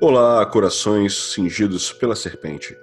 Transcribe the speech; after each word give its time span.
Olá, 0.00 0.46
corações 0.46 1.14
cingidos 1.34 1.92
pela 1.92 2.16
serpente. 2.16 2.78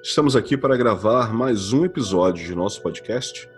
Estamos 0.00 0.36
aqui 0.36 0.56
para 0.56 0.76
gravar 0.76 1.34
mais 1.34 1.72
um 1.72 1.84
episódio 1.84 2.46
de 2.46 2.54
nosso 2.54 2.80
podcast, 2.80 3.50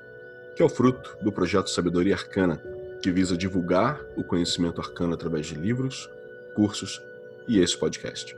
que 0.56 0.62
é 0.62 0.64
o 0.64 0.68
fruto 0.70 1.14
do 1.20 1.30
projeto 1.30 1.68
Sabedoria 1.68 2.14
Arcana, 2.14 2.58
que 3.02 3.10
visa 3.10 3.36
divulgar 3.36 4.00
o 4.16 4.24
conhecimento 4.24 4.80
arcano 4.80 5.12
através 5.12 5.46
de 5.46 5.56
livros, 5.56 6.08
cursos 6.54 7.02
e 7.48 7.58
esse 7.58 7.76
podcast. 7.76 8.36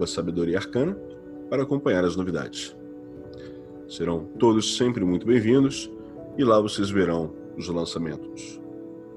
sabedoriaarcana, 0.07 0.97
para 1.49 1.63
acompanhar 1.63 2.03
as 2.03 2.15
novidades. 2.15 2.75
Serão 3.87 4.25
todos 4.39 4.77
sempre 4.77 5.05
muito 5.05 5.25
bem-vindos 5.25 5.89
e 6.37 6.43
lá 6.43 6.59
vocês 6.59 6.89
verão 6.89 7.34
os 7.57 7.67
lançamentos 7.67 8.59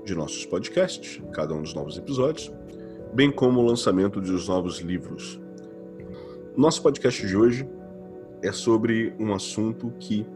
de 0.05 0.15
nossos 0.15 0.45
podcasts, 0.45 1.23
cada 1.33 1.55
um 1.55 1.63
dos 1.63 1.75
novos 1.75 1.97
episódios, 1.97 2.53
bem 3.15 3.31
como 3.31 3.61
o 3.61 3.67
lançamento 3.67 4.21
dos 4.21 4.49
novos 4.49 4.81
livros. 4.81 5.41
Nosso 6.57 6.83
podcast 6.83 7.27
de 7.27 7.37
hoje 7.37 7.69
é 8.43 8.53
sobre 8.53 9.15
um 9.19 9.33
assunto 9.33 9.93
que 9.99 10.27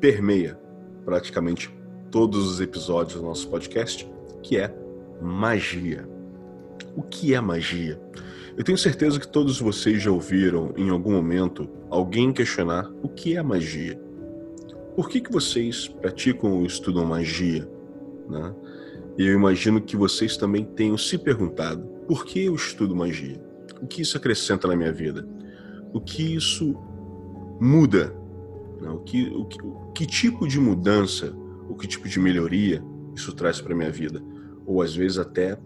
permeia 0.00 0.58
praticamente 1.04 1.74
todos 2.10 2.46
os 2.46 2.60
episódios 2.60 3.20
do 3.20 3.26
nosso 3.26 3.48
podcast, 3.48 4.08
que 4.42 4.56
é 4.56 4.74
magia. 5.20 6.08
O 6.96 7.02
que 7.02 7.34
é 7.34 7.40
magia? 7.40 8.00
Eu 8.56 8.64
tenho 8.64 8.76
certeza 8.76 9.20
que 9.20 9.28
todos 9.28 9.60
vocês 9.60 10.02
já 10.02 10.10
ouviram 10.10 10.72
em 10.76 10.90
algum 10.90 11.12
momento 11.12 11.68
alguém 11.88 12.32
questionar 12.32 12.90
o 13.02 13.08
que 13.08 13.36
é 13.36 13.42
magia. 13.42 14.00
Por 14.96 15.08
que, 15.08 15.20
que 15.20 15.32
vocês 15.32 15.88
praticam 15.88 16.52
ou 16.52 16.66
estudam 16.66 17.06
magia? 17.06 17.68
Né? 18.28 18.54
Eu 19.16 19.34
imagino 19.34 19.80
que 19.80 19.96
vocês 19.96 20.36
também 20.36 20.64
tenham 20.64 20.98
se 20.98 21.16
perguntado 21.16 22.00
por 22.10 22.24
que 22.24 22.46
eu 22.46 22.56
estudo 22.56 22.96
magia? 22.96 23.40
O 23.80 23.86
que 23.86 24.02
isso 24.02 24.16
acrescenta 24.16 24.66
na 24.66 24.74
minha 24.74 24.92
vida? 24.92 25.28
O 25.92 26.00
que 26.00 26.34
isso 26.34 26.74
muda 27.60 28.12
né? 28.80 28.90
O, 28.90 28.98
que, 29.00 29.28
o, 29.28 29.44
que, 29.44 29.62
o 29.62 29.92
que 29.92 30.06
tipo 30.06 30.48
de 30.48 30.58
mudança, 30.58 31.34
o 31.68 31.74
que 31.74 31.86
tipo 31.86 32.08
de 32.08 32.18
melhoria 32.18 32.82
isso 33.14 33.32
traz 33.34 33.60
para 33.60 33.74
minha 33.74 33.90
vida? 33.90 34.22
Ou 34.66 34.82
às 34.82 34.94
vezes 34.94 35.18
até 35.18 35.58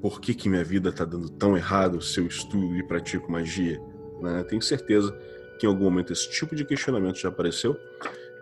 por 0.00 0.20
que, 0.20 0.34
que 0.34 0.48
minha 0.48 0.64
vida 0.64 0.90
está 0.90 1.04
dando 1.04 1.30
tão 1.30 1.56
errado 1.56 2.00
se 2.02 2.20
eu 2.20 2.26
estudo 2.26 2.76
e 2.76 2.82
pratico 2.82 3.32
magia? 3.32 3.80
Né? 4.20 4.44
Tenho 4.44 4.60
certeza 4.60 5.16
que 5.58 5.66
em 5.66 5.68
algum 5.68 5.84
momento 5.84 6.12
esse 6.12 6.30
tipo 6.30 6.54
de 6.54 6.64
questionamento 6.64 7.18
já 7.18 7.28
apareceu 7.28 7.76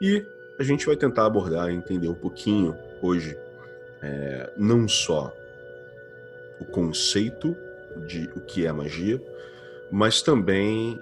e 0.00 0.24
a 0.58 0.62
gente 0.64 0.86
vai 0.86 0.96
tentar 0.96 1.26
abordar 1.26 1.70
e 1.70 1.74
entender 1.74 2.08
um 2.08 2.14
pouquinho 2.14 2.76
hoje, 3.00 3.36
é, 4.02 4.52
não 4.56 4.88
só 4.88 5.32
o 6.60 6.64
conceito 6.64 7.56
de 8.06 8.28
o 8.34 8.40
que 8.40 8.66
é 8.66 8.72
magia, 8.72 9.22
mas 9.90 10.22
também 10.22 11.00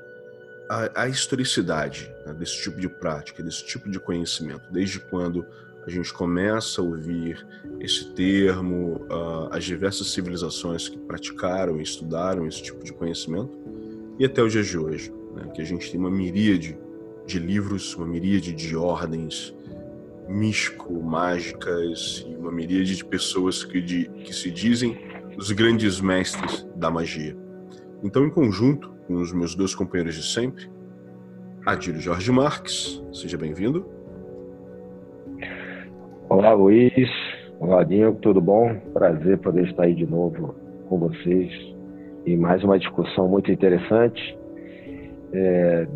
a, 0.71 1.03
a 1.03 1.09
historicidade 1.09 2.09
né, 2.25 2.33
desse 2.33 2.63
tipo 2.63 2.81
de 2.81 2.89
prática, 2.89 3.43
desse 3.43 3.67
tipo 3.67 3.91
de 3.91 3.99
conhecimento, 3.99 4.71
desde 4.71 5.01
quando 5.01 5.45
a 5.85 5.91
gente 5.91 6.13
começa 6.13 6.81
a 6.81 6.85
ouvir 6.85 7.45
esse 7.81 8.13
termo, 8.13 9.05
uh, 9.11 9.49
as 9.51 9.65
diversas 9.65 10.13
civilizações 10.13 10.89
que 10.89 10.97
praticaram 10.97 11.81
e 11.81 11.83
estudaram 11.83 12.47
esse 12.47 12.63
tipo 12.63 12.85
de 12.85 12.93
conhecimento, 12.93 13.51
e 14.17 14.25
até 14.25 14.41
os 14.43 14.53
dias 14.53 14.69
de 14.69 14.79
hoje, 14.79 15.13
né, 15.35 15.51
que 15.53 15.61
a 15.61 15.65
gente 15.65 15.91
tem 15.91 15.99
uma 15.99 16.11
miríade 16.11 16.79
de 17.27 17.41
livros, 17.41 17.97
uma 17.97 18.07
miríade 18.07 18.53
de 18.53 18.77
ordens 18.77 19.53
místico-mágicas 20.29 22.25
e 22.29 22.37
uma 22.37 22.53
miríade 22.53 22.95
de 22.95 23.05
pessoas 23.05 23.65
que, 23.65 23.81
de, 23.81 24.05
que 24.25 24.33
se 24.33 24.53
dizem 24.53 24.97
os 25.37 25.51
grandes 25.51 26.01
mestres 26.01 26.65
da 26.77 26.89
magia. 26.93 27.37
Então, 28.03 28.25
em 28.25 28.31
conjunto, 28.31 28.91
com 29.07 29.15
os 29.15 29.33
meus 29.33 29.55
dois 29.55 29.75
companheiros 29.75 30.15
de 30.15 30.23
sempre. 30.23 30.71
Adílio 31.67 32.01
Jorge 32.01 32.33
Marques, 32.33 33.05
seja 33.13 33.37
bem-vindo. 33.37 33.87
Olá, 36.29 36.53
Luiz. 36.55 37.11
Olá, 37.59 37.85
Dinho, 37.85 38.15
tudo 38.15 38.41
bom? 38.41 38.75
Prazer 38.95 39.39
poder 39.39 39.69
estar 39.69 39.83
aí 39.83 39.95
de 39.95 40.07
novo 40.07 40.55
com 40.89 40.99
vocês 40.99 41.53
em 42.27 42.37
mais 42.37 42.65
uma 42.65 42.79
discussão 42.79 43.29
muito 43.29 43.53
interessante. 43.53 44.39
É, 45.33 45.87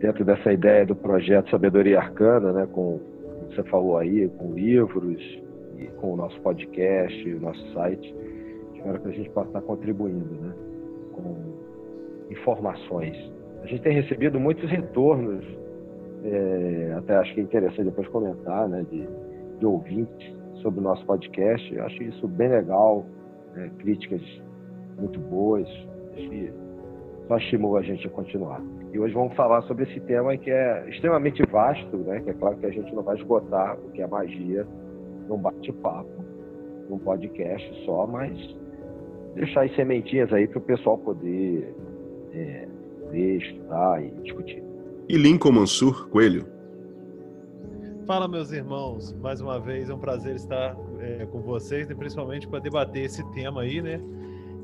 dentro 0.00 0.24
dessa 0.24 0.52
ideia 0.52 0.84
do 0.84 0.96
projeto 0.96 1.50
Sabedoria 1.50 2.00
Arcana, 2.00 2.52
né, 2.52 2.68
com 2.72 3.00
você 3.48 3.62
falou 3.64 3.96
aí, 3.96 4.28
com 4.36 4.52
livros 4.54 5.22
e 5.78 5.86
com 6.00 6.14
o 6.14 6.16
nosso 6.16 6.38
podcast, 6.40 7.32
o 7.32 7.40
nosso 7.40 7.72
site, 7.72 8.14
espero 8.74 9.00
que 9.00 9.08
a 9.08 9.12
gente 9.12 9.30
possa 9.30 9.48
estar 9.48 9.60
contribuindo, 9.62 10.34
né, 10.34 10.52
com 11.14 11.54
informações. 12.30 13.16
A 13.62 13.66
gente 13.66 13.82
tem 13.82 13.94
recebido 13.94 14.38
muitos 14.38 14.68
retornos, 14.70 15.44
é, 16.24 16.94
até 16.98 17.16
acho 17.16 17.34
que 17.34 17.40
é 17.40 17.42
interessante 17.42 17.84
depois 17.84 18.08
comentar, 18.08 18.68
né, 18.68 18.84
de, 18.90 19.06
de 19.58 19.66
ouvintes 19.66 20.36
sobre 20.62 20.80
o 20.80 20.82
nosso 20.82 21.04
podcast. 21.06 21.74
Eu 21.74 21.84
acho 21.84 22.02
isso 22.02 22.28
bem 22.28 22.48
legal, 22.48 23.04
né, 23.54 23.70
críticas 23.78 24.22
muito 24.98 25.18
boas, 25.18 25.68
que 26.14 26.52
só 27.28 27.36
estimula 27.38 27.80
a 27.80 27.82
gente 27.82 28.06
a 28.06 28.10
continuar. 28.10 28.62
E 28.92 28.98
hoje 28.98 29.14
vamos 29.14 29.34
falar 29.34 29.62
sobre 29.62 29.84
esse 29.84 30.00
tema 30.00 30.36
que 30.36 30.50
é 30.50 30.88
extremamente 30.88 31.42
vasto, 31.50 31.96
né, 31.96 32.20
que 32.20 32.30
é 32.30 32.34
claro 32.34 32.56
que 32.58 32.66
a 32.66 32.70
gente 32.70 32.94
não 32.94 33.02
vai 33.02 33.16
esgotar 33.16 33.78
o 33.78 33.90
que 33.90 34.02
é 34.02 34.06
magia 34.06 34.66
num 35.28 35.38
bate-papo, 35.38 36.24
num 36.88 36.98
podcast 36.98 37.84
só, 37.84 38.06
mas 38.06 38.38
deixar 39.34 39.64
as 39.64 39.74
sementinhas 39.74 40.32
aí 40.32 40.46
para 40.46 40.58
o 40.58 40.62
pessoal 40.62 40.98
poder 40.98 41.74
é, 42.32 42.68
ler, 43.10 43.38
estudar 43.38 44.02
e 44.02 44.10
discutir. 44.22 44.62
E 45.08 45.16
Lincoln 45.16 45.52
Mansur 45.52 46.08
Coelho. 46.08 46.46
Fala, 48.06 48.28
meus 48.28 48.52
irmãos. 48.52 49.14
Mais 49.20 49.40
uma 49.40 49.58
vez 49.58 49.88
é 49.88 49.94
um 49.94 49.98
prazer 49.98 50.36
estar 50.36 50.76
é, 51.00 51.26
com 51.26 51.40
vocês 51.40 51.88
e 51.88 51.94
principalmente 51.94 52.46
para 52.46 52.58
debater 52.58 53.04
esse 53.04 53.24
tema 53.32 53.62
aí, 53.62 53.80
né? 53.80 54.00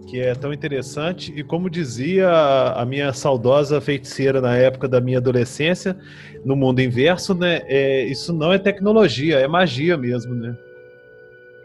Que 0.06 0.20
é 0.20 0.34
tão 0.34 0.52
interessante. 0.52 1.32
E 1.34 1.42
como 1.42 1.70
dizia 1.70 2.30
a 2.30 2.84
minha 2.84 3.12
saudosa 3.12 3.80
feiticeira 3.80 4.40
na 4.40 4.56
época 4.56 4.88
da 4.88 5.00
minha 5.00 5.18
adolescência, 5.18 5.96
no 6.44 6.54
mundo 6.54 6.80
inverso, 6.80 7.34
né? 7.34 7.62
É, 7.66 8.04
isso 8.04 8.32
não 8.32 8.52
é 8.52 8.58
tecnologia, 8.58 9.38
é 9.38 9.48
magia 9.48 9.96
mesmo, 9.96 10.34
né? 10.34 10.56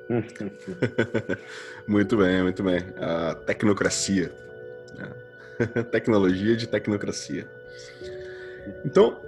muito 1.88 2.18
bem, 2.18 2.44
muito 2.44 2.64
bem. 2.64 2.80
A 2.98 3.36
tecnocracia. 3.36 4.32
Tecnologia 5.92 6.56
de 6.56 6.68
tecnocracia. 6.68 7.48
Então, 8.84 9.20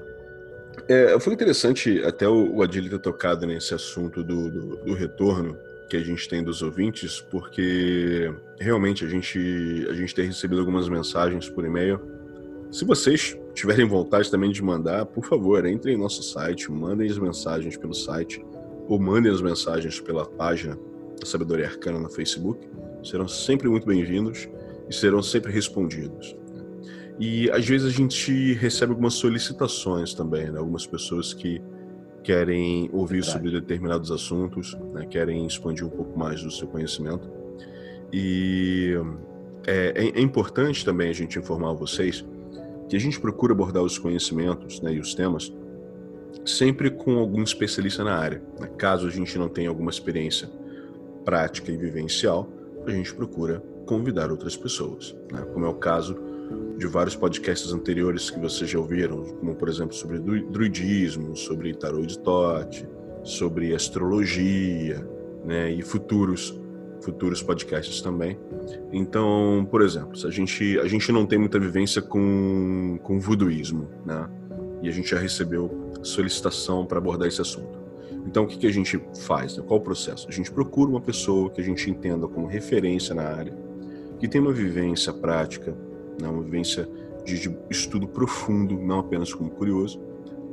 é, 0.88 1.20
foi 1.20 1.34
interessante 1.34 2.04
até 2.04 2.28
o, 2.28 2.56
o 2.56 2.62
Adilho 2.62 2.90
ter 2.90 3.00
tocado 3.00 3.46
nesse 3.46 3.74
assunto 3.74 4.24
do, 4.24 4.50
do, 4.50 4.76
do, 4.78 4.94
retorno 4.94 5.58
que 5.90 5.98
a 5.98 6.02
gente 6.02 6.28
tem 6.28 6.44
dos 6.44 6.62
ouvintes, 6.62 7.22
porque 7.22 8.34
realmente 8.60 9.06
a 9.06 9.08
gente, 9.08 9.88
a 9.90 9.94
gente 9.94 10.14
tem 10.14 10.28
recebido 10.28 10.60
algumas 10.60 10.90
mensagens 10.90 11.50
por 11.50 11.66
e-mail. 11.66 12.00
Se 12.72 12.84
vocês 12.84 13.38
tiverem 13.54 13.86
vontade 13.86 14.30
também 14.30 14.52
de 14.52 14.62
mandar, 14.62 15.06
por 15.06 15.26
favor, 15.26 15.66
entrem 15.66 15.96
em 15.96 15.98
nosso 15.98 16.22
site, 16.22 16.70
mandem 16.70 17.10
as 17.10 17.18
mensagens 17.18 17.78
pelo 17.78 17.94
site 17.94 18.44
ou 18.88 19.00
mandem 19.00 19.32
as 19.32 19.42
mensagens 19.42 20.00
pela 20.00 20.26
página 20.26 20.78
da 21.20 21.26
Sabedoria 21.26 21.68
Arcana 21.68 22.00
no 22.00 22.10
Facebook. 22.10 22.68
Serão 23.04 23.28
sempre 23.28 23.68
muito 23.68 23.86
bem-vindos 23.86 24.48
e 24.90 24.94
serão 24.94 25.22
sempre 25.22 25.52
respondidos. 25.52 26.36
E 27.20 27.50
às 27.52 27.66
vezes 27.66 27.88
a 27.88 27.92
gente 27.92 28.54
recebe 28.54 28.92
algumas 28.92 29.16
solicitações 29.16 30.14
também, 30.14 30.52
né? 30.52 30.60
algumas 30.60 30.86
pessoas 30.86 31.34
que 31.34 31.62
querem 32.24 32.90
ouvir 32.94 33.24
sobre 33.24 33.50
determinados 33.50 34.12
assuntos, 34.12 34.78
né? 34.94 35.06
querem 35.06 35.46
expandir 35.46 35.86
um 35.86 35.90
pouco 35.90 36.18
mais 36.18 36.44
do 36.44 36.52
seu 36.52 36.68
conhecimento. 36.68 37.30
E 38.14 38.94
é, 39.66 39.94
é, 39.96 40.20
é, 40.20 40.22
importante 40.22 40.86
também 40.86 41.10
a 41.10 41.14
gente 41.14 41.38
informar 41.40 41.74
vocês 41.74 42.26
que 42.88 42.96
a 42.96 43.00
gente 43.00 43.20
procura 43.20 43.52
abordar 43.52 43.84
os 43.84 43.98
conhecimentos 43.98 44.80
né, 44.80 44.94
e 44.94 45.00
os 45.00 45.14
temas 45.14 45.52
sempre 46.46 46.90
com 46.90 47.18
algum 47.18 47.44
especialista 47.44 48.04
na 48.04 48.16
área. 48.16 48.42
Né? 48.60 48.68
Caso 48.78 49.08
a 49.08 49.10
gente 49.10 49.38
não 49.38 49.50
tenha 49.50 49.70
alguma 49.70 49.92
experiência 49.92 50.50
prática 51.26 51.72
e 51.72 51.78
vivencial, 51.78 52.50
a 52.86 52.92
gente 52.92 53.14
procura 53.14 53.62
convidar 53.86 54.32
outras 54.32 54.56
pessoas, 54.56 55.16
né? 55.32 55.42
como 55.54 55.66
é 55.66 55.70
o 55.70 55.76
caso 55.76 56.18
de 56.78 56.88
vários 56.88 57.16
podcasts 57.16 57.74
anteriores 57.74 58.30
que 58.30 58.40
vocês 58.40 58.70
já 58.70 58.80
ouviram, 58.80 59.24
como 59.24 59.56
por 59.56 59.68
exemplo 59.68 59.96
sobre 59.96 60.20
druidismo, 60.20 61.36
sobre 61.36 61.74
tarot 61.74 62.06
de 62.06 62.20
Tote, 62.20 62.88
sobre 63.24 63.74
astrologia, 63.74 65.06
né, 65.44 65.72
e 65.72 65.82
futuros 65.82 66.58
futuros 67.02 67.44
podcasts 67.44 68.02
também. 68.02 68.38
Então, 68.92 69.68
por 69.70 69.82
exemplo, 69.82 70.14
a 70.26 70.32
gente 70.32 70.80
a 70.80 70.88
gente 70.88 71.12
não 71.12 71.26
tem 71.26 71.40
muita 71.40 71.60
vivência 71.60 72.02
com 72.02 73.00
com 73.04 73.20
voodooísmo, 73.20 73.88
né? 74.06 74.28
E 74.82 74.90
a 74.90 74.92
gente 74.92 75.10
já 75.10 75.20
recebeu 75.20 75.94
solicitação 76.04 76.86
para 76.86 76.98
abordar 76.98 77.28
esse 77.28 77.42
assunto. 77.42 77.78
Então, 78.26 78.44
o 78.44 78.48
que, 78.48 78.58
que 78.58 78.68
a 78.68 78.72
gente 78.72 79.02
faz? 79.22 79.58
Né? 79.58 79.64
Qual 79.66 79.80
o 79.80 79.84
processo? 79.84 80.28
A 80.28 80.32
gente 80.32 80.52
procura 80.52 80.90
uma 80.90 81.02
pessoa 81.02 81.50
que 81.50 81.62
a 81.62 81.64
gente 81.64 81.90
entenda 81.90 82.28
como 82.28 82.46
referência 82.46 83.16
na 83.16 83.24
área, 83.24 83.58
que 84.20 84.28
tem 84.28 84.42
uma 84.42 84.52
vivência 84.52 85.14
prática, 85.14 85.76
né? 86.20 86.28
uma 86.28 86.44
vivência 86.44 86.88
de, 87.24 87.40
de 87.40 87.58
estudo 87.70 88.08
profundo, 88.08 88.78
não 88.78 89.00
apenas 89.00 89.34
como 89.34 89.50
curioso. 89.50 90.02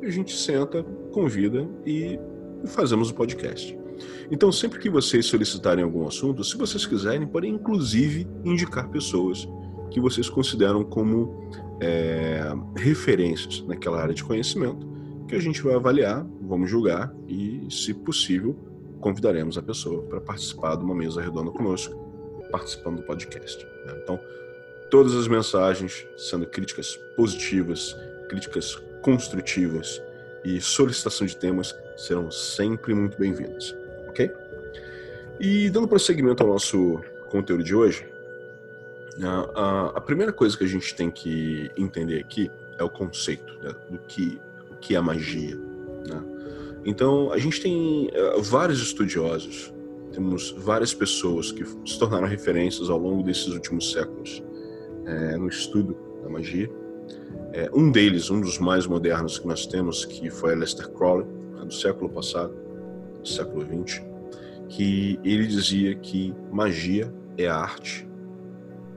E 0.00 0.06
a 0.06 0.10
gente 0.10 0.36
senta, 0.36 0.84
convida 1.12 1.68
e 1.84 2.18
fazemos 2.66 3.10
o 3.10 3.14
podcast. 3.14 3.76
Então, 4.30 4.50
sempre 4.52 4.78
que 4.78 4.90
vocês 4.90 5.26
solicitarem 5.26 5.84
algum 5.84 6.06
assunto, 6.06 6.44
se 6.44 6.56
vocês 6.56 6.86
quiserem, 6.86 7.26
podem 7.26 7.54
inclusive 7.54 8.26
indicar 8.44 8.88
pessoas 8.88 9.48
que 9.90 10.00
vocês 10.00 10.28
consideram 10.28 10.82
como 10.84 11.48
é, 11.84 12.40
referências 12.76 13.62
naquela 13.66 14.00
área 14.00 14.14
de 14.14 14.24
conhecimento, 14.24 14.86
que 15.28 15.34
a 15.34 15.40
gente 15.40 15.62
vai 15.62 15.74
avaliar, 15.74 16.26
vamos 16.42 16.70
julgar 16.70 17.14
e, 17.28 17.66
se 17.70 17.92
possível, 17.94 18.56
convidaremos 19.00 19.58
a 19.58 19.62
pessoa 19.62 20.02
para 20.02 20.20
participar 20.20 20.76
de 20.76 20.84
uma 20.84 20.94
mesa 20.94 21.20
redonda 21.20 21.50
conosco, 21.50 21.94
participando 22.50 22.96
do 22.96 23.02
podcast. 23.02 23.64
Né? 23.86 23.98
Então, 24.02 24.18
todas 24.90 25.14
as 25.14 25.28
mensagens, 25.28 26.06
sendo 26.16 26.46
críticas 26.46 26.96
positivas, 27.16 27.96
críticas 28.28 28.76
construtivas 29.02 30.00
e 30.44 30.60
solicitação 30.60 31.26
de 31.26 31.36
temas, 31.36 31.74
serão 31.96 32.30
sempre 32.30 32.94
muito 32.94 33.18
bem-vindas 33.18 33.74
ok? 34.14 34.30
E 35.40 35.68
dando 35.68 35.88
prosseguimento 35.88 36.42
ao 36.44 36.48
nosso 36.48 37.00
conteúdo 37.28 37.64
de 37.64 37.74
hoje, 37.74 38.06
a, 39.22 39.50
a, 39.54 39.86
a, 39.96 40.00
primeira 40.00 40.32
coisa 40.32 40.56
que 40.56 40.64
a 40.64 40.68
gente 40.68 40.94
tem 40.94 41.10
que 41.10 41.70
entender 41.76 42.20
aqui 42.20 42.50
é 42.78 42.82
o 42.82 42.90
conceito 42.90 43.52
né, 43.62 43.72
do 43.90 43.98
que, 43.98 44.40
o 44.70 44.76
que 44.76 44.96
é 44.96 45.00
magia. 45.00 45.56
Né? 45.56 46.22
Então, 46.84 47.32
a 47.32 47.38
gente 47.38 47.60
tem 47.60 48.08
uh, 48.08 48.42
vários 48.42 48.80
estudiosos, 48.80 49.72
temos 50.12 50.50
várias 50.58 50.92
pessoas 50.92 51.52
que 51.52 51.64
se 51.64 51.98
tornaram 51.98 52.26
referências 52.26 52.90
ao 52.90 52.98
longo 52.98 53.22
desses 53.22 53.48
últimos 53.48 53.92
séculos 53.92 54.42
é, 55.06 55.36
no 55.36 55.48
estudo 55.48 55.96
da 56.22 56.28
magia. 56.28 56.70
É, 57.52 57.70
um 57.72 57.90
deles, 57.90 58.30
um 58.30 58.40
dos 58.40 58.58
mais 58.58 58.86
modernos 58.86 59.38
que 59.38 59.46
nós 59.46 59.66
temos, 59.66 60.04
que 60.04 60.30
foi 60.30 60.52
Aleister 60.52 60.88
Crowley, 60.90 61.26
né, 61.54 61.64
do 61.64 61.74
século 61.74 62.08
passado, 62.08 62.54
século 63.24 63.64
XX, 63.64 64.02
que 64.68 65.18
ele 65.24 65.46
dizia 65.46 65.94
que 65.94 66.34
magia 66.52 67.12
é 67.36 67.48
a 67.48 67.56
arte 67.56 68.06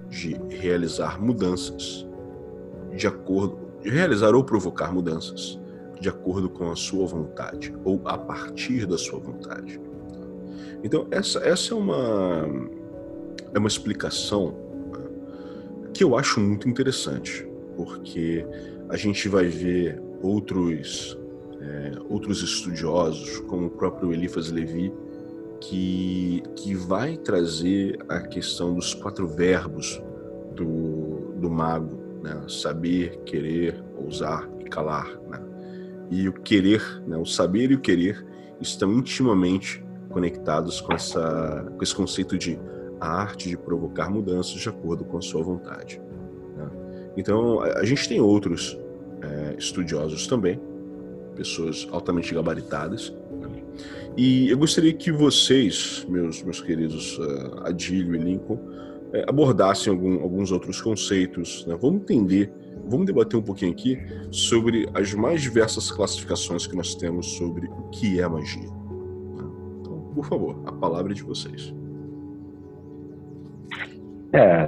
de 0.09 0.35
realizar 0.49 1.21
mudanças 1.21 2.07
de 2.95 3.07
acordo, 3.07 3.59
de 3.81 3.89
realizar 3.89 4.33
ou 4.33 4.43
provocar 4.43 4.91
mudanças 4.91 5.59
de 5.99 6.09
acordo 6.09 6.49
com 6.49 6.71
a 6.71 6.75
sua 6.75 7.05
vontade 7.05 7.73
ou 7.83 8.01
a 8.05 8.17
partir 8.17 8.85
da 8.85 8.97
sua 8.97 9.19
vontade. 9.19 9.79
Então 10.83 11.07
essa 11.11 11.39
essa 11.39 11.73
é 11.73 11.77
uma 11.77 12.47
é 13.53 13.59
uma 13.59 13.67
explicação 13.67 14.55
que 15.93 16.03
eu 16.03 16.15
acho 16.15 16.39
muito 16.39 16.69
interessante, 16.69 17.47
porque 17.75 18.45
a 18.89 18.95
gente 18.95 19.27
vai 19.27 19.47
ver 19.47 20.01
outros 20.21 21.17
é, 21.59 21.91
outros 22.09 22.41
estudiosos, 22.43 23.39
como 23.41 23.67
o 23.67 23.69
próprio 23.69 24.13
Eliphas 24.13 24.51
Levi, 24.51 24.93
que, 25.59 26.43
que 26.55 26.73
vai 26.75 27.17
trazer 27.17 27.97
a 28.07 28.19
questão 28.21 28.73
dos 28.73 28.93
quatro 28.93 29.27
verbos 29.27 30.01
do, 30.55 31.33
do 31.35 31.49
mago, 31.49 31.97
né? 32.21 32.43
saber, 32.47 33.19
querer, 33.25 33.83
ousar 33.97 34.49
e 34.59 34.65
calar. 34.65 35.07
Né? 35.29 35.39
E 36.09 36.27
o 36.27 36.33
querer, 36.33 36.81
né? 37.07 37.17
o 37.17 37.25
saber 37.25 37.71
e 37.71 37.75
o 37.75 37.79
querer 37.79 38.25
estão 38.59 38.93
intimamente 38.93 39.83
conectados 40.09 40.81
com, 40.81 40.93
essa, 40.93 41.71
com 41.75 41.83
esse 41.83 41.93
conceito 41.93 42.37
de 42.37 42.59
a 42.99 43.21
arte 43.21 43.49
de 43.49 43.57
provocar 43.57 44.09
mudanças 44.09 44.59
de 44.59 44.69
acordo 44.69 45.05
com 45.05 45.17
a 45.17 45.21
sua 45.21 45.43
vontade. 45.43 46.01
Né? 46.55 46.69
Então, 47.15 47.61
a, 47.61 47.85
gente 47.85 48.07
tem 48.09 48.19
outros 48.19 48.77
é, 49.21 49.55
estudiosos 49.57 50.27
também, 50.27 50.59
pessoas 51.35 51.87
altamente 51.91 52.33
gabaritadas. 52.33 53.15
E 54.17 54.49
eu 54.49 54.57
gostaria 54.57 54.91
que 54.91 55.11
vocês, 55.11 56.03
meus, 56.09 56.41
meus 56.41 56.59
queridos 56.59 57.19
uh, 57.19 57.67
Adílio 57.67 58.15
e 58.15 58.17
Lincoln, 58.17 58.55
uh, 58.55 59.29
abordassem 59.29 59.93
algum, 59.93 60.19
alguns 60.23 60.51
outros 60.51 60.81
conceitos. 60.81 61.63
Né? 61.67 61.77
Vamos 61.79 62.01
entender, 62.01 62.51
vamos 62.87 63.05
debater 63.05 63.39
um 63.39 63.43
pouquinho 63.43 63.71
aqui 63.71 63.95
sobre 64.31 64.89
as 64.95 65.13
mais 65.13 65.43
diversas 65.43 65.91
classificações 65.91 66.65
que 66.65 66.75
nós 66.75 66.95
temos 66.95 67.27
sobre 67.37 67.67
o 67.67 67.89
que 67.91 68.19
é 68.19 68.27
magia. 68.27 68.63
Né? 68.63 69.51
Então, 69.81 70.11
por 70.15 70.25
favor, 70.25 70.63
a 70.65 70.71
palavra 70.71 71.11
é 71.11 71.15
de 71.15 71.21
vocês. 71.21 71.71
É, 74.33 74.67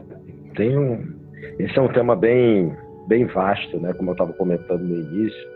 tem 0.56 0.78
um. 0.78 1.18
Esse 1.58 1.78
é 1.78 1.82
um 1.82 1.92
tema 1.92 2.16
bem, 2.16 2.72
bem 3.08 3.26
vasto, 3.26 3.80
né? 3.80 3.94
Como 3.94 4.12
eu 4.12 4.14
estava 4.14 4.32
comentando 4.34 4.82
no 4.82 4.96
início 4.96 5.50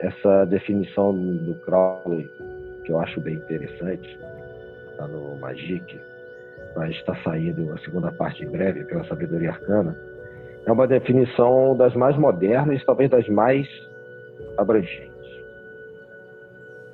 essa 0.00 0.44
definição 0.46 1.14
do 1.14 1.54
Crowley, 1.64 2.26
que 2.84 2.92
eu 2.92 3.00
acho 3.00 3.20
bem 3.20 3.34
interessante, 3.34 4.18
está 4.90 5.08
no 5.08 5.36
Magic, 5.36 5.98
vai 6.74 6.90
estar 6.90 7.16
saindo 7.22 7.72
a 7.72 7.78
segunda 7.78 8.12
parte 8.12 8.44
em 8.44 8.48
breve, 8.48 8.84
pela 8.84 9.04
Sabedoria 9.04 9.50
Arcana, 9.50 9.96
é 10.66 10.72
uma 10.72 10.86
definição 10.86 11.76
das 11.76 11.94
mais 11.94 12.16
modernas 12.16 12.80
e 12.80 12.86
talvez 12.86 13.10
das 13.10 13.28
mais 13.28 13.68
abrangentes. 14.56 15.12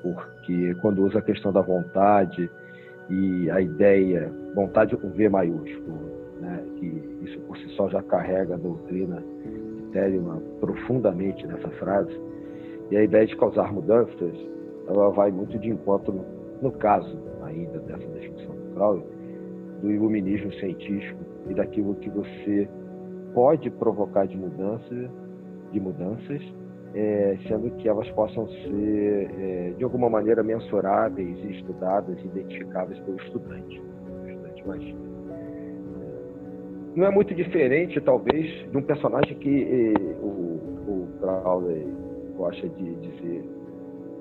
Porque 0.03 0.75
quando 0.81 1.05
usa 1.05 1.19
a 1.19 1.23
questão 1.23 1.53
da 1.53 1.61
vontade 1.61 2.51
e 3.09 3.51
a 3.51 3.61
ideia, 3.61 4.31
vontade 4.55 4.97
com 4.97 5.11
V 5.11 5.29
maiúsculo, 5.29 6.11
né, 6.41 6.65
que 6.79 6.87
isso 7.23 7.39
por 7.41 7.56
si 7.59 7.69
só 7.77 7.89
já 7.89 8.03
carrega 8.03 8.55
a 8.55 8.59
doutrina 8.59 9.20
de 9.20 9.82
Telemann 9.93 10.41
profundamente 10.61 11.47
nessa 11.47 11.69
frase, 11.70 12.19
e 12.91 12.97
a 12.97 13.05
ideia 13.05 13.27
de 13.27 13.37
causar 13.37 13.73
mudanças, 13.73 14.35
ela 14.91 15.11
vai 15.11 15.31
muito 15.31 15.59
de 15.59 15.70
encontro, 15.70 16.25
no 16.61 16.73
caso 16.73 17.19
ainda 17.43 17.79
dessa 17.81 18.06
definição 18.09 18.55
do 18.55 18.75
Crowley, 18.75 19.05
do 19.81 19.91
iluminismo 19.91 20.53
científico 20.55 21.20
e 21.49 21.55
daquilo 21.55 21.94
que 21.97 22.11
você 22.11 22.69
pode 23.32 23.70
provocar 23.70 24.27
de 24.27 24.37
mudança, 24.37 25.11
de 25.73 25.81
mudanças, 25.81 26.43
é, 26.94 27.39
sendo 27.47 27.70
que 27.77 27.89
elas 27.89 28.09
possam 28.11 28.49
ser 28.49 29.31
é, 29.39 29.75
de 29.79 29.85
alguma 29.85 30.11
maneira 30.11 30.43
mensuráveis, 30.43 31.39
estudadas, 31.51 32.19
identificáveis 32.25 32.99
pelo 33.01 33.17
estudante, 33.19 33.81
pelo 34.05 34.29
estudante 34.29 34.67
magia. 34.67 34.97
Não 36.97 37.06
é 37.06 37.11
muito 37.11 37.32
diferente, 37.32 38.01
talvez, 38.01 38.69
de 38.69 38.77
um 38.77 38.82
personagem 38.82 39.39
que 39.39 39.94
é, 39.94 40.17
o, 40.20 40.59
o 40.89 41.09
Crowley 41.20 41.87
gosta 42.37 42.69
de 42.69 42.94
dizer, 42.97 43.44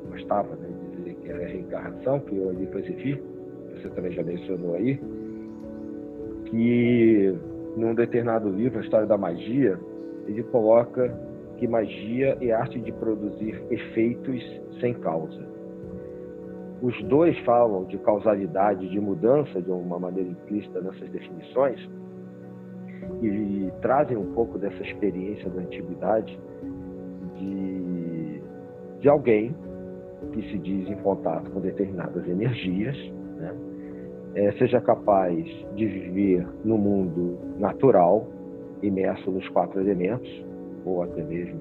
gostava 0.10 0.56
né, 0.56 0.68
de 0.68 0.98
dizer 0.98 1.16
que 1.16 1.30
era 1.30 1.44
a 1.44 1.48
reencarnação, 1.48 2.20
que 2.20 2.36
eu 2.36 2.50
ali 2.50 2.66
vi, 2.66 3.22
você 3.74 3.90
também 3.90 4.12
já 4.12 4.24
mencionou 4.24 4.76
aí, 4.76 5.00
que 6.46 7.36
num 7.78 7.94
determinado 7.94 8.50
livro, 8.50 8.80
A 8.80 8.82
História 8.82 9.08
da 9.08 9.18
Magia, 9.18 9.80
ele 10.28 10.44
coloca 10.44 11.10
que 11.58 11.68
magia 11.68 12.38
é 12.42 12.52
arte 12.52 12.80
de 12.80 12.92
produzir 12.92 13.62
efeitos 13.70 14.42
sem 14.80 14.94
causa. 14.94 15.48
Os 16.82 17.02
dois 17.04 17.38
falam 17.40 17.84
de 17.86 17.98
causalidade, 17.98 18.88
de 18.88 19.00
mudança, 19.00 19.62
de 19.62 19.70
uma 19.70 20.00
maneira 20.00 20.30
implícita 20.30 20.80
nessas 20.80 21.10
definições, 21.10 21.80
e 23.22 23.70
trazem 23.82 24.16
um 24.16 24.34
pouco 24.34 24.58
dessa 24.58 24.82
experiência 24.84 25.50
da 25.50 25.62
antiguidade 25.62 26.40
de, 27.36 28.42
de 29.02 29.10
alguém 29.10 29.54
que 30.32 30.42
se 30.50 30.58
diz 30.58 30.90
em 30.90 30.96
contato 30.98 31.50
com 31.52 31.60
determinadas 31.60 32.28
energias, 32.28 32.96
né? 33.38 33.54
é, 34.36 34.52
seja 34.54 34.80
capaz 34.82 35.46
de 35.76 35.86
viver 35.86 36.48
no 36.64 36.78
mundo 36.78 37.38
natural, 37.58 38.28
imerso 38.82 39.32
nos 39.32 39.48
quatro 39.50 39.80
elementos, 39.80 40.30
ou 40.86 41.04
até 41.04 41.24
mesmo 41.24 41.60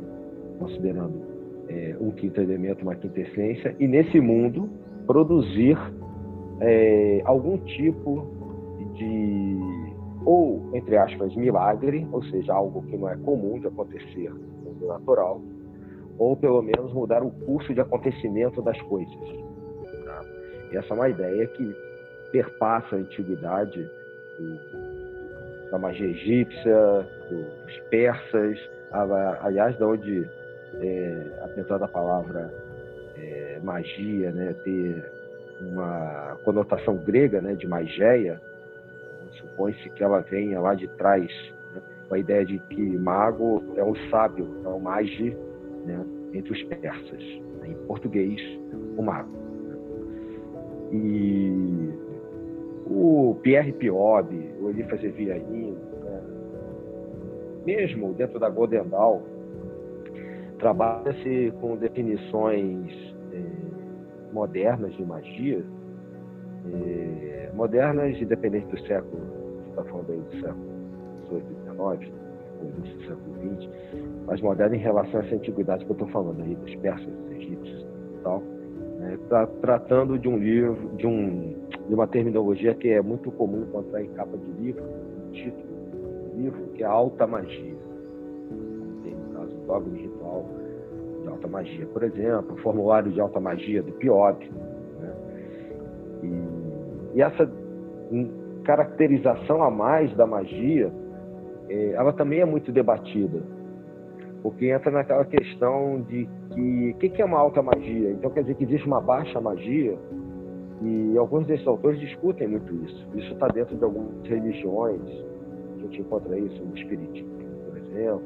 considerando 0.58 1.20
é, 1.68 1.96
um 2.00 2.10
quinto 2.10 2.40
elemento, 2.40 2.82
uma 2.82 2.94
quinta 2.94 3.20
essência, 3.20 3.74
e 3.78 3.86
nesse 3.86 4.20
mundo 4.20 4.68
produzir 5.06 5.78
é, 6.60 7.22
algum 7.24 7.58
tipo 7.58 8.26
de, 8.94 9.58
ou, 10.24 10.70
entre 10.74 10.96
aspas, 10.96 11.34
milagre, 11.36 12.06
ou 12.12 12.22
seja, 12.24 12.52
algo 12.52 12.82
que 12.82 12.96
não 12.96 13.08
é 13.08 13.16
comum 13.16 13.58
de 13.58 13.66
acontecer 13.68 14.30
no 14.30 14.70
mundo 14.70 14.86
natural, 14.86 15.40
ou 16.18 16.36
pelo 16.36 16.60
menos 16.62 16.92
mudar 16.92 17.22
o 17.22 17.30
curso 17.30 17.72
de 17.72 17.80
acontecimento 17.80 18.60
das 18.62 18.80
coisas. 18.82 19.14
Essa 20.72 20.92
é 20.92 20.96
uma 20.96 21.08
ideia 21.08 21.46
que 21.46 21.74
perpassa 22.30 22.96
a 22.96 22.98
antiguidade 22.98 23.90
do, 24.38 25.70
da 25.70 25.78
magia 25.78 26.08
egípcia, 26.08 27.06
dos 27.30 27.78
persas, 27.90 28.58
aliás, 29.40 29.78
da 29.78 29.86
onde, 29.86 30.28
é, 30.80 31.26
apesar 31.42 31.78
da 31.78 31.88
palavra 31.88 32.52
é, 33.16 33.60
magia 33.62 34.30
né, 34.32 34.54
ter 34.64 35.10
uma 35.60 36.36
conotação 36.44 36.96
grega 36.98 37.40
né, 37.40 37.54
de 37.54 37.66
mageia, 37.66 38.40
supõe-se 39.38 39.88
que 39.90 40.02
ela 40.02 40.20
venha 40.20 40.60
lá 40.60 40.74
de 40.74 40.86
trás, 40.96 41.26
né, 41.74 41.82
com 42.08 42.14
a 42.14 42.18
ideia 42.18 42.44
de 42.44 42.58
que 42.58 42.98
mago 42.98 43.62
é 43.76 43.84
um 43.84 43.94
sábio, 44.10 44.48
é 44.64 44.68
um 44.68 44.80
magi, 44.80 45.36
né, 45.88 46.04
entre 46.34 46.52
os 46.52 46.62
persas. 46.64 47.22
Né, 47.60 47.70
em 47.70 47.86
português, 47.86 48.40
o 48.96 49.02
mago. 49.02 49.30
Né. 49.30 49.76
E 50.92 51.90
o 52.86 53.36
Pierre 53.42 53.72
Piob, 53.72 54.28
o 54.60 54.70
Eliphas 54.70 55.02
Evianin, 55.02 55.76
né, 56.04 56.22
mesmo 57.66 58.12
dentro 58.14 58.38
da 58.38 58.48
Golden 58.48 58.88
Dawn, 58.88 59.22
trabalha-se 60.58 61.52
com 61.60 61.76
definições 61.76 62.92
eh, 63.32 64.32
modernas 64.32 64.92
de 64.94 65.04
magia, 65.04 65.64
eh, 66.72 67.50
modernas 67.54 68.20
independente 68.20 68.66
do 68.66 68.80
século, 68.86 69.22
está 69.70 69.84
falando 69.84 70.12
aí 70.12 70.18
do 70.18 70.40
século 70.40 70.68
XVIII, 71.28 71.98
XIX, 71.98 72.27
início 72.64 72.96
do 72.96 73.04
século 73.04 73.56
XX, 73.56 73.70
mas 74.26 74.40
moderna 74.40 74.76
em 74.76 74.80
relação 74.80 75.20
a 75.20 75.24
essa 75.24 75.34
antiguidade 75.34 75.84
que 75.84 75.90
eu 75.90 75.94
estou 75.94 76.08
falando 76.08 76.42
aí, 76.42 76.54
dos 76.54 76.74
persas, 76.76 77.06
dos 77.06 77.30
egípcios 77.32 77.86
e 78.14 78.22
tal, 78.22 78.42
né, 78.98 79.18
tá 79.28 79.46
tratando 79.60 80.18
de 80.18 80.28
um 80.28 80.36
livro, 80.36 80.90
de, 80.96 81.06
um, 81.06 81.54
de 81.88 81.94
uma 81.94 82.06
terminologia 82.06 82.74
que 82.74 82.88
é 82.88 83.00
muito 83.00 83.30
comum 83.32 83.62
encontrar 83.62 84.02
em 84.02 84.08
capa 84.10 84.36
de 84.36 84.50
livro, 84.62 84.82
um 84.82 85.30
título 85.32 85.66
do 85.66 86.42
livro, 86.42 86.66
que 86.74 86.82
é 86.82 86.86
alta 86.86 87.26
magia. 87.26 87.76
Tem, 89.02 89.14
no 89.14 89.34
caso, 89.34 89.56
dogma 89.66 89.96
ritual 89.96 90.46
de 91.22 91.28
alta 91.28 91.48
magia, 91.48 91.86
por 91.86 92.02
exemplo, 92.02 92.54
o 92.54 92.58
formulário 92.58 93.12
de 93.12 93.20
alta 93.20 93.40
magia 93.40 93.82
do 93.82 93.92
Piob. 93.92 94.50
Né? 95.00 95.14
E, 96.22 97.18
e 97.18 97.22
essa 97.22 97.48
caracterização 98.64 99.62
a 99.62 99.70
mais 99.70 100.14
da 100.14 100.26
magia, 100.26 100.92
ela 101.70 102.12
também 102.12 102.40
é 102.40 102.44
muito 102.44 102.72
debatida 102.72 103.42
porque 104.42 104.66
entra 104.70 104.90
naquela 104.90 105.24
questão 105.24 106.00
de 106.02 106.28
que 106.54 106.90
o 106.90 106.98
que, 106.98 107.08
que 107.08 107.22
é 107.22 107.24
uma 107.24 107.38
alta 107.38 107.62
magia? 107.62 108.10
Então 108.10 108.30
quer 108.30 108.42
dizer 108.42 108.54
que 108.54 108.64
existe 108.64 108.86
uma 108.86 109.00
baixa 109.00 109.40
magia 109.40 109.98
e 110.82 111.18
alguns 111.18 111.46
desses 111.46 111.66
autores 111.66 111.98
discutem 111.98 112.48
muito 112.48 112.72
isso. 112.84 113.06
Isso 113.14 113.32
está 113.32 113.48
dentro 113.48 113.76
de 113.76 113.84
algumas 113.84 114.26
religiões, 114.26 115.02
a 115.76 115.80
gente 115.80 116.00
encontra 116.00 116.38
isso 116.38 116.64
no 116.64 116.76
espiritismo, 116.76 117.30
por 117.66 117.76
exemplo, 117.78 118.22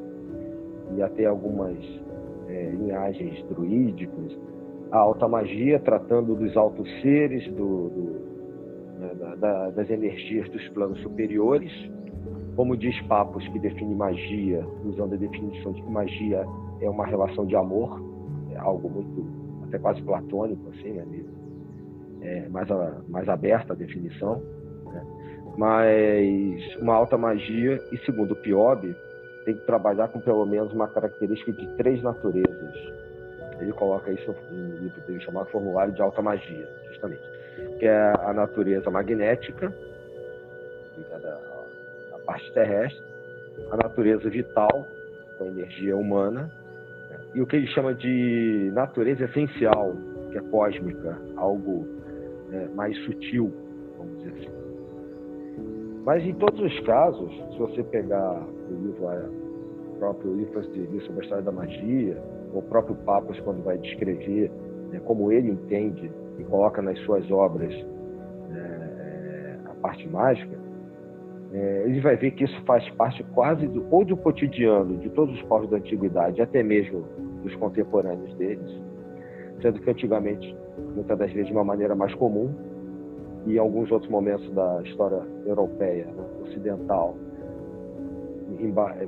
e 0.95 1.01
até 1.01 1.25
algumas 1.25 1.77
é, 2.47 2.69
linhagens 2.69 3.43
druídicas. 3.49 4.37
A 4.91 4.99
alta 4.99 5.27
magia 5.27 5.79
tratando 5.79 6.35
dos 6.35 6.55
altos 6.55 6.87
seres, 7.01 7.45
do, 7.53 7.89
do 7.89 8.33
né, 8.99 9.35
da, 9.37 9.71
das 9.71 9.89
energias 9.89 10.47
dos 10.49 10.67
planos 10.69 11.01
superiores, 11.01 11.71
como 12.55 12.77
diz 12.77 12.99
Papos, 13.03 13.47
que 13.47 13.59
define 13.59 13.95
magia, 13.95 14.65
usando 14.85 15.13
a 15.13 15.17
definição 15.17 15.71
de 15.71 15.81
que 15.81 15.89
magia 15.89 16.45
é 16.81 16.89
uma 16.89 17.05
relação 17.05 17.45
de 17.45 17.55
amor, 17.55 18.01
é 18.51 18.57
algo 18.57 18.89
muito, 18.89 19.25
até 19.67 19.79
quase 19.79 20.01
platônico, 20.01 20.69
assim, 20.69 20.93
né? 20.93 21.05
É, 22.21 22.47
mais, 22.49 22.69
a, 22.71 23.01
mais 23.09 23.27
aberta 23.27 23.73
a 23.73 23.75
definição. 23.75 24.41
Né? 24.85 25.05
Mas 25.57 26.75
uma 26.77 26.93
alta 26.93 27.17
magia, 27.17 27.81
e 27.91 27.97
segundo 28.05 28.31
o 28.31 28.35
Piob, 28.35 28.95
tem 29.45 29.55
que 29.55 29.65
trabalhar 29.65 30.07
com 30.07 30.19
pelo 30.21 30.45
menos 30.45 30.71
uma 30.71 30.87
característica 30.87 31.51
de 31.51 31.75
três 31.75 32.01
naturezas. 32.01 33.03
Ele 33.59 33.73
coloca 33.73 34.11
isso 34.11 34.33
no 34.51 34.77
livro 34.77 35.01
dele 35.01 35.19
chamado 35.21 35.49
Formulário 35.49 35.93
de 35.93 36.01
Alta 36.01 36.21
Magia, 36.21 36.67
justamente. 36.89 37.21
Que 37.79 37.85
é 37.85 38.13
a 38.21 38.33
natureza 38.33 38.89
magnética, 38.89 39.73
parte 42.33 42.51
terrestre, 42.53 43.03
a 43.71 43.77
natureza 43.77 44.27
vital, 44.29 44.87
com 45.37 45.43
a 45.43 45.47
energia 45.47 45.95
humana, 45.95 46.51
né? 47.09 47.19
e 47.35 47.41
o 47.41 47.45
que 47.45 47.57
ele 47.57 47.67
chama 47.67 47.93
de 47.93 48.71
natureza 48.73 49.25
essencial, 49.25 49.93
que 50.31 50.37
é 50.39 50.41
cósmica, 50.41 51.15
algo 51.35 51.85
né, 52.49 52.67
mais 52.73 52.97
sutil, 53.05 53.53
vamos 53.97 54.17
dizer 54.17 54.31
assim. 54.31 54.63
Mas 56.03 56.23
em 56.23 56.33
todos 56.33 56.59
os 56.59 56.79
casos, 56.81 57.31
se 57.51 57.59
você 57.59 57.83
pegar 57.83 58.43
o 58.67 58.73
livro, 58.73 59.05
o 59.05 59.95
próprio 59.99 60.35
livro 60.35 60.59
de 60.61 61.05
sobre 61.05 61.21
a 61.21 61.23
história 61.23 61.43
da 61.43 61.51
magia, 61.51 62.17
o 62.51 62.61
próprio 62.63 62.95
Papas, 63.05 63.39
quando 63.41 63.63
vai 63.63 63.77
descrever 63.77 64.51
né, 64.91 64.99
como 65.05 65.31
ele 65.31 65.51
entende 65.51 66.11
e 66.39 66.43
coloca 66.45 66.81
nas 66.81 66.97
suas 67.01 67.29
obras 67.31 67.71
né, 68.49 69.59
a 69.65 69.73
parte 69.81 70.07
mágica, 70.09 70.62
é, 71.53 71.83
ele 71.85 72.01
vai 72.01 72.15
ver 72.15 72.31
que 72.31 72.43
isso 72.43 72.61
faz 72.65 72.87
parte 72.91 73.23
quase 73.35 73.67
do, 73.67 73.85
ou 73.91 74.03
do 74.03 74.17
cotidiano 74.17 74.97
de 74.97 75.09
todos 75.11 75.35
os 75.35 75.41
povos 75.43 75.69
da 75.69 75.77
antiguidade, 75.77 76.41
até 76.41 76.63
mesmo 76.63 77.05
dos 77.43 77.55
contemporâneos 77.55 78.33
deles, 78.35 78.81
sendo 79.61 79.79
que 79.79 79.89
antigamente, 79.89 80.55
muitas 80.95 81.17
das 81.17 81.31
vezes 81.31 81.47
de 81.47 81.53
uma 81.53 81.63
maneira 81.63 81.95
mais 81.95 82.13
comum, 82.15 82.51
e 83.45 83.55
em 83.55 83.57
alguns 83.59 83.91
outros 83.91 84.09
momentos 84.09 84.49
da 84.51 84.81
história 84.83 85.21
europeia, 85.45 86.05
né, 86.05 86.23
ocidental, 86.41 87.15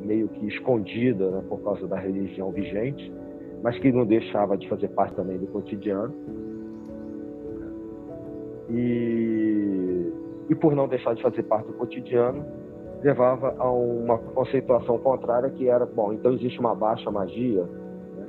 meio 0.03 0.27
que 0.27 0.47
escondida 0.47 1.31
né, 1.31 1.43
por 1.47 1.61
causa 1.63 1.87
da 1.87 1.97
religião 1.97 2.51
vigente, 2.51 3.11
mas 3.63 3.77
que 3.79 3.91
não 3.91 4.05
deixava 4.05 4.57
de 4.57 4.67
fazer 4.69 4.89
parte 4.89 5.15
também 5.15 5.37
do 5.37 5.47
cotidiano. 5.47 6.13
E 8.69 9.94
e 10.49 10.55
por 10.55 10.75
não 10.75 10.87
deixar 10.87 11.15
de 11.15 11.21
fazer 11.21 11.43
parte 11.43 11.67
do 11.67 11.73
cotidiano, 11.73 12.45
levava 13.01 13.55
a 13.57 13.71
uma 13.71 14.17
conceituação 14.17 14.97
contrária 14.99 15.49
que 15.49 15.69
era, 15.69 15.85
bom, 15.85 16.13
então 16.13 16.33
existe 16.33 16.59
uma 16.59 16.75
baixa 16.75 17.09
magia? 17.11 17.63
Né? 17.63 18.25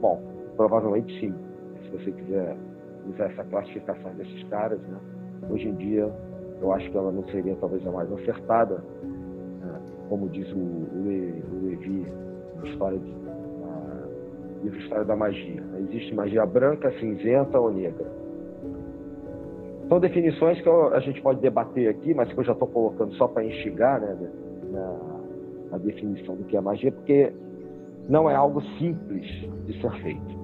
Bom, 0.00 0.20
provavelmente 0.56 1.18
sim. 1.20 1.34
Se 1.82 1.90
você 1.90 2.12
quiser 2.12 2.56
usar 3.08 3.24
essa 3.26 3.44
classificação 3.44 4.12
desses 4.14 4.42
caras, 4.48 4.80
né? 4.82 4.98
hoje 5.50 5.68
em 5.68 5.74
dia 5.74 6.10
eu 6.60 6.72
acho 6.72 6.90
que 6.90 6.96
ela 6.96 7.10
não 7.10 7.24
seria 7.28 7.56
talvez 7.56 7.86
a 7.86 7.90
mais 7.90 8.12
acertada, 8.12 8.82
né? 9.02 9.80
como 10.08 10.28
diz 10.28 10.50
o, 10.52 10.58
o, 10.58 11.60
Levi 11.62 12.06
na 12.56 12.68
história 12.68 12.98
de, 12.98 13.10
na, 13.10 14.06
livro 14.62 14.78
História 14.80 15.04
da 15.04 15.16
Magia. 15.16 15.62
Existe 15.78 16.14
magia 16.14 16.44
branca, 16.44 16.90
cinzenta 17.00 17.58
ou 17.58 17.72
negra. 17.72 18.06
São 19.90 19.98
definições 19.98 20.62
que 20.62 20.68
a 20.68 21.00
gente 21.00 21.20
pode 21.20 21.40
debater 21.40 21.88
aqui, 21.88 22.14
mas 22.14 22.32
que 22.32 22.38
eu 22.38 22.44
já 22.44 22.52
estou 22.52 22.68
colocando 22.68 23.12
só 23.16 23.26
para 23.26 23.44
instigar 23.44 24.00
né, 24.00 24.16
na, 24.70 24.98
na, 25.72 25.78
definição 25.78 26.36
do 26.36 26.44
que 26.44 26.56
é 26.56 26.60
magia, 26.60 26.92
porque 26.92 27.32
não 28.08 28.30
é 28.30 28.36
algo 28.36 28.62
simples 28.78 29.26
de 29.66 29.80
ser 29.80 29.90
feito. 30.00 30.40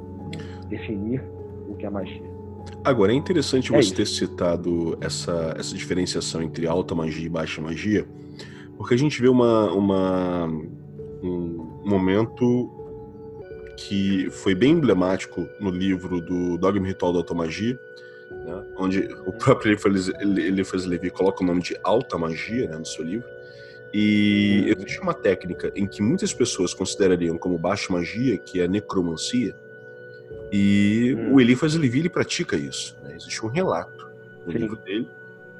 Definir 0.68 1.22
o 1.68 1.76
que 1.76 1.86
é 1.86 1.90
magia. 1.90 2.24
Agora, 2.82 3.12
é 3.12 3.14
interessante 3.14 3.72
é 3.72 3.80
você 3.80 3.86
isso. 3.86 3.94
ter 3.94 4.06
citado 4.06 4.98
essa, 5.00 5.54
essa 5.56 5.76
diferenciação 5.76 6.42
entre 6.42 6.66
alta 6.66 6.92
magia 6.92 7.26
e 7.26 7.28
baixa 7.28 7.62
magia, 7.62 8.04
porque 8.76 8.94
a 8.94 8.98
gente 8.98 9.22
vê 9.22 9.28
uma, 9.28 9.70
uma, 9.70 10.46
um 11.22 11.82
momento 11.84 12.68
que 13.76 14.28
foi 14.28 14.56
bem 14.56 14.72
emblemático 14.72 15.46
no 15.60 15.70
livro 15.70 16.20
do 16.20 16.58
Dogma 16.58 16.88
Ritual 16.88 17.12
da 17.12 17.18
Automagia, 17.20 17.78
né? 18.46 18.64
onde 18.76 19.08
o 19.26 19.32
próprio 19.32 19.76
Eliphas 20.38 20.86
Levi 20.86 21.10
coloca 21.10 21.42
o 21.42 21.46
nome 21.46 21.62
de 21.62 21.76
alta 21.82 22.16
magia 22.16 22.68
né, 22.68 22.76
no 22.76 22.86
seu 22.86 23.04
livro. 23.04 23.28
E 23.92 24.62
uhum. 24.62 24.72
existe 24.72 25.00
uma 25.00 25.14
técnica 25.14 25.72
em 25.74 25.86
que 25.86 26.02
muitas 26.02 26.32
pessoas 26.32 26.72
considerariam 26.72 27.36
como 27.36 27.58
baixa 27.58 27.92
magia, 27.92 28.36
que 28.38 28.60
é 28.60 28.64
a 28.64 28.68
necromancia, 28.68 29.56
e 30.52 31.16
hum. 31.18 31.34
o 31.34 31.40
Eliphas 31.40 31.74
Levi 31.74 32.00
ele 32.00 32.08
pratica 32.08 32.56
isso. 32.56 32.96
Né? 33.02 33.16
Existe 33.16 33.44
um 33.44 33.48
relato 33.48 34.08
no 34.44 34.52
Sim. 34.52 34.58
livro 34.58 34.76
dele 34.76 35.08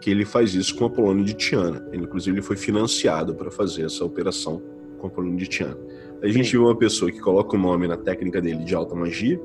que 0.01 0.11
ele 0.11 0.25
faz 0.25 0.55
isso 0.55 0.77
com 0.77 0.85
Apolônio 0.85 1.25
de 1.25 1.35
Tiana. 1.35 1.85
Ele, 1.91 2.05
inclusive, 2.05 2.37
ele 2.37 2.43
foi 2.43 2.57
financiado 2.57 3.35
para 3.35 3.51
fazer 3.51 3.85
essa 3.85 4.05
operação 4.05 4.63
com 4.99 5.07
Apolônio 5.07 5.37
de 5.37 5.47
Tiana. 5.47 5.79
A 6.23 6.29
gente 6.29 6.47
Sim. 6.47 6.53
vê 6.53 6.59
uma 6.59 6.77
pessoa 6.77 7.11
que 7.11 7.19
coloca 7.19 7.57
o 7.57 7.59
nome 7.59 7.89
na 7.89 7.97
técnica 7.97 8.41
dele 8.41 8.65
de 8.65 8.75
alta 8.75 8.95
magia, 8.95 9.41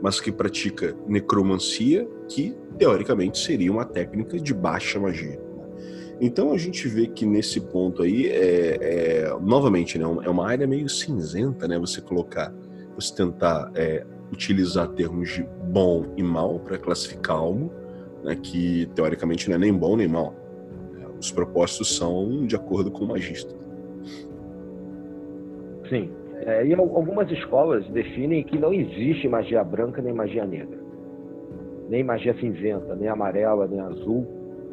mas 0.00 0.20
que 0.20 0.30
pratica 0.30 0.94
necromancia, 1.06 2.06
que 2.28 2.54
teoricamente 2.78 3.38
seria 3.38 3.72
uma 3.72 3.84
técnica 3.84 4.38
de 4.38 4.52
baixa 4.52 5.00
magia. 5.00 5.40
Então 6.20 6.52
a 6.52 6.58
gente 6.58 6.88
vê 6.88 7.06
que 7.06 7.26
nesse 7.26 7.60
ponto 7.60 8.02
aí, 8.02 8.28
é, 8.28 8.78
é 8.80 9.38
novamente, 9.40 9.98
né, 9.98 10.04
é 10.04 10.30
uma 10.30 10.46
área 10.46 10.66
meio 10.66 10.88
cinzenta, 10.88 11.68
né? 11.68 11.78
Você 11.78 12.00
colocar, 12.00 12.54
você 12.94 13.14
tentar 13.14 13.70
é, 13.74 14.04
utilizar 14.32 14.88
termos 14.88 15.30
de 15.30 15.46
bom 15.68 16.06
e 16.16 16.22
mal 16.22 16.58
para 16.58 16.78
classificar 16.78 17.36
algo, 17.36 17.70
né, 18.24 18.34
que 18.34 18.86
teoricamente 18.94 19.48
não 19.48 19.56
é 19.56 19.58
nem 19.58 19.72
bom 19.72 19.96
nem 19.96 20.08
mal. 20.08 20.34
É, 20.98 21.18
os 21.18 21.30
propósitos 21.30 21.94
são 21.96 22.46
de 22.46 22.56
acordo 22.56 22.90
com 22.90 23.04
o 23.04 23.08
magista. 23.08 23.54
Sim. 25.88 26.10
É, 26.44 26.66
e 26.66 26.74
algumas 26.74 27.30
escolas 27.30 27.86
definem 27.88 28.44
que 28.44 28.58
não 28.58 28.72
existe 28.72 29.28
magia 29.28 29.64
branca 29.64 30.02
nem 30.02 30.12
magia 30.12 30.44
negra, 30.44 30.78
nem 31.88 32.04
magia 32.04 32.34
cinzenta, 32.34 32.94
nem 32.94 33.08
amarela, 33.08 33.66
nem 33.66 33.80
azul. 33.80 34.26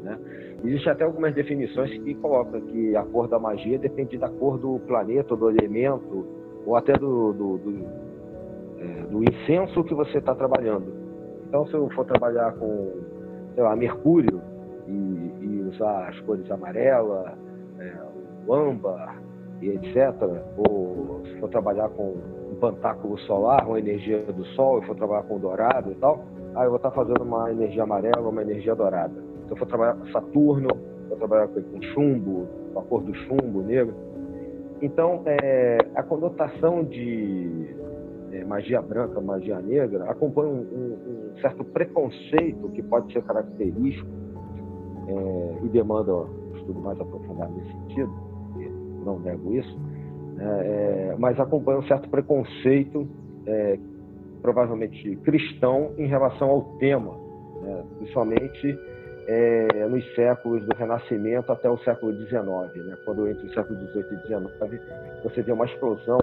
Né? 0.04 0.18
Existem 0.66 0.92
até 0.92 1.04
algumas 1.06 1.34
definições 1.34 1.90
que 2.04 2.14
colocam 2.16 2.60
que 2.62 2.96
a 2.96 3.04
cor 3.04 3.28
da 3.28 3.40
magia 3.40 3.80
depende 3.80 4.18
da 4.18 4.30
cor 4.30 4.58
do 4.58 4.80
planeta, 4.80 5.36
do 5.36 5.50
elemento, 5.50 6.26
ou 6.66 6.76
até 6.76 6.94
do, 6.94 7.32
do, 7.34 7.58
do, 7.58 7.86
é, 8.80 9.04
do 9.10 9.24
incenso 9.24 9.84
que 9.86 9.94
você 9.94 10.18
está 10.18 10.36
trabalhando. 10.36 10.94
Então, 11.48 11.66
se 11.68 11.74
eu 11.74 11.90
for 11.92 12.06
trabalhar 12.06 12.52
com, 12.54 12.92
sei 13.54 13.64
lá, 13.64 13.76
mercúrio 13.76 14.42
e, 14.88 15.46
e 15.46 15.62
usar 15.70 16.10
as 16.10 16.20
cores 16.22 16.50
amarela, 16.52 17.38
é, 17.80 17.94
o 18.46 18.54
âmbar 18.54 19.22
e 19.64 19.76
etc., 19.76 20.14
ou 20.58 21.22
se 21.26 21.40
for 21.40 21.50
trabalhar 21.50 21.90
com 21.90 22.16
um 22.52 22.56
pantáculo 22.60 23.18
solar, 23.20 23.68
uma 23.68 23.80
energia 23.80 24.20
do 24.24 24.46
sol, 24.48 24.80
e 24.80 24.86
for 24.86 24.96
trabalhar 24.96 25.24
com 25.24 25.40
dourado 25.40 25.92
e 25.92 25.96
tal, 25.96 26.24
aí 26.56 26.66
eu 26.66 26.70
vou 26.70 26.78
estar 26.78 26.92
tá 26.92 26.96
fazendo 26.96 27.24
uma 27.24 27.52
energia 27.52 27.84
amarela, 27.84 28.30
uma 28.30 28.42
energia 28.42 28.76
dourada. 28.76 29.14
Se 29.46 29.52
eu 29.52 29.58
for 29.58 29.68
trabalhar 29.68 29.96
com 29.96 30.08
Saturno, 30.08 30.70
vou 31.10 31.18
trabalhar 31.18 31.48
com 31.48 31.82
chumbo, 31.94 32.48
com 32.74 32.80
a 32.80 32.84
cor 32.84 33.04
do 33.04 33.14
chumbo 33.14 33.62
negro. 33.62 33.96
Então, 34.82 35.22
é, 35.26 35.78
a 35.96 36.04
conotação 36.04 36.84
de 36.84 37.74
é, 38.34 38.44
magia 38.44 38.82
branca, 38.82 39.22
magia 39.22 39.60
negra, 39.62 40.10
acompanha 40.10 40.50
um, 40.50 40.58
um, 40.58 41.34
um, 41.38 41.42
certo 41.42 41.64
preconceito 41.64 42.70
que 42.70 42.82
pode 42.84 43.14
ser 43.14 43.24
característico 43.24 44.10
é, 45.08 45.66
e 45.66 45.70
demanda 45.70 46.14
um 46.14 46.58
estudo 46.58 46.80
mais 46.82 47.00
aprofundado 47.00 47.54
nesse 47.54 47.72
sentido, 47.72 48.12
não 49.04 49.20
nego 49.20 49.54
isso, 49.54 49.78
né, 50.36 50.46
é, 50.66 51.16
mas 51.18 51.40
acompanha 51.40 51.80
um 51.80 51.88
certo 51.88 52.10
preconceito, 52.10 53.08
é, 53.46 53.78
provavelmente 54.42 55.16
cristão, 55.18 55.92
em 55.98 56.08
relação 56.08 56.50
ao 56.50 56.62
tema, 56.80 57.16
né, 57.62 57.84
principalmente 57.98 58.78
é, 59.28 59.88
nos 59.88 60.04
séculos 60.16 60.66
do 60.66 60.76
Renascimento 60.76 61.52
até 61.52 61.70
o 61.70 61.78
século 61.80 62.14
XIX. 62.14 62.42
Né? 62.86 62.98
Quando 63.06 63.28
entre 63.28 63.48
o 63.48 63.54
século 63.54 63.80
XVIII 63.80 64.06
e 64.12 64.28
XIX 64.28 64.82
você 65.24 65.42
vê 65.42 65.52
uma 65.52 65.66
explosão 65.66 66.20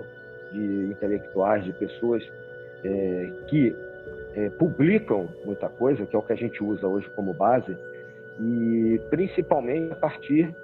de 0.53 0.91
intelectuais, 0.91 1.65
de 1.65 1.73
pessoas 1.73 2.23
é, 2.85 3.31
que 3.49 3.75
é, 4.35 4.51
publicam 4.51 5.29
muita 5.45 5.69
coisa, 5.69 6.05
que 6.05 6.15
é 6.15 6.19
o 6.19 6.23
que 6.23 6.33
a 6.33 6.37
gente 6.37 6.63
usa 6.63 6.87
hoje 6.87 7.09
como 7.17 7.33
base, 7.33 7.77
e 8.39 9.01
principalmente 9.11 9.93
a 9.93 9.97
partir 9.97 10.55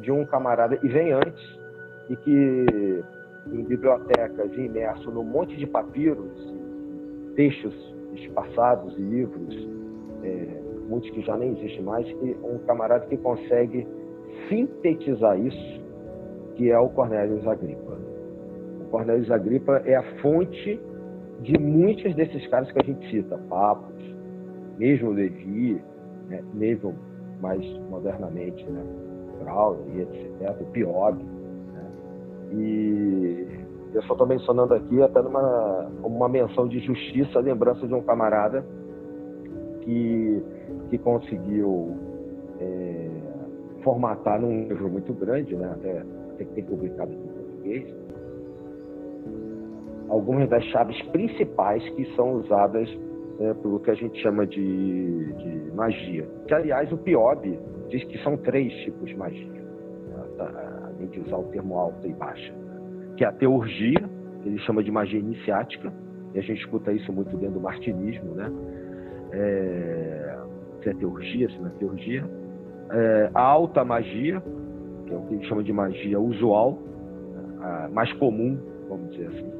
de 0.00 0.10
um 0.10 0.24
camarada, 0.24 0.78
e 0.82 0.88
vem 0.88 1.12
antes, 1.12 1.60
e 2.08 2.16
que 2.16 2.66
em 3.52 3.62
bibliotecas 3.62 4.52
imerso 4.56 5.10
num 5.10 5.24
monte 5.24 5.56
de 5.56 5.66
papiros, 5.66 6.54
textos 7.36 7.94
passados 8.34 8.96
e 8.98 9.02
livros, 9.02 9.68
é, 10.22 10.62
muitos 10.88 11.10
que 11.10 11.20
já 11.22 11.36
nem 11.36 11.52
existem 11.52 11.82
mais, 11.82 12.06
e 12.06 12.36
um 12.42 12.58
camarada 12.66 13.06
que 13.06 13.16
consegue 13.16 13.86
sintetizar 14.48 15.38
isso, 15.38 15.84
que 16.56 16.70
é 16.70 16.78
o 16.78 16.88
Cornélio 16.88 17.48
Agripa. 17.48 17.98
O 18.80 18.84
Cornélio 18.90 19.32
Agripa 19.32 19.82
é 19.84 19.96
a 19.96 20.02
fonte 20.20 20.80
de 21.40 21.58
muitos 21.58 22.14
desses 22.14 22.46
caras 22.48 22.70
que 22.70 22.80
a 22.80 22.84
gente 22.84 23.08
cita, 23.10 23.38
Papos, 23.48 23.94
mesmo 24.78 25.10
Levi, 25.10 25.80
né, 26.28 26.42
mesmo 26.52 26.94
mais 27.40 27.62
modernamente, 27.90 28.64
né, 28.70 28.82
Crowley, 29.42 30.02
etc., 30.02 30.60
o 30.60 30.64
Piob. 30.66 31.22
Né, 31.22 31.90
e 32.52 33.48
eu 33.94 34.02
só 34.02 34.14
estou 34.14 34.26
mencionando 34.26 34.74
aqui 34.74 35.02
até 35.02 35.22
numa, 35.22 35.90
como 36.02 36.16
uma 36.16 36.28
menção 36.28 36.66
de 36.66 36.80
justiça, 36.80 37.38
a 37.38 37.42
lembrança 37.42 37.86
de 37.86 37.94
um 37.94 38.02
camarada 38.02 38.64
que 39.82 40.42
que 40.88 40.98
conseguiu 40.98 41.96
é, 42.60 43.10
formatar 43.82 44.40
num 44.40 44.68
livro 44.68 44.88
muito 44.88 45.12
grande, 45.12 45.56
né? 45.56 45.70
até, 45.72 45.98
até 46.32 46.44
que 46.44 46.54
tem 46.54 46.64
publicado 46.64 47.12
em 47.12 47.18
português, 47.18 47.94
algumas 50.08 50.48
das 50.48 50.64
chaves 50.66 51.00
principais 51.08 51.82
que 51.90 52.04
são 52.14 52.34
usadas 52.34 52.88
é, 53.40 53.54
pelo 53.54 53.80
que 53.80 53.90
a 53.90 53.94
gente 53.94 54.20
chama 54.22 54.46
de, 54.46 55.32
de, 55.34 55.72
magia. 55.74 56.26
Que, 56.46 56.54
aliás, 56.54 56.90
o 56.92 56.96
Piob 56.96 57.58
diz 57.94 58.04
que 58.04 58.18
são 58.22 58.36
três 58.36 58.72
tipos 58.82 59.08
de 59.08 59.16
magia, 59.16 59.52
né? 59.52 60.24
Tá, 60.36 60.90
além 60.96 61.08
de 61.08 61.20
usar 61.20 61.36
o 61.36 61.44
termo 61.44 61.76
alta 61.76 62.06
e 62.08 62.12
baixa. 62.12 62.52
Que 63.16 63.24
é 63.24 63.28
a 63.28 63.32
teurgia, 63.32 64.02
ele 64.44 64.58
chama 64.60 64.82
de 64.82 64.90
magia 64.90 65.20
iniciática, 65.20 65.92
e 66.34 66.38
a 66.38 66.42
gente 66.42 66.58
escuta 66.58 66.92
isso 66.92 67.12
muito 67.12 67.36
dentro 67.36 67.54
do 67.54 67.60
martinismo, 67.60 68.34
né? 68.34 68.50
É, 69.32 70.38
que 70.82 70.90
é 70.90 70.94
teurgia, 70.94 71.46
assim, 71.46 71.60
na 71.60 71.70
teurgia, 71.70 72.24
é, 72.90 73.30
a 73.32 73.40
alta 73.40 73.84
magia, 73.84 74.42
que 75.06 75.14
é 75.14 75.16
o 75.16 75.22
que 75.22 75.34
ele 75.34 75.44
chama 75.44 75.62
de 75.62 75.72
magia 75.72 76.18
usual, 76.18 76.78
a 77.60 77.88
mais 77.92 78.12
comum, 78.14 78.58
vamos 78.88 79.10
dizer 79.12 79.28
assim, 79.28 79.52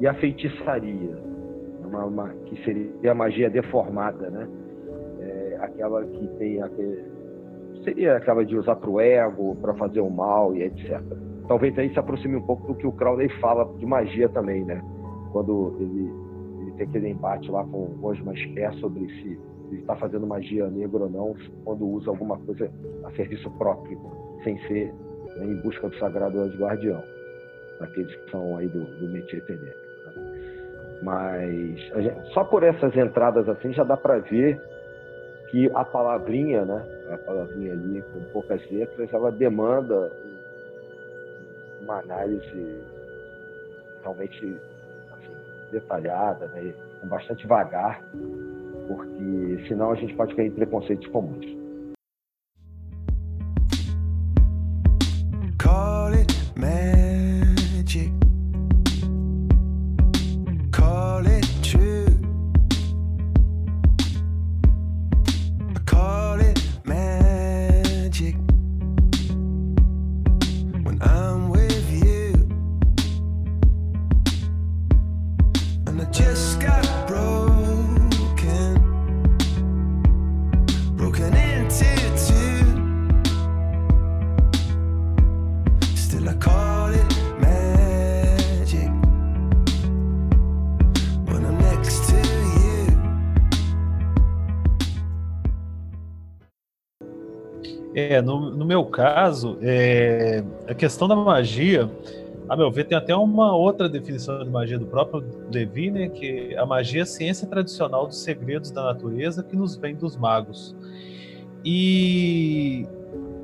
e 0.00 0.06
a 0.06 0.14
feitiçaria, 0.14 1.16
uma, 1.84 2.04
uma, 2.06 2.28
que 2.46 2.56
seria 2.64 3.12
a 3.12 3.14
magia 3.14 3.50
deformada, 3.50 4.30
né? 4.30 4.48
É, 5.20 5.58
aquela 5.60 6.04
que 6.04 6.26
tem 6.38 6.60
aquele, 6.60 7.04
seria 7.84 8.16
aquela 8.16 8.44
de 8.44 8.56
usar 8.56 8.76
para 8.76 8.90
o 8.90 9.00
ego, 9.00 9.56
para 9.56 9.74
fazer 9.74 10.00
o 10.00 10.10
mal 10.10 10.54
e 10.54 10.62
etc. 10.62 11.00
Talvez 11.48 11.76
aí 11.78 11.92
se 11.92 11.98
aproxime 11.98 12.36
um 12.36 12.42
pouco 12.42 12.68
do 12.68 12.74
que 12.74 12.86
o 12.86 12.92
Crowley 12.92 13.28
fala 13.40 13.64
de 13.78 13.86
magia 13.86 14.28
também, 14.28 14.64
né? 14.64 14.82
Quando 15.32 15.76
ele, 15.80 16.12
ele 16.62 16.72
tem 16.72 16.86
aquele 16.86 17.08
embate 17.10 17.50
lá 17.50 17.64
com 17.64 17.78
o 17.78 18.06
Osman 18.06 18.36
Spé 18.36 18.70
sobre 18.72 19.06
se 19.06 19.38
ele 19.70 19.80
está 19.80 19.96
fazendo 19.96 20.26
magia 20.26 20.68
negra 20.68 21.04
ou 21.04 21.10
não, 21.10 21.34
quando 21.64 21.86
usa 21.86 22.10
alguma 22.10 22.38
coisa 22.38 22.70
a 23.04 23.10
serviço 23.12 23.50
próprio, 23.52 23.98
sem 24.44 24.58
ser 24.66 24.92
né, 25.36 25.46
em 25.46 25.62
busca 25.62 25.88
do 25.88 25.96
sagrado 25.96 26.44
guardião, 26.58 27.02
daqueles 27.80 28.14
que 28.14 28.30
são 28.30 28.56
aí 28.56 28.68
do, 28.68 28.84
do 28.84 29.12
métier. 29.12 29.42
Né? 29.48 29.72
Mas 31.02 31.78
gente, 32.02 32.32
só 32.32 32.44
por 32.44 32.62
essas 32.62 32.94
entradas 32.96 33.48
assim 33.48 33.72
já 33.72 33.82
dá 33.82 33.96
para 33.96 34.18
ver 34.18 34.60
que 35.52 35.70
a 35.74 35.84
palavrinha, 35.84 36.64
né, 36.64 36.82
a 37.12 37.18
palavrinha 37.18 37.74
ali 37.74 38.02
com 38.10 38.20
poucas 38.32 38.68
letras, 38.70 39.12
ela 39.12 39.30
demanda 39.30 40.10
uma 41.82 41.98
análise 41.98 42.80
realmente 44.02 44.56
assim, 45.12 45.36
detalhada, 45.70 46.46
né, 46.48 46.72
com 46.98 47.06
bastante 47.06 47.46
vagar, 47.46 48.02
porque 48.88 49.68
senão 49.68 49.92
a 49.92 49.94
gente 49.94 50.14
pode 50.14 50.34
cair 50.34 50.46
em 50.46 50.52
preconceitos 50.52 51.06
comuns. 51.08 51.61
Caso, 98.92 99.58
é, 99.62 100.44
a 100.68 100.74
questão 100.74 101.08
da 101.08 101.16
magia, 101.16 101.90
a 102.48 102.56
meu 102.56 102.70
ver, 102.70 102.84
tem 102.84 102.96
até 102.96 103.16
uma 103.16 103.56
outra 103.56 103.88
definição 103.88 104.44
de 104.44 104.50
magia 104.50 104.78
do 104.78 104.86
próprio 104.86 105.24
Levi, 105.52 105.90
né, 105.90 106.08
que 106.08 106.54
a 106.56 106.66
magia 106.66 107.00
é 107.00 107.02
a 107.02 107.06
ciência 107.06 107.48
tradicional 107.48 108.06
dos 108.06 108.22
segredos 108.22 108.70
da 108.70 108.84
natureza 108.84 109.42
que 109.42 109.56
nos 109.56 109.76
vem 109.76 109.96
dos 109.96 110.16
magos. 110.16 110.76
E 111.64 112.86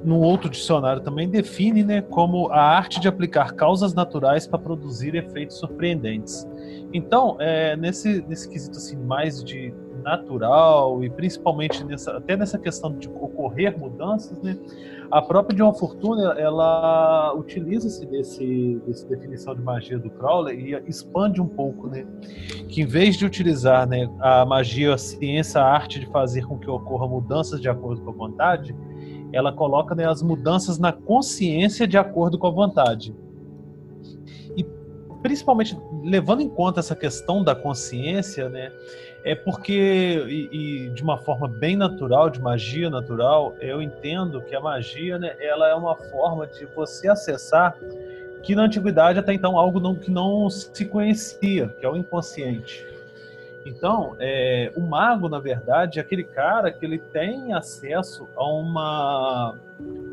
no 0.04 0.20
outro 0.20 0.48
dicionário 0.48 1.02
também 1.02 1.28
define 1.28 1.82
né, 1.82 2.02
como 2.02 2.48
a 2.48 2.60
arte 2.60 3.00
de 3.00 3.08
aplicar 3.08 3.54
causas 3.54 3.94
naturais 3.94 4.46
para 4.46 4.58
produzir 4.58 5.14
efeitos 5.14 5.56
surpreendentes. 5.58 6.46
Então, 6.92 7.36
é, 7.40 7.76
nesse, 7.76 8.24
nesse 8.28 8.48
quesito 8.48 8.78
assim, 8.78 8.96
mais 8.96 9.42
de 9.42 9.72
natural 9.98 11.02
e 11.02 11.10
principalmente 11.10 11.84
nessa, 11.84 12.16
até 12.16 12.36
nessa 12.36 12.58
questão 12.58 12.92
de 12.96 13.08
ocorrer 13.08 13.78
mudanças, 13.78 14.40
né? 14.42 14.56
A 15.10 15.22
própria 15.22 15.56
John 15.56 15.72
Fortuna 15.72 16.34
ela 16.38 17.32
utiliza-se 17.34 18.04
desse 18.06 18.80
dessa 18.86 19.06
definição 19.08 19.54
de 19.54 19.62
magia 19.62 19.98
do 19.98 20.10
Crowley 20.10 20.74
e 20.74 20.88
expande 20.88 21.40
um 21.40 21.48
pouco, 21.48 21.88
né? 21.88 22.06
Que 22.68 22.82
em 22.82 22.86
vez 22.86 23.16
de 23.16 23.24
utilizar, 23.24 23.88
né, 23.88 24.08
a 24.20 24.44
magia, 24.44 24.94
a 24.94 24.98
ciência, 24.98 25.60
a 25.60 25.64
arte 25.64 26.00
de 26.00 26.06
fazer 26.06 26.46
com 26.46 26.58
que 26.58 26.68
ocorra 26.68 27.06
mudanças 27.06 27.60
de 27.60 27.68
acordo 27.68 28.02
com 28.02 28.10
a 28.10 28.14
vontade, 28.14 28.76
ela 29.32 29.52
coloca 29.52 29.94
né, 29.94 30.06
as 30.06 30.22
mudanças 30.22 30.78
na 30.78 30.92
consciência 30.92 31.86
de 31.86 31.96
acordo 31.96 32.38
com 32.38 32.46
a 32.46 32.50
vontade 32.50 33.14
principalmente 35.22 35.76
levando 36.02 36.40
em 36.40 36.48
conta 36.48 36.80
essa 36.80 36.94
questão 36.94 37.42
da 37.42 37.54
consciência, 37.54 38.48
né? 38.48 38.72
É 39.28 39.34
porque, 39.34 40.24
e, 40.26 40.86
e, 40.86 40.88
de 40.88 41.02
uma 41.02 41.18
forma 41.18 41.46
bem 41.46 41.76
natural, 41.76 42.30
de 42.30 42.40
magia 42.40 42.88
natural, 42.88 43.54
eu 43.60 43.82
entendo 43.82 44.40
que 44.40 44.56
a 44.56 44.60
magia, 44.60 45.18
né, 45.18 45.36
ela 45.38 45.68
é 45.68 45.74
uma 45.74 45.94
forma 45.94 46.46
de 46.46 46.64
você 46.64 47.10
acessar 47.10 47.76
que 48.42 48.54
na 48.54 48.62
antiguidade 48.62 49.18
até 49.18 49.34
então 49.34 49.58
algo 49.58 49.78
não, 49.80 49.94
que 49.94 50.10
não 50.10 50.48
se 50.48 50.82
conhecia, 50.86 51.68
que 51.78 51.84
é 51.84 51.90
o 51.90 51.94
inconsciente. 51.94 52.86
Então, 53.66 54.16
é, 54.18 54.72
o 54.74 54.80
mago, 54.80 55.28
na 55.28 55.38
verdade, 55.38 55.98
é 55.98 56.02
aquele 56.02 56.24
cara 56.24 56.72
que 56.72 56.82
ele 56.82 56.96
tem 56.96 57.52
acesso 57.52 58.26
a 58.34 58.50
uma. 58.50 59.58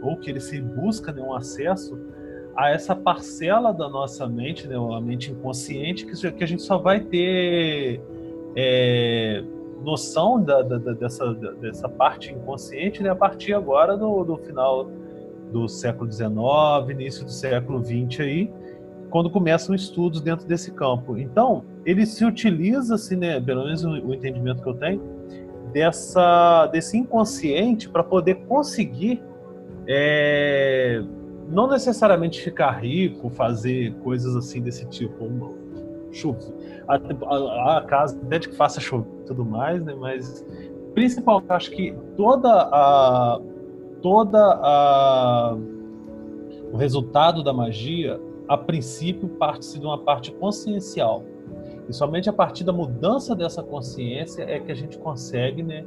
ou 0.02 0.18
que 0.18 0.30
ele 0.30 0.42
se 0.42 0.60
busca 0.60 1.14
né, 1.14 1.22
um 1.22 1.34
acesso 1.34 1.98
a 2.54 2.70
essa 2.70 2.94
parcela 2.94 3.74
da 3.74 3.88
nossa 3.88 4.28
mente, 4.28 4.68
né, 4.68 4.76
a 4.76 5.00
mente 5.00 5.32
inconsciente, 5.32 6.06
que, 6.06 6.32
que 6.34 6.44
a 6.44 6.48
gente 6.48 6.64
só 6.64 6.78
vai 6.78 7.00
ter 7.00 8.02
é, 8.56 9.44
noção 9.84 10.42
da, 10.42 10.62
da, 10.62 10.78
dessa, 10.94 11.34
dessa 11.34 11.90
parte 11.90 12.32
inconsciente 12.34 13.04
né, 13.04 13.10
a 13.10 13.16
partir 13.16 13.54
agora 13.54 13.96
do, 13.98 14.24
do 14.24 14.38
final 14.38 14.90
do 15.52 15.68
século 15.68 16.12
XIX, 16.12 16.30
início 16.90 17.26
do 17.26 17.32
século 17.32 17.84
XX 17.84 18.20
aí, 18.22 18.52
quando 19.10 19.30
começam 19.30 19.74
estudos 19.76 20.22
dentro 20.22 20.46
desse 20.46 20.72
campo. 20.72 21.18
Então, 21.18 21.64
ele 21.86 22.06
se 22.06 22.26
utiliza, 22.26 22.96
assim, 22.96 23.16
né, 23.16 23.40
pelo 23.40 23.64
menos 23.64 23.84
o, 23.84 24.14
entendimento 24.14 24.62
que 24.62 24.70
eu 24.70 24.74
tenho, 24.74 25.02
dessa, 25.72 26.68
desse 26.68 26.98
inconsciente 26.98 27.88
para 27.88 28.04
poder 28.04 28.36
conseguir 28.48 29.22
é, 29.88 31.04
não 31.50 31.68
necessariamente 31.68 32.42
ficar 32.42 32.72
rico, 32.72 33.30
fazer 33.30 33.94
coisas 34.04 34.36
assim 34.36 34.62
desse 34.62 34.86
tipo. 34.88 35.26
Chover. 36.16 36.54
A, 36.88 36.96
a, 36.96 37.78
a 37.78 37.82
casa, 37.84 38.18
desde 38.24 38.50
que 38.50 38.56
faça 38.56 38.80
chover 38.80 39.10
e 39.22 39.26
tudo 39.26 39.46
mais, 39.46 39.84
né? 39.84 39.94
Mas 39.96 40.46
principalmente 40.94 41.52
acho 41.52 41.72
que 41.72 41.94
toda 42.16 42.50
a 42.50 43.42
toda 44.02 44.40
a 44.40 45.58
o 46.72 46.78
resultado 46.78 47.44
da 47.44 47.54
magia, 47.54 48.20
a 48.48 48.58
princípio 48.58 49.30
parte-se 49.30 49.80
de 49.80 49.86
uma 49.86 49.98
parte 49.98 50.32
consciencial. 50.34 51.24
E 51.88 51.94
somente 51.94 52.30
a 52.30 52.34
partir 52.34 52.64
da 52.64 52.74
mudança 52.74 53.36
dessa 53.36 53.62
consciência 53.62 54.44
é 54.44 54.60
que 54.60 54.72
a 54.72 54.76
gente 54.76 54.98
consegue, 54.98 55.62
né, 55.62 55.86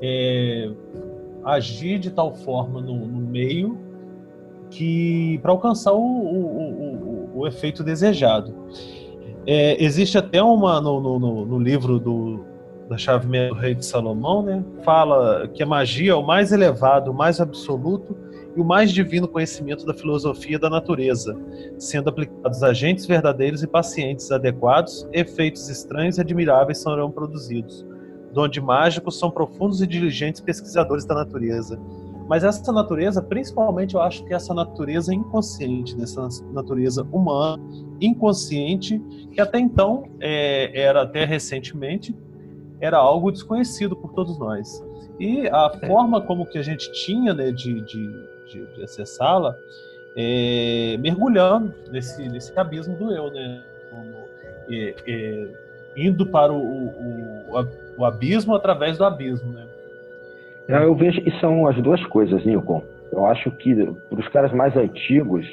é, 0.00 0.70
agir 1.44 1.98
de 1.98 2.10
tal 2.10 2.34
forma 2.34 2.80
no, 2.80 3.06
no 3.06 3.20
meio 3.20 3.78
que 4.70 5.38
para 5.42 5.52
alcançar 5.52 5.92
o, 5.92 6.00
o, 6.00 7.30
o, 7.34 7.38
o, 7.40 7.46
efeito 7.46 7.82
desejado. 7.82 8.54
É, 9.46 9.82
existe 9.82 10.16
até 10.16 10.42
uma 10.42 10.80
no, 10.80 11.00
no, 11.00 11.46
no 11.46 11.58
livro 11.58 11.98
do, 11.98 12.44
da 12.88 12.96
chave 12.96 13.26
meia 13.26 13.48
do 13.48 13.54
rei 13.54 13.74
de 13.74 13.84
Salomão, 13.84 14.42
né? 14.42 14.64
Fala 14.84 15.48
que 15.48 15.62
a 15.62 15.66
magia 15.66 16.12
é 16.12 16.14
o 16.14 16.22
mais 16.22 16.52
elevado, 16.52 17.10
o 17.10 17.14
mais 17.14 17.40
absoluto 17.40 18.16
e 18.56 18.60
o 18.60 18.64
mais 18.64 18.92
divino 18.92 19.26
conhecimento 19.26 19.84
da 19.84 19.94
filosofia 19.94 20.58
da 20.58 20.68
natureza, 20.68 21.36
sendo 21.78 22.10
aplicados 22.10 22.62
agentes 22.62 23.06
verdadeiros 23.06 23.62
e 23.62 23.66
pacientes 23.66 24.30
adequados, 24.30 25.08
efeitos 25.12 25.68
estranhos 25.68 26.18
e 26.18 26.20
admiráveis 26.20 26.78
serão 26.78 27.10
produzidos. 27.10 27.84
Donde 28.32 28.60
mágicos 28.60 29.18
são 29.18 29.30
profundos 29.30 29.82
e 29.82 29.86
diligentes 29.86 30.40
pesquisadores 30.40 31.04
da 31.04 31.14
natureza 31.14 31.78
mas 32.32 32.44
essa 32.44 32.72
natureza, 32.72 33.20
principalmente, 33.20 33.94
eu 33.94 34.00
acho 34.00 34.24
que 34.24 34.32
essa 34.32 34.54
natureza 34.54 35.14
inconsciente, 35.14 35.94
dessa 35.94 36.26
natureza 36.50 37.06
humana, 37.12 37.62
inconsciente, 38.00 38.98
que 39.34 39.38
até 39.38 39.58
então, 39.58 40.04
é, 40.18 40.80
era 40.80 41.02
até 41.02 41.26
recentemente, 41.26 42.16
era 42.80 42.96
algo 42.96 43.30
desconhecido 43.30 43.94
por 43.94 44.14
todos 44.14 44.38
nós. 44.38 44.82
E 45.20 45.46
a 45.46 45.70
é. 45.74 45.86
forma 45.86 46.22
como 46.22 46.46
que 46.46 46.56
a 46.56 46.62
gente 46.62 46.90
tinha 47.04 47.34
né, 47.34 47.50
de, 47.50 47.82
de, 47.82 48.10
de, 48.50 48.76
de 48.76 48.82
acessá-la, 48.82 49.54
é, 50.16 50.96
mergulhando 51.00 51.74
nesse, 51.90 52.26
nesse 52.30 52.58
abismo 52.58 52.96
do 52.96 53.12
eu, 53.12 53.30
né? 53.30 53.62
É, 54.70 54.94
é, 55.06 55.48
indo 55.98 56.24
para 56.24 56.50
o, 56.50 56.86
o, 56.86 57.68
o, 57.98 58.04
abismo 58.06 58.54
através 58.54 58.96
do 58.96 59.04
abismo, 59.04 59.52
né? 59.52 59.66
Eu 60.68 60.94
vejo 60.94 61.20
que 61.22 61.30
são 61.40 61.66
as 61.66 61.76
duas 61.82 62.04
coisas, 62.06 62.44
Nilton. 62.44 62.82
Eu 63.12 63.26
acho 63.26 63.50
que 63.52 63.74
para 64.08 64.20
os 64.20 64.28
caras 64.28 64.52
mais 64.52 64.76
antigos, 64.76 65.46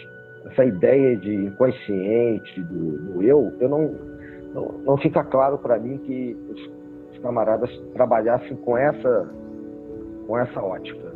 essa 0.46 0.64
ideia 0.64 1.18
de 1.18 1.34
inconsciente, 1.34 2.62
do, 2.62 3.14
do 3.14 3.24
eu, 3.24 3.54
eu 3.60 3.70
não, 3.70 3.96
não, 4.54 4.72
não 4.86 4.98
fica 4.98 5.24
claro 5.24 5.58
para 5.58 5.78
mim 5.78 5.98
que 5.98 6.38
os, 6.50 6.62
os, 7.12 7.20
camaradas 7.22 7.70
trabalhassem 7.94 8.56
com 8.58 8.78
essa, 8.78 9.30
com 10.26 10.38
essa 10.38 10.62
ótica. 10.62 11.10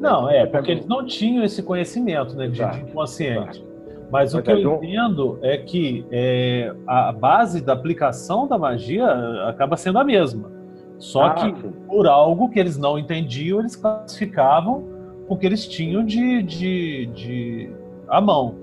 Não, 0.00 0.28
é, 0.28 0.44
porque 0.44 0.72
eles 0.72 0.86
não 0.86 1.06
tinham 1.06 1.44
esse 1.44 1.62
conhecimento 1.62 2.34
né, 2.34 2.48
de, 2.48 2.64
de 2.64 2.80
inconsciente. 2.80 3.60
Exato. 3.60 3.74
Mas 4.10 4.34
o 4.34 4.42
que 4.42 4.50
eu 4.50 4.82
entendo 4.82 5.38
é 5.42 5.56
que 5.56 6.04
é, 6.10 6.72
a 6.86 7.10
base 7.12 7.60
da 7.60 7.72
aplicação 7.72 8.46
da 8.46 8.58
magia 8.58 9.06
acaba 9.48 9.76
sendo 9.76 9.98
a 9.98 10.04
mesma. 10.04 10.50
Só 10.98 11.24
ah, 11.24 11.34
que 11.34 11.52
por 11.86 12.06
algo 12.06 12.48
que 12.48 12.58
eles 12.58 12.78
não 12.78 12.98
entendiam, 12.98 13.60
eles 13.60 13.76
classificavam 13.76 14.84
o 15.28 15.36
que 15.36 15.46
eles 15.46 15.66
tinham 15.66 16.04
de, 16.04 16.42
de, 16.42 17.06
de 17.06 17.70
à 18.08 18.20
mão. 18.20 18.56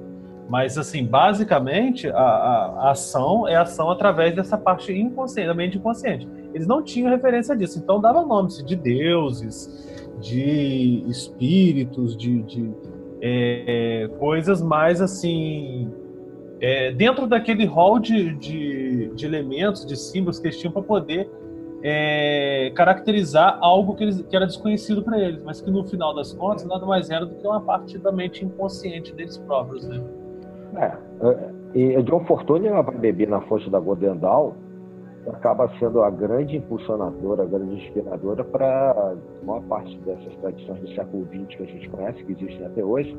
Mas, 0.50 0.78
assim, 0.78 1.06
basicamente, 1.06 2.10
a, 2.10 2.18
a, 2.18 2.66
a 2.88 2.92
ação 2.92 3.48
é 3.48 3.56
ação 3.56 3.90
através 3.90 4.36
dessa 4.36 4.58
parte 4.58 4.92
inconsciente, 4.92 5.48
da 5.48 5.54
mente 5.54 5.78
inconsciente. 5.78 6.28
Eles 6.54 6.68
não 6.68 6.84
tinham 6.84 7.10
referência 7.10 7.56
disso, 7.56 7.80
então 7.80 8.02
dava 8.02 8.26
nomes 8.26 8.64
de 8.64 8.76
deuses, 8.76 9.90
de 10.20 11.06
espíritos, 11.08 12.18
de, 12.18 12.44
de 12.44 12.70
é, 13.22 14.10
coisas 14.20 14.62
mais, 14.62 15.02
assim, 15.02 15.90
é, 16.60 16.92
dentro 16.92 17.28
daquele 17.28 17.66
hall 17.66 17.98
de, 17.98 18.36
de, 18.36 19.12
de 19.16 19.26
elementos, 19.26 19.86
de 19.86 19.96
símbolos 19.96 20.38
que 20.38 20.48
eles 20.48 20.60
tinham 20.60 20.74
para 20.74 20.84
poder 20.84 21.30
é, 21.84 22.72
caracterizar 22.76 23.58
algo 23.62 23.96
que, 23.96 24.04
eles, 24.04 24.22
que 24.22 24.36
era 24.36 24.46
desconhecido 24.46 25.02
para 25.04 25.20
eles, 25.20 25.44
mas 25.44 25.62
que 25.62 25.72
no 25.72 25.84
final 25.84 26.14
das 26.14 26.34
contas 26.34 26.66
nada 26.66 26.86
mais 26.86 27.10
era 27.10 27.26
do 27.26 27.36
que 27.36 27.48
uma 27.48 27.62
parte 27.62 27.98
da 27.98 28.12
mente 28.12 28.46
inconsciente 28.46 29.14
deles 29.14 29.38
próprios. 29.38 29.88
Né? 29.88 30.02
É, 30.76 30.86
é 31.28 31.62
e 31.74 32.04
John 32.04 32.26
Fortune 32.26 32.70
vai 32.70 32.84
beber 32.98 33.30
na 33.30 33.40
fonte 33.42 33.70
da 33.70 33.80
Godendal 33.80 34.56
acaba 35.30 35.70
sendo 35.78 36.02
a 36.02 36.10
grande 36.10 36.58
impulsionadora, 36.58 37.44
a 37.44 37.46
grande 37.46 37.76
inspiradora 37.76 38.44
para 38.44 38.92
a 38.92 39.46
maior 39.46 39.62
parte 39.64 39.98
dessas 40.00 40.36
tradições 40.38 40.80
do 40.80 40.88
século 40.96 41.26
XX 41.26 41.58
que 41.58 41.64
a 41.64 41.66
gente 41.66 41.90
conhece, 41.90 42.24
que 42.24 42.32
existem 42.32 42.66
até 42.66 42.84
hoje, 42.84 43.16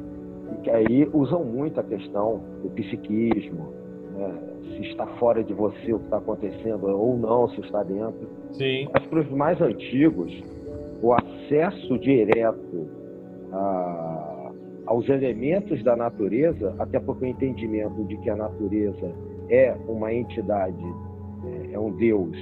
e 0.52 0.62
que 0.62 0.70
aí 0.70 1.08
usam 1.12 1.44
muito 1.44 1.78
a 1.78 1.82
questão 1.82 2.40
do 2.62 2.70
psiquismo, 2.70 3.72
né? 4.14 4.34
se 4.62 4.90
está 4.90 5.06
fora 5.18 5.44
de 5.44 5.54
você 5.54 5.92
o 5.92 5.98
que 5.98 6.04
está 6.04 6.18
acontecendo 6.18 6.86
ou 6.88 7.16
não, 7.16 7.48
se 7.50 7.60
está 7.60 7.82
dentro. 7.82 8.28
Sim. 8.52 8.88
Mas 8.92 9.06
para 9.06 9.20
os 9.20 9.30
mais 9.30 9.60
antigos, 9.60 10.32
o 11.02 11.12
acesso 11.12 11.98
direto 11.98 12.88
a, 13.52 14.52
aos 14.86 15.08
elementos 15.08 15.82
da 15.82 15.96
natureza, 15.96 16.74
até 16.78 17.00
porque 17.00 17.24
o 17.24 17.28
entendimento 17.28 18.04
de 18.04 18.16
que 18.18 18.30
a 18.30 18.36
natureza 18.36 19.12
é 19.48 19.74
uma 19.88 20.12
entidade, 20.12 20.84
é, 21.44 21.74
é 21.74 21.78
um 21.78 21.90
Deus 21.92 22.36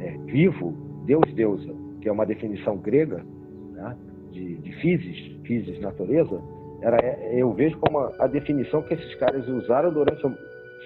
é, 0.00 0.16
vivo, 0.26 0.72
Deus 1.04 1.24
deusa, 1.34 1.74
que 2.00 2.08
é 2.08 2.12
uma 2.12 2.26
definição 2.26 2.76
grega 2.78 3.24
né, 3.72 3.96
de, 4.32 4.56
de 4.56 4.72
physis, 4.76 5.36
physis 5.44 5.80
natureza, 5.80 6.40
era, 6.82 6.98
eu 7.32 7.52
vejo 7.52 7.78
como 7.78 7.98
a, 7.98 8.12
a 8.18 8.26
definição 8.26 8.82
que 8.82 8.94
esses 8.94 9.14
caras 9.16 9.48
usaram 9.48 9.92
durante 9.92 10.22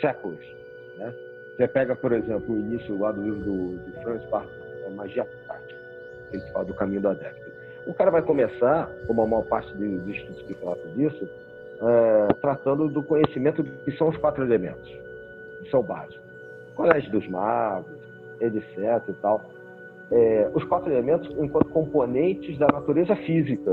séculos 0.00 0.61
né? 1.00 1.14
Você 1.56 1.68
pega, 1.68 1.96
por 1.96 2.12
exemplo, 2.12 2.54
o 2.54 2.59
início 2.59 2.98
lá 2.98 3.12
do 3.12 3.22
livro 3.22 3.40
do, 3.40 3.78
do 3.78 4.37
a 4.37 4.60
Magia 5.00 5.24
Prática, 5.46 5.80
ele 6.32 6.42
fala 6.52 6.64
do 6.64 6.74
caminho 6.74 7.00
do 7.00 7.08
adepto. 7.08 7.50
O 7.86 7.94
cara 7.94 8.10
vai 8.10 8.22
começar, 8.22 8.90
como 9.06 9.22
a 9.22 9.26
maior 9.26 9.44
parte 9.46 9.74
dos 9.74 10.14
estudos 10.14 10.42
que 10.42 10.54
tratam 10.54 10.92
disso, 10.92 11.28
é, 11.82 12.34
tratando 12.34 12.88
do 12.88 13.02
conhecimento 13.02 13.64
que 13.64 13.92
são 13.92 14.08
os 14.08 14.16
quatro 14.18 14.44
elementos, 14.44 14.88
que 15.62 15.70
são 15.70 15.82
básicos. 15.82 16.20
Colégio 16.76 17.10
dos 17.10 17.26
magos, 17.28 17.90
etc 18.40 19.02
e 19.08 19.12
tal. 19.14 19.40
é, 20.10 20.50
os 20.54 20.64
quatro 20.64 20.90
elementos 20.92 21.30
enquanto 21.38 21.68
componentes 21.70 22.58
da 22.58 22.66
natureza 22.66 23.14
física. 23.16 23.70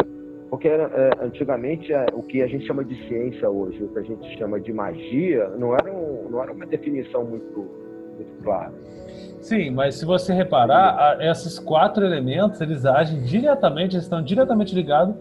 Porque 0.50 0.68
é, 0.70 1.12
antigamente 1.22 1.92
é, 1.92 2.06
o 2.14 2.24
que 2.24 2.42
a 2.42 2.48
gente 2.48 2.66
chama 2.66 2.84
de 2.86 2.96
ciência 3.08 3.50
hoje, 3.50 3.84
o 3.84 3.90
que 3.90 4.00
a 4.00 4.04
gente 4.04 4.38
chama 4.38 4.60
de 4.60 4.72
magia, 4.72 5.50
não 5.58 5.74
era, 5.74 5.92
um, 5.92 6.30
não 6.30 6.42
era 6.42 6.54
uma 6.54 6.66
definição 6.66 7.26
muito, 7.26 7.68
muito 8.18 8.44
clara. 8.44 8.74
Sim, 9.40 9.70
mas 9.70 9.96
se 9.96 10.06
você 10.06 10.34
reparar, 10.34 11.18
esses 11.22 11.58
quatro 11.58 12.06
elementos 12.06 12.60
eles 12.60 12.86
agem 12.86 13.22
diretamente, 13.22 13.96
eles 13.96 14.04
estão 14.04 14.22
diretamente 14.22 14.76
ligados 14.76 15.16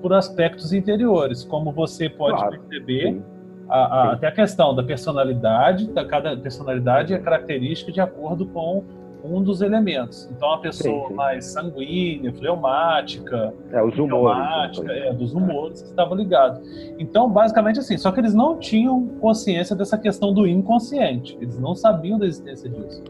por 0.00 0.12
aspectos 0.12 0.72
interiores, 0.72 1.44
como 1.44 1.72
você 1.72 2.08
pode 2.08 2.38
claro, 2.38 2.60
perceber. 2.60 3.22
A, 3.68 3.78
a, 3.78 4.12
até 4.12 4.28
a 4.28 4.32
questão 4.32 4.74
da 4.74 4.82
personalidade, 4.82 5.88
da 5.92 6.04
cada 6.04 6.36
personalidade 6.36 7.12
é 7.12 7.18
característica 7.18 7.90
de 7.90 8.00
acordo 8.00 8.46
com 8.46 8.84
um 9.26 9.42
dos 9.42 9.60
elementos. 9.60 10.28
Então, 10.30 10.52
a 10.52 10.58
pessoa 10.58 11.02
sim, 11.02 11.08
sim. 11.08 11.14
mais 11.14 11.44
sanguínea, 11.46 12.32
fleumática, 12.32 13.52
é, 13.72 13.82
os 13.82 13.98
humores, 13.98 14.78
é, 14.88 15.12
dos 15.12 15.34
humores 15.34 15.82
que 15.82 15.88
estavam 15.88 16.16
ligados. 16.16 16.60
Então, 16.98 17.28
basicamente 17.28 17.78
assim, 17.78 17.96
só 17.98 18.12
que 18.12 18.20
eles 18.20 18.34
não 18.34 18.58
tinham 18.58 19.06
consciência 19.20 19.74
dessa 19.74 19.98
questão 19.98 20.32
do 20.32 20.46
inconsciente. 20.46 21.36
Eles 21.40 21.58
não 21.58 21.74
sabiam 21.74 22.18
da 22.18 22.26
existência 22.26 22.68
disso. 22.68 23.02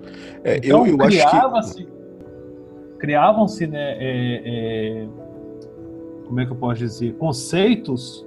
É, 0.42 0.57
então, 0.57 0.87
eu, 0.87 0.92
eu 0.92 0.98
criava-se, 0.98 1.85
que... 1.85 1.90
criavam-se, 2.98 3.66
né, 3.66 3.96
é, 3.98 4.42
é, 4.44 5.09
como 6.26 6.40
é 6.40 6.46
que 6.46 6.52
eu 6.52 6.57
posso 6.57 6.81
dizer, 6.81 7.14
conceitos 7.14 8.26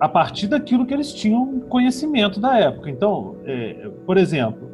a 0.00 0.08
partir 0.08 0.48
daquilo 0.48 0.84
que 0.84 0.92
eles 0.92 1.12
tinham 1.12 1.60
conhecimento 1.68 2.40
da 2.40 2.58
época. 2.58 2.90
Então, 2.90 3.36
é, 3.44 3.88
por 4.04 4.16
exemplo, 4.16 4.68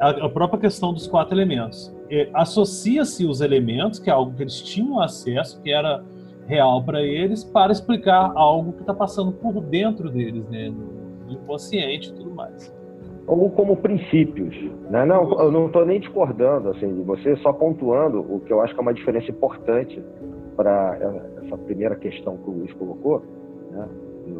a, 0.00 0.28
própria 0.28 0.60
questão 0.60 0.92
dos 0.92 1.06
quatro 1.06 1.34
elementos. 1.34 1.94
Associa-se 2.32 3.26
os 3.26 3.40
elementos, 3.40 3.98
que 3.98 4.08
é 4.08 4.12
algo 4.12 4.34
que 4.34 4.42
eles 4.42 4.60
tinham 4.62 5.00
acesso, 5.00 5.60
que 5.62 5.70
era 5.70 6.02
real 6.46 6.82
para 6.82 7.02
eles, 7.02 7.44
para 7.44 7.70
explicar 7.70 8.32
algo 8.34 8.72
que 8.72 8.80
está 8.80 8.94
passando 8.94 9.30
por 9.30 9.60
dentro 9.60 10.10
deles, 10.10 10.48
né? 10.48 10.70
no 10.70 11.32
inconsciente 11.32 12.08
e 12.10 12.12
tudo 12.14 12.30
mais. 12.30 12.74
Ou 13.26 13.48
como 13.50 13.76
princípios. 13.76 14.54
Né? 14.90 15.04
Não, 15.04 15.40
eu 15.40 15.52
não 15.52 15.66
estou 15.66 15.86
nem 15.86 16.00
discordando 16.00 16.70
assim, 16.70 16.92
de 16.92 17.02
você, 17.02 17.36
só 17.36 17.52
pontuando 17.52 18.20
o 18.20 18.40
que 18.40 18.52
eu 18.52 18.60
acho 18.60 18.74
que 18.74 18.80
é 18.80 18.82
uma 18.82 18.94
diferença 18.94 19.30
importante 19.30 20.02
para 20.56 20.98
essa 21.44 21.56
primeira 21.58 21.94
questão 21.94 22.36
que 22.38 22.50
o 22.50 22.52
Luiz 22.52 22.72
colocou, 22.72 23.22
né? 23.70 23.88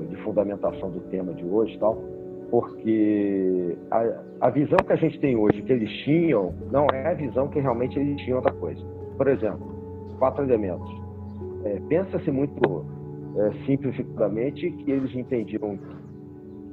de 0.08 0.16
fundamentação 0.22 0.90
do 0.90 1.00
tema 1.10 1.32
de 1.32 1.44
hoje 1.44 1.76
tal 1.78 2.02
porque 2.50 3.76
a, 3.90 4.46
a 4.46 4.50
visão 4.50 4.78
que 4.78 4.92
a 4.92 4.96
gente 4.96 5.18
tem 5.20 5.36
hoje 5.36 5.62
que 5.62 5.72
eles 5.72 5.90
tinham 6.04 6.52
não 6.70 6.86
é 6.92 7.08
a 7.08 7.14
visão 7.14 7.48
que 7.48 7.60
realmente 7.60 7.98
eles 7.98 8.20
tinham 8.22 8.42
da 8.42 8.50
coisa. 8.50 8.84
Por 9.16 9.28
exemplo, 9.28 9.66
quatro 10.18 10.44
elementos. 10.44 10.90
É, 11.64 11.80
Pensa-se 11.88 12.30
muito 12.30 12.84
é, 13.36 13.66
simplificadamente 13.66 14.70
que 14.70 14.90
eles 14.90 15.14
entendiam 15.14 15.78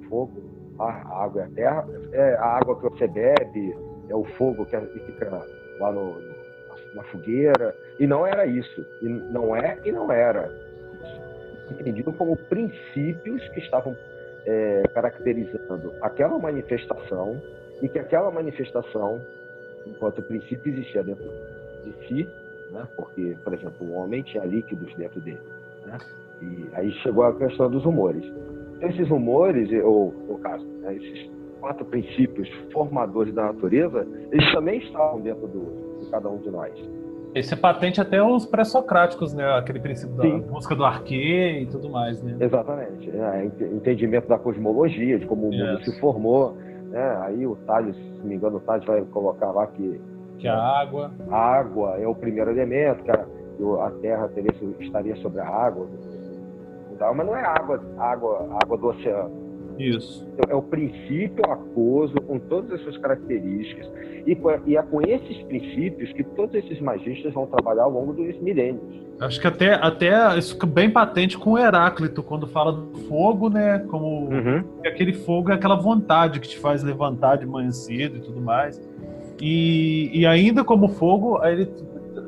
fogo, 0.10 0.42
a 0.80 1.24
água 1.24 1.42
e 1.42 1.46
a 1.46 1.50
terra, 1.50 1.88
é 2.12 2.36
a 2.36 2.58
água 2.58 2.76
que 2.80 2.84
você 2.84 3.08
bebe, 3.08 3.76
é 4.10 4.16
o 4.16 4.24
fogo 4.38 4.66
que 4.66 4.78
fica 4.78 5.44
lá 5.80 5.92
no, 5.92 6.16
na 6.96 7.04
fogueira, 7.04 7.76
e 8.00 8.08
não 8.08 8.26
era 8.26 8.46
isso. 8.46 8.86
E 9.02 9.10
não 9.10 9.56
é 9.56 9.78
e 9.86 9.92
não 9.92 10.12
era. 10.12 10.50
Entendido 11.72 12.14
como 12.14 12.38
princípios 12.38 13.48
que 13.50 13.60
estavam 13.60 13.96
é, 14.48 14.84
caracterizando 14.94 15.94
aquela 16.02 16.40
manifestação 16.40 17.40
e 17.82 17.90
que 17.90 18.00
aquela 18.00 18.32
manifestação, 18.32 19.22
enquanto 19.86 20.22
princípio 20.24 20.72
existia 20.72 21.04
dentro 21.04 21.26
de 21.84 22.08
si, 22.08 22.30
né? 22.72 22.88
porque, 22.96 23.36
por 23.44 23.54
exemplo, 23.54 23.86
o 23.86 23.94
homem 23.94 24.24
tinha 24.24 24.44
líquidos 24.46 24.94
dentro 24.96 25.20
dele. 25.20 25.42
Né? 25.86 25.98
E 26.42 26.70
aí 26.74 26.92
chegou 27.04 27.26
a 27.26 27.38
questão 27.38 27.70
dos 27.70 27.86
humores. 27.86 28.24
Esses 28.82 29.10
humores, 29.10 29.70
ou 29.84 30.14
no 30.28 30.40
caso, 30.40 30.66
né, 30.66 30.96
esses 30.96 31.30
quatro 31.60 31.84
princípios 31.86 32.48
formadores 32.72 33.34
da 33.34 33.46
natureza, 33.52 34.08
eles 34.32 34.52
também 34.54 34.80
estavam 34.80 35.20
dentro 35.20 35.48
do, 35.48 36.00
de 36.00 36.12
cada 36.12 36.30
um 36.30 36.38
de 36.38 36.50
nós. 36.50 36.74
Esse 37.36 37.54
é 37.54 37.58
patente 37.58 38.02
até 38.02 38.22
os 38.22 38.46
pré-socráticos, 38.46 39.34
né? 39.34 39.46
Aquele 39.58 39.80
princípio 39.80 40.16
da 40.16 40.24
Sim. 40.24 40.40
busca 40.40 40.76
do 40.76 40.84
arquê 40.84 41.60
e 41.62 41.66
tudo 41.68 41.90
mais, 41.90 42.22
né? 42.24 42.36
Exatamente. 42.40 43.10
É, 43.10 43.46
entendimento 43.74 44.28
da 44.28 44.40
cosmologia, 44.40 45.20
de 45.20 45.26
como 45.26 45.50
o 45.50 45.54
yes. 45.54 45.62
mundo 45.62 45.84
se 45.84 46.00
formou. 46.00 46.54
Né? 46.90 47.18
Aí 47.22 47.46
o 47.46 47.56
Tales, 47.68 47.96
se 47.96 48.20
não 48.20 48.26
me 48.26 48.36
engano, 48.36 48.58
o 48.58 48.60
Tales 48.62 48.86
vai 48.86 49.02
colocar 49.06 49.52
lá 49.52 49.68
que... 49.68 50.02
Que 50.40 50.48
a 50.48 50.58
água... 50.58 51.12
A 51.30 51.38
água 51.38 51.98
é 52.00 52.08
o 52.08 52.16
primeiro 52.16 52.52
elemento, 52.52 53.04
que 53.04 53.12
a, 53.12 53.26
a 53.86 53.92
Terra 54.02 54.28
teria, 54.30 54.52
estaria 54.80 55.16
sobre 55.18 55.42
a 55.42 55.48
água. 55.48 55.88
Mas 57.00 57.28
não 57.28 57.36
é 57.36 57.44
água, 57.44 57.80
água, 58.00 58.48
água 58.62 58.78
do 58.78 58.88
oceano 58.88 59.47
isso. 59.78 60.28
É 60.48 60.56
o 60.56 60.62
princípio 60.62 61.44
aquoso, 61.46 62.16
com 62.22 62.40
todas 62.40 62.72
as 62.72 62.82
suas 62.82 62.98
características. 62.98 63.88
E, 64.26 64.38
e 64.66 64.78
é 64.78 64.82
com 64.82 65.02
esses 65.02 65.38
princípios 65.44 66.12
que 66.14 66.24
todos 66.24 66.56
esses 66.56 66.80
magistas 66.82 67.34
vão 67.34 67.46
trabalhar 67.48 67.84
ao 67.84 67.92
longo 67.92 68.14
dos 68.14 68.40
milênios. 68.42 68.82
Acho 69.20 69.42
que 69.42 69.48
até, 69.48 69.74
até 69.74 70.38
isso 70.38 70.54
fica 70.54 70.68
bem 70.68 70.90
patente 70.90 71.38
com 71.38 71.58
Heráclito, 71.58 72.22
quando 72.22 72.46
fala 72.46 72.72
do 72.72 73.00
fogo, 73.08 73.50
né? 73.50 73.80
Como 73.80 74.30
uhum. 74.30 74.64
aquele 74.86 75.14
fogo 75.14 75.52
é 75.52 75.56
aquela 75.56 75.76
vontade 75.76 76.40
que 76.40 76.48
te 76.48 76.60
faz 76.60 76.84
levantar 76.84 77.38
de 77.38 77.46
manhã 77.46 77.72
cedo 77.72 78.18
e 78.18 78.20
tudo 78.20 78.40
mais. 78.40 78.80
E, 79.42 80.12
e 80.14 80.26
ainda 80.26 80.64
como 80.64 80.88
fogo, 80.88 81.44
ele 81.44 81.68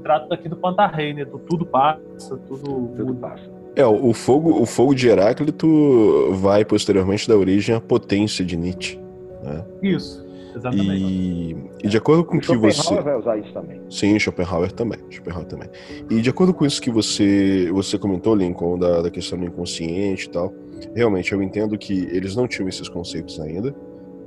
trata 0.01 0.29
daqui 0.29 0.49
do 0.49 0.55
Pantarrei, 0.55 1.13
né? 1.13 1.25
Tudo 1.25 1.65
passa, 1.65 2.37
tudo. 2.47 2.91
Tudo 2.95 3.13
passa. 3.15 3.58
É, 3.75 3.85
o 3.85 4.13
fogo, 4.13 4.61
o 4.61 4.65
fogo 4.65 4.93
de 4.93 5.07
Heráclito 5.07 6.31
vai 6.33 6.65
posteriormente 6.65 7.27
dar 7.27 7.37
origem 7.37 7.75
à 7.75 7.79
potência 7.79 8.43
de 8.43 8.57
Nietzsche. 8.57 8.99
Né? 9.43 9.65
Isso, 9.81 10.25
exatamente. 10.55 11.03
E, 11.03 11.55
e 11.83 11.87
de 11.87 11.97
acordo 11.97 12.25
com 12.25 12.37
o 12.37 12.41
que 12.41 12.57
você. 12.57 12.81
Schopenhauer 12.81 13.03
vai 13.03 13.17
usar 13.17 13.37
isso 13.37 13.53
também. 13.53 13.81
Sim, 13.89 14.19
Schopenhauer 14.19 14.71
também. 14.71 14.99
Schopenhauer 15.09 15.45
também. 15.45 15.69
E 16.09 16.21
de 16.21 16.29
acordo 16.29 16.53
com 16.53 16.65
isso 16.65 16.81
que 16.81 16.89
você, 16.89 17.69
você 17.71 17.97
comentou, 17.97 18.35
Lincoln, 18.35 18.77
da, 18.77 19.01
da 19.01 19.09
questão 19.09 19.39
do 19.39 19.45
inconsciente 19.45 20.25
e 20.25 20.29
tal, 20.29 20.53
realmente 20.95 21.31
eu 21.31 21.41
entendo 21.41 21.77
que 21.77 22.07
eles 22.11 22.35
não 22.35 22.47
tinham 22.47 22.67
esses 22.67 22.89
conceitos 22.89 23.39
ainda, 23.39 23.73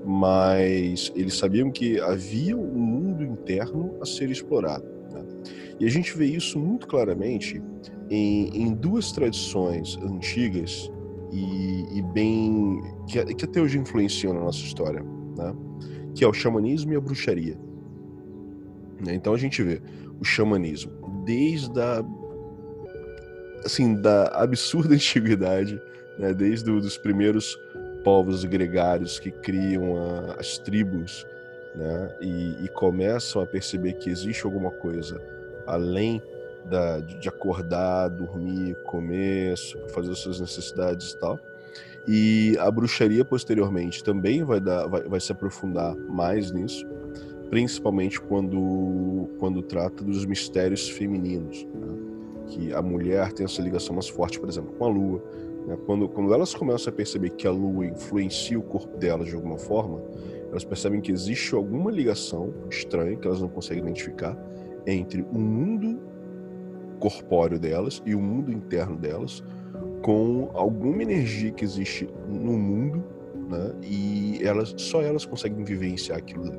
mas 0.05 1.13
eles 1.15 1.37
sabiam 1.37 1.71
que 1.71 2.01
havia 2.01 2.57
um 2.57 2.79
mundo 2.79 3.23
interno 3.23 3.95
a 4.01 4.07
ser 4.07 4.31
explorado. 4.31 4.85
Né? 5.13 5.25
E 5.79 5.87
a 5.87 5.91
gente 5.91 6.17
vê 6.17 6.27
isso 6.27 6.59
muito 6.59 6.87
claramente 6.87 7.63
em, 8.13 8.51
em 8.55 8.75
duas 8.75 9.11
tradições 9.11 9.99
antigas 10.03 10.93
e, 11.33 11.99
e 11.99 12.03
bem 12.03 12.83
que, 13.09 13.35
que, 13.35 13.45
até 13.47 13.59
hoje 13.59 13.79
influenciam 13.79 14.35
na 14.35 14.41
nossa 14.41 14.59
história, 14.59 15.03
né? 15.35 15.55
que 16.15 16.23
é 16.23 16.29
o 16.29 16.33
xamanismo 16.33 16.93
e 16.93 16.97
a 16.97 17.01
bruxaria. 17.01 17.59
Né? 19.01 19.15
Então 19.15 19.33
a 19.33 19.39
gente 19.39 19.63
vê 19.63 19.81
o 20.21 20.25
xamanismo 20.25 20.93
desde 21.25 21.81
a 21.81 22.05
assim 23.65 23.95
da 23.95 24.27
absurda 24.35 24.93
antiguidade, 24.95 25.81
né? 26.19 26.35
desde 26.35 26.71
os 26.71 26.99
primeiros 26.99 27.57
povos 28.05 28.45
gregários 28.45 29.19
que 29.19 29.31
criam 29.31 29.97
a, 29.97 30.35
as 30.35 30.59
tribos, 30.59 31.27
né? 31.75 32.15
E, 32.21 32.65
e 32.65 32.69
começam 32.69 33.41
a 33.41 33.47
perceber 33.47 33.95
que 33.95 34.11
existe 34.11 34.45
alguma 34.45 34.71
coisa 34.71 35.19
além 35.67 36.21
da, 36.65 37.01
de 37.01 37.29
acordar, 37.29 38.09
dormir, 38.09 38.75
comer, 38.85 39.55
fazer 39.93 40.13
as 40.13 40.19
suas 40.19 40.41
necessidades 40.41 41.13
e 41.13 41.19
tal. 41.19 41.39
E 42.07 42.57
a 42.59 42.71
bruxaria 42.71 43.25
posteriormente 43.25 44.03
também 44.03 44.43
vai, 44.43 44.61
dar, 44.61 44.87
vai, 44.89 45.03
vai 45.03 45.21
se 45.21 45.31
aprofundar 45.31 45.95
mais 45.97 46.51
nisso, 46.51 46.85
principalmente 47.49 48.21
quando, 48.21 49.29
quando 49.39 49.63
trata 49.63 50.03
dos 50.03 50.25
mistérios 50.25 50.89
femininos. 50.89 51.65
Né? 51.65 51.99
Que 52.49 52.75
a 52.75 52.83
mulher 52.83 53.33
tem 53.33 53.45
essa 53.45 53.63
ligação 53.63 53.95
mais 53.95 54.09
forte, 54.09 54.41
por 54.41 54.49
exemplo, 54.49 54.73
com 54.73 54.85
a 54.85 54.89
lua. 54.89 55.23
Né? 55.67 55.79
Quando, 55.87 56.09
quando 56.09 56.35
elas 56.35 56.53
começam 56.55 56.93
a 56.93 56.97
perceber 56.97 57.31
que 57.31 57.47
a 57.47 57.53
lua 57.53 57.87
influencia 57.87 58.59
o 58.59 58.63
corpo 58.63 58.97
delas 58.97 59.29
de 59.29 59.35
alguma 59.37 59.59
forma, 59.59 60.03
elas 60.51 60.65
percebem 60.65 61.01
que 61.01 61.13
existe 61.13 61.55
alguma 61.55 61.91
ligação 61.91 62.53
estranha 62.69 63.17
que 63.17 63.27
elas 63.27 63.41
não 63.41 63.49
conseguem 63.49 63.83
identificar 63.83 64.37
entre 64.87 65.23
o 65.23 65.39
mundo 65.39 66.01
corpóreo 67.03 67.59
delas 67.59 68.01
e 68.07 68.15
o 68.15 68.21
mundo 68.21 68.53
interno 68.53 68.97
delas 68.97 69.43
com 70.03 70.51
alguma 70.55 71.03
energia 71.03 71.51
que 71.51 71.65
existe 71.65 72.09
no 72.29 72.53
mundo, 72.53 73.03
né? 73.49 73.73
E 73.83 74.41
elas 74.45 74.73
só 74.77 75.03
elas 75.03 75.25
conseguem 75.25 75.65
vivenciar 75.65 76.19
aquilo 76.19 76.45
ali. 76.45 76.59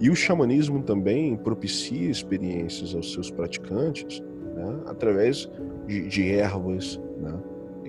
E 0.00 0.08
o 0.08 0.14
xamanismo 0.14 0.82
também 0.82 1.36
propicia 1.36 2.08
experiências 2.08 2.94
aos 2.94 3.12
seus 3.12 3.28
praticantes, 3.28 4.20
né? 4.54 4.80
Através 4.86 5.50
de, 5.88 6.06
de 6.06 6.30
ervas, 6.30 7.00
né? 7.20 7.36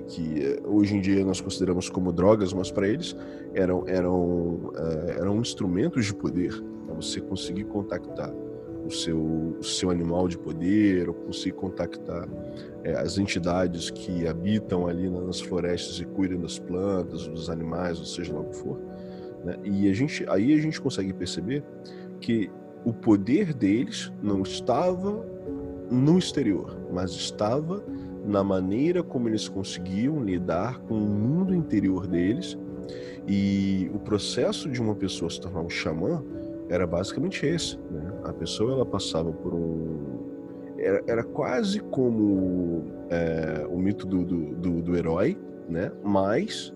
que 0.07 0.41
eh, 0.41 0.61
hoje 0.65 0.95
em 0.95 1.01
dia 1.01 1.23
nós 1.25 1.41
consideramos 1.41 1.89
como 1.89 2.13
drogas, 2.13 2.53
mas 2.53 2.71
para 2.71 2.87
eles 2.87 3.15
eram 3.53 3.83
eram 3.87 4.15
uh, 4.15 5.09
eram 5.19 5.41
instrumentos 5.41 6.05
de 6.05 6.15
poder 6.15 6.53
para 6.85 6.95
você 6.95 7.19
conseguir 7.19 7.65
contactar 7.65 8.33
o, 8.87 8.91
seu, 8.91 9.19
o 9.59 9.63
seu 9.63 9.91
animal 9.91 10.27
de 10.27 10.37
poder, 10.37 11.09
ou 11.09 11.13
conseguir 11.13 11.53
contactar 11.53 12.27
é, 12.83 12.93
as 12.93 13.17
entidades 13.17 13.89
que 13.89 14.27
habitam 14.27 14.87
ali 14.87 15.09
nas 15.09 15.39
florestas 15.41 15.99
e 15.99 16.05
cuidam 16.05 16.39
das 16.39 16.57
plantas, 16.57 17.27
dos 17.27 17.49
animais, 17.49 17.99
ou 17.99 18.05
seja 18.05 18.33
lá 18.33 18.39
o 18.39 18.45
que 18.45 18.55
for. 18.55 18.79
Né? 19.43 19.57
E 19.63 19.89
a 19.89 19.93
gente, 19.93 20.25
aí 20.29 20.53
a 20.53 20.61
gente 20.61 20.79
consegue 20.79 21.13
perceber 21.13 21.63
que 22.19 22.49
o 22.85 22.93
poder 22.93 23.53
deles 23.53 24.11
não 24.21 24.41
estava 24.41 25.25
no 25.91 26.17
exterior, 26.17 26.77
mas 26.91 27.11
estava 27.11 27.83
na 28.25 28.43
maneira 28.43 29.01
como 29.01 29.29
eles 29.29 29.47
conseguiam 29.47 30.23
lidar 30.23 30.79
com 30.79 30.95
o 30.95 31.09
mundo 31.09 31.55
interior 31.55 32.07
deles. 32.07 32.57
E 33.27 33.89
o 33.93 33.99
processo 33.99 34.69
de 34.69 34.81
uma 34.81 34.95
pessoa 34.95 35.29
se 35.29 35.39
tornar 35.39 35.61
um 35.61 35.69
xamã 35.69 36.23
era 36.69 36.85
basicamente 36.85 37.45
esse. 37.45 37.77
Né? 37.91 38.06
A 38.27 38.33
pessoa 38.33 38.73
ela 38.73 38.85
passava 38.85 39.31
por 39.31 39.53
um. 39.53 40.75
Era, 40.77 41.03
era 41.07 41.23
quase 41.23 41.79
como 41.79 42.83
é, 43.09 43.65
o 43.69 43.79
mito 43.79 44.05
do, 44.05 44.23
do, 44.23 44.55
do, 44.55 44.81
do 44.81 44.97
herói, 44.97 45.37
né? 45.67 45.91
mas 46.03 46.73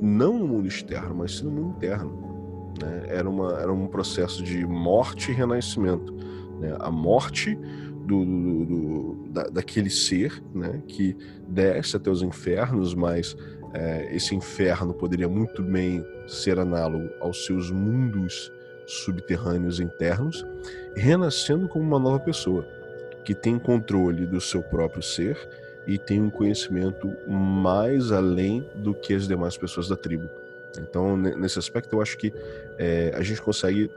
não 0.00 0.38
no 0.38 0.46
mundo 0.46 0.66
externo, 0.66 1.14
mas 1.14 1.38
sim 1.38 1.44
no 1.44 1.50
mundo 1.50 1.76
interno. 1.76 2.72
Né? 2.80 3.04
Era, 3.08 3.28
uma, 3.28 3.60
era 3.60 3.72
um 3.72 3.86
processo 3.86 4.42
de 4.42 4.64
morte 4.66 5.32
e 5.32 5.34
renascimento. 5.34 6.14
Né? 6.60 6.74
A 6.78 6.90
morte 6.90 7.58
do, 8.06 8.24
do, 8.24 8.64
do 8.64 9.28
da, 9.30 9.42
daquele 9.44 9.90
ser 9.90 10.42
né? 10.54 10.82
que 10.86 11.16
desce 11.48 11.96
até 11.96 12.10
os 12.10 12.22
infernos, 12.22 12.94
mas 12.94 13.36
é, 13.74 14.14
esse 14.14 14.34
inferno 14.34 14.94
poderia 14.94 15.28
muito 15.28 15.62
bem 15.62 16.04
ser 16.26 16.58
análogo 16.58 17.08
aos 17.20 17.44
seus 17.44 17.70
mundos 17.70 18.50
subterrâneos 18.86 19.80
internos, 19.80 20.46
renascendo 20.94 21.68
como 21.68 21.84
uma 21.84 21.98
nova 21.98 22.20
pessoa 22.20 22.66
que 23.24 23.34
tem 23.34 23.58
controle 23.58 24.26
do 24.26 24.40
seu 24.40 24.62
próprio 24.62 25.02
ser 25.02 25.36
e 25.86 25.98
tem 25.98 26.20
um 26.20 26.30
conhecimento 26.30 27.12
mais 27.28 28.12
além 28.12 28.66
do 28.74 28.94
que 28.94 29.14
as 29.14 29.26
demais 29.26 29.56
pessoas 29.56 29.88
da 29.88 29.96
tribo. 29.96 30.28
Então, 30.78 31.16
nesse 31.16 31.58
aspecto, 31.58 31.96
eu 31.96 32.02
acho 32.02 32.16
que 32.16 32.32
é, 32.78 33.12
a 33.14 33.22
gente 33.22 33.42
consegue 33.42 33.90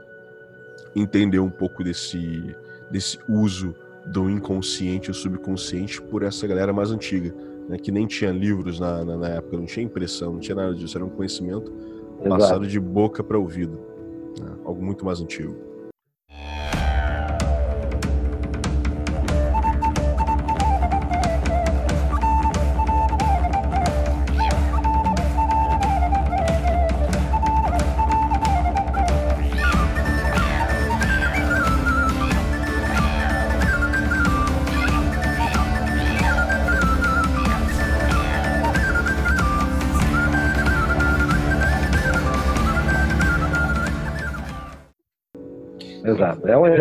entender 0.94 1.38
um 1.38 1.50
pouco 1.50 1.82
desse, 1.82 2.54
desse 2.90 3.18
uso 3.28 3.74
do 4.04 4.30
inconsciente 4.30 5.10
ou 5.10 5.14
subconsciente 5.14 6.00
por 6.00 6.22
essa 6.22 6.46
galera 6.46 6.72
mais 6.72 6.90
antiga, 6.90 7.34
né, 7.68 7.76
que 7.76 7.90
nem 7.90 8.06
tinha 8.06 8.30
livros 8.30 8.78
na, 8.78 9.04
na, 9.04 9.16
na, 9.16 9.28
época, 9.28 9.56
não 9.56 9.66
tinha 9.66 9.84
impressão, 9.84 10.34
não 10.34 10.40
tinha 10.40 10.54
nada 10.54 10.74
disso, 10.74 10.96
era 10.96 11.04
um 11.04 11.10
conhecimento 11.10 11.72
Exato. 12.20 12.28
passado 12.28 12.66
de 12.66 12.78
boca 12.78 13.24
para 13.24 13.38
ouvido, 13.38 13.78
né, 14.40 14.56
algo 14.64 14.82
muito 14.82 15.04
mais 15.04 15.20
antigo. 15.20 15.56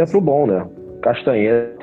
Exemplo 0.05 0.21
bom, 0.21 0.47
né? 0.47 0.67
Castanheira, 1.01 1.75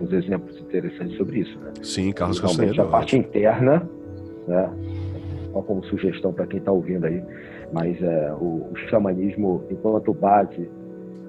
uns 0.00 0.12
exemplos 0.12 0.58
interessantes 0.60 1.16
sobre 1.16 1.40
isso, 1.40 1.58
né? 1.58 1.72
Sim, 1.82 2.12
Carlos 2.12 2.38
Realmente 2.38 2.76
Castanheira. 2.76 2.82
a 2.82 2.86
parte 2.86 3.16
interna, 3.16 3.88
né? 4.46 4.70
Só 5.52 5.62
como 5.62 5.84
sugestão 5.84 6.32
para 6.32 6.46
quem 6.46 6.58
está 6.58 6.72
ouvindo 6.72 7.06
aí, 7.06 7.22
mas 7.72 8.00
é, 8.02 8.32
o, 8.32 8.68
o 8.70 8.76
xamanismo 8.88 9.64
enquanto 9.70 10.14
base 10.14 10.68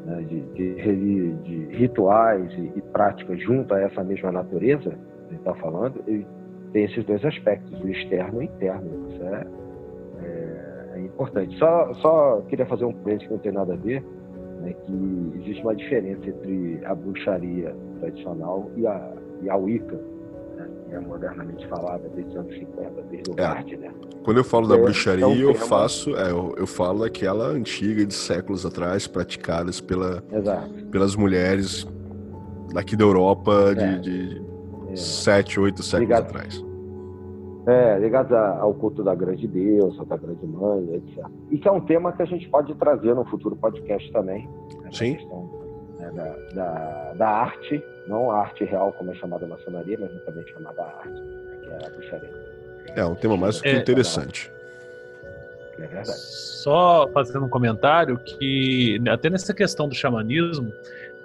né, 0.06 0.21
de, 0.27 0.41
de, 0.53 1.34
de, 1.43 1.75
rituais 1.75 2.51
e, 2.53 2.71
e, 2.75 2.82
práticas 2.93 3.41
junto 3.41 3.73
a 3.73 3.82
essa 3.82 4.03
mesma 4.03 4.32
natureza 4.32 4.93
que 5.29 5.36
está 5.36 5.53
falando, 5.56 6.01
ele 6.08 6.25
tem 6.71 6.86
esses 6.86 7.06
dois 7.06 7.23
aspectos, 7.23 7.82
o 7.82 7.88
externo 7.89 8.41
e 8.41 8.45
o 8.45 8.49
interno. 8.49 9.10
Isso 9.10 9.23
é, 9.23 9.47
é, 10.23 10.91
é 10.95 10.99
importante. 11.01 11.58
Só, 11.58 11.93
só 11.95 12.41
queria 12.47 12.65
fazer 12.65 12.86
um 12.86 12.93
parênteses 12.93 13.27
que 13.27 13.34
não 13.34 13.39
tem 13.39 13.51
nada 13.51 13.73
a 13.73 13.77
ver 13.77 14.03
né, 14.63 14.73
que 14.73 15.39
existe 15.41 15.62
uma 15.62 15.76
diferença 15.76 16.30
entre 16.30 16.80
a 16.86 16.95
bruxaria 16.95 17.76
tradicional 17.99 18.71
e 18.78 18.88
a, 18.88 19.12
e 19.41 19.49
a 19.49 19.56
Wicca, 19.58 19.99
né, 20.56 20.67
que 20.88 20.95
é 20.95 20.99
modernamente 20.99 21.67
falada 21.67 22.10
desde 22.15 22.32
os 22.32 22.38
anos 22.38 22.54
50, 22.58 23.02
desde 23.12 23.32
o 23.32 23.36
é. 23.38 23.78
né? 23.78 23.91
Quando 24.23 24.38
eu 24.38 24.43
falo 24.43 24.67
da 24.67 24.78
é, 24.78 24.82
bruxaria, 24.82 25.26
é 25.26 25.43
eu 25.43 25.54
faço, 25.54 26.15
é, 26.15 26.32
eu, 26.32 26.56
eu, 26.58 26.65
falo 26.65 26.99
daquela 26.99 27.47
antiga 27.47 28.06
de 28.06 28.13
séculos 28.13 28.65
atrás, 28.65 29.06
praticadas 29.06 29.82
pela, 29.82 30.23
pelas 30.89 31.15
mulheres 31.15 31.86
daqui 32.73 32.95
da 32.95 33.04
Europa 33.04 33.76
de, 33.76 33.84
é. 33.84 33.97
de 33.97 34.41
é. 34.91 34.95
sete, 34.95 35.60
oito 35.60 35.84
séculos 35.84 36.10
Ligado. 36.10 36.28
atrás. 36.28 36.72
É, 37.65 37.97
ligados 37.97 38.32
ao 38.34 38.73
culto 38.73 39.04
da 39.04 39.15
grande 39.15 39.47
deusa, 39.47 40.04
da 40.06 40.17
grande 40.17 40.45
mãe, 40.45 40.95
etc. 40.95 41.26
E 41.49 41.58
que 41.58 41.67
é 41.67 41.71
um 41.71 41.80
tema 41.80 42.12
que 42.12 42.21
a 42.21 42.26
gente 42.26 42.49
pode 42.49 42.73
trazer 42.76 43.15
no 43.15 43.23
futuro 43.23 43.56
podcast 43.56 44.12
também. 44.12 44.49
Né, 44.82 44.89
Sim. 44.91 45.15
Questão, 45.15 45.49
né, 45.97 46.12
da, 46.12 46.36
da, 46.54 47.13
da, 47.13 47.30
arte, 47.30 47.82
não 48.08 48.30
a 48.30 48.39
arte 48.39 48.65
real 48.65 48.91
como 48.93 49.12
é 49.12 49.15
chamada 49.15 49.45
a 49.45 49.47
maçonaria, 49.47 49.97
mas 49.97 50.12
também 50.26 50.45
chamada 50.47 50.84
arte, 50.84 51.21
né, 51.21 51.58
que 51.62 51.69
é 51.69 51.88
a 51.88 51.89
bruxaria. 51.89 52.54
É 52.95 53.06
um 53.06 53.15
tema 53.15 53.38
mais 53.38 53.62
que 53.62 53.69
é, 53.69 53.78
interessante. 53.78 54.52
É 55.78 55.88
verdade. 55.88 56.12
Só 56.12 57.08
fazendo 57.13 57.45
um 57.45 57.49
comentário 57.49 58.17
que 58.17 59.02
até 59.10 59.30
nessa 59.30 59.54
questão 59.54 59.88
do 59.88 59.95
xamanismo 59.95 60.71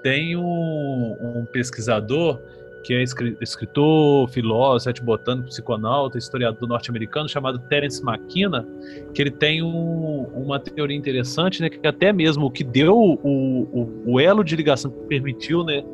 tem 0.02 0.36
um, 0.36 1.16
um 1.20 1.44
pesquisador 1.44 2.40
que 2.82 2.94
é 2.94 3.02
escritor, 3.02 4.28
filósofo, 4.30 4.90
etnobotânico, 4.90 5.48
psiconauta, 5.48 6.16
historiador 6.16 6.68
norte-americano, 6.68 7.28
chamado 7.28 7.58
Terence 7.58 8.02
McKenna, 8.02 8.66
que 9.12 9.20
ele 9.20 9.30
tem 9.30 9.62
um, 9.62 10.22
uma 10.34 10.58
teoria 10.58 10.96
interessante, 10.96 11.60
né, 11.60 11.68
que 11.68 11.86
até 11.86 12.12
mesmo 12.12 12.46
o 12.46 12.50
que 12.50 12.64
deu 12.64 12.96
o, 12.96 13.14
o, 13.22 14.02
o 14.06 14.20
elo 14.20 14.42
de 14.42 14.56
ligação 14.56 14.90
que 14.90 15.00
permitiu, 15.06 15.64
né, 15.64 15.84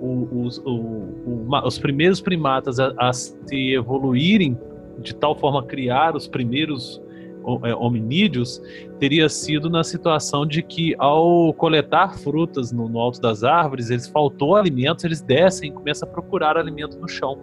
os, 0.00 0.62
os 0.64 1.78
primeiros 1.78 2.20
primatas 2.20 2.80
a, 2.80 2.92
a 2.96 3.12
se 3.12 3.74
evoluírem 3.74 4.58
de 4.98 5.14
tal 5.14 5.34
forma 5.34 5.60
a 5.60 5.62
criar 5.62 6.16
os 6.16 6.26
primeiros 6.26 7.00
é, 7.00 7.09
hominídeos 7.42 8.62
teria 8.98 9.28
sido 9.28 9.70
na 9.70 9.82
situação 9.82 10.46
de 10.46 10.62
que 10.62 10.94
ao 10.98 11.52
coletar 11.54 12.18
frutas 12.18 12.70
no, 12.72 12.88
no, 12.88 12.98
alto 12.98 13.20
das 13.20 13.42
árvores, 13.42 13.90
eles 13.90 14.06
faltou 14.06 14.56
alimentos, 14.56 15.04
eles 15.04 15.20
descem 15.20 15.70
e 15.70 15.72
começam 15.72 16.08
a 16.08 16.12
procurar 16.12 16.56
alimento 16.56 16.98
no 16.98 17.08
chão. 17.08 17.38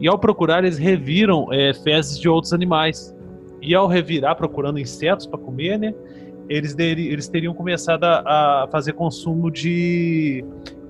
E 0.00 0.06
ao 0.06 0.18
procurar, 0.18 0.64
eles 0.64 0.78
reviram 0.78 1.52
é, 1.52 1.74
fezes 1.74 2.18
de 2.18 2.28
outros 2.28 2.52
animais. 2.52 3.14
E 3.60 3.74
ao 3.74 3.88
revirar 3.88 4.36
procurando 4.36 4.78
insetos 4.78 5.26
para 5.26 5.38
comer, 5.38 5.78
né, 5.78 5.92
eles, 6.48 6.76
eles 6.78 7.28
teriam 7.28 7.52
começado 7.52 8.04
a, 8.04 8.64
a 8.64 8.68
fazer 8.70 8.92
consumo 8.92 9.50
de 9.50 10.44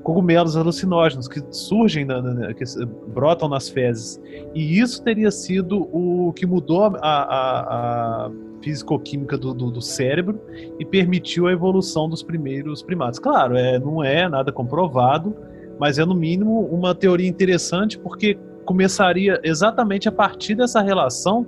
cogumelos 0.09 0.57
alucinógenos 0.57 1.29
que 1.29 1.39
surgem, 1.51 2.03
na, 2.03 2.23
na, 2.23 2.55
que 2.55 2.65
brotam 3.09 3.47
nas 3.47 3.69
fezes. 3.69 4.19
E 4.55 4.81
isso 4.81 5.03
teria 5.03 5.31
sido 5.31 5.87
o 5.93 6.33
que 6.33 6.47
mudou 6.47 6.85
a, 6.85 6.91
a, 7.03 8.25
a 8.25 8.31
físico-química 8.63 9.37
do, 9.37 9.53
do, 9.53 9.71
do, 9.71 9.83
cérebro 9.83 10.41
e 10.81 10.85
permitiu 10.87 11.47
a 11.47 11.53
evolução 11.53 12.09
dos 12.09 12.23
primeiros 12.23 12.83
primatas. 12.83 13.19
Claro, 13.19 13.55
é, 13.55 13.79
não 13.79 14.03
é 14.03 14.27
nada 14.27 14.51
comprovado, 14.51 15.37
mas 15.79 15.99
é 15.99 16.07
no 16.07 16.15
mínimo 16.15 16.65
uma 16.73 16.95
teoria 16.95 17.29
interessante 17.29 17.99
porque 17.99 18.39
começaria 18.65 19.39
exatamente 19.45 20.09
a 20.09 20.13
partir 20.13 20.55
dessa 20.55 20.81
relação 20.81 21.47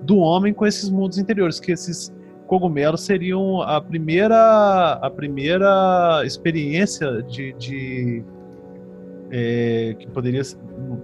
do 0.00 0.16
homem 0.16 0.54
com 0.54 0.66
esses 0.66 0.88
mundos 0.88 1.18
interiores, 1.18 1.60
que 1.60 1.72
esses 1.72 2.10
cogumelos 2.48 3.02
seriam 3.02 3.60
a 3.60 3.78
primeira, 3.80 4.92
a 4.94 5.10
primeira 5.10 6.22
experiência 6.24 7.22
de, 7.22 7.52
de 7.52 8.24
é, 9.30 9.94
que 9.98 10.08
poderia, 10.08 10.40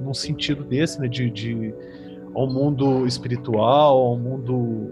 num 0.01 0.15
sentido 0.15 0.65
desse, 0.65 0.99
né, 0.99 1.07
de, 1.07 1.31
de 1.31 1.75
ao 2.35 2.49
mundo 2.49 3.07
espiritual, 3.07 3.99
ao 3.99 4.19
mundo 4.19 4.91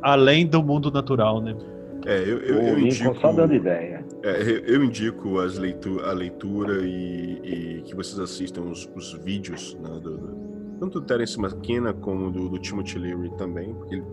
além 0.00 0.46
do 0.46 0.62
mundo 0.62 0.90
natural, 0.90 1.40
né? 1.40 1.54
É, 2.06 2.18
eu, 2.18 2.38
eu, 2.38 2.62
eu 2.62 2.78
indico. 2.80 3.14
Só 3.20 3.30
dando 3.30 3.54
ideia. 3.54 4.04
É, 4.24 4.62
eu 4.66 4.82
indico 4.82 5.38
as 5.38 5.58
leitu 5.58 6.00
a 6.00 6.12
leitura 6.12 6.80
e, 6.82 7.38
e, 7.44 7.82
que 7.82 7.94
vocês 7.94 8.18
assistam 8.18 8.62
os, 8.62 8.90
os 8.96 9.12
vídeos, 9.22 9.76
né, 9.80 10.00
do, 10.00 10.16
do, 10.16 10.36
tanto 10.80 11.00
do 11.00 11.06
Terence 11.06 11.38
McKenna 11.38 11.92
como 11.92 12.30
do, 12.30 12.48
do 12.48 12.58
Timothy 12.58 12.98
Leary 12.98 13.30
também, 13.36 13.72
porque 13.74 13.96
ele 13.96 14.04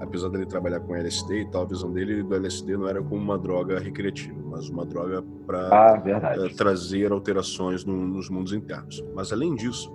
apesar 0.00 0.28
dele 0.28 0.46
trabalhar 0.46 0.80
com 0.80 0.94
LSD 0.94 1.42
e 1.42 1.50
tal, 1.50 1.62
a 1.62 1.66
visão 1.66 1.92
dele 1.92 2.22
do 2.22 2.34
LSD 2.34 2.76
não 2.76 2.88
era 2.88 3.02
como 3.02 3.16
uma 3.16 3.38
droga 3.38 3.78
recreativa, 3.78 4.38
mas 4.44 4.68
uma 4.68 4.84
droga 4.84 5.22
para 5.46 5.68
ah, 5.68 6.02
uh, 6.38 6.56
trazer 6.56 7.12
alterações 7.12 7.84
no, 7.84 8.06
nos 8.06 8.28
mundos 8.28 8.52
internos. 8.52 9.04
Mas 9.14 9.32
além 9.32 9.54
disso, 9.54 9.92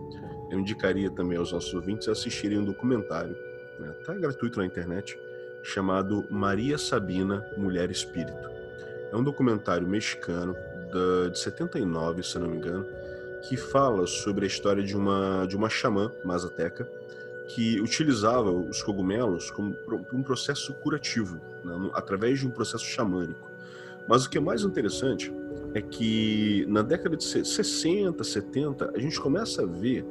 eu 0.51 0.59
indicaria 0.59 1.09
também 1.09 1.37
aos 1.37 1.51
nossos 1.51 1.73
ouvintes 1.73 2.07
assistirem 2.07 2.59
um 2.59 2.65
documentário, 2.65 3.35
está 3.99 4.13
né, 4.13 4.19
gratuito 4.19 4.59
na 4.59 4.65
internet, 4.65 5.17
chamado 5.63 6.25
Maria 6.29 6.77
Sabina, 6.77 7.43
Mulher 7.57 7.89
Espírito. 7.89 8.49
É 9.11 9.15
um 9.15 9.23
documentário 9.23 9.87
mexicano 9.87 10.53
da, 10.53 11.29
de 11.29 11.39
79, 11.39 12.23
se 12.23 12.37
não 12.37 12.49
me 12.49 12.57
engano, 12.57 12.85
que 13.47 13.57
fala 13.57 14.05
sobre 14.05 14.45
a 14.45 14.47
história 14.47 14.83
de 14.83 14.95
uma, 14.95 15.45
de 15.47 15.55
uma 15.55 15.69
xamã 15.69 16.11
mazateca 16.23 16.87
que 17.49 17.79
utilizava 17.81 18.51
os 18.51 18.81
cogumelos 18.81 19.51
como 19.51 19.75
um 20.13 20.23
processo 20.23 20.73
curativo, 20.75 21.39
né, 21.63 21.91
através 21.93 22.39
de 22.39 22.47
um 22.47 22.51
processo 22.51 22.85
xamânico. 22.85 23.51
Mas 24.07 24.25
o 24.25 24.29
que 24.29 24.37
é 24.37 24.41
mais 24.41 24.63
interessante 24.63 25.31
é 25.73 25.81
que 25.81 26.65
na 26.67 26.81
década 26.81 27.15
de 27.15 27.23
60, 27.23 28.23
70, 28.23 28.91
a 28.95 28.99
gente 28.99 29.19
começa 29.19 29.63
a 29.63 29.65
ver 29.65 30.05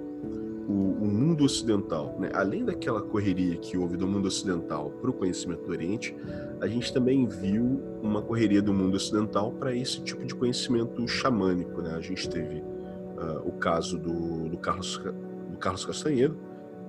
o, 0.69 0.97
o 1.01 1.07
mundo 1.07 1.45
ocidental, 1.45 2.17
né? 2.19 2.31
além 2.35 2.65
daquela 2.65 3.03
correria 3.03 3.57
que 3.57 3.77
houve 3.77 3.97
do 3.97 4.07
mundo 4.07 4.27
ocidental 4.27 4.91
para 4.91 5.11
o 5.11 5.13
conhecimento 5.13 5.65
do 5.65 5.71
Oriente, 5.71 6.17
a 6.61 6.67
gente 6.67 6.93
também 6.93 7.27
viu 7.27 7.83
uma 8.03 8.23
correria 8.23 8.63
do 8.63 8.73
mundo 8.73 8.95
ocidental 8.95 9.53
para 9.53 9.75
esse 9.75 10.01
tipo 10.03 10.25
de 10.25 10.35
conhecimento 10.35 11.07
xamânico. 11.07 11.83
Né? 11.83 11.95
A 11.95 12.01
gente 12.01 12.29
teve 12.29 12.61
uh, 12.61 13.47
o 13.47 13.53
caso 13.53 13.99
do, 13.99 14.49
do, 14.49 14.57
Carlos, 14.57 14.99
do 14.99 15.59
Carlos 15.59 15.85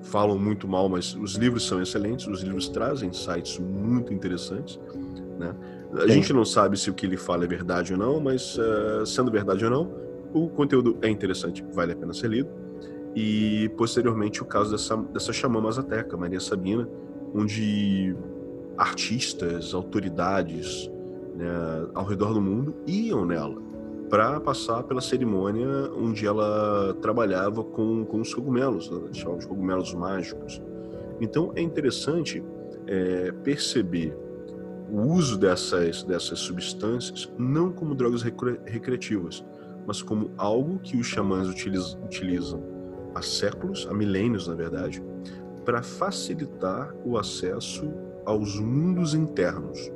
falam 0.03 0.37
muito 0.37 0.67
mal, 0.67 0.87
mas 0.89 1.15
os 1.15 1.35
livros 1.35 1.65
são 1.65 1.81
excelentes, 1.81 2.27
os 2.27 2.41
livros 2.41 2.69
trazem 2.69 3.09
insights 3.09 3.57
muito 3.59 4.13
interessantes. 4.13 4.79
Né? 5.39 5.55
A 5.93 6.01
Sim. 6.01 6.07
gente 6.09 6.33
não 6.33 6.45
sabe 6.45 6.77
se 6.77 6.89
o 6.89 6.93
que 6.93 7.05
ele 7.05 7.17
fala 7.17 7.45
é 7.45 7.47
verdade 7.47 7.93
ou 7.93 7.99
não, 7.99 8.19
mas 8.19 8.57
uh, 8.57 9.05
sendo 9.05 9.31
verdade 9.31 9.63
ou 9.65 9.71
não, 9.71 9.91
o 10.33 10.49
conteúdo 10.49 10.97
é 11.01 11.09
interessante, 11.09 11.63
vale 11.73 11.93
a 11.93 11.95
pena 11.95 12.13
ser 12.13 12.29
lido. 12.29 12.49
E 13.15 13.69
posteriormente 13.77 14.41
o 14.41 14.45
caso 14.45 14.71
dessa, 14.71 14.97
dessa 14.97 15.31
xamã 15.31 15.61
mazateca, 15.61 16.17
Maria 16.17 16.39
Sabina, 16.39 16.87
onde 17.33 18.15
artistas, 18.77 19.73
autoridades 19.73 20.89
né, 21.35 21.47
ao 21.93 22.05
redor 22.05 22.33
do 22.33 22.41
mundo 22.41 22.75
iam 22.87 23.25
nela 23.25 23.72
para 24.13 24.39
passar 24.39 24.83
pela 24.83 25.01
cerimônia 25.01 25.67
onde 25.97 26.27
ela 26.27 26.93
trabalhava 27.01 27.63
com, 27.63 28.05
com 28.05 28.21
os 28.21 28.31
cogumelos, 28.31 28.87
né, 28.87 29.09
de 29.09 29.25
cogumelos 29.47 29.91
mágicos. 29.95 30.61
Então 31.19 31.51
é 31.55 31.61
interessante 31.63 32.43
é, 32.85 33.31
perceber 33.43 34.15
o 34.91 35.01
uso 35.01 35.35
dessas, 35.35 36.03
dessas 36.03 36.37
substâncias 36.37 37.27
não 37.39 37.71
como 37.71 37.95
drogas 37.95 38.21
recreativas, 38.21 39.43
mas 39.87 40.03
como 40.03 40.29
algo 40.37 40.77
que 40.77 40.95
os 40.95 41.07
xamãs 41.07 41.49
utilizam 41.49 42.63
há 43.15 43.21
séculos, 43.23 43.87
há 43.89 43.95
milênios 43.95 44.47
na 44.47 44.53
verdade, 44.53 45.03
para 45.65 45.81
facilitar 45.81 46.93
o 47.03 47.17
acesso 47.17 47.91
aos 48.27 48.59
mundos 48.59 49.15
internos. 49.15 49.91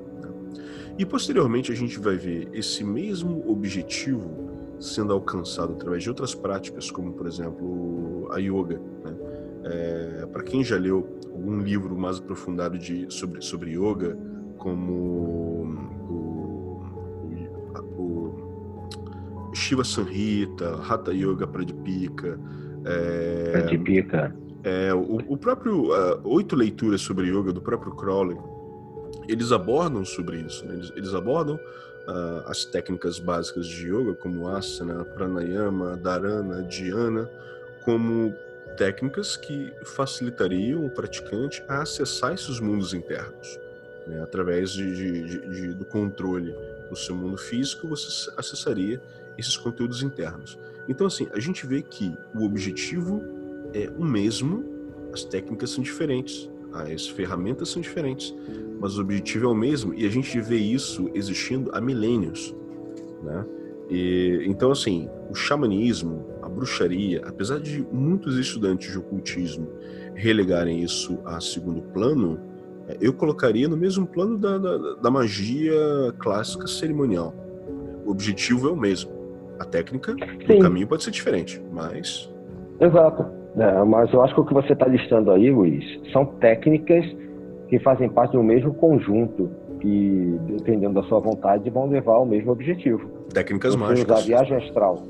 E 0.97 1.05
posteriormente 1.05 1.71
a 1.71 1.75
gente 1.75 1.99
vai 1.99 2.15
ver 2.15 2.49
esse 2.53 2.83
mesmo 2.83 3.43
objetivo 3.49 4.47
sendo 4.79 5.13
alcançado 5.13 5.73
através 5.73 6.03
de 6.03 6.09
outras 6.09 6.33
práticas, 6.33 6.89
como 6.89 7.13
por 7.13 7.27
exemplo 7.27 8.27
a 8.31 8.39
yoga. 8.39 8.81
Né? 9.03 9.15
É, 9.63 10.25
para 10.25 10.43
quem 10.43 10.63
já 10.63 10.77
leu 10.77 11.07
algum 11.25 11.59
livro 11.59 11.95
mais 11.97 12.17
aprofundado 12.17 12.77
de, 12.77 13.05
sobre, 13.09 13.41
sobre 13.41 13.71
yoga, 13.71 14.17
como 14.57 14.93
o, 14.93 16.81
o, 17.97 18.01
o 19.51 19.55
Shiva 19.55 19.83
Sanhita, 19.83 20.79
Hatha 20.87 21.13
Yoga 21.13 21.45
Pradipika, 21.45 22.39
é, 22.85 23.51
Pradipika. 23.51 24.35
É, 24.63 24.93
o, 24.93 25.17
o 25.27 25.37
próprio 25.37 25.91
uh, 25.91 26.19
oito 26.23 26.55
leituras 26.55 27.01
sobre 27.01 27.27
yoga 27.27 27.53
do 27.53 27.61
próprio 27.61 27.93
Crowley, 27.93 28.37
eles 29.27 29.51
abordam 29.51 30.05
sobre 30.05 30.37
isso. 30.37 30.65
Né? 30.65 30.75
Eles, 30.75 30.93
eles, 30.95 31.13
abordam 31.13 31.55
uh, 31.55 32.43
as 32.45 32.65
técnicas 32.65 33.19
básicas 33.19 33.67
de 33.67 33.87
yoga, 33.87 34.13
como 34.15 34.47
asana, 34.47 35.03
pranayama, 35.03 35.97
dharana, 35.97 36.63
dhyana, 36.63 37.29
como 37.83 38.33
técnicas 38.77 39.35
que 39.35 39.73
facilitariam 39.83 40.85
o 40.85 40.89
praticante 40.89 41.63
a 41.67 41.81
acessar 41.81 42.33
esses 42.33 42.59
mundos 42.59 42.93
internos. 42.93 43.59
Né? 44.05 44.21
Através 44.21 44.71
de, 44.71 44.95
de, 44.95 45.49
de, 45.49 45.73
do 45.73 45.85
controle 45.85 46.55
do 46.89 46.95
seu 46.95 47.15
mundo 47.15 47.37
físico, 47.37 47.87
você 47.87 48.31
acessaria 48.37 49.01
esses 49.37 49.57
conteúdos 49.57 50.01
internos. 50.01 50.57
Então, 50.87 51.07
assim, 51.07 51.27
a 51.33 51.39
gente 51.39 51.67
vê 51.67 51.81
que 51.81 52.17
o 52.33 52.45
objetivo 52.45 53.23
é 53.73 53.89
o 53.97 54.03
mesmo, 54.03 54.63
as 55.13 55.23
técnicas 55.23 55.71
são 55.71 55.83
diferentes, 55.83 56.49
as 56.83 57.07
ferramentas 57.07 57.69
são 57.69 57.81
diferentes, 57.81 58.35
mas 58.79 58.97
o 58.97 59.01
objetivo 59.01 59.45
é 59.45 59.49
o 59.49 59.55
mesmo 59.55 59.93
e 59.93 60.05
a 60.05 60.09
gente 60.09 60.39
vê 60.39 60.57
isso 60.57 61.09
existindo 61.13 61.69
há 61.73 61.81
milênios, 61.81 62.55
né? 63.23 63.45
E, 63.89 64.43
então, 64.45 64.71
assim, 64.71 65.09
o 65.29 65.35
xamanismo, 65.35 66.25
a 66.41 66.49
bruxaria, 66.49 67.21
apesar 67.25 67.59
de 67.59 67.85
muitos 67.91 68.37
estudantes 68.37 68.91
de 68.91 68.97
ocultismo 68.97 69.69
relegarem 70.13 70.83
isso 70.83 71.19
a 71.25 71.39
segundo 71.39 71.81
plano, 71.81 72.39
é, 72.87 72.97
eu 72.99 73.13
colocaria 73.13 73.67
no 73.67 73.77
mesmo 73.77 74.05
plano 74.05 74.37
da, 74.37 74.57
da, 74.57 74.77
da 74.95 75.11
magia 75.11 75.75
clássica 76.19 76.67
cerimonial. 76.67 77.33
O 78.05 78.11
objetivo 78.11 78.67
é 78.67 78.71
o 78.71 78.75
mesmo. 78.75 79.11
A 79.59 79.65
técnica, 79.65 80.15
Sim. 80.45 80.59
o 80.59 80.59
caminho 80.59 80.87
pode 80.87 81.03
ser 81.03 81.11
diferente, 81.11 81.61
mas. 81.71 82.29
Exato. 82.79 83.36
É, 83.57 83.83
mas 83.83 84.13
eu 84.13 84.21
acho 84.21 84.35
que 84.35 84.41
o 84.41 84.45
que 84.45 84.53
você 84.53 84.73
está 84.73 84.87
listando 84.87 85.31
aí, 85.31 85.49
Luiz, 85.49 85.83
são 86.11 86.25
técnicas 86.25 87.05
que 87.67 87.79
fazem 87.79 88.09
parte 88.09 88.33
do 88.33 88.43
mesmo 88.43 88.73
conjunto 88.75 89.49
e, 89.83 90.37
dependendo 90.47 91.01
da 91.01 91.07
sua 91.07 91.19
vontade, 91.19 91.69
vão 91.69 91.87
levar 91.87 92.13
ao 92.13 92.25
mesmo 92.25 92.51
objetivo. 92.51 93.07
Técnicas 93.33 93.73
você 93.73 93.79
mágicas. 93.79 94.17
usar 94.17 94.27
viagem 94.27 94.57
astral. 94.57 95.03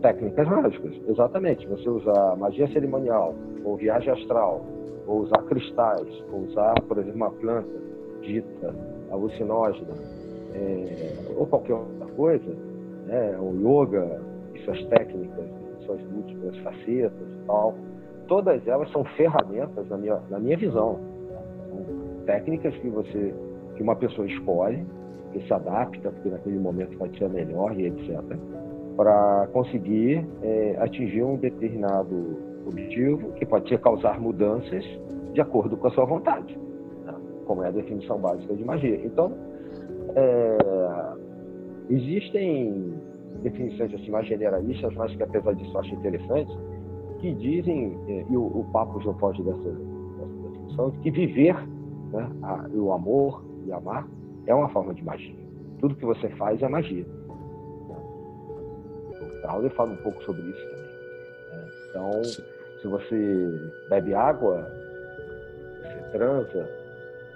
Técnicas 0.00 0.48
mágicas, 0.48 0.94
exatamente. 1.08 1.66
Você 1.68 1.88
usar 1.88 2.36
magia 2.36 2.66
cerimonial, 2.68 3.34
ou 3.64 3.76
viagem 3.76 4.10
astral, 4.10 4.64
ou 5.06 5.20
usar 5.20 5.42
cristais, 5.42 6.24
ou 6.32 6.40
usar, 6.44 6.74
por 6.88 6.98
exemplo, 6.98 7.16
uma 7.16 7.30
planta 7.30 7.68
dita 8.22 8.74
alucinógena, 9.10 9.92
é, 10.54 11.12
ou 11.36 11.46
qualquer 11.46 11.74
outra 11.74 12.06
coisa, 12.16 12.56
né, 13.06 13.36
o 13.38 13.54
yoga 13.56 14.20
suas 14.64 14.82
técnicas, 14.86 15.46
suas 15.84 16.00
múltiplas 16.10 16.56
facetas 16.58 17.12
e 17.12 17.46
tal, 17.46 17.74
todas 18.30 18.64
elas 18.68 18.88
são 18.92 19.02
ferramentas 19.16 19.88
na 19.88 19.98
minha, 19.98 20.20
na 20.30 20.38
minha 20.38 20.56
visão. 20.56 21.00
São 21.68 22.24
técnicas 22.24 22.72
que 22.76 22.88
você, 22.88 23.34
que 23.74 23.82
uma 23.82 23.96
pessoa 23.96 24.24
escolhe, 24.24 24.86
que 25.32 25.44
se 25.44 25.52
adapta, 25.52 26.12
porque 26.12 26.28
naquele 26.28 26.60
momento 26.60 26.96
pode 26.96 27.18
ser 27.18 27.28
melhor 27.28 27.78
e 27.78 27.86
etc., 27.86 28.20
para 28.96 29.48
conseguir 29.52 30.24
é, 30.42 30.76
atingir 30.78 31.24
um 31.24 31.36
determinado 31.36 32.38
objetivo, 32.66 33.32
que 33.32 33.44
pode 33.44 33.68
ser 33.68 33.80
causar 33.80 34.20
mudanças 34.20 34.84
de 35.32 35.40
acordo 35.40 35.76
com 35.76 35.88
a 35.88 35.90
sua 35.90 36.04
vontade, 36.04 36.56
né? 37.04 37.14
como 37.46 37.64
é 37.64 37.68
a 37.68 37.70
definição 37.72 38.18
básica 38.18 38.54
de 38.54 38.64
magia. 38.64 39.00
Então, 39.04 39.32
é, 40.14 40.56
Existem 41.90 42.94
definições 43.42 43.92
assim 43.92 44.12
mais 44.12 44.24
generalistas, 44.28 44.94
mas 44.94 45.14
que 45.16 45.22
apesar 45.24 45.54
disso 45.56 45.72
eu 45.74 45.80
acho 45.80 45.92
interessantes, 45.92 46.56
que 47.20 47.32
dizem, 47.34 47.98
eh, 48.08 48.24
e 48.30 48.36
o, 48.36 48.42
o 48.46 48.64
Papo 48.72 49.00
já 49.00 49.12
foge 49.14 49.42
dessa, 49.42 49.58
dessa 49.58 50.48
definição, 50.48 50.90
que 51.02 51.10
viver 51.10 51.54
né, 52.12 52.30
a, 52.42 52.66
o 52.72 52.92
amor 52.92 53.44
e 53.66 53.72
amar 53.72 54.08
é 54.46 54.54
uma 54.54 54.68
forma 54.70 54.94
de 54.94 55.04
magia. 55.04 55.34
Tudo 55.80 55.94
que 55.94 56.04
você 56.04 56.28
faz 56.30 56.60
é 56.62 56.68
magia. 56.68 57.06
O 59.20 59.42
Crowley 59.42 59.70
fala 59.70 59.92
um 59.92 59.96
pouco 59.96 60.22
sobre 60.24 60.42
isso 60.42 60.70
também. 60.70 60.84
Né? 61.52 61.68
Então, 61.90 62.22
se 62.80 62.88
você 62.88 63.70
bebe 63.88 64.14
água, 64.14 64.66
você 65.82 66.10
transa, 66.12 66.68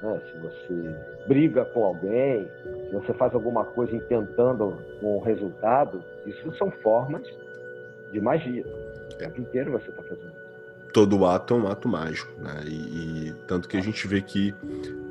né? 0.03 0.21
se 0.31 0.39
você 0.39 0.97
briga 1.29 1.65
com 1.67 1.85
alguém, 1.85 2.49
se 2.89 2.95
você 2.95 3.13
faz 3.15 3.35
alguma 3.35 3.65
coisa 3.65 3.95
intentando 3.95 4.77
um 5.03 5.19
resultado, 5.21 6.03
isso 6.27 6.55
são 6.57 6.71
formas 6.71 7.23
de 8.13 8.21
magia. 8.21 8.65
O 9.27 9.31
tempo 9.31 9.41
inteiro 9.41 9.73
você 9.73 9.91
está 9.91 10.03
fazendo 10.03 10.29
isso. 10.29 10.55
Todo 10.93 11.27
ato 11.27 11.55
é 11.55 11.57
um 11.57 11.67
ato 11.67 11.89
mágico, 11.89 12.31
né? 12.41 12.63
E, 12.67 13.29
e 13.29 13.35
tanto 13.49 13.69
que 13.69 13.77
a 13.77 13.81
gente 13.81 14.07
vê 14.07 14.21
que 14.21 14.55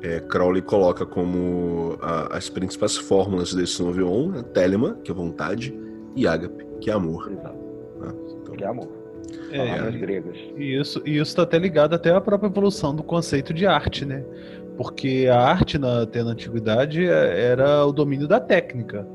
é, 0.02 0.18
Crowley 0.20 0.62
coloca 0.62 1.04
como 1.04 1.98
a, 2.00 2.36
as 2.36 2.48
principais 2.48 2.96
fórmulas 2.96 3.52
desse 3.52 3.82
Noveon, 3.82 4.30
né? 4.30 4.42
Telema, 4.42 4.96
que 5.04 5.10
é 5.10 5.14
vontade, 5.14 5.78
e 6.16 6.26
Ágape, 6.26 6.66
que 6.80 6.90
é 6.90 6.94
amor. 6.94 7.30
Exato. 7.30 7.58
Né? 8.00 8.14
Então, 8.40 8.56
que 8.56 8.64
é 8.64 8.66
amor. 8.66 8.88
É, 9.50 9.90
gregas. 9.90 10.36
E 10.56 10.80
isso, 10.80 11.02
e 11.04 11.12
isso 11.12 11.30
está 11.30 11.42
até 11.42 11.58
ligado 11.58 11.94
até 11.94 12.10
à 12.10 12.20
própria 12.20 12.48
evolução 12.48 12.94
do 12.94 13.02
conceito 13.02 13.52
de 13.52 13.66
arte, 13.66 14.04
né? 14.04 14.24
porque 14.76 15.28
a 15.30 15.38
arte 15.38 15.78
na, 15.78 16.02
até 16.02 16.22
na 16.22 16.30
antiguidade 16.30 17.06
é, 17.06 17.50
era 17.50 17.84
o 17.84 17.92
domínio 17.92 18.26
da 18.26 18.40
técnica. 18.40 19.06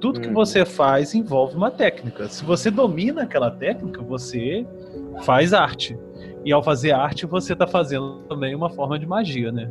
Tudo 0.00 0.20
que 0.20 0.28
uhum. 0.28 0.34
você 0.34 0.64
faz 0.64 1.14
envolve 1.14 1.56
uma 1.56 1.70
técnica. 1.70 2.28
Se 2.28 2.44
você 2.44 2.70
domina 2.70 3.22
aquela 3.22 3.50
técnica, 3.50 4.02
você 4.02 4.66
faz 5.22 5.52
arte. 5.54 5.98
E 6.44 6.52
ao 6.52 6.62
fazer 6.62 6.92
arte, 6.92 7.24
você 7.24 7.54
está 7.54 7.66
fazendo 7.66 8.20
também 8.28 8.54
uma 8.54 8.68
forma 8.68 8.98
de 8.98 9.06
magia, 9.06 9.50
né? 9.50 9.70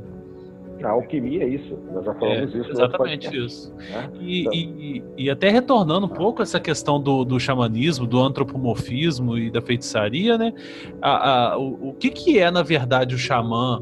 A 0.83 0.89
alquimia 0.89 1.43
é 1.43 1.47
isso, 1.47 1.79
nós 1.93 2.03
já 2.03 2.13
falamos 2.13 2.53
é, 2.53 2.57
isso. 2.57 2.71
Exatamente 2.71 3.37
isso. 3.45 3.73
Né? 3.75 4.09
E, 4.19 4.41
então... 4.41 4.53
e, 4.53 5.03
e, 5.17 5.29
até 5.29 5.49
retornando 5.49 6.07
um 6.07 6.09
pouco 6.09 6.41
essa 6.41 6.59
questão 6.59 6.99
do, 6.99 7.23
do 7.23 7.39
xamanismo, 7.39 8.05
do 8.05 8.19
antropomorfismo 8.19 9.37
e 9.37 9.49
da 9.49 9.61
feitiçaria, 9.61 10.37
né? 10.37 10.53
A, 11.01 11.53
a, 11.53 11.57
o, 11.57 11.89
o 11.89 11.93
que, 11.93 12.09
que 12.09 12.37
é, 12.37 12.51
na 12.51 12.63
verdade, 12.63 13.15
o 13.15 13.17
xamã 13.17 13.81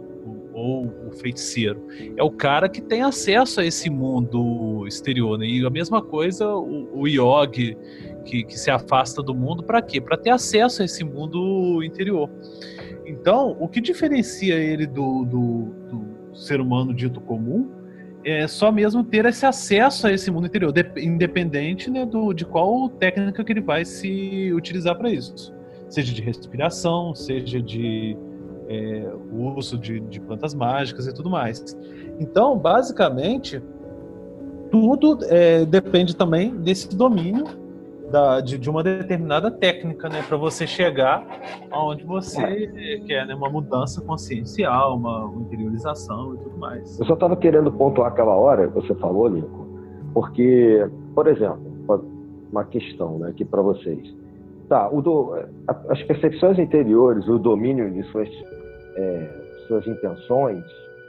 ou 0.54 0.86
o 1.08 1.12
feiticeiro? 1.12 1.86
É 2.18 2.24
o 2.24 2.32
cara 2.32 2.68
que 2.70 2.82
tem 2.82 3.02
acesso 3.02 3.62
a 3.62 3.66
esse 3.66 3.90
mundo 3.90 4.86
exterior, 4.88 5.38
né? 5.38 5.46
E 5.46 5.66
a 5.66 5.70
mesma 5.70 6.02
coisa 6.02 6.48
o, 6.48 7.02
o 7.02 7.08
yogi 7.08 7.78
que, 8.26 8.44
que 8.44 8.58
se 8.58 8.70
afasta 8.70 9.22
do 9.22 9.34
mundo, 9.34 9.64
para 9.64 9.82
quê? 9.82 10.00
Para 10.00 10.18
ter 10.18 10.30
acesso 10.30 10.82
a 10.82 10.86
esse 10.86 11.04
mundo 11.04 11.84
interior. 11.84 12.30
Então, 13.06 13.58
o 13.60 13.68
que 13.68 13.82
diferencia 13.82 14.56
ele 14.56 14.86
do, 14.86 15.26
do, 15.26 15.66
do 15.90 16.36
ser 16.36 16.62
humano 16.62 16.94
dito 16.94 17.20
comum 17.20 17.70
é 18.24 18.48
só 18.48 18.72
mesmo 18.72 19.04
ter 19.04 19.26
esse 19.26 19.46
acesso 19.46 20.08
a 20.08 20.14
esse 20.14 20.30
mundo 20.30 20.48
interior, 20.48 20.74
independente 20.98 21.90
né, 21.90 22.06
do, 22.06 22.34
de 22.34 22.46
qual 22.46 22.88
técnica 22.90 23.44
que 23.44 23.52
ele 23.52 23.62
vai 23.62 23.84
se 23.84 24.52
utilizar 24.54 24.96
para 24.96 25.10
isso. 25.10 25.54
Seja 25.90 26.14
de 26.14 26.22
respiração, 26.22 27.14
seja 27.16 27.62
de 27.62 28.16
é, 28.72 29.14
uso 29.32 29.78
de, 29.78 30.00
de 30.00 30.20
plantas 30.22 30.54
mágicas 30.54 31.08
e 31.08 31.14
tudo 31.14 31.30
mais. 31.30 31.78
Então, 32.20 32.58
basicamente, 32.58 33.62
tudo 34.72 35.18
é, 35.26 35.66
depende 35.66 36.16
também 36.16 36.56
desse 36.56 36.96
domínio 36.96 37.46
da, 38.10 38.42
de, 38.42 38.58
de, 38.58 38.70
uma 38.70 38.84
determinada 38.84 39.50
técnica, 39.50 40.10
né, 40.10 40.22
para 40.28 40.36
você 40.36 40.68
chegar 40.68 41.26
aonde 41.72 42.04
você 42.04 43.02
quer, 43.08 43.26
né, 43.26 43.34
uma 43.34 43.50
mudança 43.50 44.02
consciencial, 44.02 44.98
uma, 44.98 45.32
interiorização 45.42 46.36
e 46.36 46.38
tudo 46.38 46.58
mais. 46.58 47.00
Eu 47.00 47.06
só 47.06 47.14
estava 47.14 47.36
querendo 47.38 47.72
pontuar 47.72 48.12
aquela 48.12 48.36
hora 48.36 48.68
que 48.68 48.74
você 48.74 48.94
falou, 48.96 49.30
Nico, 49.30 49.68
porque, 50.14 50.86
por 51.16 51.28
exemplo, 51.28 51.72
uma 52.52 52.66
questão, 52.66 53.18
né, 53.18 53.30
aqui 53.30 53.46
para 53.46 53.62
vocês. 53.62 54.14
Tá, 54.68 54.90
o 54.90 55.02
do, 55.02 55.34
as 55.68 56.02
percepções 56.04 56.58
interiores, 56.60 57.28
o 57.28 57.38
domínio 57.38 57.92
de 57.92 58.04
suas, 58.04 58.30
é, 58.96 59.30
suas 59.68 59.86
intenções, 59.88 60.66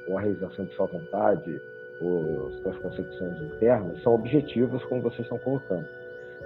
ou 0.06 0.18
a 0.18 0.20
realização 0.20 0.64
de 0.64 0.74
sua 0.74 0.86
vontade, 0.86 1.60
ou 2.00 2.50
suas 2.62 2.76
concepções 2.78 3.40
internas, 3.42 4.02
são 4.02 4.14
objetivos, 4.14 4.84
como 4.84 5.02
vocês 5.02 5.20
estão 5.20 5.38
colocando 5.38 5.86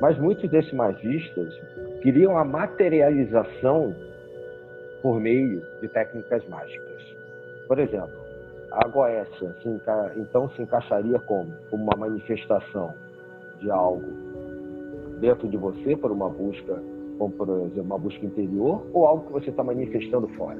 mas 0.00 0.18
muitos 0.18 0.48
desses 0.50 0.72
magistas 0.72 1.54
queriam 2.02 2.36
a 2.36 2.44
materialização 2.44 3.94
por 5.02 5.20
meio 5.20 5.62
de 5.80 5.88
técnicas 5.88 6.46
mágicas. 6.48 7.02
Por 7.66 7.78
exemplo, 7.78 8.14
a 8.70 8.86
Goécia 8.88 9.54
se 9.62 9.80
então 10.16 10.48
se 10.50 10.62
encaixaria 10.62 11.18
como? 11.20 11.52
como 11.70 11.84
uma 11.84 11.96
manifestação 11.96 12.94
de 13.60 13.70
algo 13.70 14.06
dentro 15.18 15.48
de 15.48 15.56
você 15.56 15.96
por 15.96 16.10
uma 16.12 16.28
busca, 16.28 16.78
como 17.18 17.32
por 17.34 17.48
exemplo, 17.48 17.82
uma 17.82 17.98
busca 17.98 18.24
interior, 18.24 18.86
ou 18.92 19.06
algo 19.06 19.26
que 19.26 19.32
você 19.32 19.50
está 19.50 19.64
manifestando 19.64 20.28
fora. 20.28 20.58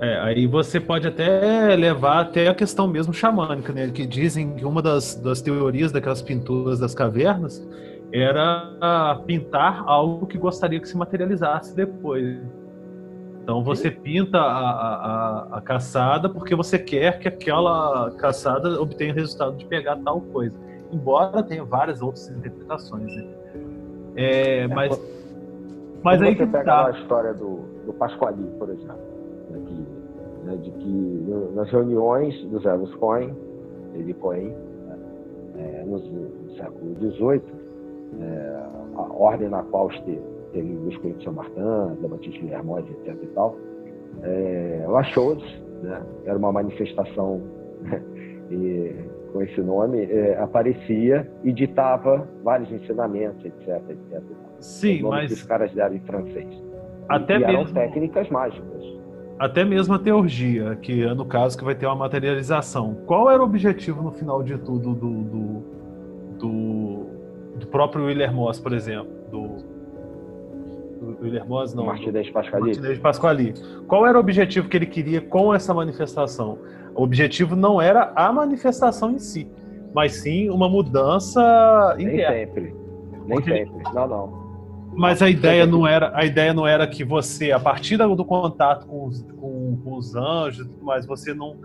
É, 0.00 0.18
aí 0.20 0.46
você 0.46 0.80
pode 0.80 1.06
até 1.06 1.76
levar 1.76 2.20
até 2.20 2.48
a 2.48 2.54
questão 2.54 2.88
mesmo 2.88 3.12
xamânica, 3.12 3.72
né? 3.72 3.88
Que 3.90 4.06
dizem 4.06 4.54
que 4.54 4.64
uma 4.64 4.82
das, 4.82 5.14
das 5.14 5.40
teorias 5.40 5.92
daquelas 5.92 6.20
pinturas 6.20 6.80
das 6.80 6.94
cavernas 6.94 7.64
era 8.12 9.20
pintar 9.26 9.84
algo 9.86 10.26
que 10.26 10.36
gostaria 10.36 10.80
que 10.80 10.88
se 10.88 10.96
materializasse 10.96 11.74
depois. 11.74 12.38
Então 13.42 13.62
você 13.62 13.90
pinta 13.90 14.38
a, 14.38 14.70
a, 14.70 15.58
a, 15.58 15.60
caçada 15.60 16.28
porque 16.28 16.54
você 16.54 16.78
quer 16.78 17.18
que 17.18 17.28
aquela 17.28 18.10
caçada 18.12 18.80
obtenha 18.80 19.12
o 19.12 19.16
resultado 19.16 19.56
de 19.56 19.66
pegar 19.66 19.96
tal 19.96 20.20
coisa. 20.20 20.58
Embora 20.90 21.42
tenha 21.42 21.64
várias 21.64 22.00
outras 22.00 22.28
interpretações. 22.30 23.14
Né? 23.14 23.28
É, 24.16 24.58
é, 24.60 24.68
mas 24.68 24.98
mas 26.02 26.20
aí 26.20 26.36
você 26.36 26.46
pega 26.46 26.64
tá. 26.64 26.86
a 26.86 26.90
história 26.90 27.32
do, 27.32 27.60
do 27.86 27.92
Pasquali, 27.94 28.44
por 28.58 28.68
exemplo, 28.68 29.13
né, 30.54 30.62
de 30.62 30.70
que 30.70 31.54
nas 31.54 31.70
reuniões 31.70 32.34
do 32.46 32.58
Zé 32.60 32.76
Cohen, 32.98 33.34
ele 33.94 34.14
Cohen, 34.14 34.54
né, 34.86 34.98
é, 35.56 35.84
no, 35.84 35.98
século 36.56 36.94
XVIII, 37.00 37.42
é, 38.20 38.62
a 38.96 39.02
ordem 39.12 39.48
na 39.48 39.62
qual 39.64 39.88
esteve, 39.90 40.20
teve 40.52 40.76
o 40.76 40.88
escolhido 40.88 41.18
de 41.18 41.24
São 41.24 41.32
Martin, 41.32 42.00
da 42.00 42.08
Batista 42.08 42.44
Hermógenes, 42.46 42.96
etc. 43.04 43.16
e 43.22 43.26
tal, 43.28 43.56
é, 44.22 44.84
né, 45.82 46.02
era 46.24 46.38
uma 46.38 46.52
manifestação 46.52 47.42
né, 47.82 48.02
e, 48.50 48.94
com 49.32 49.42
esse 49.42 49.60
nome, 49.60 50.04
é, 50.04 50.38
aparecia 50.38 51.28
e 51.42 51.52
ditava 51.52 52.28
vários 52.44 52.70
ensinamentos, 52.70 53.44
etc. 53.44 53.82
etc. 53.90 54.22
Sim, 54.60 55.02
mas. 55.02 55.26
Que 55.26 55.34
os 55.34 55.42
caras 55.42 55.72
deram 55.72 55.96
em 55.96 56.00
francês. 56.00 56.62
Até 57.08 57.34
e, 57.34 57.38
mesmo... 57.40 57.52
eram 57.52 57.72
técnicas 57.72 58.28
mágicas. 58.30 58.84
Até 59.38 59.64
mesmo 59.64 59.94
a 59.94 59.98
teurgia, 59.98 60.76
que 60.76 61.02
é 61.02 61.12
no 61.12 61.24
caso 61.24 61.58
que 61.58 61.64
vai 61.64 61.74
ter 61.74 61.86
uma 61.86 61.96
materialização. 61.96 62.94
Qual 63.06 63.30
era 63.30 63.42
o 63.42 63.44
objetivo 63.44 64.02
no 64.02 64.12
final 64.12 64.42
de 64.42 64.56
tudo 64.58 64.94
do, 64.94 65.22
do, 65.22 65.62
do 66.38 67.14
do 67.56 67.66
próprio 67.66 68.06
Willer 68.06 68.32
Moss, 68.32 68.58
por 68.58 68.72
exemplo, 68.72 69.08
do, 69.30 69.48
do 71.00 71.22
Willer 71.22 71.46
Moss, 71.46 71.74
não, 71.74 71.86
Martinez 71.86 72.30
Pasquali. 72.30 72.64
Martinez 72.64 72.98
Pasquali. 72.98 73.54
Qual 73.86 74.06
era 74.06 74.16
o 74.16 74.20
objetivo 74.20 74.68
que 74.68 74.76
ele 74.76 74.86
queria 74.86 75.20
com 75.20 75.54
essa 75.54 75.72
manifestação? 75.72 76.58
O 76.94 77.02
objetivo 77.02 77.54
não 77.56 77.80
era 77.80 78.12
a 78.14 78.32
manifestação 78.32 79.10
em 79.12 79.18
si, 79.18 79.48
mas 79.94 80.14
sim 80.16 80.50
uma 80.50 80.68
mudança 80.68 81.94
Nem 81.96 82.08
interna. 82.08 82.34
sempre. 82.34 82.76
Nem 83.26 83.38
Porque... 83.38 83.52
sempre. 83.52 83.94
Não, 83.94 84.08
não. 84.08 84.43
Mas 84.96 85.22
a 85.22 85.28
ideia 85.28 85.66
não 85.66 85.86
era 85.86 86.12
a 86.14 86.24
ideia 86.24 86.52
não 86.54 86.66
era 86.66 86.86
que 86.86 87.04
você, 87.04 87.52
a 87.52 87.58
partir 87.58 87.96
do 87.96 88.24
contato 88.24 88.86
com 88.86 89.06
os, 89.06 89.22
com, 89.22 89.80
com 89.82 89.94
os 89.96 90.14
anjos, 90.14 90.68
mas 90.80 91.06
você 91.06 91.34
não 91.34 91.56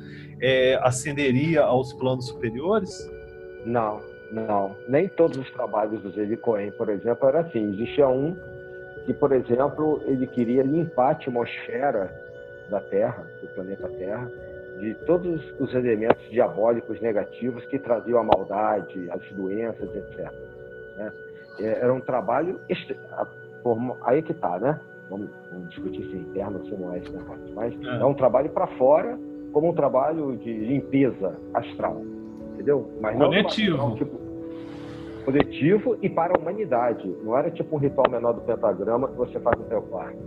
é, 0.41 0.79
ascenderia 0.81 1.61
aos 1.61 1.93
planos 1.93 2.27
superiores? 2.27 3.09
Não, 3.65 3.99
não, 4.31 4.75
nem 4.87 5.07
todos 5.07 5.37
os 5.37 5.49
trabalhos 5.51 6.01
do 6.01 6.11
Zelig 6.11 6.37
Cohen, 6.37 6.71
por 6.71 6.89
exemplo, 6.89 7.27
era 7.27 7.41
assim. 7.41 7.73
Existia 7.73 8.07
um 8.07 8.35
que, 9.05 9.13
por 9.13 9.31
exemplo, 9.31 10.01
ele 10.05 10.27
queria 10.27 10.63
limpar 10.63 11.07
a 11.07 11.11
atmosfera 11.11 12.13
da 12.69 12.79
Terra, 12.79 13.25
do 13.41 13.47
planeta 13.49 13.87
Terra, 13.89 14.31
de 14.79 14.93
todos 15.05 15.41
os 15.59 15.73
elementos 15.73 16.29
diabólicos 16.29 17.01
negativos 17.01 17.65
que 17.65 17.79
traziam 17.79 18.19
a 18.19 18.23
maldade, 18.23 19.09
as 19.11 19.21
doenças, 19.31 19.89
etc. 19.95 20.31
Né? 20.97 21.11
É, 21.59 21.79
era 21.81 21.93
um 21.93 22.01
trabalho. 22.01 22.59
Aí 24.03 24.21
que 24.21 24.33
tá, 24.33 24.59
né? 24.59 24.79
Vamos, 25.09 25.29
vamos 25.51 25.69
discutir 25.69 26.03
se 26.05 26.15
é 26.15 26.19
interno 26.19 26.59
ou 26.59 26.65
se 26.65 26.75
não 26.75 26.93
é 26.93 26.99
esse 26.99 27.11
negócio. 27.11 27.55
Mas 27.55 27.73
é, 27.81 28.01
é 28.01 28.05
um 28.05 28.13
trabalho 28.13 28.49
para 28.51 28.67
fora, 28.77 29.17
como 29.51 29.69
um 29.69 29.73
trabalho 29.73 30.37
de 30.37 30.53
limpeza 30.53 31.35
astral 31.53 32.01
entendeu? 32.59 32.89
Mas 33.01 33.17
coletivo. 33.17 33.77
Não, 33.77 33.95
tipo, 33.95 34.19
coletivo 35.23 35.97
e 36.01 36.09
para 36.09 36.33
a 36.35 36.39
humanidade. 36.39 37.07
Não 37.23 37.37
era 37.37 37.49
tipo 37.49 37.75
um 37.75 37.79
ritual 37.79 38.09
menor 38.09 38.33
do 38.33 38.41
pentagrama 38.41 39.07
que 39.07 39.15
você 39.15 39.39
faz 39.39 39.57
no 39.57 39.65
teu 39.65 39.81
quarto, 39.83 40.17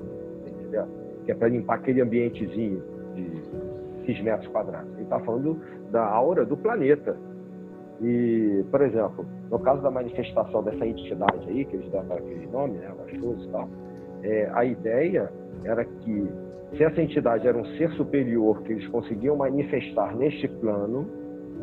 entendeu? 0.46 0.86
Que 1.24 1.32
é 1.32 1.34
para 1.34 1.48
limpar 1.48 1.76
aquele 1.76 2.00
ambientezinho 2.00 2.82
de 3.14 4.06
6 4.06 4.22
metros 4.22 4.48
quadrados. 4.50 4.90
Ele 4.94 5.02
está 5.02 5.20
falando 5.20 5.60
da 5.90 6.04
aura 6.04 6.44
do 6.44 6.56
planeta. 6.56 7.16
E, 8.02 8.64
por 8.68 8.82
exemplo, 8.82 9.24
no 9.48 9.60
caso 9.60 9.80
da 9.80 9.90
manifestação 9.90 10.62
dessa 10.64 10.84
entidade 10.84 11.48
aí, 11.48 11.64
que 11.64 11.76
eles 11.76 11.88
deram 11.92 12.16
aquele 12.16 12.48
nome, 12.48 12.78
né, 12.78 12.92
Vastoso 12.98 13.48
e 13.48 13.52
tal, 13.52 13.68
é, 14.24 14.50
a 14.52 14.64
ideia 14.64 15.32
era 15.64 15.84
que 15.84 16.28
se 16.76 16.82
essa 16.82 17.00
entidade 17.00 17.46
era 17.46 17.56
um 17.56 17.64
ser 17.76 17.90
superior 17.92 18.60
que 18.62 18.72
eles 18.72 18.88
conseguiam 18.88 19.36
manifestar 19.36 20.16
neste 20.16 20.48
plano, 20.48 21.06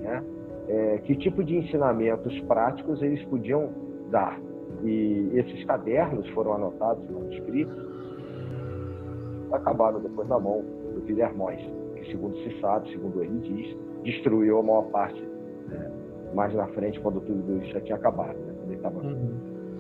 né, 0.02 0.24
é, 0.70 1.00
que 1.00 1.14
tipo 1.16 1.44
de 1.44 1.58
ensinamentos 1.58 2.40
práticos 2.42 3.02
eles 3.02 3.22
podiam 3.26 3.70
dar. 4.10 4.40
E 4.84 5.32
esses 5.34 5.66
cadernos 5.66 6.30
foram 6.30 6.54
anotados, 6.54 7.04
manuscritos, 7.10 7.76
acabaram 9.52 10.00
depois 10.00 10.30
na 10.30 10.40
mão 10.40 10.64
do 10.94 11.02
Villermoz, 11.02 11.60
que, 11.96 12.12
segundo 12.12 12.38
se 12.38 12.62
sabe, 12.62 12.90
segundo 12.92 13.22
ele 13.22 13.40
diz, 13.40 13.78
destruiu 14.04 14.60
a 14.60 14.64
maior 14.64 14.84
parte 14.84 15.22
mais 16.34 16.54
na 16.54 16.68
frente, 16.68 17.00
quando 17.00 17.22
tudo 17.22 17.58
isso 17.58 17.74
já 17.74 17.82
tinha 17.82 17.96
acabado, 17.96 18.38
né, 18.38 18.54
quando 18.58 18.68
ele 18.68 18.76
estava 18.76 19.00
uhum. 19.00 19.32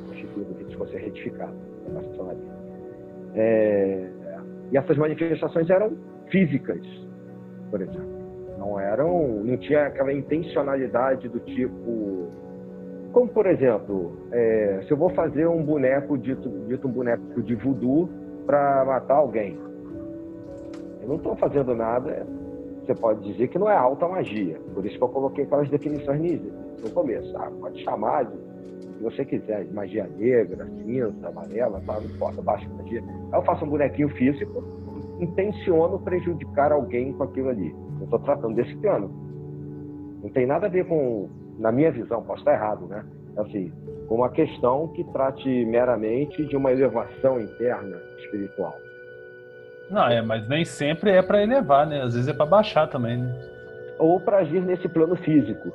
constituído, 0.07 0.53
que 0.53 0.75
fosse 0.77 0.97
retificado 0.97 1.53
maçonaria. 1.93 2.59
É, 3.35 4.09
e 4.71 4.77
essas 4.77 4.97
manifestações 4.97 5.69
eram 5.69 5.97
físicas, 6.29 6.81
por 7.69 7.81
exemplo. 7.81 8.19
Não 8.57 8.79
era 8.79 9.01
eram, 9.01 9.43
não 9.43 9.57
tinha 9.57 9.87
aquela 9.87 10.11
intencionalidade 10.11 11.29
do 11.29 11.39
tipo. 11.39 12.27
Como, 13.11 13.29
por 13.29 13.47
exemplo, 13.47 14.17
é, 14.31 14.81
se 14.85 14.91
eu 14.91 14.97
vou 14.97 15.09
fazer 15.09 15.47
um 15.47 15.63
boneco, 15.63 16.17
dito, 16.17 16.49
dito 16.67 16.87
um 16.87 16.91
boneco 16.91 17.41
de 17.41 17.55
voodoo 17.55 18.09
para 18.45 18.83
matar 18.85 19.15
alguém. 19.15 19.57
Eu 21.01 21.07
não 21.07 21.15
estou 21.15 21.35
fazendo 21.37 21.73
nada, 21.73 22.27
você 22.89 22.95
pode 22.95 23.23
dizer 23.31 23.47
que 23.49 23.59
não 23.59 23.69
é 23.69 23.77
alta 23.77 24.07
magia. 24.07 24.59
Por 24.73 24.83
isso 24.83 24.97
que 24.97 25.03
eu 25.03 25.09
coloquei 25.09 25.43
aquelas 25.43 25.69
definições 25.69 26.41
no 26.81 26.89
começo. 26.89 27.37
Ah, 27.37 27.51
pode 27.59 27.83
chamar 27.83 28.25
de 28.25 28.37
que 28.97 29.03
você 29.03 29.23
quiser, 29.23 29.71
magia 29.71 30.09
negra, 30.17 30.65
cinza, 30.65 31.27
amarela, 31.27 31.79
tá, 31.85 31.99
não 31.99 32.09
importa, 32.09 32.41
baixa 32.41 32.67
magia. 32.69 33.03
Aí 33.31 33.39
eu 33.39 33.43
faço 33.43 33.63
um 33.63 33.69
bonequinho 33.69 34.09
físico, 34.09 34.63
intenciono 35.19 35.99
prejudicar 35.99 36.71
alguém 36.71 37.13
com 37.13 37.23
aquilo 37.23 37.49
ali. 37.49 37.75
Eu 37.99 38.05
estou 38.05 38.19
tratando 38.19 38.55
desse 38.55 38.75
plano. 38.77 39.11
Não 40.23 40.29
tem 40.29 40.47
nada 40.47 40.65
a 40.65 40.69
ver 40.69 40.85
com, 40.87 41.29
na 41.59 41.71
minha 41.71 41.91
visão, 41.91 42.23
posso 42.23 42.39
estar 42.39 42.53
errado, 42.53 42.87
né? 42.87 43.05
Assim, 43.37 43.71
com 44.07 44.15
uma 44.15 44.29
questão 44.29 44.87
que 44.89 45.03
trate 45.11 45.47
meramente 45.65 46.43
de 46.43 46.57
uma 46.57 46.71
elevação 46.71 47.39
interna 47.39 47.97
espiritual. 48.17 48.73
Não, 49.89 50.07
é, 50.07 50.21
mas 50.21 50.47
nem 50.47 50.63
sempre 50.63 51.11
é 51.11 51.21
para 51.21 51.41
elevar, 51.41 51.87
né? 51.87 52.01
Às 52.01 52.13
vezes 52.13 52.27
é 52.27 52.33
para 52.33 52.45
baixar 52.45 52.87
também, 52.87 53.17
né? 53.17 53.33
Ou 53.97 54.19
para 54.19 54.37
agir 54.37 54.61
nesse 54.61 54.87
plano 54.87 55.15
físico. 55.15 55.73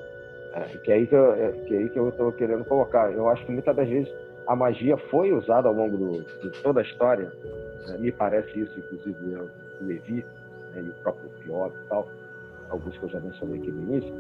É, 0.54 0.60
que 0.78 0.92
é 0.92 0.94
aí 0.94 1.06
que 1.06 1.14
eu, 1.14 1.32
é, 1.32 1.52
que 1.66 1.74
é 1.74 1.78
aí 1.78 1.88
que 1.88 1.98
eu 1.98 2.08
estou 2.08 2.30
querendo 2.32 2.64
colocar. 2.64 3.10
Eu 3.12 3.28
acho 3.28 3.44
que 3.44 3.52
muitas 3.52 3.74
das 3.74 3.88
vezes 3.88 4.12
a 4.46 4.54
magia 4.54 4.96
foi 4.96 5.32
usada 5.32 5.68
ao 5.68 5.74
longo 5.74 5.96
do, 5.96 6.22
de 6.22 6.50
toda 6.62 6.80
a 6.80 6.82
história. 6.82 7.32
Né? 7.86 7.96
Me 7.98 8.12
parece 8.12 8.60
isso, 8.60 8.78
inclusive 8.78 9.34
o 9.36 9.50
Levi 9.84 10.24
né? 10.74 10.82
e 10.84 10.90
o 10.90 10.94
próprio 11.02 11.28
Pior 11.42 11.72
e 11.72 11.88
tal, 11.88 12.08
alguns 12.70 12.96
que 12.96 13.04
eu 13.04 13.08
já 13.08 13.20
mencionei 13.20 13.58
aqui 13.58 13.70
no 13.70 13.82
início, 13.82 14.14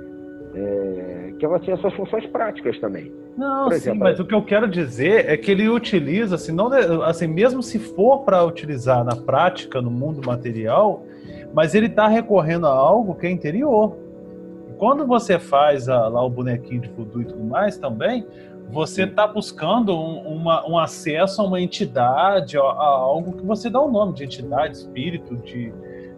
é, 0.54 1.32
que 1.38 1.44
ela 1.44 1.60
tinha 1.60 1.76
suas 1.76 1.94
funções 1.94 2.26
práticas 2.26 2.78
também. 2.80 3.12
Não, 3.36 3.72
exemplo, 3.72 3.92
sim, 3.94 3.98
mas 3.98 4.20
o 4.20 4.24
que 4.24 4.34
eu 4.34 4.42
quero 4.42 4.68
dizer 4.68 5.28
é 5.28 5.36
que 5.36 5.50
ele 5.50 5.68
utiliza, 5.68 6.36
assim, 6.36 6.52
não, 6.52 6.72
assim 7.02 7.26
mesmo 7.26 7.62
se 7.62 7.78
for 7.78 8.20
para 8.20 8.44
utilizar 8.44 9.04
na 9.04 9.16
prática, 9.16 9.82
no 9.82 9.90
mundo 9.90 10.24
material, 10.24 11.04
mas 11.52 11.74
ele 11.74 11.86
está 11.86 12.06
recorrendo 12.06 12.66
a 12.66 12.70
algo 12.70 13.14
que 13.14 13.26
é 13.26 13.30
interior. 13.30 13.96
Quando 14.78 15.06
você 15.06 15.38
faz 15.38 15.88
a, 15.88 16.08
lá 16.08 16.24
o 16.24 16.30
bonequinho 16.30 16.80
de 16.80 16.88
voodoo 16.90 17.22
e 17.22 17.24
tudo 17.24 17.44
mais 17.44 17.76
também, 17.76 18.24
você 18.70 19.02
está 19.02 19.26
buscando 19.26 19.94
um, 19.94 20.20
uma, 20.36 20.68
um 20.68 20.78
acesso 20.78 21.42
a 21.42 21.44
uma 21.44 21.60
entidade, 21.60 22.56
a, 22.56 22.62
a, 22.62 22.86
algo 22.86 23.32
que 23.32 23.44
você 23.44 23.68
dá 23.68 23.80
o 23.80 23.88
um 23.88 23.90
nome 23.90 24.14
de 24.14 24.24
entidade, 24.24 24.76
espírito, 24.76 25.36
de 25.36 25.72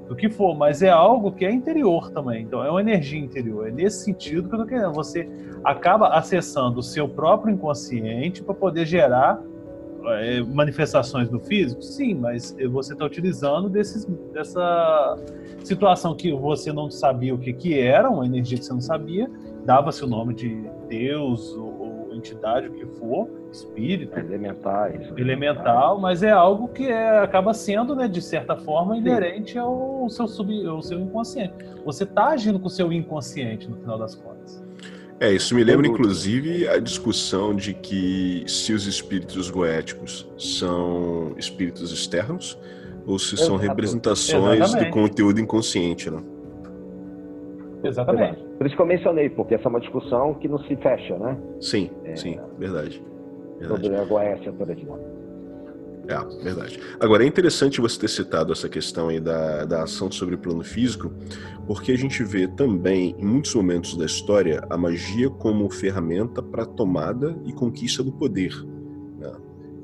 do 0.08 0.14
que 0.14 0.28
for, 0.28 0.56
mas 0.56 0.82
é 0.82 0.88
algo 0.88 1.32
que 1.32 1.44
é 1.44 1.50
interior 1.50 2.10
também. 2.10 2.42
Então 2.42 2.64
é 2.64 2.70
uma 2.70 2.80
energia 2.80 3.18
interior. 3.18 3.68
É 3.68 3.70
nesse 3.70 4.04
sentido 4.04 4.48
que 4.48 4.54
eu 4.54 4.62
estou 4.62 4.66
querendo. 4.66 4.92
Você 4.92 5.28
acaba 5.66 6.10
acessando 6.10 6.78
o 6.78 6.82
seu 6.82 7.08
próprio 7.08 7.52
inconsciente 7.52 8.40
para 8.40 8.54
poder 8.54 8.86
gerar 8.86 9.42
é, 10.20 10.40
manifestações 10.40 11.28
do 11.28 11.40
físico? 11.40 11.82
Sim, 11.82 12.14
mas 12.14 12.56
você 12.70 12.92
está 12.92 13.04
utilizando 13.04 13.68
desses, 13.68 14.04
dessa 14.32 15.16
situação 15.64 16.14
que 16.14 16.32
você 16.32 16.72
não 16.72 16.88
sabia 16.88 17.34
o 17.34 17.38
que, 17.38 17.52
que 17.52 17.80
era, 17.80 18.08
uma 18.08 18.24
energia 18.24 18.56
que 18.56 18.64
você 18.64 18.72
não 18.72 18.80
sabia, 18.80 19.28
dava-se 19.64 20.04
o 20.04 20.06
nome 20.06 20.34
de 20.34 20.70
Deus 20.88 21.52
ou, 21.56 21.80
ou 21.80 22.14
entidade, 22.14 22.68
o 22.68 22.72
que 22.72 22.86
for, 22.98 23.28
espírito. 23.50 24.16
Elementais. 24.16 25.12
Elemental, 25.16 26.00
mas 26.00 26.22
é 26.22 26.30
algo 26.30 26.68
que 26.68 26.86
é, 26.86 27.18
acaba 27.18 27.52
sendo, 27.52 27.96
né, 27.96 28.06
de 28.06 28.22
certa 28.22 28.56
forma, 28.56 28.96
inerente 28.96 29.58
ao 29.58 30.08
seu, 30.08 30.28
sub, 30.28 30.66
ao 30.66 30.80
seu 30.80 31.00
inconsciente. 31.00 31.52
Você 31.84 32.04
está 32.04 32.28
agindo 32.28 32.60
com 32.60 32.68
o 32.68 32.70
seu 32.70 32.92
inconsciente, 32.92 33.68
no 33.68 33.76
final 33.76 33.98
das 33.98 34.14
contas. 34.14 34.64
É, 35.18 35.32
isso 35.32 35.54
me 35.54 35.64
lembra 35.64 35.86
inclusive 35.86 36.68
a 36.68 36.78
discussão 36.78 37.54
de 37.54 37.72
que 37.72 38.44
se 38.46 38.74
os 38.74 38.86
espíritos 38.86 39.50
goéticos 39.50 40.30
são 40.36 41.32
espíritos 41.38 41.90
externos 41.90 42.58
ou 43.06 43.18
se 43.18 43.34
Exato. 43.34 43.48
são 43.48 43.56
representações 43.56 44.60
Exatamente. 44.60 44.88
do 44.88 44.92
conteúdo 44.92 45.40
inconsciente, 45.40 46.10
né? 46.10 46.22
Exatamente. 47.82 48.42
Por 48.58 48.66
isso 48.66 48.76
que 48.76 48.82
eu 48.82 48.86
mencionei, 48.86 49.30
porque 49.30 49.54
essa 49.54 49.64
é 49.64 49.68
uma 49.68 49.80
discussão 49.80 50.34
que 50.34 50.48
não 50.48 50.58
se 50.58 50.76
fecha, 50.76 51.16
né? 51.16 51.36
Sim, 51.60 51.90
é, 52.04 52.16
sim, 52.16 52.38
verdade. 52.58 53.02
verdade. 53.58 53.82
Sobre 53.82 53.96
a 53.96 54.04
Goécia, 54.04 54.52
por 54.52 54.68
exemplo. 54.68 55.15
É, 56.08 56.42
verdade. 56.42 56.80
Agora, 57.00 57.24
é 57.24 57.26
interessante 57.26 57.80
você 57.80 57.98
ter 57.98 58.08
citado 58.08 58.52
essa 58.52 58.68
questão 58.68 59.08
aí 59.08 59.18
da, 59.18 59.64
da 59.64 59.82
ação 59.82 60.10
sobre 60.10 60.36
o 60.36 60.38
plano 60.38 60.62
físico, 60.62 61.12
porque 61.66 61.90
a 61.90 61.98
gente 61.98 62.22
vê 62.22 62.46
também, 62.46 63.14
em 63.18 63.24
muitos 63.24 63.54
momentos 63.54 63.96
da 63.96 64.06
história, 64.06 64.62
a 64.70 64.76
magia 64.76 65.28
como 65.28 65.68
ferramenta 65.68 66.42
para 66.42 66.64
tomada 66.64 67.36
e 67.44 67.52
conquista 67.52 68.04
do 68.04 68.12
poder. 68.12 68.52
Né? 69.18 69.32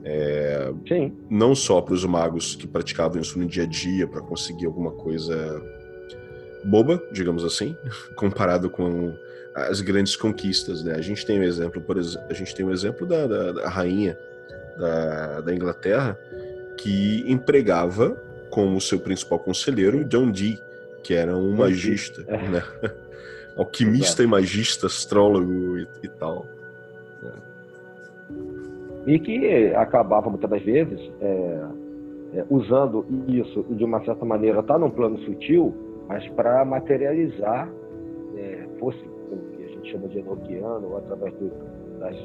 É, 0.05 0.73
Sim. 0.87 1.13
Não 1.29 1.55
só 1.55 1.81
para 1.81 1.95
os 1.95 2.05
magos 2.05 2.55
que 2.55 2.69
praticavam 2.69 3.21
isso 3.21 3.39
no 3.39 3.47
dia 3.47 3.65
a 3.65 3.67
dia 3.67 4.07
para 4.07 4.21
conseguir 4.21 4.67
alguma 4.67 4.93
coisa 4.93 5.61
boba, 6.65 7.03
digamos 7.13 7.45
assim, 7.45 7.75
comparado 8.15 8.71
com 8.71 9.13
as 9.57 9.81
grandes 9.81 10.15
conquistas. 10.15 10.85
Né? 10.85 10.95
A 10.95 11.01
gente 11.01 11.27
tem 11.27 11.41
um 11.41 11.43
exemplo, 11.43 11.83
por 11.83 11.99
exemplo, 11.99 12.29
a 12.31 12.35
gente 12.35 12.55
tem 12.55 12.65
um 12.65 12.71
exemplo 12.71 13.05
da, 13.05 13.27
da, 13.27 13.53
da 13.53 13.69
rainha 13.69 14.17
da, 14.77 15.41
da 15.41 15.55
Inglaterra, 15.55 16.19
que 16.79 17.25
empregava 17.31 18.17
como 18.51 18.81
seu 18.81 19.01
principal 19.01 19.39
conselheiro 19.39 20.05
John 20.05 20.31
Dee, 20.31 20.59
que 21.03 21.15
era 21.15 21.37
um 21.37 21.55
magista, 21.57 22.25
é. 22.29 22.49
né? 22.49 22.63
alquimista 23.57 24.23
Exato. 24.23 24.23
e 24.23 24.27
magista, 24.27 24.87
astrólogo 24.87 25.79
e, 25.79 25.87
e 26.03 26.09
tal. 26.09 26.47
É. 27.25 29.13
E 29.13 29.19
que 29.19 29.75
acabava 29.75 30.31
muitas 30.31 30.49
das 30.49 30.63
vezes 30.63 31.01
é, 31.21 31.61
é, 32.35 32.45
usando 32.49 33.05
isso 33.29 33.65
de 33.71 33.85
uma 33.85 34.03
certa 34.05 34.25
maneira, 34.25 34.63
tá 34.63 34.79
num 34.79 34.91
plano 34.91 35.19
sutil, 35.21 35.75
mas 36.09 36.27
para 36.31 36.65
materializar, 36.65 37.69
é, 38.37 38.67
fosse 38.79 38.99
o 39.31 39.57
que 39.57 39.65
a 39.65 39.69
gente 39.69 39.93
chama 39.93 40.09
de 40.09 40.19
enoquiano, 40.19 40.89
ou 40.89 40.99
através 40.99 41.35
do, 41.35 41.51
das 41.99 42.17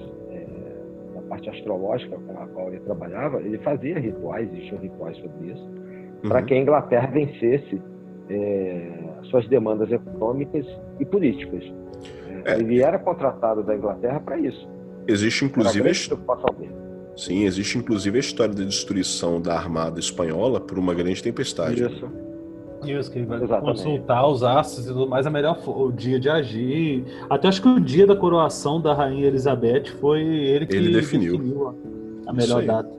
parte 1.28 1.49
astrológica 1.49 2.17
com 2.17 2.41
a 2.41 2.47
qual 2.47 2.69
ele 2.69 2.80
trabalhava, 2.80 3.41
ele 3.41 3.57
fazia 3.59 3.99
rituais, 3.99 4.49
existiam 4.53 4.80
rituais 4.80 5.17
sobre 5.17 5.51
isso, 5.51 5.63
uhum. 5.63 6.30
para 6.30 6.41
que 6.41 6.53
a 6.53 6.57
Inglaterra 6.57 7.07
vencesse 7.07 7.82
é, 8.30 8.91
suas 9.23 9.47
demandas 9.47 9.91
econômicas 9.91 10.65
e 10.99 11.05
políticas. 11.05 11.63
É. 12.45 12.59
Ele 12.59 12.82
era 12.82 12.97
contratado 12.99 13.63
da 13.63 13.75
Inglaterra 13.75 14.19
para 14.19 14.38
isso. 14.39 14.67
Existe 15.07 15.45
inclusive 15.45 15.89
Sim, 17.15 17.45
existe 17.45 17.78
inclusive 17.80 18.17
a 18.17 18.19
história 18.19 18.53
da 18.53 18.63
destruição 18.63 19.41
da 19.41 19.55
armada 19.55 19.99
espanhola 19.99 20.59
por 20.59 20.78
uma 20.78 20.93
grande 20.93 21.23
tempestade. 21.23 21.84
Isso. 21.84 22.26
Isso, 22.86 23.11
que 23.11 23.19
ele 23.19 23.25
vai 23.25 23.41
Exatamente. 23.41 23.84
consultar 23.84 24.28
os 24.28 24.43
astros 24.43 24.86
e 24.86 24.93
tudo 24.93 25.07
mais, 25.07 25.25
a 25.25 25.30
melhor 25.30 25.57
o 25.67 25.91
dia 25.91 26.19
de 26.19 26.30
agir. 26.30 27.05
Até 27.30 27.47
acho 27.47 27.61
que 27.61 27.67
o 27.67 27.80
dia 27.80 28.05
da 28.05 28.15
coroação 28.15 28.80
da 28.80 28.93
Rainha 28.93 29.28
Elizabeth 29.28 29.86
foi 29.99 30.21
ele 30.21 30.65
que 30.65 30.75
ele 30.75 30.93
definiu, 30.93 31.38
definiu 31.38 31.75
a 32.28 32.34
melhor 32.34 32.63
data. 32.63 32.89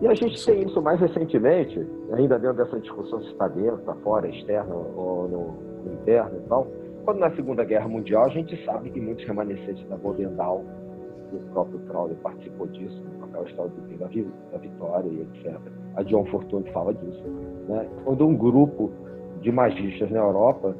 E 0.00 0.06
a 0.06 0.14
gente 0.14 0.44
tem 0.44 0.62
isso 0.62 0.80
mais 0.80 1.00
recentemente, 1.00 1.84
ainda 2.12 2.38
dentro 2.38 2.56
dessa 2.56 2.78
discussão 2.78 3.20
se 3.20 3.30
está 3.30 3.48
dentro, 3.48 3.80
está 3.80 3.94
fora, 3.96 4.28
externo 4.28 4.86
ou 4.96 5.28
no, 5.28 5.84
no 5.84 5.92
interno 5.94 6.38
e 6.38 6.48
tal. 6.48 6.66
Quando 7.04 7.18
na 7.18 7.30
Segunda 7.34 7.64
Guerra 7.64 7.88
Mundial 7.88 8.26
a 8.26 8.28
gente 8.28 8.62
sabe 8.64 8.90
que 8.90 9.00
muitos 9.00 9.24
remanescentes 9.24 9.88
da 9.88 9.96
Golden 9.96 10.34
Dawn, 10.34 10.62
o 11.32 11.38
próprio 11.52 11.80
Crowley 11.80 12.16
participou 12.22 12.66
disso, 12.68 13.02
no 13.02 13.26
papel 13.26 13.46
histórico 13.46 13.80
da, 13.98 14.06
da 14.06 14.58
Vitória 14.58 15.08
e 15.08 15.20
etc. 15.22 15.58
A 15.98 16.02
John 16.04 16.24
Fortune 16.26 16.70
fala 16.70 16.94
disso 16.94 17.24
né, 17.68 17.88
quando 18.04 18.24
um 18.24 18.36
grupo 18.36 18.90
de 19.40 19.50
magistas 19.52 20.08
na 20.10 20.20
Europa 20.20 20.74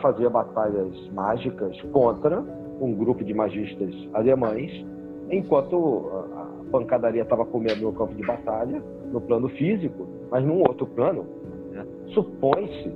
fazia 0.00 0.30
batalhas 0.30 0.92
mágicas 1.12 1.78
contra 1.92 2.42
um 2.80 2.94
grupo 2.94 3.22
de 3.22 3.34
magistas 3.34 3.94
alemães, 4.14 4.84
enquanto 5.30 6.10
a 6.34 6.48
pancadaria 6.70 7.22
estava 7.22 7.44
comendo 7.44 7.82
no 7.82 7.92
campo 7.92 8.14
de 8.14 8.26
batalha, 8.26 8.82
no 9.12 9.20
plano 9.20 9.48
físico, 9.50 10.06
mas 10.30 10.42
num 10.42 10.60
outro 10.60 10.86
plano. 10.86 11.26
Né, 11.70 11.86
Supõe-se 12.14 12.90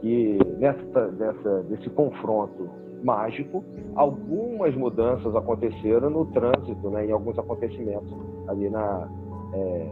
que 0.00 0.38
nessa, 0.58 1.10
nessa, 1.12 1.62
desse 1.64 1.90
confronto 1.90 2.68
mágico, 3.02 3.62
algumas 3.94 4.74
mudanças 4.74 5.36
aconteceram 5.36 6.08
no 6.08 6.24
trânsito, 6.26 6.88
né, 6.88 7.06
em 7.06 7.12
alguns 7.12 7.38
acontecimentos 7.38 8.10
ali 8.48 8.70
na, 8.70 9.08
é, 9.52 9.88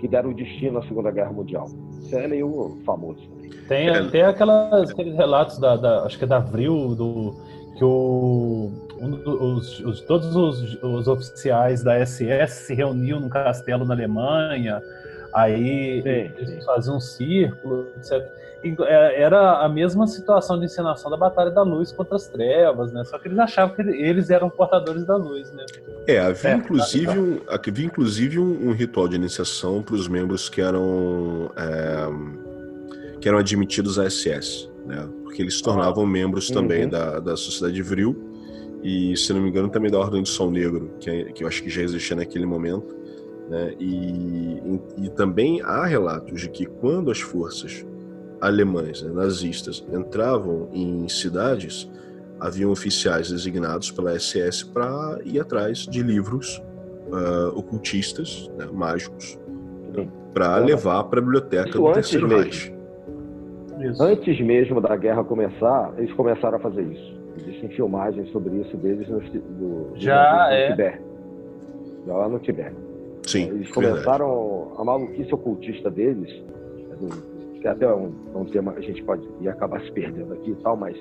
que 0.00 0.08
deram 0.08 0.30
o 0.30 0.34
destino 0.34 0.78
à 0.78 0.82
Segunda 0.82 1.10
Guerra 1.10 1.32
Mundial. 1.32 1.66
Isso 2.00 2.16
é 2.16 2.26
meio 2.26 2.78
famoso. 2.84 3.20
Tem 3.68 3.88
até 3.90 4.24
aquelas, 4.24 4.90
aqueles 4.90 5.14
relatos 5.16 5.58
da, 5.58 5.76
da, 5.76 6.04
acho 6.04 6.16
que 6.16 6.24
é 6.24 6.26
da 6.26 6.36
Avril, 6.36 6.94
do, 6.94 7.36
que 7.76 7.84
o, 7.84 8.72
um 9.00 9.10
dos, 9.10 9.80
os, 9.80 10.00
todos 10.02 10.34
os, 10.34 10.82
os, 10.82 11.06
oficiais 11.06 11.82
da 11.84 12.04
SS 12.04 12.66
se 12.66 12.74
reuniam 12.74 13.20
num 13.20 13.28
castelo 13.28 13.84
na 13.84 13.94
Alemanha, 13.94 14.80
Aí 15.38 16.02
sim, 16.02 16.32
eles 16.36 16.64
faziam 16.64 16.96
um 16.96 17.00
círculo, 17.00 17.88
etc. 17.96 18.26
É, 18.62 19.22
era 19.22 19.60
a 19.64 19.68
mesma 19.68 20.04
situação 20.08 20.58
de 20.58 20.64
encenação 20.64 21.08
da 21.08 21.16
Batalha 21.16 21.50
da 21.50 21.62
Luz 21.62 21.92
contra 21.92 22.16
as 22.16 22.26
Trevas, 22.26 22.92
né? 22.92 23.04
Só 23.04 23.16
que 23.16 23.28
eles 23.28 23.38
achavam 23.38 23.76
que 23.76 23.82
eles 23.82 24.30
eram 24.30 24.50
portadores 24.50 25.06
da 25.06 25.16
luz, 25.16 25.52
né? 25.52 25.64
É, 26.08 26.18
havia 26.18 26.50
é, 26.50 26.54
inclusive, 26.54 27.18
um, 27.18 27.40
havia 27.46 27.86
inclusive 27.86 28.38
um, 28.40 28.68
um 28.68 28.72
ritual 28.72 29.06
de 29.06 29.14
iniciação 29.14 29.80
para 29.80 29.94
os 29.94 30.08
membros 30.08 30.48
que 30.48 30.60
eram 30.60 31.52
é, 31.56 33.18
que 33.20 33.28
eram 33.28 33.38
admitidos 33.38 33.96
à 33.96 34.10
SS, 34.10 34.68
né? 34.84 35.08
Porque 35.22 35.40
eles 35.40 35.58
se 35.58 35.62
tornavam 35.62 36.04
membros 36.04 36.50
também 36.50 36.84
uhum. 36.84 36.90
da, 36.90 37.20
da 37.20 37.36
Sociedade 37.36 37.80
Vril 37.80 38.28
e, 38.82 39.16
se 39.16 39.32
não 39.32 39.40
me 39.40 39.50
engano, 39.50 39.68
também 39.68 39.90
da 39.90 39.98
Ordem 39.98 40.22
do 40.22 40.28
Sol 40.28 40.50
Negro, 40.50 40.90
que, 40.98 41.08
é, 41.08 41.24
que 41.26 41.44
eu 41.44 41.48
acho 41.48 41.62
que 41.62 41.70
já 41.70 41.82
existia 41.82 42.16
naquele 42.16 42.46
momento. 42.46 42.96
Né? 43.48 43.74
E, 43.78 44.60
e, 44.96 45.06
e, 45.06 45.10
também 45.10 45.62
há 45.62 45.86
relatos 45.86 46.40
de 46.42 46.50
que 46.50 46.66
quando 46.66 47.10
as 47.10 47.18
forças 47.18 47.86
alemãs, 48.40 49.02
né, 49.02 49.10
nazistas, 49.10 49.84
entravam 49.92 50.68
em 50.72 51.08
cidades, 51.08 51.90
haviam 52.38 52.70
oficiais 52.70 53.30
designados 53.30 53.90
pela 53.90 54.18
SS 54.18 54.66
para 54.66 55.18
ir 55.24 55.40
atrás 55.40 55.78
de 55.78 56.02
livros 56.02 56.62
uh, 57.08 57.58
ocultistas, 57.58 58.50
né, 58.56 58.68
mágicos, 58.70 59.38
para 60.34 60.58
levar 60.58 61.04
para 61.04 61.18
a 61.18 61.22
biblioteca 61.22 61.70
Isso 61.70 61.78
do 61.78 61.92
Terceiro 61.92 62.28
Reich. 62.28 62.72
Antes 63.98 64.40
mesmo 64.40 64.80
da 64.80 64.94
guerra 64.94 65.24
começar, 65.24 65.94
eles 65.96 66.12
começaram 66.12 66.58
a 66.58 66.60
fazer 66.60 66.82
isso. 66.82 67.18
Existem 67.40 67.70
filmagens 67.70 68.30
sobre 68.30 68.56
isso 68.56 68.76
deles 68.76 69.08
no, 69.08 69.20
no, 69.20 69.96
Já 69.96 70.46
no, 70.48 70.52
é. 70.52 70.70
Tibete. 70.70 71.00
Já 72.06 72.14
lá 72.14 72.28
no 72.28 72.38
Tibete. 72.40 72.87
Sim, 73.26 73.48
eles 73.48 73.70
começaram 73.70 74.64
verdade. 74.64 74.80
a 74.80 74.84
maluquice 74.84 75.34
ocultista 75.34 75.90
deles, 75.90 76.30
que 77.60 77.68
até 77.68 77.84
é 77.84 77.94
um, 77.94 78.12
um 78.34 78.44
tema 78.44 78.72
a 78.72 78.80
gente 78.80 79.02
pode 79.02 79.28
ir 79.40 79.48
acabar 79.48 79.80
se 79.82 79.92
perdendo 79.92 80.32
aqui 80.32 80.50
e 80.50 80.56
tal, 80.56 80.76
mas 80.76 80.96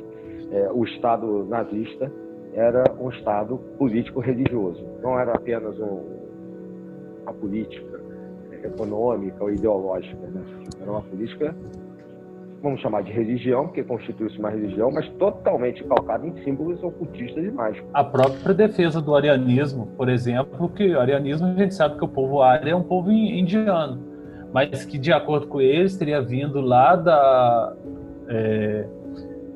é, 0.52 0.70
o 0.72 0.84
Estado 0.86 1.46
nazista 1.46 2.12
era 2.54 2.84
um 3.00 3.10
Estado 3.10 3.58
político-religioso. 3.78 4.84
Não 5.02 5.20
era 5.20 5.34
apenas 5.34 5.78
um, 5.80 6.02
uma 7.22 7.34
política 7.34 8.02
econômica 8.64 9.44
ou 9.44 9.52
ideológica. 9.52 10.28
Né? 10.28 10.44
Era 10.82 10.92
uma 10.92 11.02
política 11.02 11.56
vamos 12.68 12.82
chamar 12.82 13.02
de 13.02 13.12
religião, 13.12 13.66
porque 13.66 13.84
constitui-se 13.84 14.38
uma 14.38 14.50
religião, 14.50 14.92
mas 14.92 15.08
totalmente 15.18 15.84
calcada 15.86 16.28
em 16.28 16.44
símbolos 16.44 16.84
ocultistas 16.84 17.44
e 17.44 17.50
mágicos. 17.50 17.90
A 17.94 18.04
própria 18.04 18.54
defesa 18.54 19.02
do 19.02 19.16
arianismo, 19.16 19.88
por 19.98 20.10
exemplo, 20.10 20.70
que 20.70 20.94
o 20.94 21.00
arianismo 21.00 21.48
a 21.48 21.54
gente 21.54 21.74
sabe 21.74 21.98
que 21.98 22.04
o 22.04 22.08
povo 22.08 22.42
ária 22.42 22.72
é 22.72 22.76
um 22.76 22.84
povo 22.84 23.12
indiano, 23.12 24.00
mas 24.54 24.86
que 24.86 24.98
de 24.98 25.14
acordo 25.14 25.48
com 25.48 25.62
eles 25.62 25.98
teria 25.98 26.22
vindo 26.22 26.60
lá 26.60 26.96
da 26.96 27.74
é, 28.30 28.86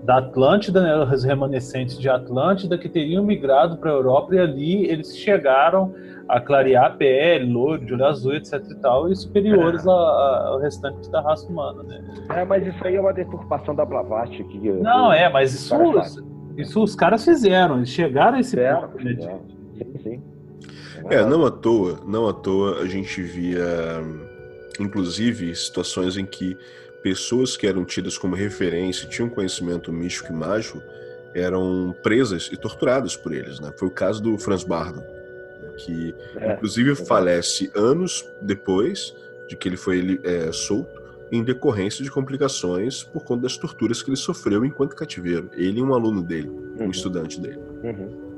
da 0.04 0.18
Atlântida, 0.18 0.82
né, 0.82 0.98
os 0.98 1.24
remanescentes 1.24 2.00
de 2.00 2.10
Atlântida 2.10 2.76
que 2.78 2.90
teriam 2.90 3.24
migrado 3.24 3.78
para 3.78 3.92
a 3.92 3.94
Europa 3.94 4.34
e 4.34 4.40
ali 4.40 4.86
eles 4.86 5.16
chegaram 5.16 5.94
a 6.32 6.40
clarear 6.40 6.86
a 6.86 6.90
pele, 6.90 7.52
loiro, 7.52 7.86
de 7.86 7.94
olho 7.94 8.06
azul, 8.06 8.34
etc 8.34 8.54
e 8.72 8.76
tal, 8.76 9.12
e 9.12 9.16
superiores 9.16 9.86
é. 9.86 9.90
ao 9.90 10.60
restante 10.60 11.12
da 11.12 11.22
raça 11.22 11.46
humana, 11.48 11.84
né? 11.84 12.02
É, 12.30 12.46
mas 12.46 12.66
isso 12.66 12.88
aí 12.88 12.96
é 12.96 13.02
uma 13.02 13.12
deturpação 13.12 13.76
da 13.76 13.84
Blavatsky. 13.84 14.42
Que, 14.46 14.72
Não, 14.72 15.12
é, 15.12 15.30
mas 15.30 15.54
isso, 15.54 15.76
isso 16.58 16.82
os 16.82 16.96
caras 16.96 17.26
fizeram, 17.26 17.78
eles 17.78 17.90
chegaram 17.90 18.38
a 18.38 18.40
esse 18.40 18.52
fizeram, 18.52 18.88
ponto. 18.88 19.04
Né? 19.04 19.40
Sim, 19.78 19.94
sim. 20.02 20.24
É, 21.10 21.26
não 21.26 21.46
à 21.46 21.52
toa, 21.52 22.00
não 22.08 22.30
à 22.30 22.34
toa 22.34 22.80
a 22.80 22.86
gente 22.86 23.22
via, 23.22 23.66
inclusive, 24.80 25.54
situações 25.54 26.16
em 26.16 26.26
que 26.26 26.56
pessoas 27.04 27.58
que 27.58 27.68
eram 27.68 27.84
tidas 27.84 28.18
como 28.18 28.36
referência, 28.36 29.10
tinham 29.10 29.28
conhecimento 29.28 29.92
místico 29.92 30.32
e 30.32 30.36
mágico, 30.36 30.82
eram 31.36 31.94
presas 32.04 32.50
e 32.54 32.56
torturadas 32.56 33.18
por 33.18 33.34
eles, 33.34 33.60
né? 33.60 33.74
Foi 33.78 33.90
o 33.90 33.92
caso 33.92 34.24
do 34.24 34.38
Franz 34.38 34.64
Bardon 34.64 35.04
que 35.86 36.16
é, 36.36 36.54
inclusive 36.54 36.96
falece 36.96 37.72
anos 37.76 38.26
depois 38.42 39.16
de 39.48 39.56
que 39.56 39.68
ele 39.68 39.78
foi 39.78 40.20
é, 40.24 40.52
solto 40.52 41.02
em 41.32 41.44
decorrência 41.44 42.04
de 42.04 42.12
complicações 42.12 43.04
por 43.04 43.24
conta 43.24 43.44
das 43.44 43.58
torturas 43.58 44.02
que 44.02 44.10
ele 44.10 44.18
sofreu 44.18 44.66
enquanto 44.66 44.96
cativeiro. 44.96 45.50
Ele 45.54 45.80
e 45.80 45.84
um 45.84 45.94
aluno 45.94 46.22
dele, 46.22 46.50
uhum. 46.50 46.88
um 46.88 46.92
estudante 46.92 47.40
dele. 47.40 47.60
Uhum. 47.84 48.32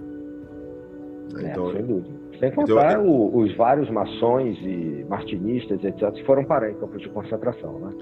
Então, 1.39 1.69
é, 1.71 1.73
sem 1.73 1.85
dúvida. 1.85 2.22
Sem 2.39 2.51
contar 2.51 2.93
então, 2.93 3.07
o, 3.07 3.37
os 3.37 3.55
vários 3.55 3.89
maçons 3.89 4.57
e 4.61 5.05
martinistas, 5.07 5.83
etc., 5.83 6.11
que 6.11 6.23
foram 6.23 6.43
parar 6.43 6.71
em 6.71 6.75
campos 6.75 7.01
de 7.01 7.09
concentração, 7.09 7.79
né? 7.79 7.93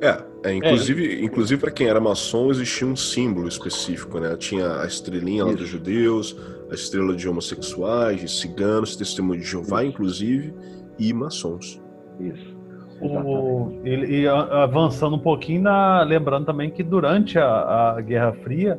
É, 0.00 0.50
é 0.50 0.54
inclusive, 0.54 1.20
é. 1.20 1.24
inclusive 1.24 1.60
para 1.60 1.70
quem 1.70 1.88
era 1.88 2.00
maçom 2.00 2.50
existia 2.50 2.86
um 2.86 2.96
símbolo 2.96 3.48
específico, 3.48 4.20
né? 4.20 4.36
Tinha 4.36 4.82
a 4.82 4.86
estrelinha 4.86 5.44
lá 5.44 5.52
dos 5.52 5.68
judeus, 5.68 6.36
a 6.70 6.74
estrela 6.74 7.14
de 7.14 7.28
homossexuais, 7.28 8.20
de 8.20 8.28
ciganos, 8.28 8.96
testemunho 8.96 9.40
de 9.40 9.46
Jeová, 9.46 9.82
Isso. 9.82 9.92
inclusive, 9.92 10.54
e 10.98 11.12
maçons. 11.12 11.80
Isso. 12.20 12.58
O, 13.00 13.80
e, 13.84 14.22
e, 14.22 14.28
avançando 14.28 15.14
um 15.14 15.20
pouquinho, 15.20 15.62
na, 15.62 16.02
lembrando 16.02 16.46
também 16.46 16.68
que 16.68 16.82
durante 16.82 17.38
a, 17.38 17.94
a 17.96 18.00
Guerra 18.00 18.32
Fria 18.42 18.78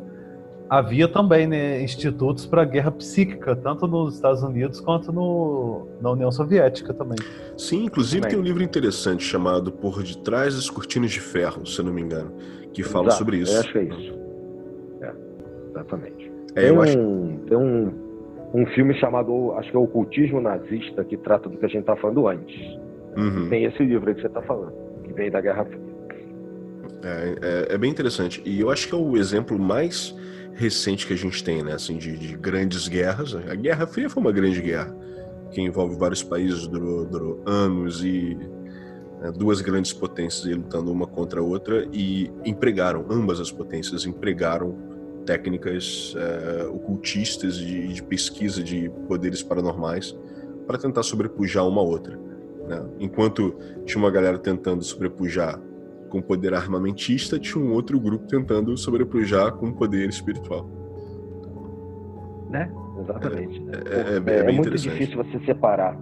havia 0.69 1.07
também 1.07 1.47
né, 1.47 1.81
institutos 1.81 2.45
para 2.45 2.63
guerra 2.63 2.91
psíquica, 2.91 3.55
tanto 3.55 3.87
nos 3.87 4.15
Estados 4.15 4.43
Unidos 4.43 4.79
quanto 4.79 5.11
no, 5.11 5.87
na 5.99 6.11
União 6.11 6.31
Soviética 6.31 6.93
também. 6.93 7.17
Sim, 7.57 7.85
inclusive 7.85 8.21
também. 8.21 8.35
tem 8.35 8.39
um 8.39 8.43
livro 8.43 8.61
interessante 8.61 9.23
chamado 9.23 9.71
Por 9.71 10.03
Detrás 10.03 10.55
das 10.55 10.69
Cortinas 10.69 11.11
de 11.11 11.19
Ferro, 11.19 11.65
se 11.65 11.79
eu 11.79 11.85
não 11.85 11.93
me 11.93 12.01
engano, 12.01 12.31
que 12.71 12.83
fala 12.83 13.07
Exato, 13.07 13.17
sobre 13.17 13.37
isso. 13.37 13.53
Eu 13.53 13.59
acho 13.59 13.71
que 13.71 13.77
é 13.79 13.83
isso. 13.83 14.19
É, 15.01 15.13
exatamente. 15.69 16.31
É, 16.55 16.61
tem, 16.61 16.71
um, 16.71 16.81
acho... 16.81 16.97
tem 17.47 17.57
um, 17.57 17.93
um 18.53 18.65
filme 18.67 18.93
chamado, 18.99 19.53
acho 19.53 19.71
que 19.71 19.75
é 19.75 19.79
Ocultismo 19.79 20.39
Nazista, 20.39 21.03
que 21.03 21.17
trata 21.17 21.49
do 21.49 21.57
que 21.57 21.65
a 21.65 21.69
gente 21.69 21.81
está 21.81 21.95
falando 21.95 22.27
antes. 22.27 22.59
Uhum. 23.17 23.49
Tem 23.49 23.65
esse 23.65 23.83
livro 23.83 24.07
aí 24.07 24.15
que 24.15 24.21
você 24.21 24.27
está 24.27 24.41
falando, 24.43 24.73
que 25.03 25.13
vem 25.13 25.31
da 25.31 25.41
Guerra 25.41 25.65
Fria. 25.65 25.89
É, 27.01 27.35
é, 27.71 27.75
é, 27.75 27.77
bem 27.77 27.89
interessante. 27.89 28.41
E 28.45 28.59
eu 28.59 28.69
acho 28.69 28.87
que 28.87 28.93
é 28.93 28.97
o 28.97 29.17
exemplo 29.17 29.57
mais 29.57 30.15
recente 30.59 31.07
que 31.07 31.13
a 31.13 31.17
gente 31.17 31.41
tem, 31.41 31.63
né? 31.63 31.73
Assim, 31.73 31.97
de, 31.97 32.17
de 32.17 32.35
grandes 32.35 32.89
guerras. 32.89 33.33
A 33.33 33.55
Guerra 33.55 33.87
Fria 33.87 34.09
foi 34.09 34.21
uma 34.21 34.31
grande 34.31 34.61
guerra 34.61 34.93
que 35.51 35.61
envolve 35.61 35.95
vários 35.95 36.21
países, 36.21 36.67
durou, 36.67 37.05
durou 37.05 37.41
anos 37.45 38.03
e 38.03 38.37
né, 39.21 39.31
duas 39.31 39.61
grandes 39.61 39.93
potências 39.93 40.45
lutando 40.45 40.91
uma 40.91 41.07
contra 41.07 41.39
a 41.39 41.43
outra 41.43 41.87
e 41.93 42.29
empregaram, 42.45 43.05
ambas 43.09 43.39
as 43.39 43.51
potências 43.51 44.05
empregaram 44.05 44.75
técnicas 45.25 46.13
é, 46.17 46.67
ocultistas 46.67 47.57
de, 47.57 47.93
de, 47.93 48.03
pesquisa 48.03 48.61
de 48.61 48.89
poderes 49.07 49.41
paranormais 49.41 50.15
para 50.67 50.77
tentar 50.77 51.03
sobrepujar 51.03 51.67
uma 51.67 51.81
a 51.81 51.83
outra. 51.83 52.19
Né? 52.67 52.85
Enquanto 52.99 53.55
tinha 53.85 54.01
uma 54.01 54.11
galera 54.11 54.37
tentando 54.37 54.83
sobrepujar 54.83 55.59
com 56.09 56.21
poder 56.21 56.53
armamentista, 56.53 57.39
tinha 57.39 57.63
um 57.63 57.71
outro 57.71 57.99
grupo 57.99 58.27
tentando 58.27 58.75
sobrepujar 58.75 59.53
com 59.53 59.71
poder 59.71 60.09
espiritual. 60.09 60.67
Né? 62.49 62.71
Exatamente. 63.01 63.63
É, 63.71 64.33
é, 64.33 64.35
é, 64.35 64.49
é 64.49 64.51
muito 64.51 64.71
difícil 64.71 65.15
você 65.15 65.39
separar. 65.45 65.97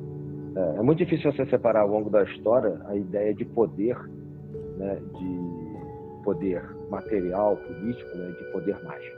É, 0.56 0.80
é, 0.80 0.82
muito 0.82 0.98
difícil 0.98 1.32
você 1.32 1.46
separar 1.46 1.82
ao 1.82 1.88
longo 1.88 2.10
da 2.10 2.24
história 2.24 2.80
a 2.88 2.96
ideia 2.96 3.34
de 3.34 3.46
poder, 3.46 3.96
né, 4.78 4.96
de 4.96 6.24
poder 6.24 6.64
material, 6.90 7.58
político, 7.58 8.18
né, 8.18 8.34
de 8.40 8.52
poder 8.52 8.84
mágico. 8.84 9.18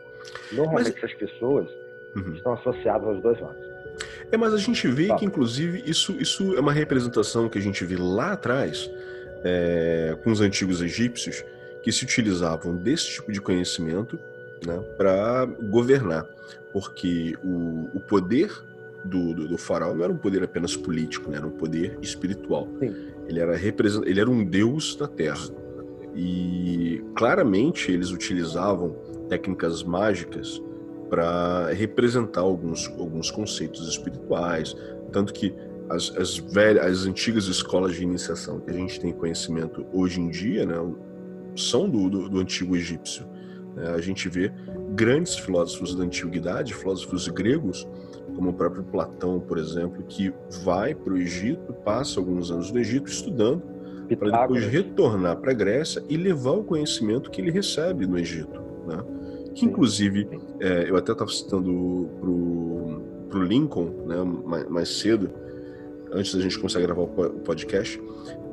Normalmente 0.52 0.94
mas... 0.94 1.04
essas 1.04 1.14
pessoas 1.14 1.70
uhum. 2.16 2.34
estão 2.34 2.54
associadas 2.54 3.08
aos 3.08 3.22
dois 3.22 3.40
lados. 3.40 3.70
É, 4.32 4.38
mas 4.38 4.54
a 4.54 4.58
gente 4.58 4.88
vê 4.88 5.08
tá. 5.08 5.16
que, 5.16 5.26
inclusive, 5.26 5.82
isso, 5.90 6.12
isso 6.20 6.56
é 6.56 6.60
uma 6.60 6.74
representação 6.74 7.50
que 7.50 7.58
a 7.58 7.62
gente 7.62 7.84
vê 7.86 7.96
lá 7.98 8.34
atrás 8.34 8.90
é, 9.44 10.18
com 10.24 10.32
os 10.32 10.42
antigos 10.42 10.82
egípcios 10.82 11.44
que 11.84 11.92
se 11.92 12.04
utilizavam 12.04 12.76
desse 12.76 13.10
tipo 13.10 13.32
de 13.32 13.40
conhecimento 13.40 14.20
né, 14.66 14.78
para 14.98 15.46
governar, 15.46 16.28
porque 16.74 17.36
o, 17.44 17.90
o 17.94 18.00
poder 18.00 18.52
do, 19.06 19.34
do, 19.34 19.48
do, 19.48 19.58
faraó 19.58 19.94
não 19.94 20.04
era 20.04 20.12
um 20.12 20.18
poder 20.18 20.44
apenas 20.44 20.76
político, 20.76 21.32
né, 21.32 21.38
era 21.38 21.48
um 21.48 21.52
poder 21.52 21.98
espiritual. 22.02 22.68
Sim. 22.80 22.94
Ele 23.28 23.40
era 23.40 23.56
ele 23.56 24.20
era 24.20 24.30
um 24.30 24.44
deus 24.44 24.96
da 24.96 25.08
terra 25.08 25.48
e 26.16 27.04
claramente 27.16 27.92
eles 27.92 28.12
utilizavam 28.12 28.96
técnicas 29.30 29.84
mágicas 29.84 30.62
para 31.10 31.72
representar 31.72 32.42
alguns, 32.42 32.88
alguns 33.00 33.32
conceitos 33.32 33.88
espirituais, 33.88 34.76
tanto 35.12 35.34
que 35.34 35.54
as, 35.90 36.16
as, 36.18 36.38
velhas, 36.38 36.86
as 36.86 37.06
antigas 37.06 37.46
escolas 37.46 37.96
de 37.96 38.04
iniciação 38.04 38.60
que 38.60 38.70
a 38.70 38.74
gente 38.74 39.00
tem 39.00 39.12
conhecimento 39.12 39.86
hoje 39.92 40.22
em 40.22 40.30
dia, 40.30 40.66
né, 40.66 40.76
são 41.56 41.90
do, 41.90 42.10
do, 42.10 42.30
do 42.30 42.40
antigo 42.40 42.76
egípcio. 42.76 43.26
Né? 43.76 43.90
A 43.90 44.02
gente 44.02 44.30
vê 44.30 44.52
grandes 44.96 45.38
filósofos 45.38 45.96
da 45.96 46.04
antiguidade, 46.04 46.74
filósofos 46.74 47.28
gregos, 47.28 47.88
como 48.36 48.52
o 48.52 48.54
próprio 48.54 48.84
Platão, 48.84 49.40
por 49.40 49.58
exemplo, 49.58 50.04
que 50.08 50.34
vai 50.64 50.96
para 50.96 51.14
o 51.14 51.18
Egito, 51.18 51.74
passa 51.84 52.20
alguns 52.20 52.52
anos 52.52 52.72
no 52.72 52.80
Egito 52.80 53.10
estudando 53.10 53.62
para 54.16 54.42
depois 54.42 54.66
retornar 54.66 55.38
para 55.38 55.52
a 55.52 55.54
Grécia 55.54 56.04
e 56.10 56.18
levar 56.18 56.52
o 56.52 56.64
conhecimento 56.64 57.30
que 57.30 57.42
ele 57.42 57.52
recebe 57.52 58.08
no 58.08 58.18
Egito. 58.18 58.62
Né? 58.88 59.04
Que, 59.54 59.66
inclusive, 59.66 60.28
é, 60.60 60.90
eu 60.90 60.96
até 60.96 61.12
estava 61.12 61.30
citando 61.30 62.10
para 63.30 63.40
o 63.40 63.44
Lincoln 63.44 64.06
né, 64.08 64.24
mais, 64.24 64.70
mais, 64.70 65.00
cedo, 65.00 65.30
antes 66.12 66.34
da 66.34 66.41
gente 66.41 66.57
começar 66.57 66.80
a 66.80 66.82
gravar 66.82 67.03
o 67.03 67.07
podcast, 67.43 68.01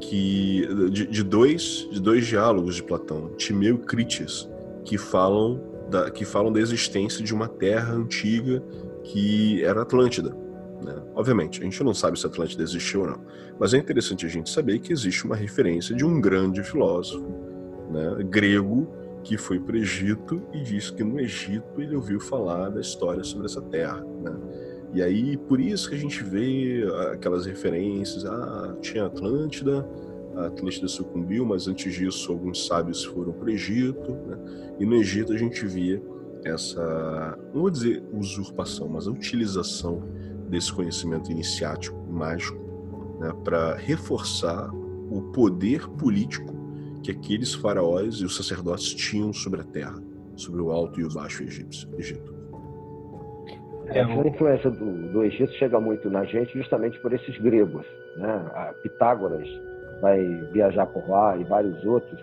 que 0.00 0.66
de, 0.90 1.06
de 1.06 1.22
dois, 1.22 1.88
de 1.90 2.00
dois 2.00 2.26
diálogos 2.26 2.76
de 2.76 2.82
Platão, 2.82 3.30
Timeu 3.36 3.76
e 3.76 3.78
Critias, 3.78 4.48
que 4.84 4.98
falam 4.98 5.60
da, 5.90 6.10
que 6.10 6.24
falam 6.24 6.52
da 6.52 6.60
existência 6.60 7.24
de 7.24 7.34
uma 7.34 7.48
terra 7.48 7.94
antiga 7.94 8.62
que 9.04 9.64
era 9.64 9.82
Atlântida. 9.82 10.36
Né? 10.82 10.94
Obviamente, 11.14 11.60
a 11.60 11.64
gente 11.64 11.82
não 11.82 11.94
sabe 11.94 12.18
se 12.18 12.26
Atlântida 12.26 12.62
existiu 12.62 13.02
ou 13.02 13.06
não, 13.08 13.20
mas 13.58 13.72
é 13.72 13.78
interessante 13.78 14.26
a 14.26 14.28
gente 14.28 14.50
saber 14.50 14.78
que 14.80 14.92
existe 14.92 15.24
uma 15.24 15.36
referência 15.36 15.94
de 15.94 16.04
um 16.04 16.20
grande 16.20 16.62
filósofo 16.62 17.26
né, 17.90 18.22
grego 18.24 18.88
que 19.22 19.36
foi 19.36 19.58
para 19.58 19.74
o 19.74 19.78
Egito 19.78 20.40
e 20.52 20.62
disse 20.62 20.92
que 20.92 21.02
no 21.02 21.18
Egito 21.18 21.80
ele 21.80 21.96
ouviu 21.96 22.20
falar 22.20 22.68
da 22.68 22.80
história 22.80 23.24
sobre 23.24 23.46
essa 23.46 23.60
terra. 23.60 24.00
Né? 24.22 24.32
E 24.96 25.02
aí, 25.02 25.36
por 25.36 25.60
isso 25.60 25.90
que 25.90 25.94
a 25.94 25.98
gente 25.98 26.24
vê 26.24 26.82
aquelas 27.12 27.44
referências, 27.44 28.24
ah, 28.24 28.74
tinha 28.80 29.04
Atlântida, 29.04 29.86
a 30.34 30.46
Atlântida 30.46 30.88
sucumbiu, 30.88 31.44
mas 31.44 31.68
antes 31.68 31.92
disso 31.92 32.32
alguns 32.32 32.66
sábios 32.66 33.04
foram 33.04 33.34
para 33.34 33.44
o 33.44 33.50
Egito, 33.50 34.12
né? 34.26 34.38
e 34.80 34.86
no 34.86 34.94
Egito 34.94 35.34
a 35.34 35.36
gente 35.36 35.66
via 35.66 36.02
essa, 36.46 37.38
não 37.52 37.60
vou 37.60 37.70
dizer 37.70 38.02
usurpação, 38.10 38.88
mas 38.88 39.06
a 39.06 39.10
utilização 39.10 40.02
desse 40.48 40.72
conhecimento 40.72 41.30
iniciático, 41.30 42.02
mágico, 42.10 42.58
né, 43.20 43.30
para 43.44 43.74
reforçar 43.74 44.70
o 45.10 45.20
poder 45.30 45.86
político 45.90 46.54
que 47.02 47.10
aqueles 47.10 47.52
faraós 47.52 48.14
e 48.14 48.24
os 48.24 48.34
sacerdotes 48.34 48.94
tinham 48.94 49.30
sobre 49.30 49.60
a 49.60 49.64
terra, 49.64 50.02
sobre 50.36 50.62
o 50.62 50.70
alto 50.70 50.98
e 50.98 51.04
o 51.04 51.12
baixo 51.12 51.42
Egito. 51.42 52.35
É, 53.90 54.00
a 54.00 54.26
influência 54.26 54.70
do, 54.70 54.92
do 55.12 55.24
Egito 55.24 55.52
chega 55.54 55.80
muito 55.80 56.10
na 56.10 56.24
gente 56.24 56.56
justamente 56.58 56.98
por 57.00 57.12
esses 57.12 57.36
gregos. 57.38 57.86
Né? 58.16 58.28
A 58.54 58.74
Pitágoras 58.82 59.48
vai 60.00 60.22
viajar 60.52 60.86
por 60.86 61.08
lá 61.08 61.36
e 61.36 61.44
vários 61.44 61.84
outros. 61.84 62.20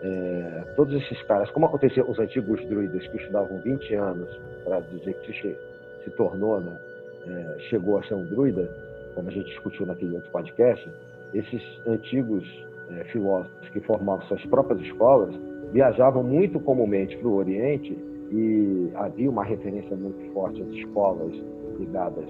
É, 0.00 0.64
todos 0.76 0.94
esses 1.02 1.20
caras, 1.22 1.50
como 1.50 1.66
acontecia 1.66 2.04
com 2.04 2.12
os 2.12 2.18
antigos 2.18 2.64
druidas 2.68 3.06
que 3.08 3.16
estudavam 3.16 3.58
20 3.58 3.94
anos 3.94 4.28
para 4.64 4.80
dizer 4.80 5.14
que 5.22 5.32
se, 5.32 5.56
se 6.04 6.10
tornou, 6.10 6.60
né, 6.60 6.78
é, 7.26 7.58
chegou 7.68 7.98
a 7.98 8.02
ser 8.04 8.14
um 8.14 8.24
druida, 8.24 8.70
como 9.14 9.28
a 9.28 9.32
gente 9.32 9.46
discutiu 9.46 9.86
naquele 9.86 10.14
outro 10.14 10.30
podcast, 10.30 10.88
esses 11.34 11.62
antigos 11.86 12.44
é, 12.90 13.04
filósofos 13.04 13.68
que 13.70 13.80
formavam 13.80 14.24
suas 14.28 14.44
próprias 14.46 14.80
escolas 14.82 15.34
viajavam 15.72 16.22
muito 16.22 16.58
comumente 16.60 17.16
para 17.18 17.28
o 17.28 17.34
Oriente 17.34 17.96
e 18.30 18.90
havia 18.94 19.30
uma 19.30 19.44
referência 19.44 19.96
muito 19.96 20.32
forte 20.32 20.62
às 20.62 20.68
escolas 20.68 21.32
ligadas 21.78 22.28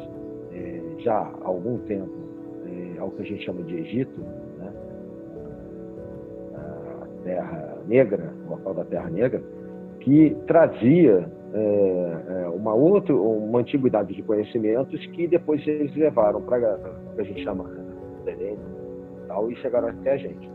é, 0.52 0.80
já 0.98 1.14
há 1.14 1.46
algum 1.46 1.78
tempo 1.78 2.12
é, 2.66 2.98
ao 2.98 3.10
que 3.10 3.22
a 3.22 3.24
gente 3.24 3.44
chama 3.44 3.62
de 3.62 3.76
Egito, 3.76 4.20
né? 4.58 4.72
a 6.54 7.06
Terra 7.24 7.78
Negra, 7.86 8.32
o 8.46 8.50
local 8.50 8.74
da 8.74 8.84
Terra 8.84 9.10
Negra, 9.10 9.42
que 10.00 10.36
trazia 10.46 11.28
é, 11.54 12.48
uma 12.54 12.74
outra, 12.74 13.14
uma 13.14 13.60
antiguidade 13.60 14.14
de 14.14 14.22
conhecimentos 14.22 15.04
que 15.06 15.26
depois 15.26 15.66
eles 15.66 15.94
levaram 15.96 16.42
para 16.42 16.76
o 17.12 17.14
que 17.14 17.20
a 17.20 17.24
gente 17.24 17.42
chama 17.42 17.64
né, 17.64 18.36
e 18.40 19.26
tal 19.26 19.50
e 19.50 19.56
chegaram 19.56 19.88
até 19.88 20.12
a 20.12 20.16
gente. 20.16 20.50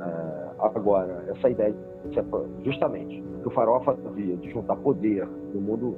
É, 0.00 0.45
agora, 0.58 1.24
essa 1.28 1.48
ideia, 1.48 1.74
justamente, 2.64 3.22
que 3.42 3.48
o 3.48 3.50
farol 3.50 3.80
fazia 3.80 4.36
de 4.36 4.50
juntar 4.50 4.76
poder 4.76 5.26
no 5.54 5.60
mundo 5.60 5.96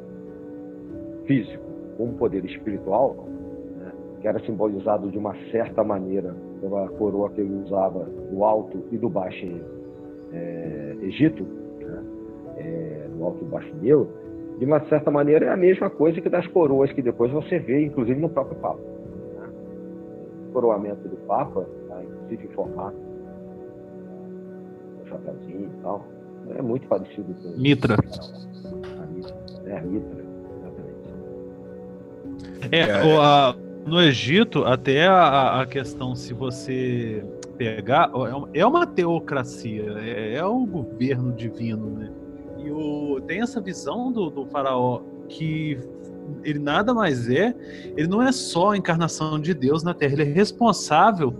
físico 1.26 1.64
com 1.96 2.12
poder 2.14 2.44
espiritual, 2.44 3.26
né, 3.76 3.92
que 4.20 4.28
era 4.28 4.38
simbolizado 4.40 5.10
de 5.10 5.18
uma 5.18 5.34
certa 5.50 5.82
maneira 5.82 6.34
pela 6.60 6.88
coroa 6.90 7.30
que 7.30 7.40
ele 7.40 7.54
usava 7.64 8.04
do 8.04 8.44
alto 8.44 8.82
e 8.90 8.98
do 8.98 9.08
baixo 9.08 9.46
é, 10.32 10.96
Egito, 11.02 11.46
é, 12.58 13.08
no 13.16 13.26
Alto 13.26 13.44
e 13.44 13.48
Baixo 13.48 13.74
Nilo, 13.76 14.08
de 14.58 14.64
uma 14.64 14.80
certa 14.86 15.10
maneira 15.10 15.46
é 15.46 15.50
a 15.50 15.56
mesma 15.56 15.88
coisa 15.88 16.20
que 16.20 16.28
das 16.28 16.46
coroas 16.48 16.92
que 16.92 17.00
depois 17.00 17.30
você 17.30 17.58
vê, 17.58 17.84
inclusive 17.84 18.20
no 18.20 18.28
próprio 18.28 18.56
Papa. 18.58 18.80
Né? 18.80 19.48
O 20.48 20.52
coroamento 20.52 21.08
do 21.08 21.16
Papa, 21.26 21.64
tá? 21.88 22.02
inclusive 22.02 22.46
em 22.46 22.54
formato, 22.54 22.96
chapéuzinho 25.08 25.70
e 25.72 25.82
tal, 25.82 26.06
é 26.50 26.62
muito 26.62 26.86
parecido 26.86 27.34
com. 27.34 27.48
Mitra. 27.56 27.94
A 27.94 29.06
Mitra. 29.06 29.36
É, 29.66 29.78
a 29.78 29.82
Mitra, 29.82 30.24
exatamente. 32.70 32.74
É, 32.74 33.04
o, 33.04 33.20
a, 33.20 33.56
no 33.86 34.00
Egito, 34.00 34.64
até 34.64 35.06
a, 35.06 35.60
a 35.60 35.66
questão, 35.66 36.14
se 36.14 36.32
você 36.32 37.24
pegar, 37.56 38.10
é 38.54 38.64
uma 38.64 38.86
teocracia, 38.86 39.96
é, 39.98 40.34
é 40.34 40.44
o 40.44 40.64
governo 40.64 41.32
divino, 41.32 41.90
né? 41.90 42.10
E 42.58 42.70
o, 42.70 43.20
tem 43.26 43.40
essa 43.40 43.60
visão 43.60 44.12
do, 44.12 44.30
do 44.30 44.46
faraó 44.46 45.00
que 45.28 45.78
ele 46.44 46.58
nada 46.58 46.92
mais 46.92 47.28
é, 47.28 47.54
ele 47.96 48.06
não 48.06 48.22
é 48.22 48.30
só 48.30 48.70
a 48.72 48.76
encarnação 48.76 49.40
de 49.40 49.54
Deus 49.54 49.82
na 49.82 49.94
Terra, 49.94 50.12
ele 50.14 50.22
é 50.22 50.32
responsável 50.32 51.34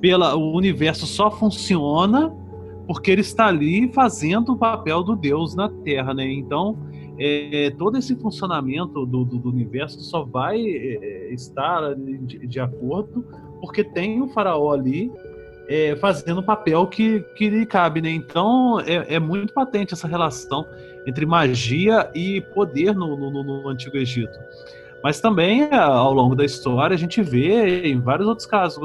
pela 0.00 0.36
o 0.36 0.54
universo 0.54 1.06
só 1.06 1.30
funciona 1.30 2.32
porque 2.86 3.10
ele 3.10 3.20
está 3.20 3.46
ali 3.46 3.92
fazendo 3.92 4.52
o 4.52 4.56
papel 4.56 5.02
do 5.02 5.16
Deus 5.16 5.54
na 5.54 5.68
Terra, 5.68 6.14
né? 6.14 6.30
Então, 6.30 6.78
é, 7.18 7.72
todo 7.78 7.96
esse 7.96 8.14
funcionamento 8.16 9.06
do, 9.06 9.24
do, 9.24 9.38
do 9.38 9.48
universo 9.48 10.00
só 10.00 10.22
vai 10.22 10.60
é, 10.60 11.32
estar 11.32 11.94
de, 11.94 12.46
de, 12.46 12.60
acordo 12.60 13.24
porque 13.60 13.82
tem 13.82 14.20
o 14.20 14.28
faraó 14.28 14.70
ali 14.70 15.10
é, 15.66 15.96
fazendo 15.96 16.40
o 16.40 16.42
papel 16.42 16.86
que, 16.86 17.20
que 17.34 17.48
lhe 17.48 17.64
cabe, 17.64 18.02
né? 18.02 18.10
Então 18.10 18.78
é, 18.80 19.14
é 19.14 19.18
muito 19.18 19.52
patente 19.52 19.94
essa 19.94 20.06
relação 20.06 20.64
entre 21.06 21.24
magia 21.24 22.10
e 22.14 22.40
poder 22.54 22.94
no, 22.94 23.16
no, 23.16 23.42
no 23.42 23.68
Antigo 23.68 23.96
Egito. 23.96 24.38
Mas 25.02 25.20
também, 25.20 25.72
ao 25.72 26.12
longo 26.12 26.34
da 26.34 26.44
história, 26.44 26.94
a 26.94 26.98
gente 26.98 27.22
vê 27.22 27.86
em 27.86 28.00
vários 28.00 28.26
outros 28.26 28.46
casos, 28.46 28.82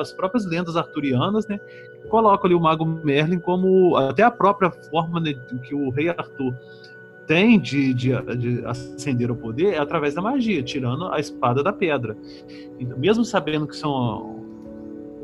as 0.00 0.12
próprias 0.12 0.44
lendas 0.44 0.76
arturianas, 0.76 1.46
né, 1.46 1.60
colocam 2.06 2.46
ali 2.46 2.54
o 2.54 2.60
Mago 2.60 2.84
Merlin 2.84 3.38
como 3.38 3.96
até 3.96 4.22
a 4.22 4.30
própria 4.30 4.70
forma 4.70 5.20
né, 5.20 5.34
que 5.62 5.74
o 5.74 5.90
rei 5.90 6.08
Arthur 6.08 6.54
tem 7.26 7.58
de, 7.58 7.92
de, 7.92 8.36
de, 8.36 8.64
ascender 8.64 9.30
o 9.30 9.36
poder 9.36 9.74
é 9.74 9.78
através 9.78 10.14
da 10.14 10.22
magia, 10.22 10.62
tirando 10.62 11.08
a 11.08 11.18
espada 11.18 11.62
da 11.62 11.72
pedra. 11.72 12.16
Então, 12.78 12.96
mesmo 12.96 13.24
sabendo 13.24 13.66
que 13.66 13.76
são 13.76 14.36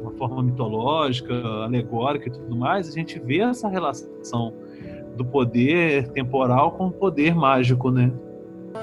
uma 0.01 0.11
forma 0.12 0.43
mitológica, 0.43 1.35
alegórica 1.64 2.28
e 2.28 2.33
tudo 2.33 2.57
mais, 2.57 2.89
a 2.89 2.93
gente 2.93 3.20
vê 3.20 3.39
essa 3.39 3.68
relação 3.68 4.53
do 5.16 5.24
poder 5.24 6.09
temporal 6.09 6.72
com 6.72 6.89
o 6.89 6.93
poder 6.93 7.35
mágico, 7.35 7.91
né? 7.91 8.11
É 8.74 8.78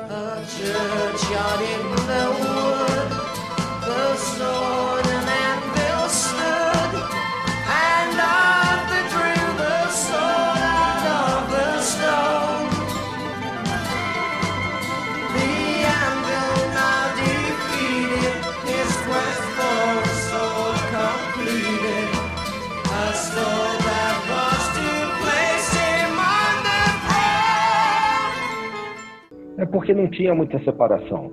porque 29.72 29.94
não 29.94 30.08
tinha 30.08 30.34
muita 30.34 30.60
separação. 30.60 31.32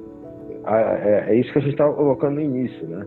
É, 0.67 1.27
é 1.29 1.35
isso 1.35 1.53
que 1.53 1.59
a 1.59 1.63
gente 1.63 1.73
estava 1.73 1.93
colocando 1.93 2.35
no 2.35 2.41
início, 2.41 2.87
né? 2.87 3.07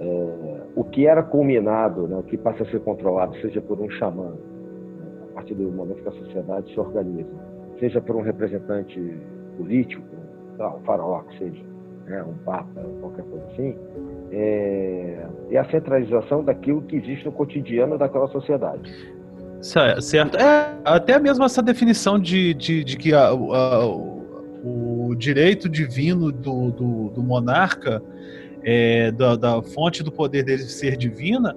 É, 0.00 0.60
o 0.74 0.84
que 0.84 1.06
era 1.06 1.22
culminado, 1.22 2.08
né, 2.08 2.16
o 2.16 2.22
que 2.22 2.38
passa 2.38 2.62
a 2.62 2.66
ser 2.66 2.80
controlado, 2.80 3.36
seja 3.40 3.60
por 3.60 3.78
um 3.80 3.90
xamã, 3.90 4.30
né, 4.30 5.06
a 5.30 5.34
partir 5.34 5.54
do 5.54 5.70
momento 5.70 6.02
que 6.02 6.08
a 6.08 6.12
sociedade 6.12 6.72
se 6.72 6.80
organiza, 6.80 7.28
seja 7.78 8.00
por 8.00 8.16
um 8.16 8.22
representante 8.22 8.98
político, 9.58 10.02
um 10.58 10.80
faraó 10.84 11.20
que 11.20 11.38
seja, 11.38 11.62
né, 12.06 12.22
um 12.22 12.32
papa, 12.44 12.80
qualquer 13.00 13.24
coisa 13.26 13.44
assim, 13.52 13.76
é, 14.32 15.26
é 15.50 15.58
a 15.58 15.64
centralização 15.70 16.42
daquilo 16.44 16.80
que 16.82 16.96
existe 16.96 17.26
no 17.26 17.32
cotidiano 17.32 17.98
daquela 17.98 18.28
sociedade. 18.28 18.90
Certo. 19.60 20.38
É, 20.38 20.78
até 20.82 21.18
mesmo 21.18 21.44
essa 21.44 21.62
definição 21.62 22.18
de, 22.18 22.54
de, 22.54 22.82
de 22.82 22.96
que 22.96 23.12
a, 23.12 23.28
a, 23.28 23.84
o 24.64 25.14
direito 25.14 25.68
divino 25.68 26.30
do, 26.30 26.70
do, 26.70 27.10
do 27.10 27.22
monarca, 27.22 28.02
é, 28.62 29.10
da, 29.12 29.36
da, 29.36 29.62
fonte 29.62 30.02
do 30.02 30.12
poder 30.12 30.44
dele 30.44 30.62
ser 30.64 30.96
divina, 30.96 31.56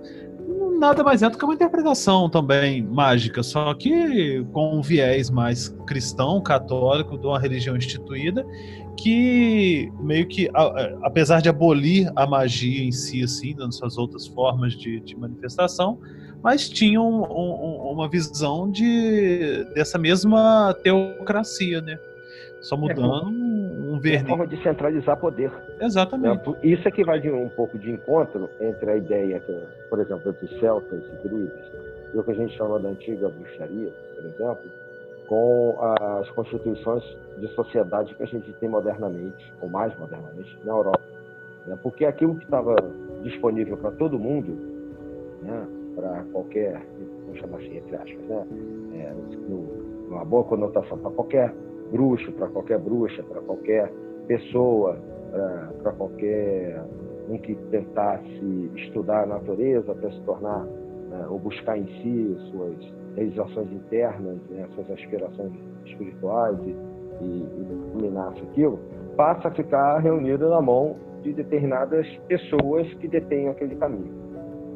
nada 0.80 1.04
mais 1.04 1.24
é 1.24 1.30
do 1.30 1.38
que 1.38 1.46
uma 1.46 1.54
interpretação 1.54 2.30
também 2.30 2.82
mágica, 2.84 3.42
só 3.42 3.74
que 3.74 4.46
com 4.52 4.78
um 4.78 4.82
viés 4.82 5.30
mais 5.30 5.70
cristão, 5.88 6.42
católico, 6.42 7.18
de 7.18 7.26
uma 7.26 7.40
religião 7.40 7.78
instituída, 7.78 8.46
que 8.98 9.92
meio 10.00 10.28
que, 10.28 10.50
apesar 11.02 11.42
de 11.42 11.50
abolir 11.50 12.12
a 12.16 12.28
magia 12.28 12.84
em 12.84 12.92
si, 12.92 13.24
assim, 13.24 13.54
nas 13.56 13.76
suas 13.78 13.98
outras 13.98 14.28
formas 14.28 14.74
de, 14.74 15.00
de 15.00 15.16
manifestação, 15.16 16.00
mas 16.44 16.68
tinham 16.68 17.10
um, 17.10 17.24
um, 17.24 17.92
uma 17.94 18.10
visão 18.10 18.70
de, 18.70 19.66
dessa 19.74 19.98
mesma 19.98 20.76
teocracia, 20.84 21.82
né? 21.82 21.98
Só 22.64 22.76
é, 22.76 22.80
mudando 22.80 23.02
é, 23.02 23.26
um 23.94 24.00
verniz. 24.00 24.22
Uma 24.22 24.38
forma 24.38 24.48
de 24.48 24.64
centralizar 24.64 25.18
poder. 25.18 25.52
Exatamente. 25.80 26.56
Isso 26.64 26.88
é 26.88 26.92
que 26.92 27.04
vai 27.04 27.20
de 27.20 27.30
um 27.30 27.50
pouco 27.50 27.78
de 27.78 27.92
encontro 27.92 28.50
entre 28.60 28.90
a 28.90 28.98
ideia, 28.98 29.40
que, 29.42 29.64
por 29.90 30.00
exemplo, 30.00 30.32
dos 30.32 30.60
celtas 30.60 31.04
e 31.04 31.28
druidas, 31.28 31.72
e 32.14 32.18
o 32.18 32.24
que 32.24 32.32
a 32.32 32.36
gente 32.36 32.56
chama 32.56 32.80
da 32.80 32.90
antiga 32.90 33.30
bruxaria, 33.30 33.92
por 34.16 34.26
exemplo, 34.26 34.72
com 35.28 35.78
as 35.82 36.30
constituições 36.32 37.04
de 37.38 37.48
sociedade 37.50 38.16
que 38.16 38.24
a 38.24 38.28
gente 38.28 38.52
tem 38.54 38.70
modernamente, 38.70 39.54
ou 39.62 39.70
mais 39.70 39.98
modernamente, 40.00 40.58
na 40.64 40.72
Europa. 40.72 41.02
Né? 41.68 41.78
Porque 41.84 42.06
aquilo 42.06 42.36
que 42.36 42.46
estava 42.46 42.76
disponível 43.24 43.76
para 43.78 43.92
todo 43.92 44.18
mundo, 44.18 44.58
né? 45.42 45.68
para 45.96 46.24
qualquer, 46.32 46.82
vamos 47.26 47.40
chamar 47.40 47.58
assim, 47.58 47.78
entre 47.78 47.96
aspas, 47.96 48.26
né? 48.28 48.46
É, 48.96 49.14
numa 49.50 50.26
boa 50.26 50.44
conotação, 50.44 50.98
para 50.98 51.12
qualquer 51.12 51.54
bruxo, 51.94 52.32
para 52.34 52.48
qualquer 52.48 52.80
bruxa, 52.80 53.24
para 53.24 53.40
qualquer 53.42 53.92
pessoa, 54.28 54.98
para 55.82 55.92
qualquer 55.94 56.84
um 57.30 57.38
que 57.38 57.56
tentasse 57.72 58.72
estudar 58.76 59.24
a 59.24 59.26
natureza 59.26 59.94
para 59.96 60.12
se 60.12 60.20
tornar 60.22 60.66
né, 60.66 61.26
ou 61.30 61.40
buscar 61.40 61.78
em 61.78 61.86
si 61.86 62.38
suas 62.52 62.76
realizações 63.16 63.72
internas, 63.72 64.38
né, 64.50 64.68
suas 64.76 64.90
aspirações 64.92 65.52
espirituais 65.86 66.58
e, 66.66 66.76
e, 67.24 67.48
e 67.62 67.92
dominasse 67.94 68.42
aquilo, 68.42 68.80
passa 69.16 69.48
a 69.48 69.52
ficar 69.52 70.00
reunido 70.00 70.50
na 70.50 70.62
mão 70.62 70.98
de 71.22 71.32
determinadas 71.32 72.06
pessoas 72.28 72.92
que 72.96 73.08
detêm 73.08 73.48
aquele 73.48 73.76
caminho 73.76 74.24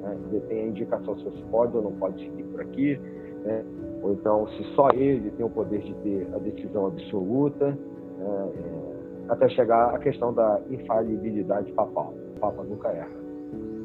né? 0.08 0.18
Ele 0.32 0.42
tem 0.42 0.62
a 0.62 0.68
indicação 0.68 1.18
se 1.18 1.24
você 1.26 1.44
pode 1.52 1.76
ou 1.76 1.84
não 1.84 1.92
pode 1.94 2.20
seguir 2.24 2.44
por 2.44 2.62
aqui, 2.62 3.00
né? 3.44 3.64
Ou 4.08 4.14
então 4.14 4.48
se 4.50 4.64
só 4.74 4.90
ele 4.94 5.30
tem 5.32 5.46
o 5.46 5.50
poder 5.50 5.82
de 5.82 5.94
ter 5.96 6.28
a 6.34 6.38
decisão 6.38 6.88
absoluta, 6.88 7.78
né? 8.18 8.50
é, 8.56 9.32
até 9.34 9.50
chegar 9.50 9.94
à 9.94 10.00
questão 10.00 10.34
da 10.34 10.62
infalibilidade 10.70 11.72
papal. 11.74 12.14
O 12.36 12.40
Papa 12.40 12.64
nunca 12.64 12.88
erra. 12.90 13.10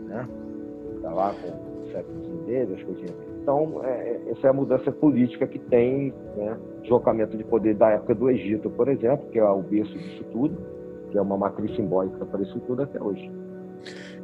Né? 0.06 0.28
Está 0.96 1.12
lá 1.12 1.34
com 1.34 1.48
o 1.48 1.92
século 1.92 2.44
dele, 2.46 2.74
as 2.74 2.82
coisinhas. 2.84 3.16
Então, 3.42 3.80
é, 3.82 3.88
é, 3.88 4.30
essa 4.30 4.46
é 4.46 4.50
a 4.50 4.52
mudança 4.52 4.92
política 4.92 5.44
que 5.48 5.58
tem, 5.58 6.14
né, 6.36 6.56
deslocamento 6.82 7.36
de 7.36 7.42
poder 7.42 7.74
da 7.74 7.90
época 7.90 8.14
do 8.14 8.30
Egito, 8.30 8.70
por 8.70 8.88
exemplo, 8.88 9.28
que 9.30 9.40
é 9.40 9.44
o 9.44 9.62
berço 9.62 9.92
disso 9.98 10.24
tudo, 10.30 10.56
que 11.10 11.18
é 11.18 11.20
uma 11.20 11.36
matriz 11.36 11.74
simbólica 11.74 12.24
para 12.24 12.40
isso 12.40 12.60
tudo 12.60 12.82
até 12.82 13.02
hoje. 13.02 13.28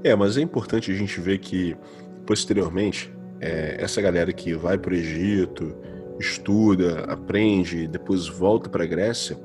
É, 0.05 0.15
mas 0.15 0.39
é 0.39 0.41
importante 0.41 0.93
a 0.93 0.95
gente 0.95 1.21
ver 1.21 1.39
que, 1.39 1.77
posteriormente, 2.25 3.13
é, 3.41 3.77
essa 3.79 4.01
galera 4.01 4.33
que 4.33 4.55
vai 4.55 4.79
para 4.79 4.93
o 4.93 4.97
Egito, 4.97 5.75
estuda, 6.19 7.05
aprende, 7.05 7.87
depois 7.87 8.29
volta 8.29 8.69
para 8.69 8.85
a 8.85 8.87
Grécia, 8.87 9.39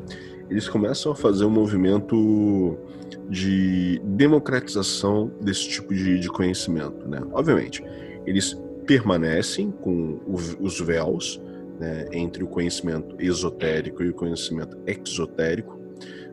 eles 0.50 0.68
começam 0.68 1.12
a 1.12 1.16
fazer 1.16 1.46
um 1.46 1.50
movimento 1.50 2.78
de 3.30 4.02
democratização 4.04 5.32
desse 5.42 5.70
tipo 5.70 5.94
de, 5.94 6.20
de 6.20 6.28
conhecimento. 6.30 7.08
Né? 7.08 7.22
Obviamente, 7.32 7.84
eles 8.26 8.60
permanecem 8.86 9.72
com 9.72 10.20
os 10.28 10.80
véus 10.80 11.42
né, 11.80 12.08
entre 12.12 12.44
o 12.44 12.48
conhecimento 12.48 13.16
esotérico 13.20 14.04
e 14.04 14.10
o 14.10 14.14
conhecimento 14.14 14.78
exotérico, 14.86 15.80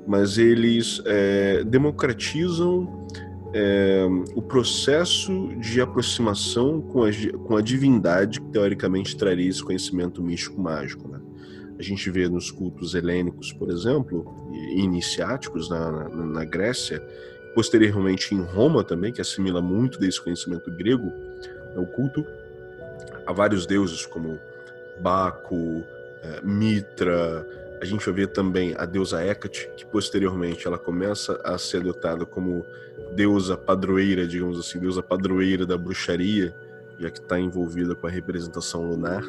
mas 0.06 0.38
eles 0.38 1.00
é, 1.06 1.62
democratizam 1.64 3.06
é, 3.52 4.06
o 4.34 4.42
processo 4.42 5.48
de 5.56 5.80
aproximação 5.80 6.80
com 6.80 7.04
a, 7.04 7.10
com 7.46 7.56
a 7.56 7.60
divindade 7.60 8.40
que 8.40 8.48
teoricamente 8.48 9.16
traria 9.16 9.48
esse 9.48 9.62
conhecimento 9.62 10.22
místico 10.22 10.60
mágico. 10.60 11.08
Né? 11.08 11.20
A 11.78 11.82
gente 11.82 12.10
vê 12.10 12.28
nos 12.28 12.50
cultos 12.50 12.94
helênicos, 12.94 13.52
por 13.52 13.70
exemplo, 13.70 14.24
iniciáticos 14.74 15.68
na, 15.68 15.90
na, 15.90 16.08
na 16.08 16.44
Grécia, 16.44 17.00
posteriormente 17.54 18.34
em 18.34 18.42
Roma 18.42 18.84
também, 18.84 19.12
que 19.12 19.20
assimila 19.20 19.60
muito 19.60 19.98
desse 19.98 20.22
conhecimento 20.22 20.70
grego, 20.76 21.06
né? 21.06 21.78
o 21.78 21.86
culto 21.86 22.24
a 23.26 23.32
vários 23.32 23.66
deuses 23.66 24.06
como 24.06 24.38
Baco, 25.00 25.82
é, 26.22 26.40
Mitra, 26.42 27.46
a 27.80 27.84
gente 27.84 28.04
vai 28.04 28.14
ver 28.14 28.26
também 28.28 28.74
a 28.76 28.84
deusa 28.84 29.24
Hecate, 29.24 29.70
que 29.74 29.86
posteriormente 29.86 30.66
ela 30.66 30.78
começa 30.78 31.40
a 31.42 31.56
ser 31.56 31.78
adotada 31.78 32.26
como 32.26 32.64
deusa 33.14 33.56
padroeira, 33.56 34.26
digamos 34.26 34.58
assim, 34.58 34.78
deusa 34.78 35.02
padroeira 35.02 35.66
da 35.66 35.76
bruxaria, 35.76 36.54
já 36.98 37.10
que 37.10 37.18
está 37.18 37.38
envolvida 37.38 37.94
com 37.94 38.06
a 38.06 38.10
representação 38.10 38.88
lunar. 38.88 39.22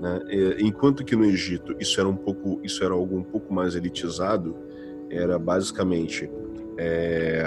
Né? 0.00 0.20
Enquanto 0.60 1.04
que 1.04 1.16
no 1.16 1.24
Egito 1.24 1.74
isso 1.78 2.00
era 2.00 2.08
um 2.08 2.16
pouco, 2.16 2.60
isso 2.62 2.84
era 2.84 2.94
algo 2.94 3.16
um 3.16 3.22
pouco 3.22 3.52
mais 3.52 3.74
elitizado, 3.74 4.56
era 5.10 5.38
basicamente 5.38 6.30
é, 6.76 7.42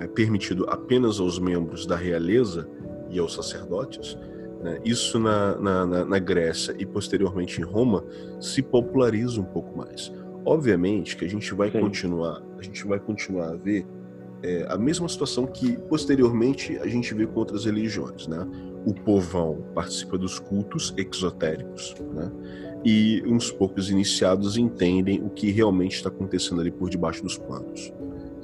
é 0.00 0.06
permitido 0.08 0.66
apenas 0.68 1.20
aos 1.20 1.38
membros 1.38 1.86
da 1.86 1.96
realeza 1.96 2.68
e 3.10 3.18
aos 3.18 3.34
sacerdotes. 3.34 4.18
Né? 4.62 4.80
Isso 4.84 5.18
na, 5.18 5.56
na, 5.56 6.04
na, 6.04 6.18
Grécia 6.18 6.74
e 6.78 6.86
posteriormente 6.86 7.60
em 7.60 7.64
Roma 7.64 8.04
se 8.40 8.62
populariza 8.62 9.40
um 9.40 9.44
pouco 9.44 9.76
mais. 9.76 10.12
Obviamente 10.44 11.16
que 11.16 11.24
a 11.24 11.28
gente 11.28 11.54
vai 11.54 11.70
Sim. 11.70 11.80
continuar, 11.80 12.42
a 12.58 12.62
gente 12.62 12.84
vai 12.86 12.98
continuar 12.98 13.50
a 13.50 13.56
ver 13.56 13.86
é, 14.42 14.66
a 14.68 14.76
mesma 14.76 15.08
situação 15.08 15.46
que 15.46 15.76
posteriormente 15.88 16.76
a 16.78 16.86
gente 16.86 17.14
vê 17.14 17.26
com 17.26 17.38
outras 17.38 17.64
religiões, 17.64 18.26
né? 18.26 18.46
O 18.84 18.92
povão 18.92 19.64
participa 19.74 20.18
dos 20.18 20.38
cultos 20.38 20.92
exotéricos, 20.96 21.94
né? 22.12 22.30
E 22.84 23.22
uns 23.26 23.50
poucos 23.50 23.90
iniciados 23.90 24.56
entendem 24.56 25.22
o 25.22 25.30
que 25.30 25.50
realmente 25.52 25.94
está 25.94 26.08
acontecendo 26.08 26.60
ali 26.60 26.70
por 26.70 26.90
debaixo 26.90 27.22
dos 27.22 27.38
panos. 27.38 27.92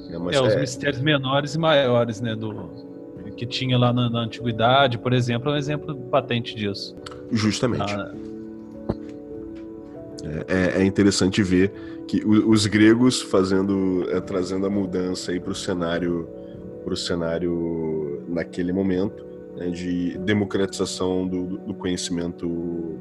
Né? 0.09 0.17
Mas, 0.19 0.37
é, 0.37 0.41
os 0.41 0.53
é... 0.53 0.61
mistérios 0.61 1.03
menores 1.03 1.57
e 1.57 1.59
maiores, 1.59 2.21
né? 2.21 2.37
Do, 2.37 2.89
que 3.37 3.47
tinha 3.47 3.79
lá 3.79 3.93
na, 3.93 4.11
na, 4.11 4.21
antiguidade, 4.21 4.99
por 4.99 5.13
exemplo, 5.13 5.51
é 5.51 5.55
um 5.55 5.57
exemplo 5.57 5.95
patente 6.11 6.55
disso. 6.55 6.95
Justamente. 7.31 7.95
Ah, 7.95 8.13
é, 10.49 10.83
é, 10.83 10.85
interessante 10.85 11.43
ver 11.43 11.73
que 12.09 12.25
os 12.25 12.67
gregos 12.67 13.21
fazendo, 13.21 14.07
é, 14.11 14.19
trazendo 14.19 14.67
a 14.67 14.71
mudança 14.71 15.31
aí 15.31 15.39
para 15.39 15.53
o 15.53 15.55
cenário, 15.55 16.27
para 16.83 16.95
o 16.95 16.97
cenário 16.97 18.25
naquele 18.27 18.73
momento 18.73 19.25
né, 19.55 19.69
de 19.69 20.17
democratização 20.19 21.29
do, 21.29 21.59
do, 21.59 21.75
conhecimento 21.75 22.99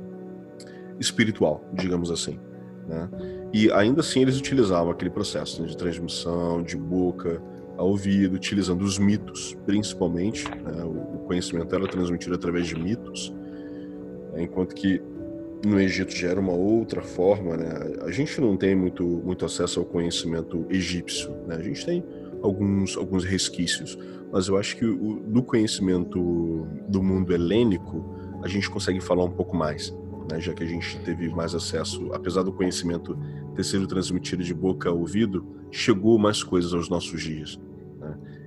espiritual, 0.99 1.64
digamos 1.72 2.12
assim. 2.12 2.38
Né? 2.86 3.10
E 3.53 3.72
ainda 3.72 4.01
assim 4.01 4.22
eles 4.22 4.38
utilizavam 4.38 4.91
aquele 4.91 5.10
processo 5.10 5.62
né, 5.62 5.70
de 5.70 5.78
transmissão 5.78 6.62
de 6.62 6.76
boca 6.76 7.41
a 7.78 7.84
ouvido, 7.84 8.36
utilizando 8.36 8.82
os 8.82 8.99
mitos, 8.99 9.55
principalmente. 9.66 10.49
Né? 10.49 10.84
O 10.84 11.20
conhecimento 11.26 11.74
era 11.74 11.88
transmitido 11.88 12.36
através 12.36 12.68
de 12.68 12.76
mitos, 12.76 13.34
né? 14.34 14.43
enquanto 14.43 14.76
que 14.76 15.01
no 15.66 15.80
Egito 15.80 16.16
já 16.16 16.30
era 16.30 16.39
uma 16.39 16.53
outra 16.53 17.01
forma. 17.01 17.58
Né? 17.58 17.70
A 18.01 18.12
gente 18.12 18.39
não 18.39 18.55
tem 18.55 18.76
muito, 18.76 19.03
muito 19.03 19.45
acesso 19.45 19.80
ao 19.80 19.86
conhecimento 19.86 20.66
egípcio. 20.70 21.32
Né? 21.47 21.55
A 21.55 21.62
gente 21.62 21.86
tem 21.86 22.03
alguns, 22.41 22.97
alguns 22.97 23.24
resquícios, 23.24 23.97
mas 24.32 24.47
eu 24.47 24.58
acho 24.58 24.78
que 24.78 24.86
o, 24.86 25.22
do 25.28 25.41
conhecimento 25.41 26.68
do 26.88 27.01
mundo 27.01 27.34
helênico 27.34 28.05
a 28.43 28.47
gente 28.47 28.70
consegue 28.70 29.01
falar 29.01 29.24
um 29.24 29.32
pouco 29.32 29.55
mais. 29.55 29.95
Né, 30.30 30.41
já 30.41 30.53
que 30.53 30.62
a 30.62 30.68
gente 30.68 30.99
teve 31.05 31.30
mais 31.30 31.55
acesso, 31.55 32.12
apesar 32.12 32.43
do 32.43 32.51
conhecimento 32.51 33.18
ter 33.55 33.64
sido 33.64 33.88
transmitido 33.88 34.43
de 34.43 34.53
boca 34.53 34.89
a 34.89 34.91
ouvido, 34.91 35.45
chegou 35.72 36.20
mais 36.20 36.43
coisas 36.43 36.74
aos 36.74 36.89
nossos 36.89 37.22
dias. 37.22 37.58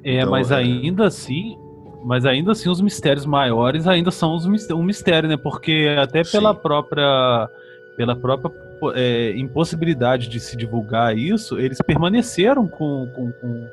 É, 0.05 0.21
então, 0.21 0.31
mas 0.31 0.51
é... 0.51 0.57
ainda 0.57 1.07
assim, 1.07 1.57
mas 2.05 2.25
ainda 2.25 2.53
assim 2.53 2.69
os 2.69 2.81
mistérios 2.81 3.27
maiores 3.27 3.87
ainda 3.87 4.11
são 4.11 4.35
os 4.35 4.47
um 4.47 4.83
mistério, 4.83 5.29
né? 5.29 5.37
Porque 5.37 5.95
até 6.01 6.23
pela 6.25 6.55
Sim. 6.55 6.61
própria 6.61 7.49
pela 7.97 8.17
própria 8.17 8.53
é, 8.95 9.33
impossibilidade 9.37 10.29
de 10.29 10.41
se 10.41 10.57
divulgar 10.57 11.17
isso, 11.17 11.59
eles 11.59 11.79
permaneceram 11.83 12.67
com, 12.67 13.07
com, 13.15 13.31
com 13.33 13.69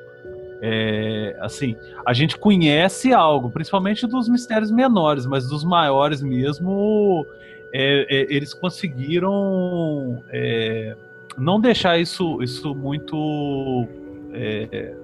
é, 0.61 1.37
assim, 1.39 1.75
a 2.05 2.13
gente 2.13 2.37
conhece 2.37 3.13
algo, 3.13 3.49
principalmente 3.49 4.07
dos 4.07 4.27
mistérios 4.27 4.71
menores, 4.71 5.25
mas 5.25 5.47
dos 5.47 5.63
maiores 5.63 6.21
mesmo, 6.21 7.25
é, 7.71 8.05
é 8.09 8.33
eles 8.33 8.53
conseguiram 8.53 10.21
é, 10.29 10.95
não 11.37 11.61
deixar 11.61 11.99
isso, 11.99 12.41
isso 12.41 12.73
muito 12.73 13.87
é, 14.33 14.95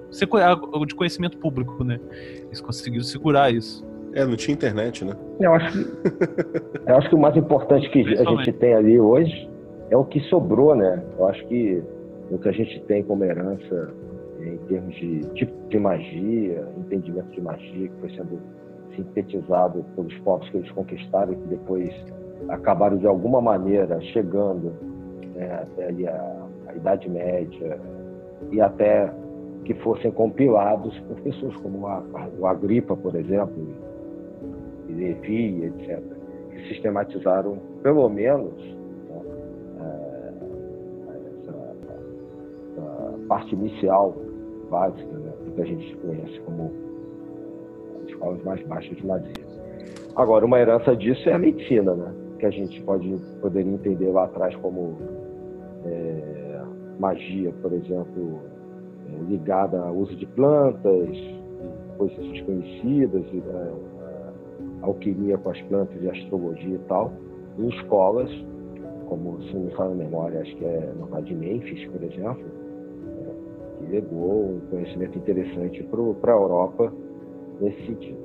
de 0.86 0.94
conhecimento 0.94 1.38
público, 1.38 1.84
né? 1.84 1.98
Eles 2.46 2.60
conseguiram 2.60 3.04
segurar 3.04 3.52
isso. 3.52 3.84
É, 4.14 4.24
não 4.24 4.36
tinha 4.36 4.54
internet, 4.54 5.04
né? 5.04 5.14
Eu 5.40 5.54
acho 5.54 5.72
que, 5.72 5.90
eu 6.86 6.96
acho 6.96 7.08
que 7.08 7.14
o 7.14 7.18
mais 7.18 7.36
importante 7.36 7.90
que 7.90 8.00
a 8.00 8.24
gente 8.24 8.52
tem 8.52 8.74
ali 8.74 8.98
hoje 8.98 9.50
é 9.90 9.96
o 9.96 10.04
que 10.04 10.20
sobrou, 10.28 10.74
né? 10.74 11.02
Eu 11.18 11.26
acho 11.26 11.44
que 11.46 11.82
o 12.30 12.38
que 12.38 12.48
a 12.48 12.52
gente 12.52 12.80
tem 12.86 13.02
como 13.02 13.24
herança 13.24 13.92
em 14.40 14.56
termos 14.68 14.94
de 14.96 15.20
tipo 15.34 15.52
de 15.68 15.78
magia, 15.78 16.66
entendimento 16.78 17.30
de 17.30 17.40
magia 17.40 17.88
que 17.88 18.00
foi 18.00 18.10
sendo 18.10 18.40
sintetizado 18.94 19.84
pelos 19.96 20.16
povos 20.18 20.48
que 20.50 20.58
eles 20.58 20.70
conquistaram 20.70 21.32
e 21.32 21.36
que 21.36 21.48
depois 21.48 21.90
acabaram 22.48 22.96
de 22.96 23.06
alguma 23.06 23.40
maneira 23.40 24.00
chegando 24.12 24.72
né, 25.34 25.52
até 25.62 26.08
a, 26.08 26.46
a 26.68 26.74
Idade 26.74 27.08
Média 27.08 27.80
e 28.52 28.60
até 28.60 29.12
que 29.64 29.74
fossem 29.74 30.10
compilados 30.10 30.98
por 31.00 31.20
pessoas 31.20 31.56
como 31.56 31.86
a, 31.86 32.02
o 32.38 32.46
Agripa, 32.46 32.96
por 32.96 33.14
exemplo, 33.14 33.54
e 34.88 34.92
Levi, 34.92 35.64
etc., 35.64 36.02
que 36.50 36.68
sistematizaram, 36.68 37.58
pelo 37.82 38.08
menos, 38.08 38.52
né, 39.08 39.22
essa, 41.40 41.56
essa, 42.72 43.18
parte 43.28 43.54
inicial, 43.54 44.14
básica, 44.70 45.18
né, 45.18 45.32
que 45.54 45.62
a 45.62 45.64
gente 45.64 45.96
conhece 45.96 46.40
como 46.40 46.70
as 48.02 48.10
escolas 48.10 48.42
mais 48.44 48.66
baixas 48.66 48.96
de 48.96 49.06
magia. 49.06 49.44
Agora, 50.16 50.44
uma 50.44 50.60
herança 50.60 50.94
disso 50.94 51.28
é 51.28 51.32
a 51.32 51.38
medicina, 51.38 51.94
né? 51.94 52.14
que 52.38 52.46
a 52.46 52.50
gente 52.50 52.82
pode 52.82 53.16
poderia 53.40 53.72
entender 53.72 54.10
lá 54.10 54.24
atrás 54.24 54.54
como 54.56 54.98
é, 55.86 56.62
magia, 56.98 57.52
por 57.62 57.72
exemplo, 57.72 58.40
ligada 59.28 59.80
ao 59.80 59.94
uso 59.94 60.14
de 60.16 60.26
plantas, 60.26 61.08
coisas 61.96 62.26
desconhecidas, 62.28 63.24
é, 63.32 63.72
alquimia 64.82 65.38
com 65.38 65.50
as 65.50 65.60
plantas 65.62 66.02
e 66.02 66.08
astrologia 66.08 66.74
e 66.74 66.78
tal, 66.88 67.12
em 67.58 67.68
escolas, 67.68 68.30
como 69.08 69.40
se 69.42 69.54
não 69.54 69.62
me 69.62 69.70
fala 69.72 69.92
a 69.92 69.96
memória, 69.96 70.40
acho 70.40 70.56
que 70.56 70.64
é 70.64 70.92
na 71.10 71.20
de 71.20 71.34
Memphis, 71.34 71.86
por 71.90 72.02
exemplo, 72.02 72.44
é, 73.18 73.78
que 73.78 73.92
legou 73.92 74.56
um 74.56 74.60
conhecimento 74.70 75.18
interessante 75.18 75.82
para 76.20 76.32
a 76.32 76.36
Europa 76.36 76.92
nesse 77.60 77.86
sentido. 77.86 78.23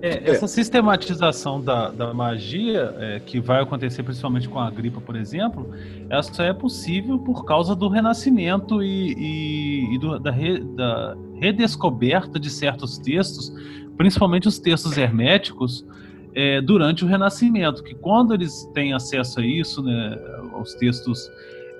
É, 0.00 0.30
essa 0.30 0.46
sistematização 0.46 1.60
da, 1.60 1.90
da 1.90 2.14
magia, 2.14 2.94
é, 2.98 3.20
que 3.20 3.40
vai 3.40 3.62
acontecer 3.62 4.02
principalmente 4.02 4.48
com 4.48 4.58
a 4.58 4.70
gripa, 4.70 5.00
por 5.00 5.16
exemplo, 5.16 5.70
ela 6.08 6.22
só 6.22 6.44
é 6.44 6.52
possível 6.52 7.18
por 7.18 7.44
causa 7.44 7.74
do 7.74 7.88
renascimento 7.88 8.82
e, 8.82 9.14
e, 9.14 9.94
e 9.94 9.98
do, 9.98 10.18
da, 10.18 10.30
re, 10.30 10.60
da, 10.60 11.16
redescoberta 11.40 12.38
de 12.38 12.48
certos 12.48 12.96
textos, 12.98 13.52
principalmente 13.96 14.46
os 14.46 14.58
textos 14.58 14.96
herméticos, 14.96 15.84
é, 16.34 16.60
durante 16.60 17.04
o 17.04 17.08
renascimento. 17.08 17.82
Que 17.82 17.94
quando 17.94 18.34
eles 18.34 18.64
têm 18.72 18.92
acesso 18.92 19.40
a 19.40 19.46
isso, 19.46 19.82
né, 19.82 20.18
aos 20.52 20.74
textos 20.74 21.28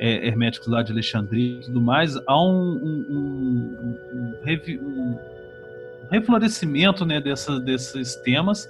é, 0.01 0.27
herméticos 0.27 0.67
lá 0.69 0.83
de 0.83 0.91
Alexandria 0.91 1.59
e 1.59 1.61
tudo 1.61 1.81
mais, 1.81 2.17
há 2.27 2.43
um, 2.43 2.73
um, 2.73 3.07
um, 3.11 4.35
um 4.45 5.19
reflorescimento 6.11 7.05
né, 7.05 7.21
desses 7.21 8.17
temas 8.17 8.69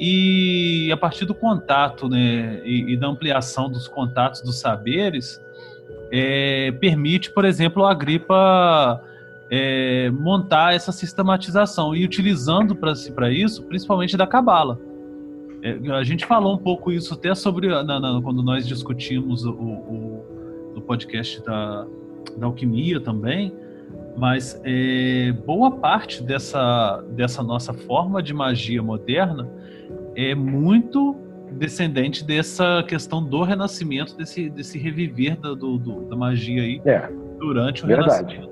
e 0.00 0.90
a 0.92 0.96
partir 0.96 1.24
do 1.24 1.34
contato 1.34 2.08
né, 2.08 2.60
e, 2.64 2.92
e 2.92 2.96
da 2.96 3.08
ampliação 3.08 3.70
dos 3.70 3.86
contatos 3.88 4.42
dos 4.42 4.58
saberes 4.58 5.40
é, 6.10 6.70
permite, 6.72 7.30
por 7.30 7.44
exemplo, 7.44 7.84
a 7.84 7.90
Agripa 7.90 9.02
é, 9.50 10.10
montar 10.10 10.74
essa 10.74 10.92
sistematização 10.92 11.94
e 11.94 12.04
utilizando 12.04 12.76
para 12.76 13.30
isso, 13.32 13.62
principalmente 13.64 14.16
da 14.16 14.26
Cabala. 14.26 14.78
É, 15.62 15.78
a 15.92 16.02
gente 16.02 16.26
falou 16.26 16.54
um 16.54 16.58
pouco 16.58 16.90
isso 16.90 17.14
até 17.14 17.34
sobre 17.34 17.68
na, 17.68 17.82
na, 17.84 18.20
quando 18.20 18.42
nós 18.42 18.66
discutimos 18.66 19.44
o, 19.44 19.52
o, 19.52 20.72
o 20.76 20.80
podcast 20.82 21.42
da, 21.44 21.86
da 22.36 22.46
alquimia 22.46 23.00
também, 23.00 23.54
mas 24.16 24.60
é, 24.64 25.32
boa 25.44 25.70
parte 25.70 26.22
dessa, 26.22 27.02
dessa 27.10 27.42
nossa 27.42 27.72
forma 27.72 28.22
de 28.22 28.34
magia 28.34 28.82
moderna 28.82 29.48
é 30.14 30.34
muito 30.34 31.16
descendente 31.52 32.24
dessa 32.24 32.84
questão 32.86 33.22
do 33.22 33.42
renascimento, 33.42 34.16
desse, 34.16 34.48
desse 34.50 34.78
reviver 34.78 35.38
da, 35.38 35.54
do, 35.54 35.78
do, 35.78 36.04
da 36.08 36.16
magia 36.16 36.62
aí 36.62 36.80
é, 36.84 37.08
durante 37.38 37.84
o 37.84 37.86
verdade. 37.86 38.34
renascimento. 38.34 38.51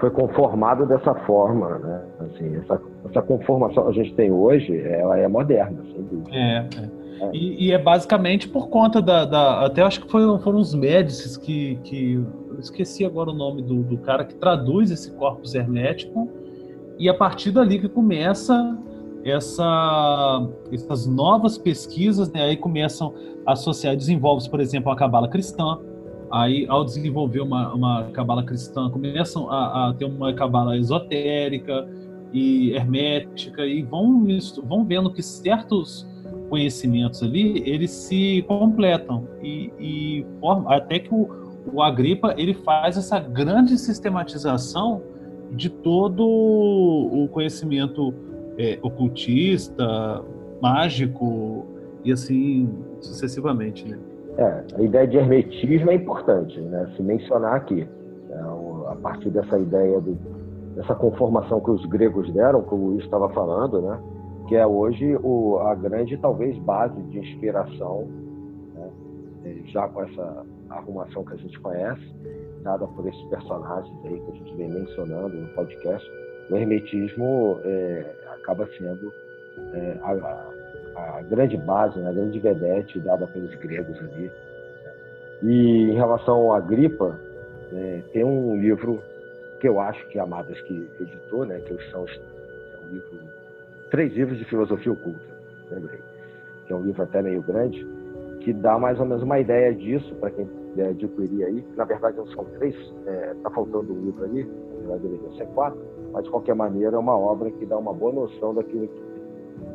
Foi 0.00 0.10
conformado 0.10 0.86
dessa 0.86 1.14
forma, 1.26 1.78
né? 1.78 2.02
Assim, 2.20 2.56
essa, 2.56 2.80
essa 3.08 3.22
conformação 3.22 3.84
que 3.84 3.90
a 3.90 3.92
gente 4.02 4.14
tem 4.14 4.32
hoje, 4.32 4.80
ela 4.80 5.18
é 5.18 5.28
moderna, 5.28 5.82
sem 5.92 6.02
dúvida. 6.02 6.30
É, 6.34 6.68
é. 6.76 7.00
É. 7.20 7.30
E, 7.34 7.66
e, 7.66 7.72
é 7.72 7.78
basicamente 7.78 8.48
por 8.48 8.68
conta 8.68 9.02
da. 9.02 9.26
da 9.26 9.66
até 9.66 9.82
acho 9.82 10.00
que 10.00 10.10
foi, 10.10 10.22
foram 10.38 10.58
os 10.58 10.74
médicis 10.74 11.36
que, 11.36 11.78
que 11.84 12.24
esqueci 12.58 13.04
agora 13.04 13.30
o 13.30 13.34
nome 13.34 13.62
do, 13.62 13.82
do 13.82 13.98
cara 13.98 14.24
que 14.24 14.34
traduz 14.34 14.90
esse 14.90 15.10
corpus 15.12 15.54
hermético, 15.54 16.28
e 16.98 17.08
a 17.08 17.14
partir 17.14 17.50
dali 17.50 17.78
que 17.78 17.88
começa 17.88 18.78
essa, 19.24 20.48
essas 20.72 21.06
novas 21.06 21.58
pesquisas, 21.58 22.32
né, 22.32 22.42
aí 22.42 22.56
começam 22.56 23.12
a 23.46 23.52
associar, 23.52 23.94
desenvolve 23.94 24.48
por 24.48 24.60
exemplo, 24.60 24.90
a 24.90 24.96
cabala 24.96 25.28
cristã, 25.28 25.78
aí 26.30 26.66
ao 26.68 26.84
desenvolver 26.84 27.40
uma, 27.40 27.74
uma 27.74 28.04
cabala 28.12 28.44
cristã, 28.44 28.88
começam 28.90 29.50
a, 29.50 29.88
a 29.88 29.94
ter 29.94 30.04
uma 30.04 30.32
cabala 30.32 30.76
esotérica 30.76 31.88
e 32.32 32.72
hermética, 32.72 33.66
e 33.66 33.82
vão, 33.82 34.24
vão 34.64 34.84
vendo 34.84 35.12
que 35.12 35.22
certos 35.22 36.06
conhecimentos 36.48 37.22
ali, 37.22 37.62
eles 37.68 37.90
se 37.90 38.44
completam, 38.46 39.26
e, 39.42 39.72
e 39.78 40.26
forma, 40.40 40.74
até 40.74 40.98
que 40.98 41.12
o, 41.12 41.28
o 41.72 41.82
Agripa 41.82 42.34
ele 42.36 42.54
faz 42.54 42.96
essa 42.96 43.18
grande 43.18 43.76
sistematização 43.78 45.02
de 45.52 45.68
todo 45.68 46.24
o 46.24 47.28
conhecimento 47.32 48.14
é, 48.56 48.78
ocultista, 48.82 50.22
mágico 50.60 51.66
e 52.04 52.12
assim 52.12 52.68
sucessivamente, 53.00 53.88
né? 53.88 53.98
É, 54.38 54.64
a 54.76 54.82
ideia 54.82 55.06
de 55.06 55.16
hermetismo 55.16 55.90
é 55.90 55.94
importante, 55.94 56.60
né? 56.60 56.90
Se 56.96 57.02
mencionar 57.02 57.56
aqui, 57.56 57.86
é, 58.30 58.34
a 58.88 58.96
partir 59.02 59.30
dessa 59.30 59.58
ideia 59.58 60.00
do, 60.00 60.16
dessa 60.76 60.94
conformação 60.94 61.60
que 61.60 61.70
os 61.70 61.84
gregos 61.86 62.32
deram, 62.32 62.62
que 62.62 62.74
o 62.74 62.76
Luiz 62.76 63.04
estava 63.04 63.28
falando, 63.30 63.82
né? 63.82 64.00
Que 64.48 64.56
é 64.56 64.66
hoje 64.66 65.16
o, 65.22 65.58
a 65.58 65.74
grande 65.74 66.16
talvez 66.18 66.56
base 66.58 67.00
de 67.02 67.18
inspiração, 67.18 68.08
né? 68.74 68.90
É, 69.44 69.54
já 69.66 69.88
com 69.88 70.02
essa 70.02 70.46
arrumação 70.70 71.24
que 71.24 71.34
a 71.34 71.36
gente 71.36 71.58
conhece, 71.60 72.14
dada 72.62 72.86
por 72.86 73.06
esses 73.06 73.22
personagens 73.24 73.94
aí 74.04 74.20
que 74.20 74.30
a 74.30 74.34
gente 74.34 74.56
vem 74.56 74.68
mencionando 74.68 75.36
no 75.36 75.48
podcast, 75.48 76.08
o 76.50 76.56
hermetismo 76.56 77.58
é, 77.64 78.14
acaba 78.34 78.66
sendo 78.78 79.12
é, 79.74 79.98
a, 80.02 80.49
a, 81.18 81.22
grande 81.22 81.56
base, 81.56 81.98
né, 81.98 82.10
a 82.10 82.12
grande 82.12 82.38
vedete 82.38 82.98
dada 83.00 83.26
pelos 83.26 83.54
gregos 83.56 83.98
ali. 83.98 84.24
Né. 84.24 84.92
E 85.42 85.90
em 85.90 85.94
relação 85.94 86.52
à 86.52 86.60
gripa, 86.60 87.18
é, 87.72 88.02
tem 88.12 88.24
um 88.24 88.60
livro 88.60 89.02
que 89.60 89.68
eu 89.68 89.80
acho 89.80 90.06
que 90.08 90.18
a 90.18 90.22
Amadas 90.22 90.60
que 90.62 90.88
editou, 91.00 91.44
né, 91.44 91.58
que 91.60 91.74
são 91.90 92.04
é 92.06 92.86
um 92.86 92.92
livro, 92.92 93.20
três 93.90 94.12
livros 94.14 94.38
de 94.38 94.44
filosofia 94.44 94.92
oculta, 94.92 95.20
lembrei, 95.70 96.00
que 96.66 96.72
é 96.72 96.76
um 96.76 96.82
livro 96.82 97.02
até 97.02 97.22
meio 97.22 97.42
grande, 97.42 97.86
que 98.40 98.52
dá 98.52 98.78
mais 98.78 98.98
ou 98.98 99.06
menos 99.06 99.22
uma 99.22 99.38
ideia 99.38 99.74
disso 99.74 100.14
para 100.16 100.30
quem 100.30 100.48
é, 100.78 100.88
adquirir 100.88 101.44
aí. 101.44 101.64
Na 101.76 101.84
verdade, 101.84 102.16
são 102.34 102.44
três, 102.58 102.74
está 102.74 103.10
é, 103.10 103.34
tá 103.42 103.50
faltando 103.50 103.92
um 103.92 104.04
livro 104.06 104.24
ali, 104.24 104.44
na 104.44 104.78
verdade 104.78 105.02
deveria 105.02 105.36
ser 105.36 105.46
quatro, 105.48 105.80
mas 106.12 106.24
de 106.24 106.30
qualquer 106.30 106.54
maneira 106.54 106.96
é 106.96 106.98
uma 106.98 107.16
obra 107.16 107.50
que 107.50 107.66
dá 107.66 107.76
uma 107.76 107.92
boa 107.92 108.12
noção 108.12 108.54
daquilo 108.54 108.88
que 108.88 109.09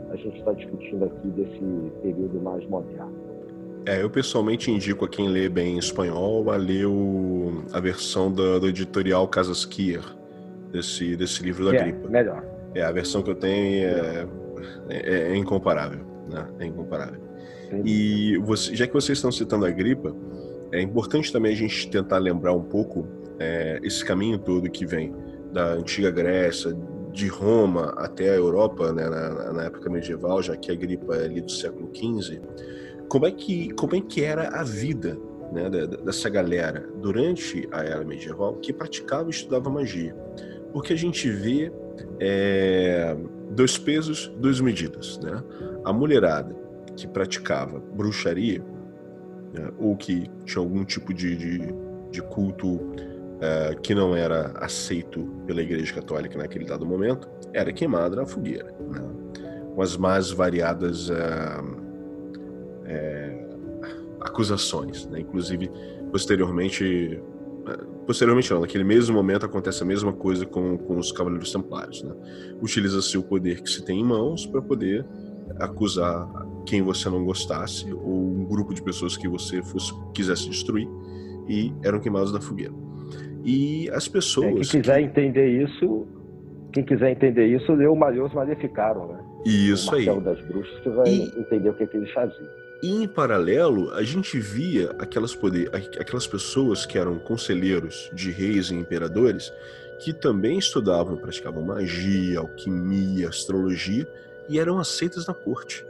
a 0.09 0.15
gente 0.15 0.37
está 0.39 0.53
discutindo 0.53 1.05
aqui 1.05 1.27
desse 1.29 1.91
período 2.01 2.41
mais 2.41 2.67
moderno. 2.67 3.13
É, 3.85 4.01
eu 4.01 4.09
pessoalmente 4.09 4.71
indico 4.71 5.05
a 5.05 5.07
quem 5.07 5.29
lê 5.29 5.47
bem 5.47 5.77
espanhol 5.77 6.49
a 6.49 6.55
ler 6.55 6.87
o, 6.87 7.63
a 7.71 7.79
versão 7.79 8.31
do, 8.31 8.59
do 8.59 8.67
editorial 8.67 9.27
Casas 9.27 9.63
Kier, 9.63 10.03
desse, 10.71 11.15
desse 11.15 11.43
livro 11.43 11.65
da 11.65 11.75
é, 11.75 11.83
gripe. 11.83 12.07
Melhor. 12.07 12.43
É, 12.73 12.81
a 12.81 12.91
versão 12.91 13.21
que 13.21 13.29
eu 13.29 13.35
tenho 13.35 13.87
é, 13.87 14.27
é, 14.89 15.31
é 15.31 15.35
incomparável. 15.35 15.99
Né? 16.29 16.47
É 16.59 16.65
incomparável. 16.65 17.21
E 17.83 18.37
você, 18.39 18.75
já 18.75 18.87
que 18.87 18.93
vocês 18.93 19.17
estão 19.17 19.31
citando 19.31 19.65
a 19.65 19.71
gripa, 19.71 20.15
é 20.71 20.81
importante 20.81 21.31
também 21.31 21.53
a 21.53 21.55
gente 21.55 21.89
tentar 21.89 22.17
lembrar 22.17 22.53
um 22.53 22.63
pouco 22.63 23.07
é, 23.39 23.79
esse 23.83 24.03
caminho 24.03 24.37
todo 24.37 24.69
que 24.69 24.85
vem 24.85 25.13
da 25.51 25.73
antiga 25.73 26.11
Grécia, 26.11 26.75
de 27.15 27.27
Roma 27.27 27.93
até 27.97 28.29
a 28.29 28.35
Europa, 28.35 28.91
né, 28.91 29.09
na, 29.09 29.53
na, 29.53 29.63
época 29.63 29.89
medieval, 29.89 30.41
já 30.43 30.55
que 30.55 30.71
a 30.71 30.75
gripa 30.75 31.15
é 31.15 31.25
ali 31.25 31.41
do 31.41 31.51
século 31.51 31.89
XV. 31.95 32.41
Como 33.07 33.25
é 33.25 33.31
que, 33.31 33.71
como 33.73 33.95
é 33.95 34.01
que 34.01 34.23
era 34.23 34.49
a 34.49 34.63
vida 34.63 35.17
né, 35.51 35.69
dessa 36.03 36.29
galera 36.29 36.87
durante 37.01 37.67
a 37.71 37.83
era 37.83 38.03
medieval 38.03 38.55
que 38.55 38.73
praticava 38.73 39.27
e 39.27 39.31
estudava 39.31 39.69
magia? 39.69 40.15
porque 40.75 40.91
a 40.91 40.97
gente 40.97 41.29
vê 41.29 41.71
é, 42.19 43.15
dois 43.51 43.77
pesos, 43.77 44.27
duas 44.37 44.59
medidas. 44.59 45.17
Né? 45.19 45.41
A 45.85 45.93
mulherada 45.93 46.53
que 46.97 47.07
praticava 47.07 47.79
bruxaria, 47.79 48.61
né, 49.53 49.71
ou 49.79 49.95
que 49.95 50.29
tinha 50.43 50.61
algum 50.61 50.83
tipo 50.83 51.13
de, 51.13 51.37
de, 51.37 51.73
de 52.11 52.21
culto 52.23 52.77
é, 53.45 53.75
que 53.75 53.93
não 53.93 54.15
era 54.15 54.51
aceito 54.55 55.23
pela 55.45 55.61
Igreja 55.61 55.93
Católica 55.93 56.37
naquele 56.37 56.65
dado 56.65 56.85
momento, 56.85 57.29
era 57.53 57.71
queimada 57.71 58.15
na 58.15 58.25
fogueira, 58.25 58.75
né? 58.89 59.01
com 59.75 59.81
as 59.81 59.95
mais 59.95 60.31
variadas 60.31 61.11
é, 61.11 61.61
é, 62.85 63.47
acusações. 64.19 65.05
Né? 65.07 65.19
Inclusive, 65.19 65.69
posteriormente, 66.11 67.21
posteriormente 68.07 68.51
não, 68.51 68.61
naquele 68.61 68.83
mesmo 68.83 69.15
momento 69.15 69.45
acontece 69.45 69.83
a 69.83 69.85
mesma 69.85 70.11
coisa 70.11 70.43
com, 70.45 70.75
com 70.77 70.97
os 70.97 71.11
Cavaleiros 71.11 71.51
Templários. 71.51 72.01
Né? 72.01 72.15
Utiliza-se 72.61 73.15
o 73.15 73.23
poder 73.23 73.61
que 73.61 73.69
se 73.69 73.85
tem 73.85 73.99
em 73.99 74.03
mãos 74.03 74.47
para 74.47 74.61
poder 74.61 75.05
acusar 75.59 76.27
quem 76.65 76.81
você 76.81 77.09
não 77.09 77.23
gostasse 77.23 77.93
ou 77.93 78.27
um 78.27 78.43
grupo 78.45 78.73
de 78.73 78.81
pessoas 78.81 79.15
que 79.15 79.27
você 79.27 79.61
fosse, 79.61 79.93
quisesse 80.15 80.49
destruir 80.49 80.89
e 81.47 81.71
eram 81.83 81.99
queimados 81.99 82.31
na 82.31 82.41
fogueira. 82.41 82.73
E 83.45 83.89
as 83.91 84.07
pessoas. 84.07 84.47
É, 84.47 84.53
quem 84.53 84.81
quiser 84.81 85.01
entender 85.01 85.63
isso, 85.63 86.07
quem 86.73 86.83
quiser 86.83 87.11
entender 87.11 87.45
isso, 87.45 87.71
lê 87.73 87.85
o 87.85 87.95
Malhos 87.95 88.33
Maleficaram, 88.33 89.07
né? 89.07 89.19
Isso 89.45 89.91
o 89.91 89.95
aí. 89.95 90.05
das 90.21 90.41
Bruxas, 90.41 90.79
que 90.79 90.89
vai 90.89 91.07
e... 91.07 91.21
entender 91.39 91.69
o 91.69 91.73
que, 91.75 91.83
é 91.83 91.87
que 91.87 91.97
eles 91.97 92.11
faziam. 92.11 92.49
E 92.81 93.03
em 93.03 93.07
paralelo, 93.07 93.91
a 93.93 94.03
gente 94.03 94.39
via 94.39 94.91
aquelas, 94.99 95.33
poder, 95.33 95.69
aquelas 95.73 96.27
pessoas 96.27 96.85
que 96.85 96.97
eram 96.97 97.19
conselheiros 97.19 98.09
de 98.13 98.31
reis 98.31 98.69
e 98.69 98.75
imperadores 98.75 99.53
que 99.99 100.11
também 100.11 100.57
estudavam 100.57 101.15
e 101.15 101.19
praticavam 101.19 101.63
magia, 101.63 102.39
alquimia, 102.39 103.29
astrologia 103.29 104.07
e 104.49 104.59
eram 104.59 104.77
aceitas 104.77 105.25
na 105.27 105.33
corte. 105.33 105.85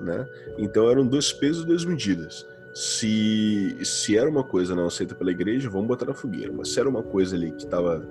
Né? 0.00 0.26
Então 0.56 0.88
eram 0.88 1.06
dois 1.06 1.32
pesos 1.32 1.64
e 1.64 1.66
duas 1.66 1.84
medidas. 1.84 2.46
Se, 2.72 3.76
se 3.84 4.16
era 4.16 4.28
uma 4.28 4.44
coisa 4.44 4.74
não 4.74 4.86
aceita 4.86 5.14
pela 5.14 5.30
igreja, 5.30 5.68
vamos 5.68 5.88
botar 5.88 6.06
na 6.06 6.14
fogueira. 6.14 6.52
Mas 6.52 6.68
se 6.72 6.80
era 6.80 6.88
uma 6.88 7.02
coisa 7.02 7.34
ali 7.36 7.50
que 7.52 7.64
estava 7.64 8.08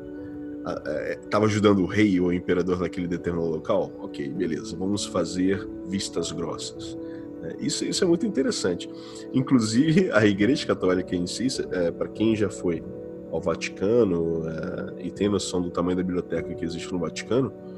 estava 1.22 1.46
ajudando 1.46 1.80
o 1.80 1.86
rei 1.86 2.20
ou 2.20 2.28
o 2.28 2.34
imperador 2.34 2.80
naquele 2.80 3.08
determinado 3.08 3.50
local, 3.50 3.92
ok, 4.00 4.30
beleza, 4.30 4.76
vamos 4.76 5.06
fazer 5.06 5.68
vistas 5.88 6.32
grossas. 6.32 6.98
É, 7.44 7.56
isso, 7.60 7.86
isso 7.86 8.04
é 8.04 8.08
muito 8.08 8.26
interessante. 8.26 8.90
Inclusive, 9.34 10.12
a 10.12 10.26
Igreja 10.26 10.68
Católica 10.68 11.16
em 11.16 11.26
si, 11.26 11.48
é, 11.72 11.92
para 11.92 12.10
quem 12.10 12.36
já 12.36 12.50
foi 12.50 12.84
ao 13.32 13.40
Vaticano 13.40 14.44
é, 14.48 15.06
e 15.06 15.12
tem 15.12 15.30
noção 15.30 15.62
do 15.62 15.70
tamanho 15.70 15.98
da 15.98 16.04
biblioteca 16.04 16.54
que 16.54 16.66
existe 16.66 16.92
no 16.92 17.00
Vaticano, 17.00 17.54
é, 17.68 17.69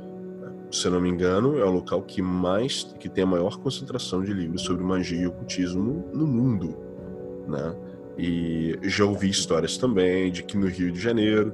se 0.71 0.87
eu 0.87 0.91
não 0.91 1.01
me 1.01 1.09
engano, 1.09 1.59
é 1.59 1.65
o 1.65 1.71
local 1.71 2.01
que 2.01 2.21
mais, 2.21 2.83
que 2.99 3.09
tem 3.09 3.23
a 3.23 3.27
maior 3.27 3.57
concentração 3.57 4.23
de 4.23 4.33
livros 4.33 4.61
sobre 4.61 4.83
magia 4.83 5.21
e 5.21 5.27
ocultismo 5.27 6.09
no, 6.13 6.25
mundo, 6.25 6.77
né? 7.47 7.75
E 8.17 8.77
já 8.83 9.03
ouvi 9.05 9.29
histórias 9.29 9.77
também 9.77 10.31
de 10.31 10.43
que 10.43 10.57
no 10.57 10.67
Rio 10.67 10.91
de 10.91 10.99
Janeiro, 10.99 11.53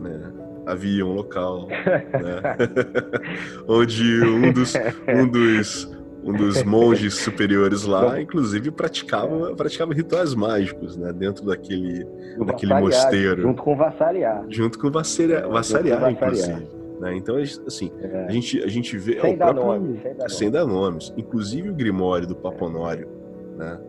né, 0.00 0.32
havia 0.66 1.04
um 1.04 1.14
local 1.14 1.66
né, 1.68 2.56
onde 3.68 4.22
um 4.24 4.52
dos, 4.52 4.74
um 5.06 5.28
dos 5.28 5.98
um 6.24 6.32
dos 6.32 6.62
monges 6.62 7.14
superiores 7.14 7.84
lá, 7.84 8.20
inclusive 8.20 8.70
praticava, 8.70 9.54
praticava 9.54 9.94
rituais 9.94 10.34
mágicos, 10.34 10.96
né, 10.96 11.12
dentro 11.12 11.46
daquele, 11.46 12.04
daquele 12.44 12.74
mosteiro. 12.74 13.42
Junto 13.42 13.62
com 13.62 13.76
vassariar. 13.76 14.44
Junto 14.48 14.78
com 14.78 14.90
vassariar, 14.90 15.48
vassariar 15.48 16.10
inclusive. 16.10 16.77
Né? 17.00 17.16
Então, 17.16 17.36
assim, 17.36 17.90
é. 18.00 18.26
a, 18.26 18.30
gente, 18.30 18.62
a 18.62 18.68
gente 18.68 18.96
vê... 18.96 19.20
Sem, 19.20 19.32
é, 19.32 19.36
dar, 19.36 19.54
próprio, 19.54 19.80
nome, 19.80 20.00
sem, 20.00 20.14
dar, 20.16 20.28
sem 20.28 20.50
dar 20.50 20.66
nomes. 20.66 21.12
Inclusive 21.16 21.70
o 21.70 21.74
Grimório 21.74 22.26
do 22.26 22.34
Paponório, 22.36 23.08
é. 23.54 23.58
né? 23.58 23.80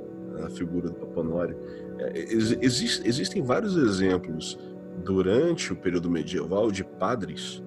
a 0.45 0.49
figura 0.49 0.90
do 0.90 0.95
Paponório. 0.95 1.57
É, 1.98 2.19
exist, 2.19 3.06
existem 3.06 3.41
vários 3.41 3.76
exemplos 3.76 4.57
durante 5.03 5.73
o 5.73 5.76
período 5.76 6.10
medieval 6.10 6.72
de 6.72 6.84
padres 6.84 7.64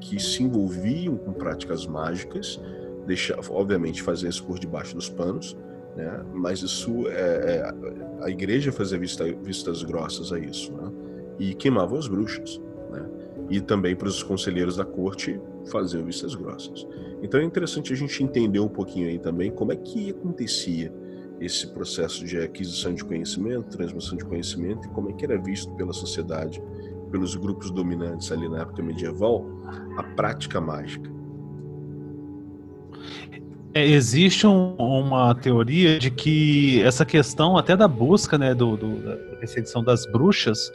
que 0.00 0.20
se 0.20 0.42
envolviam 0.42 1.16
com 1.16 1.32
práticas 1.32 1.86
mágicas 1.86 2.60
deixar, 3.06 3.38
obviamente, 3.50 4.02
fazer 4.02 4.28
isso 4.28 4.44
por 4.44 4.58
debaixo 4.58 4.94
dos 4.94 5.08
panos, 5.08 5.56
né? 5.96 6.24
Mas 6.32 6.62
isso 6.62 7.06
é, 7.08 7.12
é 7.56 8.24
a 8.24 8.30
igreja 8.30 8.72
fazia 8.72 8.98
vista, 8.98 9.24
vistas 9.42 9.82
grossas 9.82 10.32
a 10.32 10.38
isso, 10.38 10.72
né? 10.72 10.90
E 11.38 11.54
queimavam 11.54 11.98
as 11.98 12.06
bruxas? 12.06 12.60
E 13.52 13.60
também 13.60 13.94
para 13.94 14.08
os 14.08 14.22
conselheiros 14.22 14.76
da 14.76 14.84
corte 14.84 15.38
faziam 15.70 16.02
vistas 16.06 16.34
grossas. 16.34 16.86
Então 17.22 17.38
é 17.38 17.44
interessante 17.44 17.92
a 17.92 17.96
gente 17.96 18.22
entender 18.24 18.60
um 18.60 18.68
pouquinho 18.68 19.08
aí 19.08 19.18
também 19.18 19.50
como 19.50 19.72
é 19.72 19.76
que 19.76 20.10
acontecia 20.10 20.90
esse 21.38 21.66
processo 21.66 22.24
de 22.24 22.38
aquisição 22.38 22.94
de 22.94 23.04
conhecimento, 23.04 23.76
transmissão 23.76 24.16
de 24.16 24.24
conhecimento 24.24 24.86
e 24.86 24.90
como 24.92 25.10
é 25.10 25.12
que 25.12 25.24
era 25.24 25.36
visto 25.36 25.70
pela 25.74 25.92
sociedade, 25.92 26.62
pelos 27.10 27.36
grupos 27.36 27.70
dominantes 27.70 28.32
ali 28.32 28.48
na 28.48 28.62
época 28.62 28.82
medieval, 28.82 29.44
a 29.98 30.02
prática 30.02 30.58
mágica. 30.58 31.10
É, 33.74 33.86
existe 33.86 34.46
um, 34.46 34.74
uma 34.76 35.34
teoria 35.34 35.98
de 35.98 36.10
que 36.10 36.82
essa 36.82 37.04
questão 37.04 37.58
até 37.58 37.76
da 37.76 37.88
busca, 37.88 38.38
né, 38.38 38.54
do, 38.54 38.76
do, 38.76 39.02
da 39.02 39.16
perseguição 39.36 39.84
das 39.84 40.06
bruxas, 40.06 40.70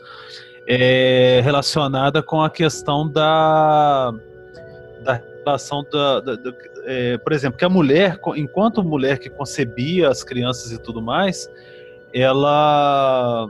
é 0.68 1.40
relacionada 1.44 2.22
com 2.22 2.42
a 2.42 2.50
questão 2.50 3.08
da, 3.10 4.14
da 5.02 5.22
relação 5.46 5.86
da, 5.90 6.20
da, 6.20 6.36
da 6.36 6.54
é, 6.86 7.18
por 7.18 7.34
exemplo, 7.34 7.58
que 7.58 7.66
a 7.66 7.70
mulher, 7.70 8.20
enquanto 8.36 8.84
mulher 8.84 9.20
que 9.20 9.30
concebia 9.30 10.10
as 10.10 10.24
crianças 10.24 10.72
e 10.72 10.78
tudo 10.78 11.02
mais, 11.02 11.50
ela 12.14 13.50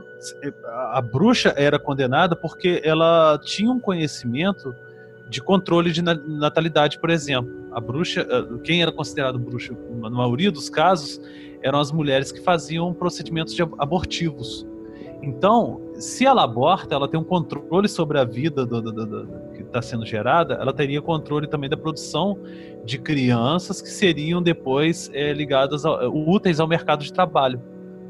a 0.92 1.00
bruxa 1.00 1.54
era 1.56 1.78
condenada 1.78 2.34
porque 2.34 2.80
ela 2.84 3.38
tinha 3.42 3.70
um 3.70 3.78
conhecimento 3.78 4.74
de 5.28 5.40
controle 5.40 5.92
de 5.92 6.02
natalidade, 6.02 6.98
por 6.98 7.10
exemplo. 7.10 7.68
A 7.70 7.80
bruxa, 7.80 8.26
eh, 8.28 8.58
quem 8.64 8.82
era 8.82 8.90
considerado 8.90 9.38
bruxa, 9.38 9.76
na 10.00 10.10
maioria 10.10 10.50
dos 10.50 10.68
casos, 10.68 11.20
eram 11.62 11.78
as 11.78 11.92
mulheres 11.92 12.32
que 12.32 12.40
faziam 12.40 12.92
procedimentos 12.94 13.56
abortivos. 13.78 14.66
Então, 15.22 15.87
se 15.98 16.24
ela 16.24 16.44
aborta, 16.44 16.94
ela 16.94 17.08
tem 17.08 17.18
um 17.18 17.24
controle 17.24 17.88
sobre 17.88 18.18
a 18.18 18.24
vida 18.24 18.64
do, 18.64 18.80
do, 18.80 18.92
do, 18.92 19.50
que 19.52 19.62
está 19.62 19.82
sendo 19.82 20.06
gerada, 20.06 20.54
ela 20.54 20.72
teria 20.72 21.02
controle 21.02 21.46
também 21.46 21.68
da 21.68 21.76
produção 21.76 22.38
de 22.84 22.98
crianças 22.98 23.82
que 23.82 23.88
seriam 23.88 24.40
depois 24.40 25.10
é, 25.12 25.32
ligadas, 25.32 25.84
ao, 25.84 26.08
úteis 26.14 26.60
ao 26.60 26.68
mercado 26.68 27.02
de 27.02 27.12
trabalho. 27.12 27.60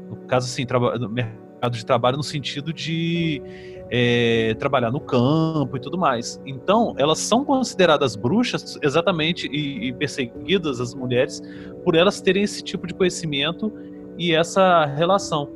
No 0.09 0.17
caso, 0.27 0.47
assim, 0.47 0.65
mercado 1.09 1.75
de 1.75 1.85
trabalho 1.85 2.17
no 2.17 2.23
sentido 2.23 2.71
de 2.71 3.41
é, 3.89 4.55
trabalhar 4.59 4.91
no 4.91 4.99
campo 4.99 5.75
e 5.75 5.79
tudo 5.79 5.97
mais. 5.97 6.39
Então, 6.45 6.93
elas 6.97 7.19
são 7.19 7.43
consideradas 7.43 8.15
bruxas 8.15 8.77
exatamente 8.81 9.47
e, 9.47 9.87
e, 9.87 9.93
perseguidas, 9.93 10.79
as 10.79 10.93
mulheres, 10.93 11.41
por 11.83 11.95
elas 11.95 12.21
terem 12.21 12.43
esse 12.43 12.63
tipo 12.63 12.85
de 12.85 12.93
conhecimento 12.93 13.71
e 14.17 14.33
essa 14.33 14.85
relação. 14.85 15.49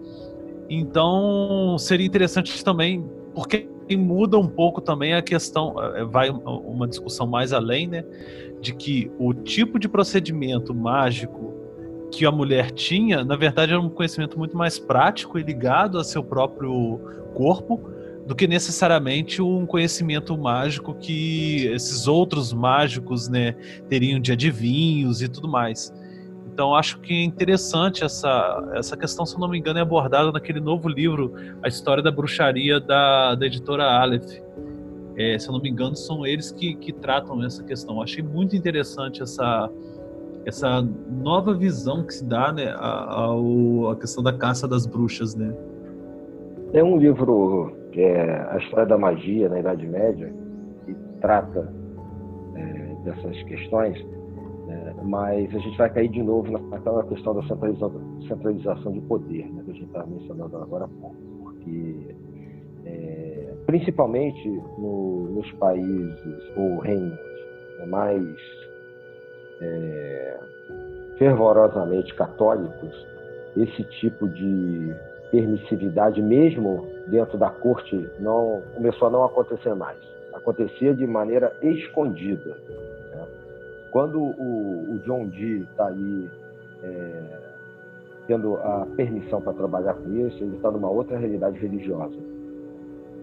Então, 0.69 1.77
seria 1.77 2.06
interessante 2.06 2.64
também, 2.64 3.06
porque 3.34 3.68
muda 3.98 4.38
um 4.38 4.48
pouco 4.48 4.81
também 4.81 5.14
a 5.14 5.22
questão, 5.22 5.76
é, 5.95 6.03
vai 6.06 6.30
uma 6.30 6.88
discussão 6.88 7.27
mais 7.27 7.53
além, 7.53 7.88
né, 7.88 8.03
de 8.61 8.73
que 8.73 9.11
o 9.19 9.34
tipo 9.34 9.77
de 9.77 9.90
procedimento 9.90 10.73
mágico 10.73 11.53
que 12.11 12.26
a 12.26 12.31
mulher 12.31 12.72
tinha, 12.72 13.23
na 13.23 13.35
verdade, 13.35 13.73
era 13.73 13.81
um 13.81 13.90
conhecimento 13.90 14.38
muito 14.38 14.56
mais 14.56 14.80
prático 14.80 15.38
e 15.38 15.44
ligado 15.44 15.98
a 15.98 16.03
seu 16.03 16.23
próprio 16.23 16.99
corpo 17.34 17.90
do 18.26 18.35
que 18.35 18.48
necessariamente 18.48 19.41
um 19.41 19.65
conhecimento 19.65 20.38
mágico 20.38 20.94
que 20.94 21.65
esses 21.68 22.07
outros 22.07 22.53
mágicos 22.53 23.27
né, 23.27 23.53
teriam 23.90 24.19
de 24.19 24.31
adivinhos 24.31 25.22
e 25.22 25.27
tudo 25.27 25.48
mais. 25.48 25.91
Então 26.54 26.76
acho 26.76 27.00
que 27.00 27.12
é 27.12 27.24
interessante 27.24 28.04
essa, 28.04 28.72
essa 28.76 28.96
questão, 28.96 29.26
se 29.26 29.40
não 29.40 29.50
me 29.50 29.58
engano, 29.58 29.80
é 29.80 29.82
abordada 29.82 30.32
naquele 30.32 30.60
novo 30.60 30.88
livro, 30.88 31.34
A 31.64 31.68
História 31.68 32.04
da 32.04 32.12
Bruxaria, 32.12 32.80
da, 32.80 33.34
da 33.34 33.46
editora 33.48 33.84
Aleph. 33.84 34.40
É, 35.18 35.38
se 35.40 35.48
eu 35.50 35.54
não 35.54 35.60
me 35.60 35.70
engano, 35.70 35.96
são 35.96 36.28
eles 36.28 36.52
que, 36.52 36.76
que 36.76 36.94
tratam 36.94 37.44
essa 37.44 37.64
questão. 37.64 38.04
Achei 38.04 38.24
muito 38.24 38.56
interessante 38.56 39.24
essa, 39.24 39.68
essa 40.46 40.88
nova 41.10 41.56
visão 41.56 42.06
que 42.06 42.14
se 42.14 42.24
dá 42.24 42.52
né, 42.52 42.68
a, 42.68 43.32
a, 43.32 43.92
a 43.92 43.96
questão 43.96 44.22
da 44.24 44.32
caça 44.32 44.68
das 44.68 44.86
bruxas. 44.86 45.34
Né? 45.34 45.56
É 46.72 46.84
um 46.84 46.98
livro 46.98 47.76
que 47.92 48.02
é 48.02 48.48
a 48.52 48.58
história 48.58 48.86
da 48.86 48.98
magia 48.98 49.50
na 49.50 49.60
Idade 49.60 49.88
Média, 49.88 50.32
que 50.86 50.96
trata 51.20 51.74
é, 52.56 52.96
dessas 53.06 53.42
questões? 53.44 53.98
Mas 55.04 55.54
a 55.54 55.60
gente 55.60 55.78
vai 55.78 55.90
cair 55.90 56.10
de 56.10 56.24
novo 56.24 56.52
naquela 56.52 57.04
questão 57.04 57.34
da 57.34 57.44
centralização, 57.44 58.92
de 58.92 59.02
poder, 59.02 59.52
né? 59.52 59.62
que 59.66 59.72
a 59.72 59.74
gente 59.74 59.86
estava 59.86 60.08
mencionando 60.08 60.58
agora 60.58 60.86
há 60.86 60.88
pouco. 60.88 61.16
Porque, 61.44 62.16
é, 62.86 63.54
principalmente 63.66 64.50
no, 64.78 65.30
nos 65.30 65.52
países 65.54 66.58
ou 66.58 66.80
reinos 66.80 67.20
mais 67.88 68.26
é, 69.62 70.40
fervorosamente 71.18 72.14
católicos, 72.16 73.08
esse 73.58 73.84
tipo 74.00 74.28
de 74.30 74.96
permissividade, 75.32 76.22
mesmo 76.22 76.88
dentro 77.08 77.38
da 77.38 77.50
corte, 77.50 78.10
não 78.20 78.62
começou 78.76 79.08
a 79.08 79.12
não 79.12 79.24
acontecer 79.24 79.74
mais. 79.74 79.98
Acontecia 80.34 80.94
de 80.94 81.06
maneira 81.06 81.56
escondida. 81.62 82.58
Quando 83.94 84.20
o, 84.20 84.95
o, 84.95 84.99
John 85.06 85.28
Dee 85.28 85.61
está 85.61 85.88
aí 85.88 86.30
é, 86.82 87.40
tendo 88.26 88.56
a 88.56 88.88
permissão 88.95 89.40
para 89.40 89.53
trabalhar 89.53 89.94
com 89.94 90.11
isso, 90.15 90.44
ele 90.44 90.56
está 90.56 90.72
numa 90.72 90.90
outra 90.90 91.15
realidade 91.15 91.60
religiosa, 91.60 92.18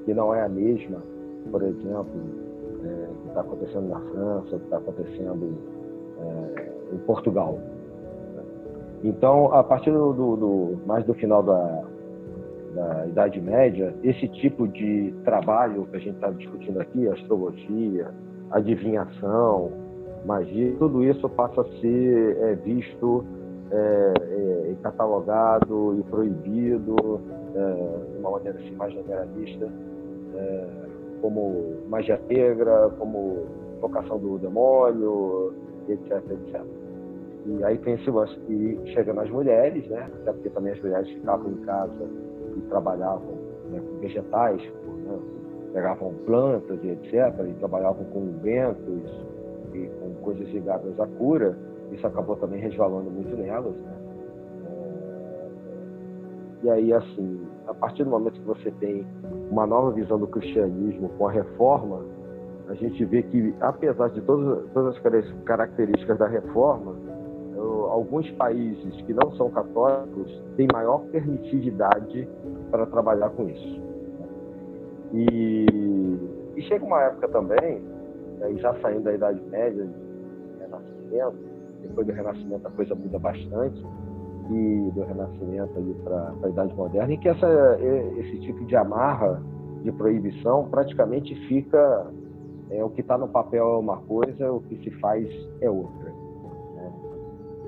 que 0.05 0.15
não 0.15 0.33
é 0.33 0.45
a 0.45 0.49
mesma, 0.49 0.99
por 1.51 1.61
exemplo, 1.65 2.21
é, 2.85 3.07
que 3.21 3.29
está 3.29 3.41
acontecendo 3.41 3.89
na 3.89 3.99
França, 3.99 4.59
que 4.59 4.65
está 4.65 4.77
acontecendo 4.77 5.59
é, 6.21 6.95
em 6.95 6.99
Portugal. 6.99 7.59
Então, 9.03 9.53
a 9.53 9.65
partir 9.65 9.91
do, 9.91 10.13
do, 10.13 10.37
do 10.37 10.87
mais 10.87 11.05
do 11.05 11.15
final 11.15 11.43
da, 11.43 11.83
da 12.77 13.07
Idade 13.09 13.41
Média, 13.41 13.93
esse 14.05 14.29
tipo 14.29 14.69
de 14.69 15.13
trabalho 15.25 15.85
que 15.91 15.97
a 15.97 16.01
gente 16.01 16.15
está 16.15 16.31
discutindo 16.31 16.81
aqui, 16.81 17.09
astrologia, 17.09 18.13
adivinhação, 18.53 19.90
magia, 20.25 20.75
tudo 20.79 21.05
isso 21.05 21.29
passa 21.31 21.61
a 21.61 21.65
ser 21.81 22.37
é, 22.41 22.55
visto, 22.55 23.25
é, 23.71 24.13
é, 24.71 24.75
catalogado 24.83 25.97
e 25.99 26.03
proibido 26.05 27.21
é, 27.55 28.13
de 28.13 28.19
uma 28.19 28.31
maneira 28.31 28.59
assim, 28.59 28.73
mais 28.73 28.93
generalista, 28.93 29.69
é, 30.35 30.67
como 31.21 31.77
magia 31.89 32.21
negra, 32.29 32.91
como 32.99 33.47
vocação 33.81 34.19
do 34.19 34.39
demônio, 34.39 35.53
etc, 35.89 36.23
etc. 36.31 36.63
E 37.47 37.65
aí 37.65 37.79
tem 37.79 37.95
esse 37.95 38.11
lance 38.11 38.39
que 38.41 38.79
chega 38.93 39.13
nas 39.13 39.29
mulheres, 39.31 39.87
né? 39.89 40.09
Até 40.21 40.33
porque 40.33 40.51
também 40.51 40.73
as 40.73 40.81
mulheres 40.81 41.09
ficavam 41.09 41.51
em 41.51 41.57
casa 41.63 42.07
e 42.57 42.61
trabalhavam 42.69 43.35
né, 43.71 43.81
com 43.81 43.99
vegetais, 44.01 44.63
né, 44.63 45.19
pegavam 45.73 46.13
plantas 46.27 46.79
e 46.83 46.89
etc., 46.89 47.15
e 47.49 47.53
trabalhavam 47.55 48.05
com 48.07 48.31
ventos 48.43 49.30
coisas 50.31 50.49
ligadas 50.53 50.99
à 51.01 51.07
cura. 51.07 51.57
Isso 51.91 52.07
acabou 52.07 52.37
também 52.37 52.61
resvalando 52.61 53.11
muito 53.11 53.37
nelas. 53.37 53.75
Né? 53.75 53.93
E 56.63 56.71
aí, 56.71 56.93
assim, 56.93 57.41
a 57.67 57.75
partir 57.75 58.05
do 58.05 58.11
momento 58.11 58.35
que 58.35 58.47
você 58.47 58.71
tem 58.73 59.07
uma 59.51 59.67
nova 59.67 59.91
visão 59.93 60.19
do 60.19 60.27
cristianismo 60.27 61.09
com 61.17 61.27
a 61.27 61.33
reforma, 61.33 62.05
a 62.69 62.75
gente 62.75 63.05
vê 63.05 63.23
que, 63.23 63.55
apesar 63.61 64.11
de 64.11 64.21
todas, 64.21 64.71
todas 64.73 64.97
as 64.97 65.03
características 65.45 66.19
da 66.19 66.29
reforma, 66.29 66.95
alguns 67.91 68.31
países 68.33 68.95
que 69.03 69.13
não 69.13 69.33
são 69.33 69.51
católicos 69.51 70.43
têm 70.57 70.69
maior 70.73 71.01
permitividade 71.11 72.29
para 72.71 72.87
trabalhar 72.87 73.31
com 73.31 73.49
isso. 73.49 73.83
E, 75.13 75.67
e 76.57 76.63
chega 76.63 76.85
uma 76.85 77.03
época 77.03 77.29
também, 77.29 77.83
né, 78.39 78.55
já 78.59 78.75
saindo 78.81 79.03
da 79.03 79.13
Idade 79.13 79.41
Média, 79.51 79.89
Renascimento, 81.11 81.37
depois 81.83 82.07
do 82.07 82.13
Renascimento 82.13 82.67
a 82.67 82.71
coisa 82.71 82.95
muda 82.95 83.19
bastante, 83.19 83.85
e 84.51 84.91
do 84.93 85.05
Renascimento 85.05 85.75
para 86.03 86.35
a 86.43 86.49
Idade 86.49 86.75
Moderna, 86.75 87.13
em 87.13 87.19
que 87.19 87.29
essa, 87.29 87.79
esse 88.19 88.41
tipo 88.41 88.65
de 88.65 88.75
amarra 88.77 89.41
de 89.83 89.93
proibição 89.93 90.69
praticamente 90.69 91.35
fica 91.47 92.11
é, 92.71 92.85
o 92.85 92.91
que 92.91 93.01
está 93.01 93.19
no 93.19 93.29
papel 93.29 93.65
é 93.65 93.79
uma 93.79 93.99
coisa, 94.03 94.53
o 94.53 94.61
que 94.63 94.77
se 94.83 94.91
faz 94.99 95.29
é 95.61 95.69
outra. 95.69 96.11
Né? 96.75 96.93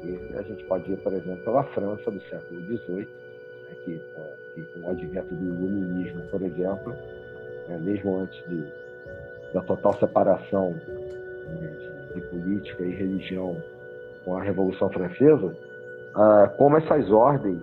E 0.04 0.38
a 0.38 0.42
gente 0.42 0.64
pode 0.64 0.90
ir, 0.90 0.96
por 1.02 1.12
exemplo, 1.12 1.44
pela 1.44 1.64
França 1.64 2.10
do 2.10 2.20
século 2.22 2.60
XVIII, 2.62 2.98
né, 2.98 3.74
que, 3.84 4.00
que, 4.54 4.62
com 4.72 4.86
o 4.86 4.90
advento 4.90 5.34
do 5.34 5.44
iluminismo, 5.44 6.22
por 6.30 6.42
exemplo, 6.42 6.92
né, 7.68 7.78
mesmo 7.80 8.16
antes 8.16 8.48
de, 8.48 8.64
da 9.52 9.62
total 9.62 9.94
separação 9.94 10.74
de, 12.14 12.20
política 12.22 12.84
e 12.84 12.90
religião 12.90 13.56
com 14.24 14.36
a 14.36 14.42
Revolução 14.42 14.88
Francesa, 14.90 15.56
ah, 16.14 16.52
como 16.56 16.76
essas 16.76 17.10
ordens 17.10 17.62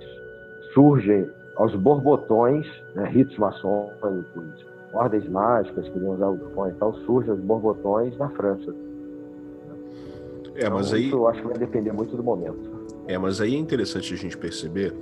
surgem 0.73 1.29
aos 1.55 1.75
borbotões, 1.75 2.65
né, 2.95 3.05
ritos 3.09 3.37
maçônicos, 3.37 4.65
ordens 4.93 5.27
mágicas 5.29 5.87
que 5.87 5.99
iam 5.99 6.11
usar 6.11 6.29
o 6.29 6.37
fone 6.53 6.71
e 6.71 6.75
tal, 6.75 6.93
surgem 7.05 7.33
os 7.33 7.39
borbotões 7.39 8.17
na 8.17 8.29
França. 8.29 8.73
É, 10.55 10.69
mas 10.69 10.87
então, 10.87 10.97
aí... 10.97 11.11
eu 11.11 11.27
acho 11.27 11.41
que 11.41 11.47
vai 11.47 11.57
depender 11.57 11.91
muito 11.91 12.15
do 12.15 12.23
momento. 12.23 12.79
É, 13.07 13.17
mas 13.17 13.41
aí 13.41 13.55
é 13.55 13.57
interessante 13.57 14.13
a 14.13 14.17
gente 14.17 14.37
perceber 14.37 14.93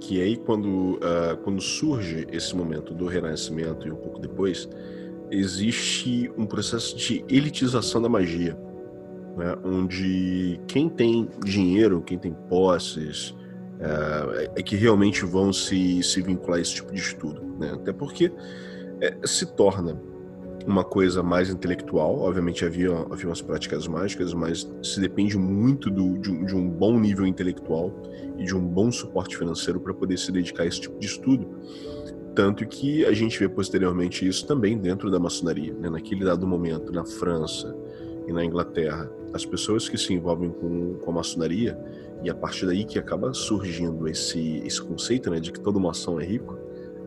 que 0.00 0.20
aí 0.20 0.36
quando, 0.36 0.94
uh, 0.96 1.36
quando 1.42 1.60
surge 1.60 2.26
esse 2.30 2.54
momento 2.54 2.94
do 2.94 3.06
renascimento 3.06 3.88
e 3.88 3.90
um 3.90 3.96
pouco 3.96 4.20
depois, 4.20 4.68
existe 5.30 6.30
um 6.36 6.46
processo 6.46 6.96
de 6.96 7.24
elitização 7.28 8.00
da 8.00 8.08
magia, 8.08 8.56
né? 9.36 9.56
onde 9.64 10.60
quem 10.66 10.88
tem 10.88 11.28
dinheiro, 11.44 12.00
quem 12.00 12.18
tem 12.18 12.32
posses, 12.48 13.30
uh, 13.30 14.50
é 14.54 14.62
que 14.62 14.76
realmente 14.76 15.24
vão 15.24 15.52
se, 15.52 16.02
se 16.02 16.22
vincular 16.22 16.58
a 16.58 16.62
esse 16.62 16.74
tipo 16.74 16.92
de 16.92 17.00
estudo. 17.00 17.42
Né? 17.58 17.72
Até 17.72 17.92
porque 17.92 18.32
é, 19.00 19.16
se 19.24 19.46
torna 19.54 20.00
uma 20.66 20.82
coisa 20.82 21.22
mais 21.22 21.48
intelectual. 21.48 22.18
Obviamente 22.18 22.64
havia, 22.64 22.90
havia 23.10 23.28
umas 23.28 23.40
práticas 23.40 23.86
mágicas, 23.86 24.34
mas 24.34 24.68
se 24.82 25.00
depende 25.00 25.38
muito 25.38 25.88
do, 25.88 26.18
de, 26.18 26.30
um, 26.30 26.44
de, 26.44 26.56
um, 26.56 26.68
bom 26.68 26.98
nível 26.98 27.26
intelectual 27.26 27.92
e 28.36 28.44
de 28.44 28.54
um 28.54 28.66
bom 28.66 28.90
suporte 28.90 29.36
financeiro 29.36 29.80
para 29.80 29.94
poder 29.94 30.18
se 30.18 30.32
dedicar 30.32 30.64
a 30.64 30.66
esse 30.66 30.80
tipo 30.80 30.98
de 30.98 31.06
estudo. 31.06 31.48
Tanto 32.34 32.66
que 32.66 33.04
a 33.06 33.12
gente 33.12 33.38
vê 33.38 33.48
posteriormente 33.48 34.26
isso 34.26 34.46
também 34.46 34.76
dentro 34.76 35.10
da 35.10 35.18
maçonaria. 35.18 35.72
Né? 35.72 35.88
Naquele 35.88 36.24
dado 36.24 36.46
momento, 36.46 36.92
na 36.92 37.04
França 37.04 37.74
e 38.26 38.32
na 38.32 38.44
Inglaterra, 38.44 39.10
as 39.32 39.44
pessoas 39.44 39.88
que 39.88 39.96
se 39.96 40.12
envolvem 40.12 40.50
com, 40.50 40.94
com 40.94 41.10
a 41.10 41.14
maçonaria, 41.14 41.78
e 42.22 42.30
a 42.30 42.34
partir 42.34 42.66
daí 42.66 42.84
que 42.84 42.98
acaba 42.98 43.32
surgindo 43.32 44.08
esse, 44.08 44.62
esse 44.64 44.80
conceito 44.82 45.30
né, 45.30 45.38
de 45.38 45.52
que 45.52 45.60
todo 45.60 45.78
maçom 45.78 46.20
é 46.20 46.24
rico, 46.24 46.58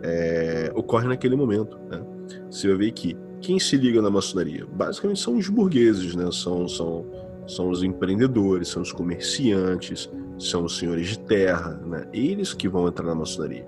é, 0.02 0.72
ocorre 0.76 1.08
naquele 1.08 1.36
momento. 1.36 1.78
Né? 1.90 2.02
Você 2.50 2.68
vai 2.68 2.78
ver 2.78 2.92
que 2.92 3.18
quem 3.42 3.60
se 3.60 3.76
liga 3.76 4.02
na 4.02 4.10
maçonaria? 4.10 4.66
Basicamente 4.66 5.20
são 5.20 5.38
os 5.38 5.50
burgueses, 5.50 6.16
né? 6.16 6.30
são, 6.32 6.68
são, 6.68 7.06
são 7.48 7.70
os 7.70 7.84
empreendedores, 7.84 8.70
são 8.70 8.82
os 8.82 8.92
comerciantes, 8.92 10.10
são 10.38 10.66
os 10.66 10.78
senhores 10.78 11.08
de 11.08 11.20
terra, 11.20 11.82
né? 11.86 12.08
eles 12.14 12.54
que 12.54 12.70
vão 12.70 12.88
entrar 12.88 13.06
na 13.06 13.16
maçonaria. 13.16 13.68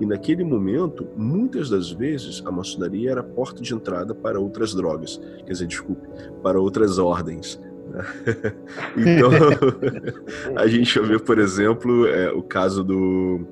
E 0.00 0.06
naquele 0.06 0.42
momento, 0.42 1.06
muitas 1.16 1.70
das 1.70 1.90
vezes, 1.90 2.42
a 2.44 2.50
maçonaria 2.50 3.12
era 3.12 3.20
a 3.20 3.24
porta 3.24 3.62
de 3.62 3.72
entrada 3.72 4.14
para 4.14 4.40
outras 4.40 4.74
drogas, 4.74 5.20
quer 5.46 5.52
dizer, 5.52 5.66
desculpe, 5.66 6.06
para 6.42 6.60
outras 6.60 6.98
ordens. 6.98 7.60
Né? 7.88 8.04
então, 8.96 9.30
a 10.56 10.66
gente 10.66 10.98
ver, 11.00 11.20
por 11.20 11.38
exemplo, 11.38 12.06
é, 12.06 12.32
o 12.32 12.42
caso 12.42 12.82
do, 12.82 13.46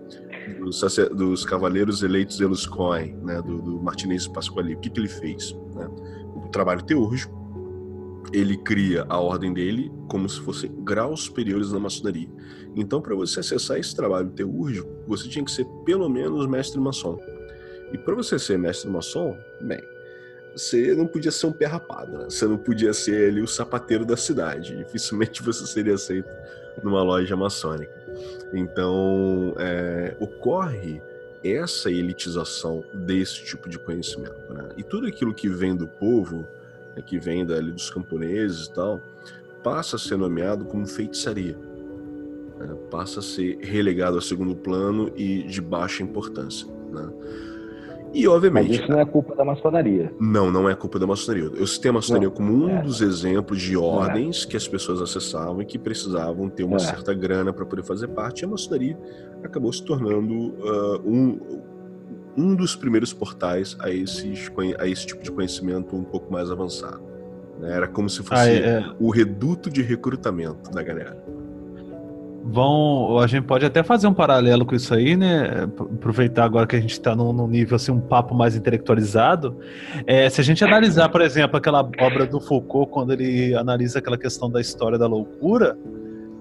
dos, 0.59 0.81
dos 1.15 1.45
cavaleiros 1.45 2.03
eleitos 2.03 2.41
elos 2.41 2.67
Cohen, 2.67 3.17
né, 3.23 3.41
do, 3.43 3.63
do 3.63 3.83
Martinez 3.83 4.27
Pasquali. 4.27 4.75
O 4.75 4.79
que, 4.79 4.91
que 4.91 5.01
ele 5.01 5.09
fez? 5.09 5.57
Né? 5.75 5.89
O 6.35 6.49
trabalho 6.49 6.83
teúrgico, 6.83 7.42
ele 8.33 8.57
cria 8.57 9.05
a 9.09 9.19
ordem 9.19 9.53
dele 9.53 9.91
como 10.09 10.29
se 10.29 10.41
fossem 10.41 10.71
graus 10.85 11.25
superiores 11.25 11.73
na 11.73 11.79
maçonaria. 11.79 12.29
Então, 12.77 13.01
para 13.01 13.15
você 13.15 13.41
acessar 13.41 13.79
esse 13.79 13.95
trabalho 13.95 14.31
teúrgico, 14.31 14.89
você 15.07 15.29
tinha 15.29 15.45
que 15.45 15.51
ser 15.51 15.67
pelo 15.85 16.09
menos 16.09 16.47
mestre 16.47 16.81
maçom. 16.81 17.19
E 17.93 17.99
para 17.99 18.15
você 18.15 18.39
ser 18.39 18.59
mestre 18.59 18.89
maçom, 18.91 19.37
bem, 19.61 19.83
você 20.57 20.95
não 20.95 21.07
podia 21.07 21.31
ser 21.31 21.47
um 21.47 21.53
pé 21.53 21.67
rapado, 21.67 22.17
né? 22.19 22.25
Você 22.25 22.47
não 22.47 22.59
podia 22.59 22.93
ser 22.93 23.29
ali 23.29 23.41
o 23.41 23.47
sapateiro 23.47 24.05
da 24.05 24.17
cidade. 24.17 24.77
Dificilmente 24.77 25.43
você 25.45 25.67
seria 25.67 25.95
aceito 25.95 26.29
numa 26.83 27.03
loja 27.03 27.37
maçônica. 27.37 27.93
Então, 28.53 29.55
é, 29.59 30.17
ocorre 30.21 31.03
essa 31.45 31.91
elitização 31.91 32.85
desse 32.95 33.45
tipo 33.45 33.69
de 33.69 33.79
conhecimento. 33.79 34.53
Né? 34.53 34.69
E 34.77 34.83
tudo 34.83 35.07
aquilo 35.07 35.35
que 35.35 35.49
vem 35.49 35.75
do 35.75 35.87
povo, 35.87 36.47
né, 36.97 37.03
que 37.03 37.19
vem 37.19 37.45
dali 37.45 37.73
dos 37.73 37.91
camponeses 37.91 38.67
e 38.67 38.73
tal, 38.73 39.01
passa 39.63 39.97
a 39.97 39.99
ser 39.99 40.17
nomeado 40.17 40.65
como 40.65 40.87
feitiçaria. 40.87 41.57
Né? 42.59 42.75
Passa 42.91 43.21
a 43.21 43.23
ser 43.23 43.59
relegado 43.61 44.19
a 44.19 44.21
segundo 44.21 44.55
plano 44.55 45.13
e 45.17 45.43
de 45.45 45.61
baixa 45.61 46.03
importância. 46.03 46.67
Né? 46.91 47.09
E, 48.15 48.29
obviamente. 48.29 48.69
Mas 48.69 48.81
isso 48.81 48.91
não 48.91 49.01
é 49.01 49.05
culpa 49.07 49.35
da 49.35 49.45
maçonaria. 49.45 50.13
Não, 50.21 50.51
não 50.51 50.69
é 50.69 50.75
culpa 50.75 50.99
da 50.99 51.07
maçonaria. 51.07 51.51
Eu 51.55 51.67
citei 51.67 51.91
a 51.91 51.95
maçonaria 51.95 52.29
não, 52.29 52.35
como 52.35 52.53
um 52.53 52.69
é. 52.69 52.83
dos 52.83 53.01
exemplos 53.01 53.61
de 53.61 53.77
ordens 53.77 54.45
é. 54.45 54.51
que 54.51 54.57
as 54.57 54.69
pessoas 54.69 55.01
acessavam 55.01 55.63
e 55.63 55.65
que 55.65 55.79
precisavam 55.79 56.49
ter 56.51 56.65
uma 56.65 56.77
é. 56.77 56.81
certa 56.81 57.15
grana 57.15 57.53
para 57.53 57.65
poder 57.65 57.83
fazer 57.83 58.09
parte. 58.09 58.43
E 58.43 58.45
a 58.45 58.49
maçonaria 58.49 58.99
acabou 59.43 59.73
se 59.73 59.83
tornando 59.83 60.35
uh, 60.35 61.01
um, 61.05 61.41
um 62.37 62.55
dos 62.55 62.75
primeiros 62.75 63.13
portais 63.13 63.77
a, 63.81 63.91
esses, 63.91 64.51
a 64.79 64.87
esse 64.87 65.07
tipo 65.07 65.23
de 65.23 65.31
conhecimento 65.31 65.95
um 65.97 66.05
pouco 66.05 66.33
mais 66.33 66.51
avançado. 66.51 67.03
Né? 67.59 67.75
Era 67.75 67.87
como 67.87 68.09
se 68.09 68.23
fosse 68.23 68.43
ah, 68.43 68.49
é, 68.49 68.59
é. 68.59 68.85
o 68.99 69.11
reduto 69.11 69.71
de 69.71 69.83
recrutamento 69.83 70.71
da 70.71 70.83
galera. 70.83 71.17
Vão, 72.45 73.19
a 73.21 73.27
gente 73.29 73.45
pode 73.45 73.65
até 73.65 73.85
fazer 73.85 74.09
um 74.09 74.13
paralelo 74.13 74.67
com 74.67 74.75
isso 74.75 74.93
aí, 74.93 75.17
né? 75.17 75.69
Aproveitar 75.79 76.45
agora 76.45 76.67
que 76.67 76.75
a 76.75 76.81
gente 76.81 76.91
está 76.91 77.15
num, 77.15 77.33
num, 77.33 77.47
nível 77.47 77.77
assim, 77.77 77.93
um 77.93 78.01
papo 78.01 78.35
mais 78.35 78.57
intelectualizado. 78.57 79.57
É, 80.07 80.29
se 80.29 80.41
a 80.41 80.45
gente 80.45 80.65
analisar, 80.65 81.09
por 81.09 81.21
exemplo, 81.21 81.57
aquela 81.57 81.89
obra 82.01 82.27
do 82.27 82.41
Foucault, 82.41 82.91
quando 82.91 83.13
ele 83.13 83.55
analisa 83.55 84.01
aquela 84.01 84.19
questão 84.19 84.51
da 84.51 84.61
história 84.61 84.99
da 84.99 85.07
loucura, 85.07 85.79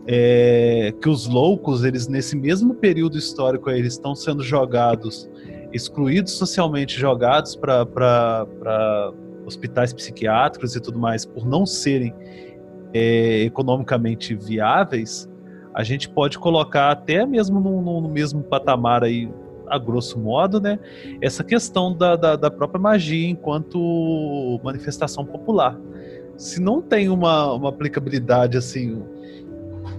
é, 0.07 0.91
que 0.99 1.07
os 1.07 1.27
loucos, 1.27 1.83
eles 1.83 2.07
nesse 2.07 2.35
mesmo 2.35 2.73
período 2.73 3.15
histórico, 3.15 3.69
eles 3.69 3.93
estão 3.93 4.15
sendo 4.15 4.43
jogados, 4.43 5.29
excluídos 5.73 6.33
socialmente, 6.33 6.99
jogados 6.99 7.55
para 7.55 8.45
hospitais 9.45 9.93
psiquiátricos 9.93 10.75
e 10.75 10.81
tudo 10.81 10.99
mais, 10.99 11.25
por 11.25 11.45
não 11.45 11.65
serem 11.65 12.13
é, 12.93 13.43
economicamente 13.43 14.35
viáveis 14.35 15.29
a 15.73 15.83
gente 15.83 16.09
pode 16.09 16.37
colocar 16.37 16.91
até 16.91 17.25
mesmo 17.25 17.59
no, 17.59 17.81
no, 17.81 18.01
no 18.01 18.09
mesmo 18.09 18.43
patamar 18.43 19.03
aí, 19.03 19.29
a 19.67 19.77
grosso 19.77 20.19
modo, 20.19 20.59
né? 20.59 20.77
Essa 21.21 21.43
questão 21.43 21.95
da, 21.95 22.15
da, 22.15 22.35
da, 22.35 22.51
própria 22.51 22.79
magia 22.79 23.29
enquanto 23.29 24.59
manifestação 24.63 25.25
popular. 25.25 25.79
Se 26.35 26.59
não 26.59 26.81
tem 26.81 27.07
uma, 27.07 27.53
uma 27.53 27.69
aplicabilidade 27.69 28.57
assim. 28.57 29.01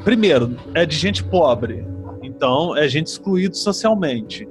Primeiro, 0.05 0.57
é 0.75 0.85
de 0.85 0.97
gente 0.97 1.25
pobre, 1.25 1.87
então 2.23 2.77
é 2.77 2.87
gente 2.87 3.07
excluído 3.07 3.57
socialmente. 3.57 4.47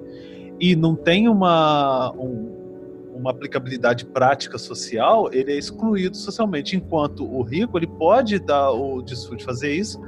E 0.61 0.75
não 0.75 0.95
tem 0.95 1.27
uma, 1.27 2.11
um, 2.11 3.11
uma 3.15 3.31
aplicabilidade 3.31 4.05
prática 4.05 4.59
social, 4.59 5.27
ele 5.33 5.53
é 5.53 5.57
excluído 5.57 6.15
socialmente. 6.15 6.77
Enquanto 6.77 7.25
o 7.25 7.41
rico, 7.41 7.79
ele 7.79 7.87
pode 7.87 8.37
dar 8.37 8.71
o 8.71 9.01
desfrute 9.01 9.39
de 9.39 9.45
fazer 9.45 9.73
isso, 9.73 9.99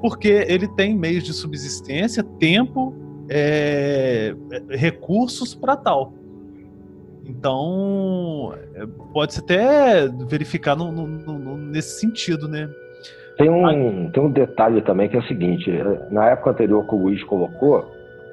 porque 0.00 0.46
ele 0.46 0.68
tem 0.68 0.96
meios 0.96 1.24
de 1.24 1.32
subsistência, 1.32 2.22
tempo, 2.22 2.94
é, 3.28 4.32
recursos 4.70 5.56
para 5.56 5.76
tal. 5.76 6.14
Então, 7.24 8.54
é, 8.76 8.86
pode-se 9.12 9.40
até 9.40 10.06
verificar 10.28 10.76
no, 10.76 10.92
no, 10.92 11.06
no, 11.06 11.56
nesse 11.56 11.98
sentido, 11.98 12.46
né? 12.46 12.70
Tem 13.36 13.50
um, 13.50 14.10
tem 14.12 14.22
um 14.22 14.30
detalhe 14.30 14.80
também 14.82 15.08
que 15.08 15.16
é 15.16 15.18
o 15.18 15.26
seguinte: 15.26 15.68
na 16.10 16.30
época 16.30 16.50
anterior 16.50 16.86
que 16.86 16.94
o 16.94 16.98
Luiz 16.98 17.22
colocou, 17.24 17.84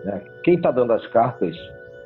né, 0.05 0.21
quem 0.43 0.55
está 0.55 0.71
dando 0.71 0.93
as 0.93 1.05
cartas 1.07 1.55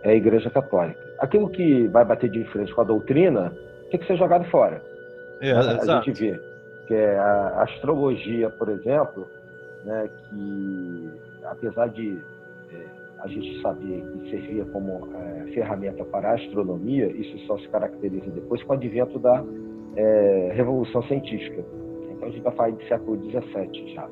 é 0.03 0.11
a 0.11 0.15
Igreja 0.15 0.49
Católica. 0.49 0.99
Aquilo 1.19 1.49
que 1.49 1.87
vai 1.87 2.05
bater 2.05 2.29
de 2.29 2.43
frente 2.45 2.73
com 2.73 2.81
a 2.81 2.85
doutrina 2.85 3.51
tem 3.89 3.99
que 3.99 4.05
ser 4.05 4.17
jogado 4.17 4.45
fora. 4.49 4.81
É, 5.41 5.51
a, 5.51 5.59
a 5.59 5.85
gente 5.85 6.11
vê 6.11 6.39
que 6.87 6.93
é 6.93 7.17
a 7.17 7.63
astrologia, 7.63 8.49
por 8.49 8.69
exemplo, 8.69 9.27
né, 9.83 10.09
que 10.29 11.09
apesar 11.43 11.89
de 11.89 12.17
é, 12.71 12.85
a 13.19 13.27
gente 13.27 13.61
saber 13.61 14.01
que 14.01 14.29
servia 14.29 14.65
como 14.65 15.09
é, 15.15 15.51
ferramenta 15.53 16.05
para 16.05 16.31
a 16.31 16.35
astronomia, 16.35 17.07
isso 17.07 17.37
só 17.45 17.57
se 17.57 17.67
caracteriza 17.67 18.29
depois 18.31 18.63
com 18.63 18.73
o 18.73 18.75
advento 18.75 19.19
da 19.19 19.43
é, 19.95 20.51
Revolução 20.53 21.03
Científica. 21.03 21.63
Então 22.11 22.29
a 22.29 22.31
gente 22.31 22.43
vai 22.43 22.53
falar 22.53 22.69
de 22.71 22.87
século 22.87 23.17
XVII 23.29 23.93
já. 23.93 24.07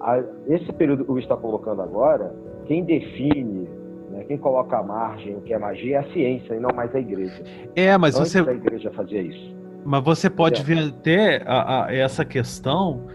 A, 0.00 0.22
esse 0.48 0.72
período 0.74 1.04
que 1.04 1.12
o 1.12 1.18
está 1.18 1.36
colocando 1.36 1.82
agora, 1.82 2.34
quem 2.70 2.84
define, 2.84 3.68
né, 4.12 4.22
quem 4.28 4.38
coloca 4.38 4.78
a 4.78 4.82
margem, 4.84 5.34
o 5.34 5.40
que 5.40 5.52
é 5.52 5.58
magia, 5.58 5.96
é 5.96 5.98
a 5.98 6.12
ciência 6.12 6.54
e 6.54 6.60
não 6.60 6.70
mais 6.72 6.94
a 6.94 7.00
igreja. 7.00 7.42
É, 7.74 7.98
mas 7.98 8.14
Antes 8.14 8.30
você. 8.30 8.48
a 8.48 8.52
igreja 8.52 8.92
fazia 8.92 9.20
isso. 9.20 9.56
Mas 9.84 10.04
você 10.04 10.30
pode 10.30 10.60
é. 10.60 10.64
ver 10.64 10.78
até 10.78 11.42
a, 11.44 11.86
a, 11.86 11.92
essa 11.92 12.24
questão 12.24 13.08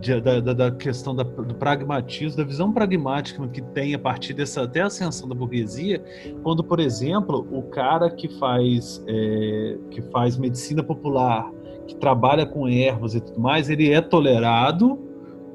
de, 0.00 0.20
da, 0.20 0.38
da, 0.40 0.70
questão 0.70 1.12
da, 1.12 1.24
do 1.24 1.56
pragmatismo, 1.56 2.36
da 2.36 2.44
visão 2.44 2.72
pragmática 2.72 3.44
que 3.48 3.60
tem 3.60 3.94
a 3.94 3.98
partir 3.98 4.32
dessa 4.32 4.62
até 4.62 4.80
ascensão 4.80 5.28
da 5.28 5.34
burguesia, 5.34 6.00
quando, 6.44 6.62
por 6.62 6.78
exemplo, 6.78 7.44
o 7.50 7.64
cara 7.64 8.10
que 8.10 8.28
faz, 8.38 9.04
é, 9.08 9.76
que 9.90 10.00
faz 10.12 10.38
medicina 10.38 10.84
popular, 10.84 11.50
que 11.88 11.96
trabalha 11.96 12.46
com 12.46 12.68
ervas 12.68 13.16
e 13.16 13.20
tudo 13.20 13.40
mais, 13.40 13.68
ele 13.68 13.92
é 13.92 14.00
tolerado 14.00 15.09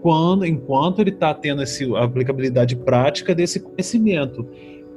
quando, 0.06 0.46
enquanto 0.46 1.00
ele 1.00 1.10
está 1.10 1.34
tendo 1.34 1.64
esse, 1.64 1.92
a 1.96 2.04
aplicabilidade 2.04 2.76
prática 2.76 3.34
desse 3.34 3.60
conhecimento. 3.60 4.48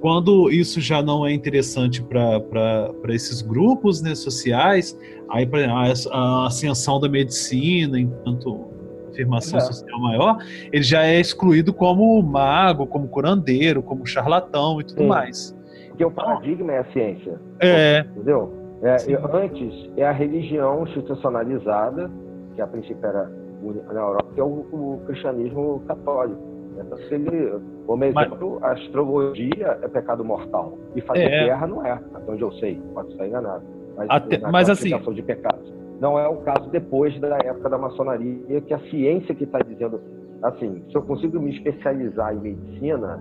Quando 0.02 0.50
isso 0.50 0.82
já 0.82 1.00
não 1.00 1.26
é 1.26 1.32
interessante 1.32 2.02
para 2.02 2.92
esses 3.08 3.40
grupos 3.40 4.02
né, 4.02 4.14
sociais, 4.14 4.98
aí 5.30 5.48
a, 5.66 6.14
a 6.14 6.46
ascensão 6.46 7.00
da 7.00 7.08
medicina 7.08 7.98
enquanto 7.98 8.68
afirmação 9.08 9.56
é. 9.56 9.62
social 9.62 9.98
maior, 9.98 10.36
ele 10.70 10.82
já 10.82 11.06
é 11.06 11.18
excluído 11.18 11.72
como 11.72 12.22
mago, 12.22 12.86
como 12.86 13.08
curandeiro, 13.08 13.82
como 13.82 14.04
charlatão 14.04 14.78
e 14.78 14.84
tudo 14.84 15.00
Sim. 15.00 15.06
mais. 15.06 15.56
Porque 15.88 16.04
o 16.04 16.10
paradigma 16.10 16.70
é 16.70 16.78
a 16.80 16.92
ciência. 16.92 17.40
É. 17.60 18.00
Entendeu? 18.14 18.52
É, 18.82 18.96
antes 19.32 19.90
é 19.96 20.04
a 20.04 20.12
religião 20.12 20.86
institucionalizada, 20.86 22.10
que 22.54 22.60
a 22.60 22.66
princípio 22.66 23.06
era 23.06 23.37
na 23.62 24.00
Europa, 24.00 24.28
que 24.34 24.40
é 24.40 24.44
o, 24.44 24.46
o 24.46 25.02
cristianismo 25.06 25.82
católico. 25.86 26.40
Então, 26.78 26.96
se 26.98 27.14
ele, 27.14 27.60
como 27.86 28.04
exemplo, 28.04 28.58
Mas... 28.60 28.70
a 28.70 28.72
astrologia 28.72 29.78
é 29.82 29.88
pecado 29.88 30.24
mortal. 30.24 30.78
E 30.94 31.00
fazer 31.00 31.24
é. 31.24 31.44
guerra 31.46 31.66
não 31.66 31.84
é, 31.84 31.92
até 31.92 32.32
onde 32.32 32.42
eu 32.42 32.52
sei, 32.52 32.80
pode 32.94 33.10
estar 33.10 33.26
enganado. 33.26 33.64
Mas, 33.96 34.06
Até, 34.10 34.38
mas 34.38 34.70
assim. 34.70 34.96
de 35.12 35.22
pecados. 35.22 35.74
Não 36.00 36.16
é 36.16 36.28
o 36.28 36.36
caso 36.36 36.70
depois 36.70 37.18
da 37.20 37.36
época 37.38 37.68
da 37.68 37.76
maçonaria, 37.76 38.60
que 38.60 38.72
a 38.72 38.78
ciência 38.90 39.34
que 39.34 39.42
está 39.42 39.58
dizendo, 39.58 40.00
assim, 40.40 40.84
se 40.88 40.94
eu 40.94 41.02
consigo 41.02 41.40
me 41.40 41.50
especializar 41.56 42.32
em 42.32 42.38
medicina 42.38 43.20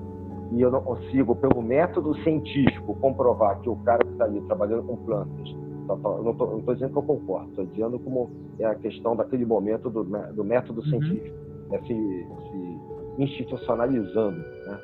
e 0.51 0.61
eu 0.61 0.69
não 0.69 0.81
consigo, 0.81 1.35
pelo 1.35 1.63
método 1.63 2.15
científico, 2.19 2.95
comprovar 3.01 3.59
que 3.61 3.69
o 3.69 3.75
cara 3.77 4.03
que 4.05 4.11
está 4.11 4.25
ali 4.25 4.39
trabalhando 4.41 4.83
com 4.83 4.97
plantas, 4.97 5.55
não 5.87 6.31
estou 6.31 6.73
dizendo 6.73 6.91
que 6.91 6.97
eu 6.97 7.03
concordo, 7.03 7.49
estou 7.49 7.65
dizendo 7.65 7.99
como 7.99 8.29
é 8.59 8.65
a 8.65 8.75
questão 8.75 9.15
daquele 9.15 9.45
momento 9.45 9.89
do, 9.89 10.03
do 10.03 10.43
método 10.43 10.81
uhum. 10.81 10.87
científico, 10.87 11.35
né, 11.69 11.79
se, 11.79 11.87
se, 11.87 13.23
institucionalizando, 13.23 14.37
né, 14.37 14.79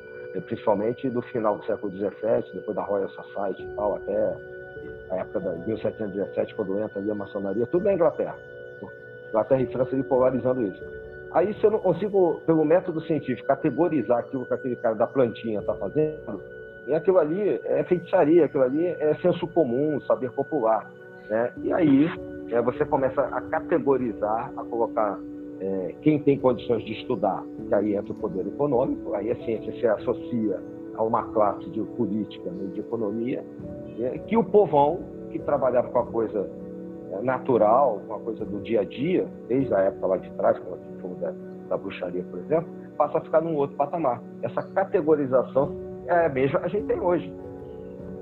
principalmente 0.46 1.08
do 1.10 1.22
final 1.22 1.58
do 1.58 1.64
século 1.64 1.92
XVII, 1.92 2.10
depois 2.54 2.74
da 2.74 2.82
Royal 2.82 3.08
Society 3.10 3.62
e 3.62 3.76
tal, 3.76 3.96
até 3.96 4.36
a 5.10 5.16
época 5.16 5.40
de 5.40 5.68
1717, 5.68 6.54
quando 6.54 6.78
entra 6.78 6.98
ali 6.98 7.10
a 7.10 7.14
maçonaria, 7.14 7.66
tudo 7.66 7.84
na 7.84 7.94
Inglaterra. 7.94 8.36
Inglaterra 9.28 9.62
e 9.62 9.66
França 9.66 9.94
ali 9.94 10.04
polarizando 10.04 10.62
isso. 10.62 10.82
Aí, 11.32 11.52
se 11.54 11.64
eu 11.64 11.70
não 11.72 11.80
consigo, 11.80 12.40
pelo 12.46 12.64
método 12.64 13.00
científico, 13.02 13.48
categorizar 13.48 14.18
aquilo 14.18 14.46
que 14.46 14.54
aquele 14.54 14.76
cara 14.76 14.94
da 14.94 15.06
plantinha 15.06 15.58
está 15.58 15.74
fazendo, 15.74 16.40
e 16.86 16.94
aquilo 16.94 17.18
ali 17.18 17.60
é 17.64 17.82
feitiçaria, 17.84 18.44
aquilo 18.44 18.64
ali 18.64 18.86
é 18.86 19.14
senso 19.22 19.46
comum, 19.48 20.00
saber 20.02 20.30
popular. 20.32 20.90
Né? 21.28 21.52
E 21.62 21.72
aí 21.72 22.10
é, 22.50 22.60
você 22.60 22.84
começa 22.84 23.22
a 23.22 23.40
categorizar, 23.42 24.52
a 24.56 24.64
colocar 24.64 25.18
é, 25.60 25.94
quem 26.02 26.18
tem 26.20 26.38
condições 26.38 26.84
de 26.84 26.92
estudar, 26.92 27.42
que 27.68 27.74
aí 27.74 27.94
entra 27.94 28.12
o 28.12 28.16
poder 28.16 28.46
econômico, 28.46 29.14
aí 29.14 29.30
a 29.30 29.36
ciência 29.36 29.72
se 29.72 29.86
associa 29.86 30.60
a 30.96 31.02
uma 31.02 31.22
classe 31.32 31.68
de 31.70 31.82
política, 31.96 32.50
né, 32.50 32.70
de 32.72 32.80
economia, 32.80 33.44
é, 33.98 34.18
que 34.18 34.36
o 34.36 34.44
povão, 34.44 35.00
que 35.30 35.38
trabalhava 35.38 35.88
com 35.88 35.98
a 35.98 36.06
coisa 36.06 36.48
é, 37.12 37.22
natural, 37.22 38.00
com 38.06 38.14
a 38.14 38.20
coisa 38.20 38.44
do 38.44 38.60
dia 38.60 38.82
a 38.82 38.84
dia, 38.84 39.26
desde 39.48 39.72
a 39.74 39.80
época 39.80 40.06
lá 40.06 40.16
de 40.18 40.30
trás, 40.32 40.58
como 40.58 41.14
a 41.16 41.20
da, 41.20 41.34
da 41.68 41.76
bruxaria, 41.76 42.24
por 42.30 42.40
exemplo, 42.40 42.68
passa 42.96 43.18
a 43.18 43.20
ficar 43.20 43.40
num 43.40 43.56
outro 43.56 43.76
patamar. 43.76 44.22
Essa 44.42 44.62
categorização 44.62 45.83
é 46.08 46.28
que 46.30 46.56
a 46.56 46.68
gente 46.68 46.86
tem 46.86 47.00
hoje. 47.00 47.32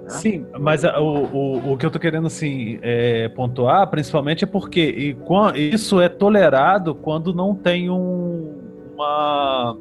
Né? 0.02 0.08
Sim, 0.08 0.46
mas 0.58 0.84
o, 0.84 0.88
o, 0.88 1.72
o 1.72 1.76
que 1.76 1.86
eu 1.86 1.88
estou 1.88 2.00
querendo 2.00 2.26
assim, 2.26 2.78
é, 2.82 3.28
pontuar, 3.28 3.88
principalmente, 3.88 4.44
é 4.44 4.46
porque 4.46 4.80
e, 4.80 5.74
isso 5.74 6.00
é 6.00 6.08
tolerado 6.08 6.94
quando 6.94 7.32
não 7.32 7.54
tem 7.54 7.88
um, 7.88 8.58
uma. 8.94 9.76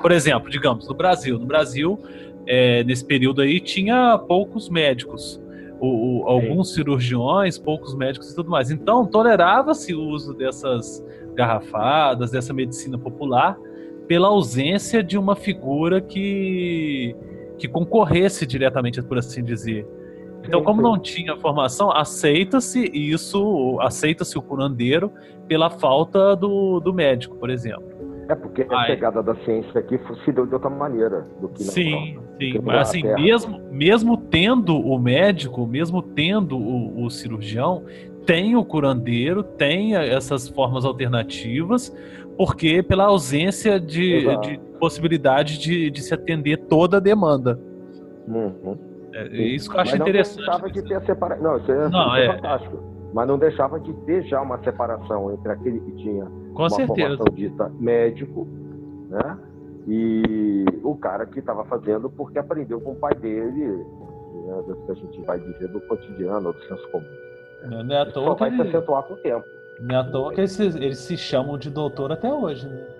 Por 0.00 0.10
exemplo, 0.12 0.50
digamos, 0.50 0.88
no 0.88 0.94
Brasil. 0.94 1.38
No 1.38 1.46
Brasil, 1.46 1.98
é, 2.46 2.82
nesse 2.84 3.04
período 3.04 3.42
aí 3.42 3.60
tinha 3.60 4.18
poucos 4.18 4.68
médicos. 4.68 5.40
O, 5.80 6.22
o, 6.22 6.28
alguns 6.28 6.74
cirurgiões, 6.74 7.56
poucos 7.56 7.94
médicos 7.94 8.32
e 8.32 8.34
tudo 8.34 8.50
mais. 8.50 8.70
Então, 8.70 9.06
tolerava-se 9.06 9.94
o 9.94 10.00
uso 10.00 10.34
dessas 10.34 11.04
garrafadas, 11.34 12.32
dessa 12.32 12.52
medicina 12.52 12.98
popular, 12.98 13.56
pela 14.08 14.26
ausência 14.26 15.04
de 15.04 15.16
uma 15.16 15.36
figura 15.36 16.00
que, 16.00 17.14
que 17.58 17.68
concorresse 17.68 18.46
diretamente, 18.46 19.02
por 19.02 19.18
assim 19.18 19.42
dizer. 19.42 19.86
Então, 20.44 20.62
como 20.62 20.80
não 20.80 20.98
tinha 20.98 21.36
formação, 21.36 21.90
aceita-se 21.90 22.90
isso, 22.94 23.78
aceita-se 23.80 24.38
o 24.38 24.42
curandeiro 24.42 25.12
pela 25.46 25.68
falta 25.68 26.34
do, 26.36 26.80
do 26.80 26.92
médico, 26.94 27.36
por 27.36 27.50
exemplo. 27.50 27.98
É 28.28 28.34
porque 28.34 28.66
a 28.70 28.84
chegada 28.84 29.22
da 29.22 29.34
ciência 29.36 29.80
aqui 29.80 29.98
se 30.24 30.32
deu 30.32 30.46
de 30.46 30.52
outra 30.52 30.68
maneira 30.68 31.26
do 31.40 31.48
que 31.48 31.64
Sim, 31.64 32.14
Europa, 32.14 32.28
sim. 32.38 32.60
Mas 32.62 32.78
assim, 32.88 33.02
mesmo, 33.02 33.60
mesmo 33.70 34.16
tendo 34.18 34.76
o 34.76 34.98
médico, 34.98 35.66
mesmo 35.66 36.02
tendo 36.02 36.56
o, 36.56 37.04
o 37.04 37.10
cirurgião, 37.10 37.84
tem 38.26 38.54
o 38.54 38.64
curandeiro, 38.64 39.42
tem 39.42 39.96
essas 39.96 40.46
formas 40.46 40.84
alternativas, 40.84 41.94
porque 42.36 42.82
pela 42.82 43.04
ausência 43.04 43.80
de, 43.80 44.26
de 44.42 44.60
possibilidade 44.78 45.58
de, 45.58 45.90
de, 45.90 46.02
se 46.02 46.14
atender 46.14 46.56
toda 46.68 46.96
a 46.96 47.00
demanda. 47.00 47.58
Uhum. 48.26 48.78
É, 49.12 49.26
isso 49.36 49.70
que 49.70 49.76
eu 49.76 49.80
acho 49.80 49.90
Mas 49.92 50.00
não 50.00 50.08
interessante. 50.08 50.36
Não 50.36 50.44
deixava 50.46 50.70
de 50.70 50.82
ter 50.82 50.94
a 50.94 51.00
separação. 51.00 51.42
Não, 51.42 51.56
isso 51.56 51.72
é, 51.72 51.88
não, 51.88 52.16
é, 52.16 52.26
é 52.26 52.34
fantástico. 52.34 52.82
Mas 53.12 53.28
não 53.28 53.38
deixava 53.38 53.80
de 53.80 53.92
ter 54.04 54.22
já 54.24 54.40
uma 54.40 54.58
separação 54.62 55.32
entre 55.32 55.50
aquele 55.50 55.80
que 55.80 55.92
tinha 55.92 56.24
Com 56.24 56.62
uma 56.62 56.70
certeza. 56.70 57.16
formação 57.16 57.34
dita 57.34 57.72
médico, 57.80 58.46
né? 59.08 59.38
E 59.86 60.64
o 60.82 60.94
cara 60.96 61.24
que 61.24 61.38
estava 61.38 61.64
fazendo 61.64 62.10
porque 62.10 62.38
aprendeu 62.38 62.80
com 62.80 62.92
o 62.92 62.96
pai 62.96 63.14
dele, 63.14 63.66
né, 63.66 64.62
do 64.66 64.76
que 64.84 64.92
a 64.92 64.94
gente 64.94 65.20
vai 65.22 65.40
dizer 65.40 65.68
do 65.68 65.80
cotidiano, 65.80 66.52
do 66.52 66.62
senso 66.64 66.86
comum. 66.90 67.06
Não, 67.70 67.82
não 67.82 67.94
é 67.94 68.02
à 68.02 68.06
toa 68.06 68.26
só 68.26 68.34
vai 68.34 68.48
ele... 68.50 68.62
se 68.62 68.76
acentuar 68.76 69.02
com 69.04 69.14
o 69.14 69.16
tempo. 69.16 69.44
Não 69.80 69.96
é 69.96 69.98
à 69.98 70.04
toa 70.04 70.34
que 70.34 70.40
eles, 70.40 70.60
eles 70.60 70.98
se 70.98 71.16
chamam 71.16 71.56
de 71.56 71.70
doutor 71.70 72.12
até 72.12 72.30
hoje, 72.30 72.68
né? 72.68 72.97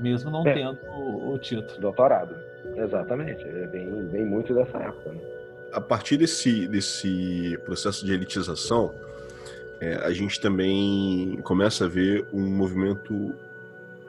Mesmo 0.00 0.30
não 0.30 0.46
é. 0.46 0.54
tendo 0.54 0.78
o, 0.88 1.34
o, 1.34 1.38
título. 1.38 1.78
Doutorado, 1.78 2.34
exatamente. 2.74 3.44
É 3.44 3.66
bem, 3.66 3.86
bem 4.06 4.24
muito 4.24 4.54
dessa 4.54 4.78
época. 4.78 5.12
Né? 5.12 5.20
A 5.72 5.80
partir 5.80 6.16
desse, 6.16 6.66
desse 6.66 7.58
processo 7.64 8.04
de 8.04 8.12
elitização, 8.12 8.92
é, 9.78 9.94
a 9.96 10.10
gente 10.10 10.40
também 10.40 11.38
começa 11.42 11.84
a 11.84 11.88
ver 11.88 12.26
um 12.32 12.48
movimento 12.48 13.34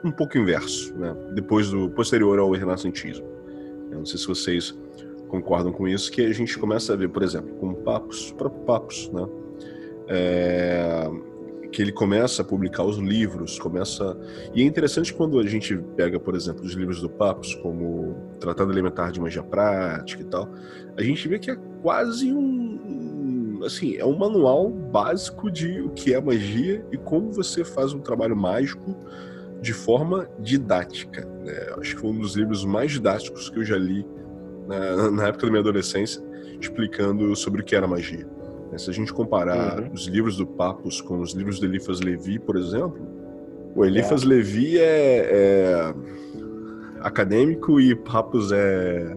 um 0.02 0.10
pouco 0.10 0.36
inverso, 0.36 0.92
né? 0.96 1.14
depois 1.32 1.70
do 1.70 1.88
posterior 1.90 2.38
ao 2.38 2.50
renascentismo. 2.50 3.26
Eu 3.90 3.98
não 3.98 4.06
sei 4.06 4.18
se 4.18 4.26
vocês 4.26 4.74
concordam 5.28 5.72
com 5.72 5.86
isso, 5.86 6.10
que 6.10 6.22
a 6.22 6.32
gente 6.32 6.58
começa 6.58 6.92
a 6.92 6.96
ver, 6.96 7.08
por 7.08 7.22
exemplo, 7.22 7.54
com 7.56 7.74
papos, 7.74 8.32
próprios 8.32 8.64
papos, 8.64 9.10
né? 9.10 9.28
É, 10.08 11.10
que 11.72 11.80
ele 11.80 11.90
começa 11.90 12.42
a 12.42 12.44
publicar 12.44 12.84
os 12.84 12.98
livros, 12.98 13.58
começa 13.58 14.16
e 14.54 14.62
é 14.62 14.64
interessante 14.64 15.12
quando 15.12 15.40
a 15.40 15.46
gente 15.46 15.76
pega, 15.96 16.20
por 16.20 16.34
exemplo, 16.34 16.62
os 16.64 16.74
livros 16.74 17.00
do 17.00 17.08
Papos, 17.08 17.54
como 17.56 18.14
Tratado 18.38 18.70
Elementar 18.70 19.10
de 19.10 19.18
Magia 19.18 19.42
Prática 19.42 20.22
e 20.22 20.26
tal, 20.26 20.48
a 20.96 21.02
gente 21.02 21.26
vê 21.26 21.38
que 21.38 21.50
é 21.50 21.56
quase 21.80 22.30
um, 22.30 23.60
assim, 23.64 23.96
é 23.96 24.04
um 24.04 24.16
manual 24.16 24.68
básico 24.68 25.50
de 25.50 25.80
o 25.80 25.88
que 25.90 26.12
é 26.12 26.20
magia 26.20 26.84
e 26.92 26.98
como 26.98 27.32
você 27.32 27.64
faz 27.64 27.94
um 27.94 28.00
trabalho 28.00 28.36
mágico 28.36 28.94
de 29.62 29.72
forma 29.72 30.28
didática. 30.38 31.26
Né? 31.42 31.54
Acho 31.78 31.94
que 31.94 32.00
foi 32.02 32.10
um 32.10 32.18
dos 32.18 32.36
livros 32.36 32.64
mais 32.64 32.92
didáticos 32.92 33.48
que 33.48 33.58
eu 33.58 33.64
já 33.64 33.78
li 33.78 34.04
na, 34.66 35.10
na 35.10 35.28
época 35.28 35.46
da 35.46 35.50
minha 35.50 35.60
adolescência, 35.60 36.22
explicando 36.60 37.34
sobre 37.34 37.62
o 37.62 37.64
que 37.64 37.74
era 37.74 37.86
magia. 37.86 38.26
Né, 38.72 38.78
se 38.78 38.88
a 38.88 38.92
gente 38.92 39.12
comparar 39.12 39.80
uhum. 39.80 39.92
os 39.92 40.06
livros 40.06 40.38
do 40.38 40.46
Papos 40.46 41.02
com 41.02 41.20
os 41.20 41.34
livros 41.34 41.60
de 41.60 41.66
Eliphas 41.66 42.00
Levi, 42.00 42.38
por 42.38 42.56
exemplo, 42.56 43.06
o 43.76 43.84
Eliphas 43.84 44.22
é. 44.22 44.26
Levi 44.26 44.78
é, 44.78 45.28
é, 45.30 45.94
acadêmico 47.00 47.78
e 47.78 47.94
Papos 47.94 48.50
é 48.50 49.14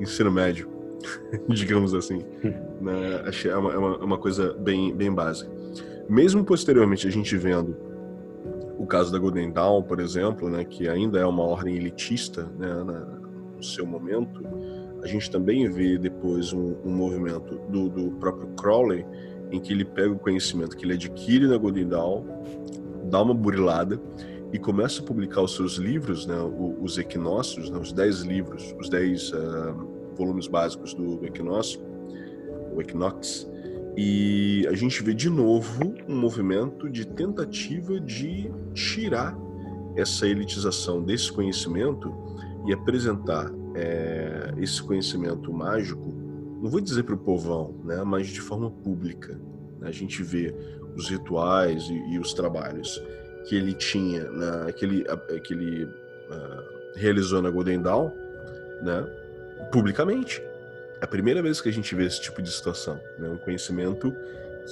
ensino 0.00 0.32
médio, 0.32 0.68
digamos 1.48 1.94
assim. 1.94 2.24
né? 2.82 3.22
Achei 3.24 3.52
é 3.52 3.56
uma, 3.56 3.72
é 3.72 3.78
uma, 3.78 3.94
é 3.94 4.04
uma 4.04 4.18
coisa 4.18 4.52
bem, 4.54 4.92
bem 4.92 5.14
básica. 5.14 5.50
Mesmo 6.08 6.44
posteriormente 6.44 7.06
a 7.06 7.10
gente 7.10 7.36
vendo 7.36 7.76
o 8.76 8.86
caso 8.86 9.12
da 9.12 9.18
Golden 9.18 9.52
Dawn, 9.52 9.84
por 9.84 10.00
exemplo, 10.00 10.50
né, 10.50 10.64
que 10.64 10.88
ainda 10.88 11.20
é 11.20 11.24
uma 11.24 11.44
ordem 11.44 11.76
elitista 11.76 12.50
né, 12.58 12.82
na, 12.82 13.00
no 13.56 13.62
seu 13.62 13.86
momento, 13.86 14.42
a 15.02 15.06
gente 15.06 15.30
também 15.30 15.68
vê 15.68 15.98
depois 15.98 16.52
um, 16.52 16.76
um 16.84 16.90
movimento 16.90 17.58
do, 17.68 17.88
do, 17.88 18.10
próprio 18.12 18.48
Crowley, 18.56 19.04
em 19.50 19.60
que 19.60 19.72
ele 19.72 19.84
pega 19.84 20.12
o 20.12 20.18
conhecimento 20.18 20.76
que 20.76 20.84
ele 20.84 20.94
adquire 20.94 21.46
na 21.46 21.56
Golden 21.56 21.88
Dawn, 21.88 22.24
dá 23.10 23.20
uma 23.20 23.34
burilada 23.34 24.00
e 24.52 24.58
começa 24.58 25.02
a 25.02 25.04
publicar 25.04 25.42
os 25.42 25.54
seus 25.54 25.74
livros, 25.74 26.26
né, 26.26 26.36
os 26.80 26.98
equinócios, 26.98 27.68
né, 27.68 27.78
os 27.78 27.92
dez 27.92 28.20
livros, 28.20 28.74
os 28.78 28.88
dez 28.88 29.32
uh, 29.32 30.14
volumes 30.14 30.46
básicos 30.46 30.94
do, 30.94 31.16
do 31.16 31.26
equinócio, 31.26 31.80
o 32.74 32.80
Equinox, 32.80 33.50
e 33.96 34.66
a 34.68 34.74
gente 34.74 35.02
vê 35.02 35.12
de 35.12 35.28
novo 35.28 35.94
um 36.08 36.16
movimento 36.16 36.88
de 36.88 37.06
tentativa 37.06 38.00
de 38.00 38.50
tirar 38.72 39.36
essa 39.96 40.26
elitização 40.26 41.02
desse 41.02 41.30
conhecimento 41.30 42.10
e 42.66 42.72
apresentar 42.72 43.52
é, 43.74 44.52
esse 44.58 44.82
conhecimento 44.82 45.52
mágico, 45.52 46.12
não 46.60 46.70
vou 46.70 46.80
dizer 46.80 47.02
para 47.02 47.14
o 47.14 47.18
povão, 47.18 47.74
né, 47.84 48.02
mas 48.04 48.28
de 48.28 48.40
forma 48.40 48.70
pública. 48.70 49.38
A 49.80 49.90
gente 49.90 50.22
vê 50.22 50.54
os 50.96 51.08
rituais 51.08 51.84
e, 51.88 52.14
e 52.14 52.18
os 52.18 52.32
trabalhos 52.32 53.02
que 53.48 53.56
ele 53.56 53.74
tinha, 53.74 54.30
né, 54.30 54.72
que 54.72 54.84
ele, 54.84 55.04
que 55.42 55.52
ele 55.52 55.84
uh, 55.84 56.94
realizou 56.94 57.42
na 57.42 57.50
Golden 57.50 57.82
Dawn, 57.82 58.10
né, 58.82 59.04
publicamente. 59.70 60.42
É 61.00 61.04
a 61.04 61.08
primeira 61.08 61.42
vez 61.42 61.60
que 61.60 61.68
a 61.68 61.72
gente 61.72 61.94
vê 61.94 62.04
esse 62.04 62.20
tipo 62.20 62.40
de 62.40 62.50
situação, 62.50 63.00
né? 63.18 63.28
um 63.28 63.36
conhecimento 63.36 64.14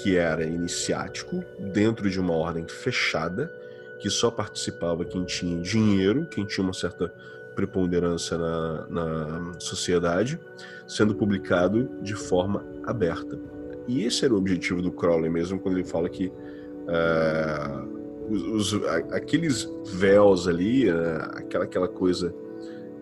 que 0.00 0.16
era 0.16 0.44
iniciático, 0.44 1.44
dentro 1.58 2.08
de 2.08 2.20
uma 2.20 2.34
ordem 2.34 2.66
fechada, 2.68 3.52
que 3.98 4.08
só 4.08 4.30
participava 4.30 5.04
quem 5.04 5.24
tinha 5.24 5.60
dinheiro, 5.60 6.26
quem 6.26 6.44
tinha 6.44 6.64
uma 6.64 6.72
certa 6.72 7.12
preponderância 7.60 8.38
na, 8.38 8.86
na 8.88 9.60
sociedade, 9.60 10.40
sendo 10.86 11.14
publicado 11.14 11.90
de 12.00 12.14
forma 12.14 12.64
aberta. 12.84 13.38
E 13.86 14.04
esse 14.04 14.24
era 14.24 14.32
o 14.32 14.38
objetivo 14.38 14.80
do 14.80 14.90
Crowley 14.90 15.28
mesmo, 15.28 15.58
quando 15.58 15.76
ele 15.76 15.86
fala 15.86 16.08
que 16.08 16.28
uh, 16.28 18.30
os, 18.30 18.72
os, 18.72 18.84
aqueles 19.12 19.70
véus 19.92 20.48
ali, 20.48 20.90
uh, 20.90 20.96
aquela, 21.34 21.64
aquela 21.64 21.88
coisa. 21.88 22.34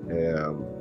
Uh, 0.05 0.79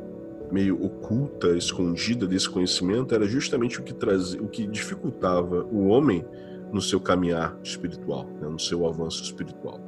meio 0.50 0.82
oculta, 0.82 1.50
escondida 1.58 2.26
desse 2.26 2.50
conhecimento, 2.50 3.14
era 3.14 3.28
justamente 3.28 3.82
o 3.82 3.84
que 3.84 3.94
trazia, 3.94 4.42
o 4.42 4.48
que 4.48 4.66
dificultava 4.66 5.66
o 5.66 5.88
homem 5.88 6.24
no 6.72 6.82
seu 6.82 7.02
caminhar 7.02 7.60
espiritual, 7.62 8.26
né, 8.40 8.48
no 8.48 8.58
seu 8.58 8.88
avanço 8.88 9.22
espiritual. 9.22 9.82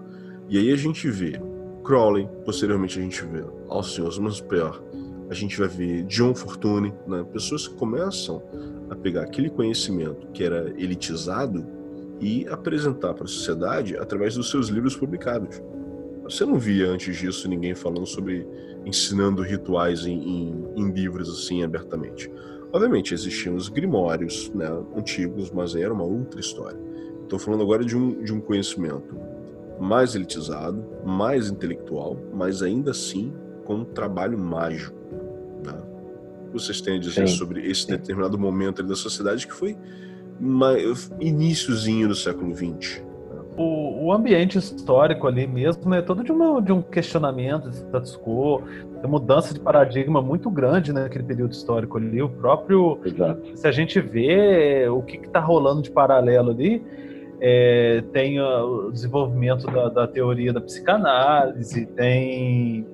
E 0.50 0.58
aí 0.58 0.74
a 0.74 0.76
gente 0.76 1.10
vê 1.10 1.40
Crowley, 1.84 2.28
posteriormente 2.44 3.00
a 3.00 3.02
gente 3.02 3.26
vê 3.26 3.42
Alcione 3.70 4.20
Mansper, 4.20 4.82
a 5.30 5.34
gente 5.34 5.58
vai 5.58 5.68
ver 5.68 6.04
John 6.04 6.34
Fortune, 6.34 6.94
né, 7.08 7.24
pessoas 7.32 7.68
que 7.68 7.76
começam 7.76 8.42
a 8.90 8.96
pegar 8.96 9.22
aquele 9.22 9.50
conhecimento 9.50 10.28
que 10.34 10.44
era 10.44 10.70
elitizado 10.78 11.66
e 12.20 12.48
apresentar 12.48 13.14
para 13.14 13.26
a 13.26 13.28
sociedade 13.28 13.96
através 13.96 14.36
dos 14.36 14.50
seus 14.50 14.68
livros 14.68 14.96
publicados. 14.96 15.62
Você 16.24 16.46
não 16.46 16.60
via 16.60 16.90
antes 16.90 17.16
disso 17.16 17.48
ninguém 17.48 17.74
falando 17.74 18.06
sobre 18.06 18.48
ensinando 18.86 19.42
rituais 19.42 20.06
em, 20.06 20.18
em, 20.18 20.66
em 20.76 20.92
livros 20.92 21.30
assim 21.30 21.64
abertamente. 21.64 22.32
Obviamente 22.72 23.14
existiam 23.14 23.56
os 23.56 23.68
grimórios 23.68 24.52
né, 24.54 24.68
antigos, 24.96 25.52
mas 25.52 25.76
era 25.76 25.94
uma 25.94 26.04
outra 26.04 26.40
história. 26.40 26.80
Estou 27.24 27.40
falando 27.40 27.64
agora 27.64 27.84
de 27.84 27.96
um, 27.96 28.24
de 28.24 28.34
um 28.34 28.40
conhecimento 28.40 29.16
mais 29.80 30.14
elitizado, 30.14 30.84
mais 31.06 31.50
intelectual, 31.50 32.18
mas 32.34 32.62
ainda 32.62 32.92
assim 32.92 33.34
com 33.70 33.76
um 33.76 33.86
trabalho 33.86 34.36
mágico. 34.36 34.98
Né? 35.64 35.80
Vocês 36.52 36.82
têm 36.82 36.96
a 36.96 37.00
dizer 37.00 37.28
Sim. 37.28 37.38
sobre 37.38 37.70
esse 37.70 37.88
determinado 37.88 38.36
momento 38.36 38.82
da 38.82 38.96
sociedade 38.96 39.46
que 39.46 39.54
foi 39.54 39.78
iníciozinho 41.20 42.08
do 42.08 42.16
século 42.16 42.56
XX 42.56 43.04
o, 43.60 44.06
o 44.06 44.14
ambiente 44.14 44.58
histórico 44.58 45.28
ali 45.28 45.46
mesmo 45.46 45.94
é 45.94 46.02
todo 46.02 46.24
de, 46.24 46.32
uma, 46.32 46.62
de 46.62 46.72
um 46.72 46.82
questionamento 46.82 47.70
de 47.70 47.76
status 47.76 48.16
quo, 48.18 48.64
de 49.02 49.06
mudança 49.06 49.54
de 49.54 49.60
paradigma 49.60 50.22
muito 50.22 50.50
grande 50.50 50.94
naquele 50.94 51.26
período 51.26 51.52
histórico 51.52 51.98
ali. 51.98 52.22
O 52.22 52.30
próprio. 52.30 52.98
Exato. 53.04 53.58
Se 53.58 53.68
a 53.68 53.72
gente 53.72 54.00
vê 54.00 54.88
o 54.88 55.02
que 55.02 55.18
está 55.18 55.42
rolando 55.42 55.82
de 55.82 55.92
paralelo 55.92 56.52
ali, 56.52 56.82
é, 57.42 58.02
tem 58.14 58.40
o 58.40 58.92
desenvolvimento 58.92 59.66
da, 59.68 59.90
da, 59.90 60.08
teoria 60.08 60.54
da 60.54 60.62
psicanálise, 60.62 61.86
tem 61.88 62.88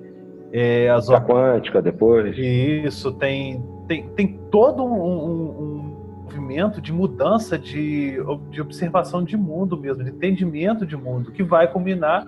é, 0.52 0.88
as 0.88 1.10
a 1.10 1.20
quântica 1.20 1.82
depois. 1.82 2.36
Isso, 2.36 3.12
tem, 3.12 3.62
tem, 3.86 4.08
tem 4.10 4.38
todo 4.50 4.84
um, 4.84 4.90
um 4.90 5.76
movimento 6.24 6.80
de 6.80 6.92
mudança 6.92 7.58
de, 7.58 8.18
de 8.50 8.60
observação 8.60 9.24
de 9.24 9.36
mundo 9.36 9.76
mesmo, 9.76 10.04
de 10.04 10.10
entendimento 10.10 10.86
de 10.86 10.96
mundo, 10.96 11.32
que 11.32 11.42
vai 11.42 11.70
culminar 11.70 12.26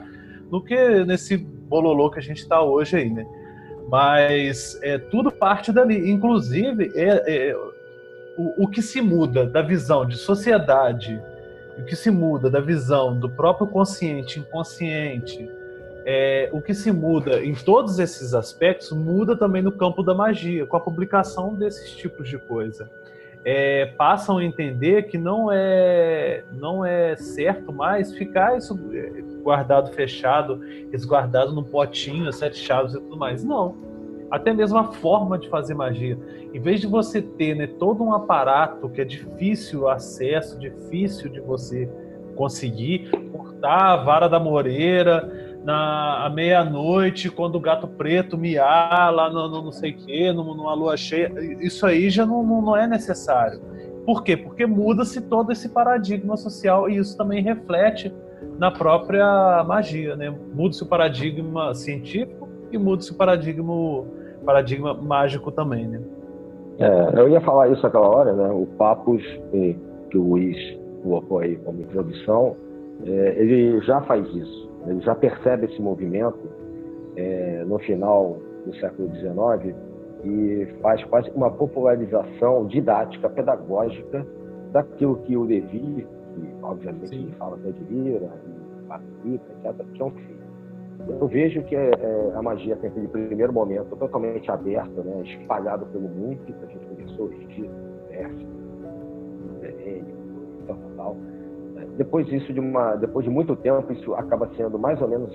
no 0.50 0.62
que 0.62 1.04
nesse 1.04 1.36
bololô 1.36 2.10
que 2.10 2.18
a 2.18 2.22
gente 2.22 2.38
está 2.38 2.62
hoje 2.62 2.96
aí, 2.96 3.10
né? 3.10 3.26
Mas 3.90 4.78
é, 4.82 4.98
tudo 4.98 5.30
parte 5.30 5.72
dali, 5.72 6.10
inclusive 6.10 6.90
é, 6.94 7.50
é 7.50 7.56
o, 8.36 8.64
o 8.64 8.68
que 8.68 8.82
se 8.82 9.00
muda 9.00 9.46
da 9.46 9.62
visão 9.62 10.06
de 10.06 10.16
sociedade, 10.16 11.20
o 11.78 11.84
que 11.84 11.96
se 11.96 12.10
muda 12.10 12.50
da 12.50 12.60
visão 12.60 13.18
do 13.18 13.28
próprio 13.28 13.66
consciente, 13.66 14.40
inconsciente, 14.40 15.48
é, 16.10 16.48
o 16.54 16.62
que 16.62 16.72
se 16.72 16.90
muda 16.90 17.44
em 17.44 17.52
todos 17.52 17.98
esses 17.98 18.32
aspectos 18.32 18.92
muda 18.92 19.36
também 19.36 19.60
no 19.60 19.70
campo 19.70 20.02
da 20.02 20.14
magia, 20.14 20.64
com 20.64 20.74
a 20.74 20.80
publicação 20.80 21.54
desses 21.54 21.90
tipos 21.94 22.30
de 22.30 22.38
coisa. 22.38 22.90
É, 23.44 23.84
passam 23.84 24.38
a 24.38 24.44
entender 24.44 25.02
que 25.02 25.18
não 25.18 25.52
é 25.52 26.44
não 26.50 26.82
é 26.82 27.14
certo 27.16 27.74
mais 27.74 28.14
ficar 28.14 28.56
isso 28.56 28.80
é, 28.90 29.20
guardado 29.42 29.92
fechado, 29.92 30.62
resguardado 30.90 31.52
num 31.52 31.62
potinho, 31.62 32.32
sete 32.32 32.56
chaves 32.56 32.94
e 32.94 33.00
tudo 33.00 33.18
mais. 33.18 33.44
Não. 33.44 33.76
Até 34.30 34.54
mesmo 34.54 34.78
a 34.78 34.84
forma 34.84 35.38
de 35.38 35.46
fazer 35.50 35.74
magia. 35.74 36.18
Em 36.54 36.58
vez 36.58 36.80
de 36.80 36.86
você 36.86 37.20
ter 37.20 37.54
né, 37.54 37.66
todo 37.66 38.02
um 38.02 38.14
aparato 38.14 38.88
que 38.88 39.02
é 39.02 39.04
difícil 39.04 39.86
acesso, 39.86 40.58
difícil 40.58 41.28
de 41.28 41.40
você 41.40 41.86
conseguir, 42.34 43.10
cortar 43.30 43.92
a 43.92 43.96
vara 43.96 44.26
da 44.26 44.38
moreira, 44.38 45.47
na 45.68 46.24
à 46.24 46.30
meia-noite, 46.30 47.28
quando 47.30 47.56
o 47.56 47.60
gato 47.60 47.86
preto 47.86 48.38
miar 48.38 49.12
lá 49.14 49.28
no, 49.28 49.50
no 49.50 49.64
não 49.64 49.70
sei 49.70 49.90
o 49.90 49.96
quê, 49.98 50.32
numa 50.32 50.72
lua 50.72 50.96
cheia. 50.96 51.30
Isso 51.60 51.84
aí 51.84 52.08
já 52.08 52.24
não, 52.24 52.42
não, 52.42 52.74
é 52.74 52.86
necessário. 52.86 53.60
Por 54.06 54.24
quê? 54.24 54.34
Porque 54.34 54.64
muda-se 54.64 55.20
todo 55.20 55.52
esse 55.52 55.68
paradigma 55.68 56.38
social 56.38 56.88
e 56.88 56.96
isso 56.96 57.14
também 57.18 57.42
reflete 57.42 58.10
na 58.58 58.70
própria 58.70 59.62
magia, 59.64 60.16
né? 60.16 60.34
Muda-se 60.54 60.82
o 60.82 60.86
paradigma 60.86 61.74
científico 61.74 62.48
e 62.72 62.78
muda-se 62.78 63.12
o 63.12 63.14
paradigma, 63.14 64.06
paradigma 64.46 64.94
mágico 64.94 65.52
também, 65.52 65.86
né? 65.86 66.00
É, 66.78 67.20
eu 67.20 67.28
ia 67.28 67.42
falar 67.42 67.68
isso 67.68 67.86
aquela 67.86 68.08
hora, 68.08 68.32
né? 68.32 68.48
O 68.48 68.66
Papos, 68.78 69.22
que 70.10 70.16
o 70.16 70.30
Luiz 70.30 70.56
colocou 71.02 71.40
aí 71.40 71.56
como 71.56 71.82
introdução, 71.82 72.56
é, 73.04 73.34
ele 73.36 73.82
já 73.82 74.00
faz 74.00 74.26
isso 74.34 74.67
ele 74.86 75.00
já 75.00 75.14
percebe 75.14 75.66
esse 75.66 75.80
movimento 75.80 76.38
é, 77.16 77.64
no 77.66 77.78
final 77.78 78.38
do 78.64 78.74
século 78.76 79.08
XIX 79.14 79.74
e 80.24 80.66
faz 80.80 81.02
quase 81.04 81.30
uma 81.30 81.50
popularização 81.50 82.66
didática, 82.66 83.28
pedagógica 83.28 84.26
daquilo 84.72 85.16
que 85.22 85.36
o 85.36 85.44
Levi, 85.44 86.06
que 86.34 86.54
obviamente 86.62 87.08
Sim. 87.08 87.30
fala 87.38 87.56
até 87.56 87.70
de 87.70 87.84
Lira, 87.84 88.28
Patrick, 88.88 89.40
etc., 89.64 89.86
tinham 89.94 90.10
feito. 90.10 90.38
Eu 91.08 91.26
vejo 91.28 91.62
que 91.62 91.76
é, 91.76 91.90
é, 91.90 92.32
a 92.34 92.42
magia 92.42 92.76
tem 92.76 92.90
aquele 92.90 93.08
primeiro 93.08 93.52
momento 93.52 93.96
totalmente 93.96 94.50
aberto, 94.50 95.02
né, 95.02 95.22
espalhado 95.24 95.86
pelo 95.86 96.08
mundo, 96.08 96.38
que 96.44 96.52
a 96.52 96.66
gente 96.66 96.86
conversou, 96.86 97.32
Egito, 97.32 97.70
Pérsia, 98.08 98.46
Helênico, 99.62 100.18
tal, 100.66 100.76
tal 100.96 101.16
depois 101.98 102.24
disso 102.26 102.52
de 102.52 102.60
uma 102.60 102.94
depois 102.94 103.24
de 103.24 103.30
muito 103.30 103.54
tempo 103.56 103.92
isso 103.92 104.14
acaba 104.14 104.48
sendo 104.56 104.78
mais 104.78 105.02
ou 105.02 105.08
menos 105.08 105.30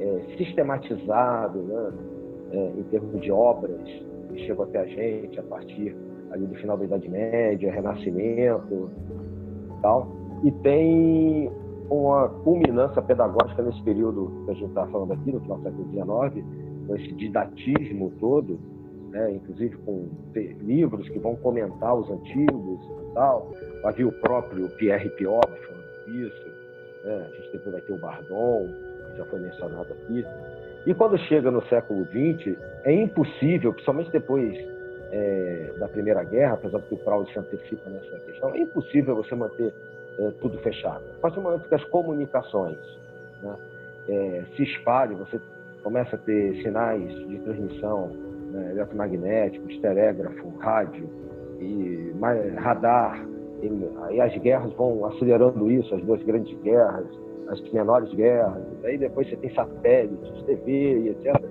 é, 0.00 0.36
sistematizado 0.38 1.58
né, 1.58 1.92
é, 2.52 2.72
em 2.78 2.82
termos 2.84 3.20
de 3.20 3.30
obras 3.30 3.80
que 3.82 4.38
chegam 4.46 4.64
até 4.64 4.80
a 4.80 4.86
gente 4.86 5.38
a 5.38 5.42
partir 5.42 5.94
ali 6.30 6.46
do 6.46 6.54
final 6.56 6.78
da 6.78 6.84
Idade 6.84 7.08
Média 7.08 7.70
Renascimento 7.70 8.90
tal. 9.82 10.08
E 10.44 10.50
tem 10.50 11.50
uma 11.90 12.28
culminância 12.28 13.02
pedagógica 13.02 13.62
nesse 13.62 13.82
período 13.82 14.44
que 14.44 14.50
a 14.50 14.54
gente 14.54 14.68
está 14.68 14.86
falando 14.86 15.12
aqui 15.12 15.30
no 15.30 15.40
final 15.40 15.58
do 15.58 15.64
século 15.64 15.88
XIX 15.90 16.46
com 16.86 16.96
esse 16.96 17.12
didatismo 17.14 18.12
todo 18.18 18.58
né, 19.10 19.32
inclusive 19.32 19.76
com 19.78 20.08
livros 20.60 21.08
que 21.08 21.18
vão 21.18 21.34
comentar 21.36 21.94
os 21.94 22.10
antigos 22.10 22.80
e 22.84 23.14
tal. 23.14 23.50
Havia 23.84 24.06
o 24.06 24.12
próprio 24.20 24.68
Pierre 24.76 25.08
Piot 25.10 25.48
isso. 26.08 26.46
Né? 27.04 27.26
A 27.26 27.36
gente 27.36 27.52
depois 27.52 27.72
vai 27.72 27.80
ter 27.80 27.92
o 27.92 27.96
Bardon, 27.96 28.68
que 29.10 29.18
já 29.18 29.24
foi 29.24 29.40
mencionado 29.40 29.92
aqui. 29.92 30.24
E 30.86 30.94
quando 30.94 31.18
chega 31.18 31.50
no 31.50 31.62
século 31.66 32.04
XX, 32.06 32.56
é 32.84 32.92
impossível, 32.92 33.72
principalmente 33.72 34.10
depois 34.10 34.56
é, 35.10 35.72
da 35.78 35.88
Primeira 35.88 36.22
Guerra, 36.24 36.54
apesar 36.54 36.78
de 36.78 36.86
que 36.86 36.94
o 36.94 36.98
Proud 36.98 37.30
se 37.32 37.38
antecipa 37.38 37.90
nessa 37.90 38.18
questão, 38.20 38.54
é 38.54 38.58
impossível 38.58 39.16
você 39.16 39.34
manter 39.34 39.72
é, 40.18 40.30
tudo 40.40 40.58
fechado. 40.58 41.04
A 41.16 41.20
partir 41.20 41.36
do 41.36 41.42
momento 41.42 41.68
que 41.68 41.74
as 41.74 41.84
comunicações 41.84 42.78
né, 43.42 43.56
é, 44.08 44.42
se 44.56 44.62
espalham, 44.62 45.16
você 45.16 45.40
começa 45.82 46.16
a 46.16 46.18
ter 46.18 46.62
sinais 46.62 47.08
de 47.28 47.38
transmissão 47.38 48.08
né, 48.50 48.70
eletromagnéticos, 48.72 49.78
telégrafo, 49.80 50.48
rádio 50.58 51.08
e 51.60 52.12
radar, 52.56 53.24
e 54.10 54.20
as 54.20 54.36
guerras 54.38 54.72
vão 54.74 55.04
acelerando 55.06 55.70
isso, 55.70 55.94
as 55.94 56.02
duas 56.02 56.22
grandes 56.22 56.56
guerras, 56.62 57.06
as 57.48 57.60
menores 57.72 58.12
guerras, 58.14 58.62
aí 58.84 58.98
depois 58.98 59.28
você 59.28 59.36
tem 59.36 59.52
satélites, 59.54 60.42
TV 60.44 61.00
e 61.00 61.08
etc. 61.10 61.42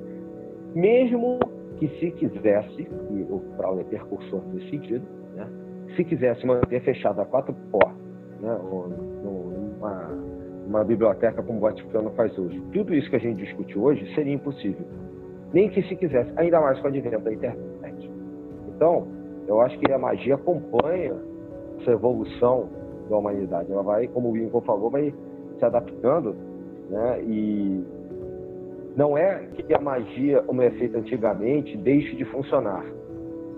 Mesmo 0.76 1.40
que 1.78 1.88
se 2.00 2.12
quisesse, 2.12 2.82
e 2.82 3.26
o 3.30 3.42
Brown 3.58 3.80
é 3.80 3.84
percursor 3.84 4.42
nesse 4.54 4.70
sentido, 4.70 5.06
né? 5.36 5.48
se 5.96 6.04
quisesse 6.04 6.46
manter 6.46 6.82
fechado 6.82 7.22
a 7.22 7.26
quatro 7.26 7.54
portas, 7.72 7.98
né? 8.40 8.60
ou 8.72 8.88
numa, 8.88 10.10
uma 10.68 10.84
biblioteca 10.84 11.42
como 11.42 11.60
o 11.60 11.62
Vaticano 11.62 12.12
faz 12.12 12.38
hoje, 12.38 12.62
tudo 12.74 12.94
isso 12.94 13.10
que 13.10 13.16
a 13.16 13.20
gente 13.20 13.44
discute 13.44 13.78
hoje 13.78 14.14
seria 14.14 14.34
impossível. 14.34 14.86
Nem 15.54 15.70
que 15.70 15.82
se 15.84 15.96
quisesse, 15.96 16.32
ainda 16.36 16.60
mais 16.60 16.78
com 16.80 16.86
o 16.86 16.88
advento 16.90 17.20
da 17.20 17.34
internet. 17.34 18.12
Então, 18.76 19.08
eu 19.48 19.62
acho 19.62 19.80
que 19.80 19.92
a 19.92 19.98
magia 19.98 20.36
acompanha 20.36 21.16
essa 21.80 21.92
evolução 21.92 22.70
da 23.10 23.18
humanidade. 23.18 23.72
Ela 23.72 23.84
vai, 23.84 24.08
como 24.08 24.32
o 24.32 24.36
Lincoln 24.36 24.62
falou, 24.62 24.90
vai 24.90 25.14
se 25.58 25.66
adaptando, 25.66 26.36
né? 26.90 27.22
E 27.24 27.84
não 28.96 29.18
é 29.18 29.48
que 29.54 29.74
a 29.74 29.80
magia, 29.80 30.42
como 30.42 30.62
é 30.62 30.72
feita 30.72 30.98
antigamente, 30.98 31.78
deixe 31.78 32.16
de 32.16 32.26
funcionar. 32.26 32.86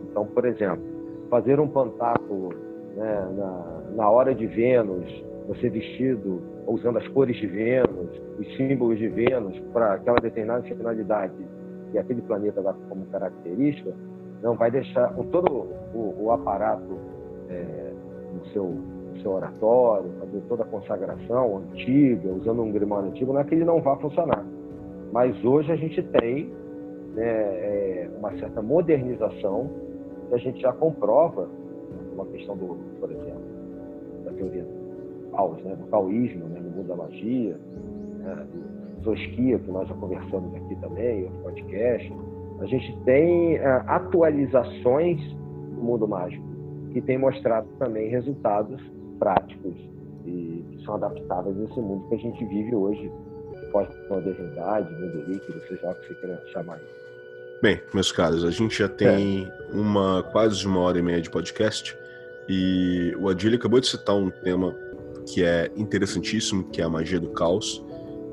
Então, 0.09 0.25
por 0.25 0.45
exemplo, 0.45 0.83
fazer 1.29 1.59
um 1.59 1.67
pantáculo 1.67 2.49
né, 2.95 3.27
na, 3.37 3.81
na 3.95 4.09
hora 4.09 4.33
de 4.33 4.45
Vênus, 4.47 5.05
você 5.47 5.69
vestido 5.69 6.41
usando 6.67 6.97
as 6.97 7.07
cores 7.09 7.35
de 7.37 7.47
Vênus, 7.47 8.09
os 8.37 8.57
símbolos 8.57 8.97
de 8.97 9.07
Vênus 9.07 9.57
para 9.73 9.93
aquela 9.93 10.17
determinada 10.19 10.61
finalidade 10.63 11.33
e 11.93 11.97
aquele 11.97 12.21
planeta 12.21 12.61
dá 12.61 12.73
como 12.87 13.05
característica, 13.07 13.93
não 14.41 14.55
vai 14.55 14.69
deixar 14.69 15.13
com 15.13 15.23
todo 15.25 15.67
o, 15.93 16.15
o 16.19 16.31
aparato 16.31 16.97
é, 17.49 17.88
no 18.39 18.45
seu, 18.47 18.63
no 18.65 19.21
seu 19.21 19.31
oratório, 19.31 20.09
fazer 20.19 20.41
toda 20.47 20.63
a 20.63 20.65
consagração 20.65 21.57
antiga, 21.57 22.29
usando 22.31 22.61
um 22.61 22.71
grimório 22.71 23.09
antigo, 23.09 23.33
não 23.33 23.41
é 23.41 23.43
que 23.43 23.55
ele 23.55 23.65
não 23.65 23.81
vá 23.81 23.95
funcionar. 23.97 24.45
Mas 25.11 25.43
hoje 25.43 25.71
a 25.71 25.75
gente 25.75 26.01
tem 26.03 26.51
né, 27.15 27.23
é, 27.23 28.09
uma 28.17 28.31
certa 28.37 28.61
modernização 28.61 29.69
que 30.29 30.35
a 30.35 30.37
gente 30.37 30.61
já 30.61 30.71
comprova, 30.73 31.49
uma 32.13 32.25
questão 32.27 32.55
do, 32.55 32.77
por 32.99 33.11
exemplo, 33.11 33.41
da 34.25 34.31
teoria 34.31 34.63
do 34.63 35.31
caos, 35.31 35.63
né, 35.63 35.75
do 35.75 35.87
caoísmo, 35.87 36.45
né, 36.47 36.59
no 36.59 36.69
mundo 36.69 36.87
da 36.87 36.95
magia, 36.95 37.57
né, 38.19 38.47
do 38.53 39.03
Zosquia, 39.03 39.59
que 39.59 39.71
nós 39.71 39.87
já 39.87 39.95
conversamos 39.95 40.53
aqui 40.55 40.75
também, 40.77 41.23
outro 41.23 41.39
podcast. 41.43 42.13
A 42.59 42.65
gente 42.65 42.97
tem 43.05 43.55
é, 43.55 43.83
atualizações 43.87 45.19
do 45.73 45.81
mundo 45.81 46.07
mágico 46.07 46.48
que 46.91 47.01
tem 47.01 47.17
mostrado 47.17 47.67
também 47.77 48.09
resultados 48.09 48.81
práticos 49.17 49.75
e 50.25 50.63
que 50.71 50.83
são 50.83 50.95
adaptáveis 50.95 51.55
nesse 51.55 51.79
mundo 51.79 52.07
que 52.09 52.15
a 52.15 52.17
gente 52.17 52.43
vive 52.45 52.75
hoje, 52.75 53.11
pós-modernidade, 53.71 54.91
mundo 54.93 55.23
líquido, 55.27 55.59
seja 55.67 55.87
lá 55.87 55.91
o 55.91 55.95
que 55.95 56.07
você 56.07 56.13
queira 56.15 56.43
chamar 56.51 56.77
isso. 56.77 56.99
Bem, 57.61 57.81
meus 57.93 58.11
caros, 58.11 58.45
a 58.45 58.51
gente 58.51 58.77
já 58.77 58.87
tem 58.87 59.45
é. 59.45 59.75
uma 59.75 60.23
quase 60.31 60.65
uma 60.65 60.79
hora 60.79 60.97
e 60.97 61.01
meia 61.01 61.21
de 61.21 61.29
podcast 61.29 61.97
e 62.47 63.13
o 63.19 63.29
Adílio 63.29 63.57
acabou 63.57 63.79
de 63.79 63.87
citar 63.87 64.15
um 64.15 64.29
tema 64.29 64.75
que 65.27 65.43
é 65.43 65.69
interessantíssimo, 65.75 66.63
que 66.69 66.81
é 66.81 66.83
a 66.83 66.89
magia 66.89 67.19
do 67.19 67.29
caos. 67.29 67.85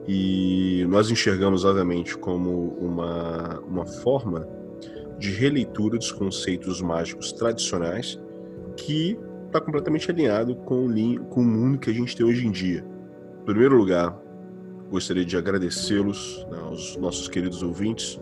E 0.08 0.86
nós 0.88 1.10
enxergamos, 1.10 1.64
obviamente, 1.64 2.16
como 2.16 2.68
uma, 2.80 3.60
uma 3.60 3.84
forma 3.84 4.48
de 5.18 5.32
releitura 5.32 5.98
dos 5.98 6.12
conceitos 6.12 6.80
mágicos 6.80 7.32
tradicionais 7.32 8.18
que 8.76 9.18
está 9.46 9.60
completamente 9.60 10.10
alinhado 10.10 10.54
com 10.56 10.86
o, 10.86 11.24
com 11.26 11.40
o 11.40 11.44
mundo 11.44 11.78
que 11.78 11.90
a 11.90 11.92
gente 11.92 12.16
tem 12.16 12.26
hoje 12.26 12.46
em 12.46 12.50
dia. 12.50 12.84
Em 13.40 13.44
primeiro 13.44 13.76
lugar, 13.76 14.16
gostaria 14.90 15.24
de 15.24 15.36
agradecê-los, 15.36 16.46
né, 16.50 16.58
aos 16.64 16.96
nossos 16.96 17.28
queridos 17.28 17.62
ouvintes, 17.62 18.20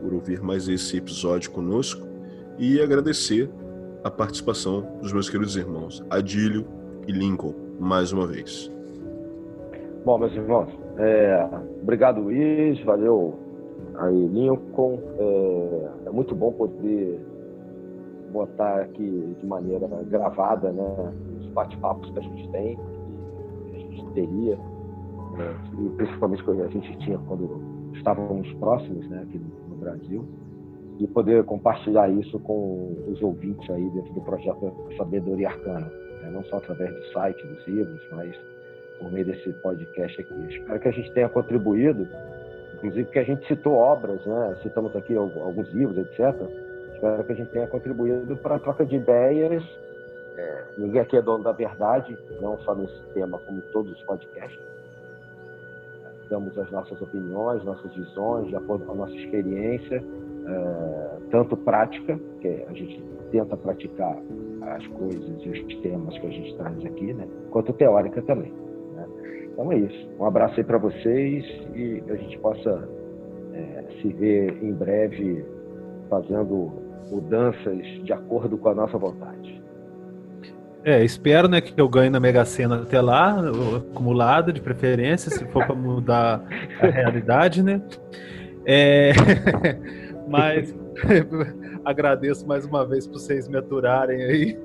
por 0.00 0.14
ouvir 0.14 0.40
mais 0.40 0.68
esse 0.68 0.96
episódio 0.96 1.50
conosco 1.50 2.06
e 2.58 2.80
agradecer 2.80 3.50
a 4.04 4.10
participação 4.10 4.86
dos 5.00 5.12
meus 5.12 5.28
queridos 5.28 5.56
irmãos 5.56 6.04
Adílio 6.08 6.64
e 7.06 7.12
Lincoln, 7.12 7.54
mais 7.80 8.12
uma 8.12 8.26
vez. 8.26 8.70
Bom, 10.04 10.18
meus 10.18 10.32
irmãos, 10.32 10.68
é, 10.98 11.48
obrigado 11.82 12.20
Luiz, 12.20 12.80
valeu 12.84 13.38
aí 13.96 14.26
Lincoln, 14.28 14.98
é, 15.18 16.08
é 16.08 16.10
muito 16.10 16.34
bom 16.34 16.52
poder 16.52 17.20
botar 18.32 18.80
aqui 18.82 19.36
de 19.40 19.46
maneira 19.46 19.86
gravada, 20.08 20.70
né, 20.70 21.12
os 21.40 21.46
bate-papos 21.48 22.10
que 22.10 22.18
a 22.18 22.22
gente 22.22 22.48
tem, 22.50 22.76
que 22.76 23.76
a 23.76 23.78
gente 23.78 24.06
teria, 24.12 24.56
né, 24.56 25.56
e 25.80 25.88
principalmente 25.90 26.44
que 26.44 26.50
a 26.50 26.68
gente 26.68 26.98
tinha 26.98 27.18
quando 27.26 27.60
estávamos 27.94 28.52
próximos 28.54 29.08
né, 29.08 29.22
aqui 29.22 29.40
no 29.68 29.76
Brasil 29.76 30.24
e 30.98 31.06
poder 31.06 31.44
compartilhar 31.44 32.08
isso 32.10 32.38
com 32.40 32.92
os 33.06 33.22
ouvintes 33.22 33.68
aí 33.70 33.88
dentro 33.90 34.12
do 34.14 34.20
projeto 34.20 34.74
Sabedoria 34.96 35.48
Arcana, 35.48 35.86
né? 36.22 36.30
não 36.32 36.42
só 36.44 36.56
através 36.56 36.92
do 36.92 37.04
site, 37.12 37.46
dos 37.46 37.66
livros, 37.68 38.00
mas 38.12 38.36
por 38.98 39.12
meio 39.12 39.26
desse 39.26 39.52
podcast 39.62 40.20
aqui. 40.20 40.34
Espero 40.48 40.80
que 40.80 40.88
a 40.88 40.92
gente 40.92 41.12
tenha 41.14 41.28
contribuído, 41.28 42.08
inclusive 42.74 43.08
que 43.10 43.18
a 43.20 43.24
gente 43.24 43.46
citou 43.46 43.74
obras, 43.74 44.24
né? 44.26 44.56
citamos 44.62 44.94
aqui 44.96 45.14
alguns 45.14 45.72
livros, 45.72 45.98
etc. 45.98 46.34
Espero 46.98 47.22
que 47.22 47.32
a 47.32 47.36
gente 47.36 47.50
tenha 47.50 47.66
contribuído 47.68 48.36
para 48.38 48.56
a 48.56 48.58
troca 48.58 48.84
de 48.84 48.96
ideias. 48.96 49.62
É, 50.36 50.64
ninguém 50.76 51.00
aqui 51.00 51.16
é 51.16 51.22
dono 51.22 51.44
da 51.44 51.52
verdade, 51.52 52.18
não 52.40 52.58
só 52.58 52.74
nesse 52.74 53.00
tema, 53.14 53.38
como 53.38 53.62
todos 53.72 53.92
os 53.92 54.02
podcasts. 54.02 54.60
Damos 56.28 56.58
as 56.58 56.68
nossas 56.72 57.00
opiniões, 57.00 57.62
nossas 57.62 57.94
visões, 57.94 58.48
de 58.48 58.56
acordo 58.56 58.84
com 58.84 58.92
a 58.94 58.96
nossa 58.96 59.14
experiência, 59.14 60.02
é, 60.48 61.10
tanto 61.30 61.56
prática, 61.58 62.18
que 62.40 62.64
a 62.68 62.72
gente 62.72 63.00
tenta 63.30 63.56
praticar 63.56 64.18
as 64.62 64.84
coisas 64.88 65.44
e 65.44 65.50
os 65.50 65.80
temas 65.80 66.18
que 66.18 66.26
a 66.26 66.30
gente 66.30 66.56
traz 66.56 66.84
aqui, 66.84 67.14
né? 67.14 67.28
quanto 67.52 67.72
teórica 67.74 68.20
também. 68.22 68.52
Né? 68.96 69.06
Então 69.52 69.70
é 69.70 69.78
isso. 69.78 70.08
Um 70.18 70.24
abraço 70.24 70.58
aí 70.58 70.64
para 70.64 70.78
vocês 70.78 71.44
e 71.76 72.02
a 72.08 72.16
gente 72.16 72.36
possa 72.40 72.88
é, 73.54 73.84
se 74.02 74.08
ver 74.14 74.60
em 74.64 74.72
breve 74.72 75.46
fazendo 76.10 76.87
mudanças 77.10 77.78
de 78.04 78.12
acordo 78.12 78.58
com 78.58 78.68
a 78.68 78.74
nossa 78.74 78.98
vontade. 78.98 79.62
É, 80.84 81.04
espero 81.04 81.48
né, 81.48 81.60
que 81.60 81.78
eu 81.78 81.88
ganhe 81.88 82.08
na 82.08 82.20
Mega 82.20 82.44
Sena 82.44 82.82
até 82.82 83.00
lá, 83.00 83.36
acumulado 83.76 84.52
de 84.52 84.60
preferência, 84.60 85.30
se 85.30 85.44
for 85.46 85.66
para 85.66 85.74
mudar 85.74 86.42
a 86.80 86.86
realidade, 86.86 87.62
né? 87.62 87.82
É... 88.64 89.12
Mas 90.28 90.74
agradeço 91.84 92.46
mais 92.46 92.64
uma 92.64 92.86
vez 92.86 93.06
por 93.06 93.14
vocês 93.14 93.48
me 93.48 93.56
aturarem 93.56 94.22
aí. 94.22 94.58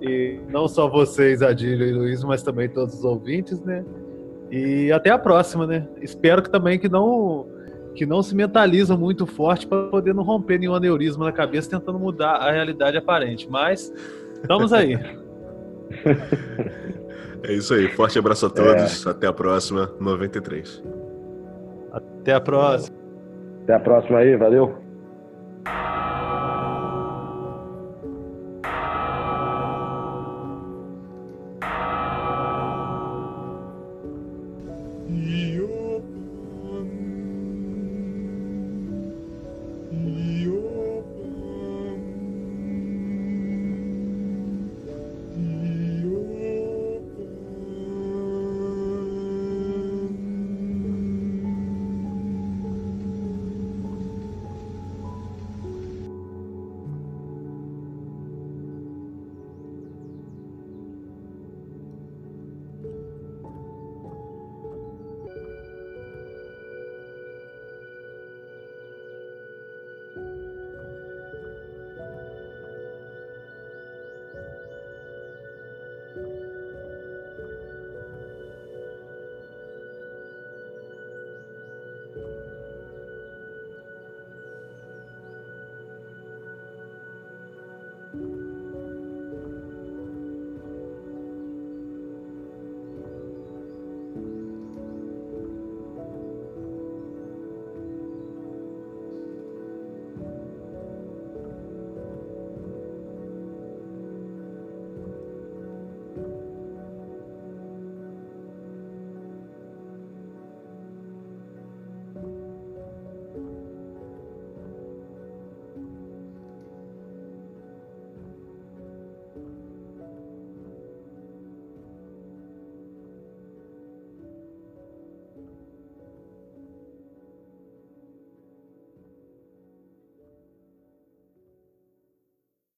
E 0.00 0.40
não 0.48 0.68
só 0.68 0.88
vocês, 0.88 1.42
Adílio 1.42 1.86
e 1.86 1.92
Luiz, 1.92 2.22
mas 2.24 2.42
também 2.42 2.68
todos 2.68 2.94
os 2.94 3.04
ouvintes, 3.04 3.60
né? 3.62 3.84
E 4.50 4.92
até 4.92 5.10
a 5.10 5.18
próxima, 5.18 5.66
né? 5.66 5.86
Espero 6.00 6.42
que 6.42 6.50
também 6.50 6.78
que 6.78 6.88
não 6.88 7.46
que 7.94 8.04
não 8.04 8.22
se 8.22 8.34
mentalizam 8.34 8.98
muito 8.98 9.26
forte 9.26 9.66
para 9.66 9.88
poder 9.88 10.14
não 10.14 10.22
romper 10.22 10.58
nenhum 10.58 10.74
aneurisma 10.74 11.26
na 11.26 11.32
cabeça 11.32 11.70
tentando 11.70 11.98
mudar 11.98 12.36
a 12.36 12.50
realidade 12.50 12.96
aparente. 12.96 13.48
Mas 13.48 13.92
estamos 14.42 14.72
aí. 14.72 14.98
É 17.46 17.52
isso 17.52 17.74
aí. 17.74 17.88
Forte 17.88 18.18
abraço 18.18 18.46
a 18.46 18.50
todos. 18.50 19.06
É. 19.06 19.10
Até 19.10 19.26
a 19.26 19.32
próxima. 19.32 19.92
93. 20.00 20.82
Até 21.92 22.32
a 22.32 22.40
próxima. 22.40 22.96
Até 23.62 23.74
a 23.74 23.80
próxima 23.80 24.18
aí. 24.18 24.34
Valeu. 24.34 24.78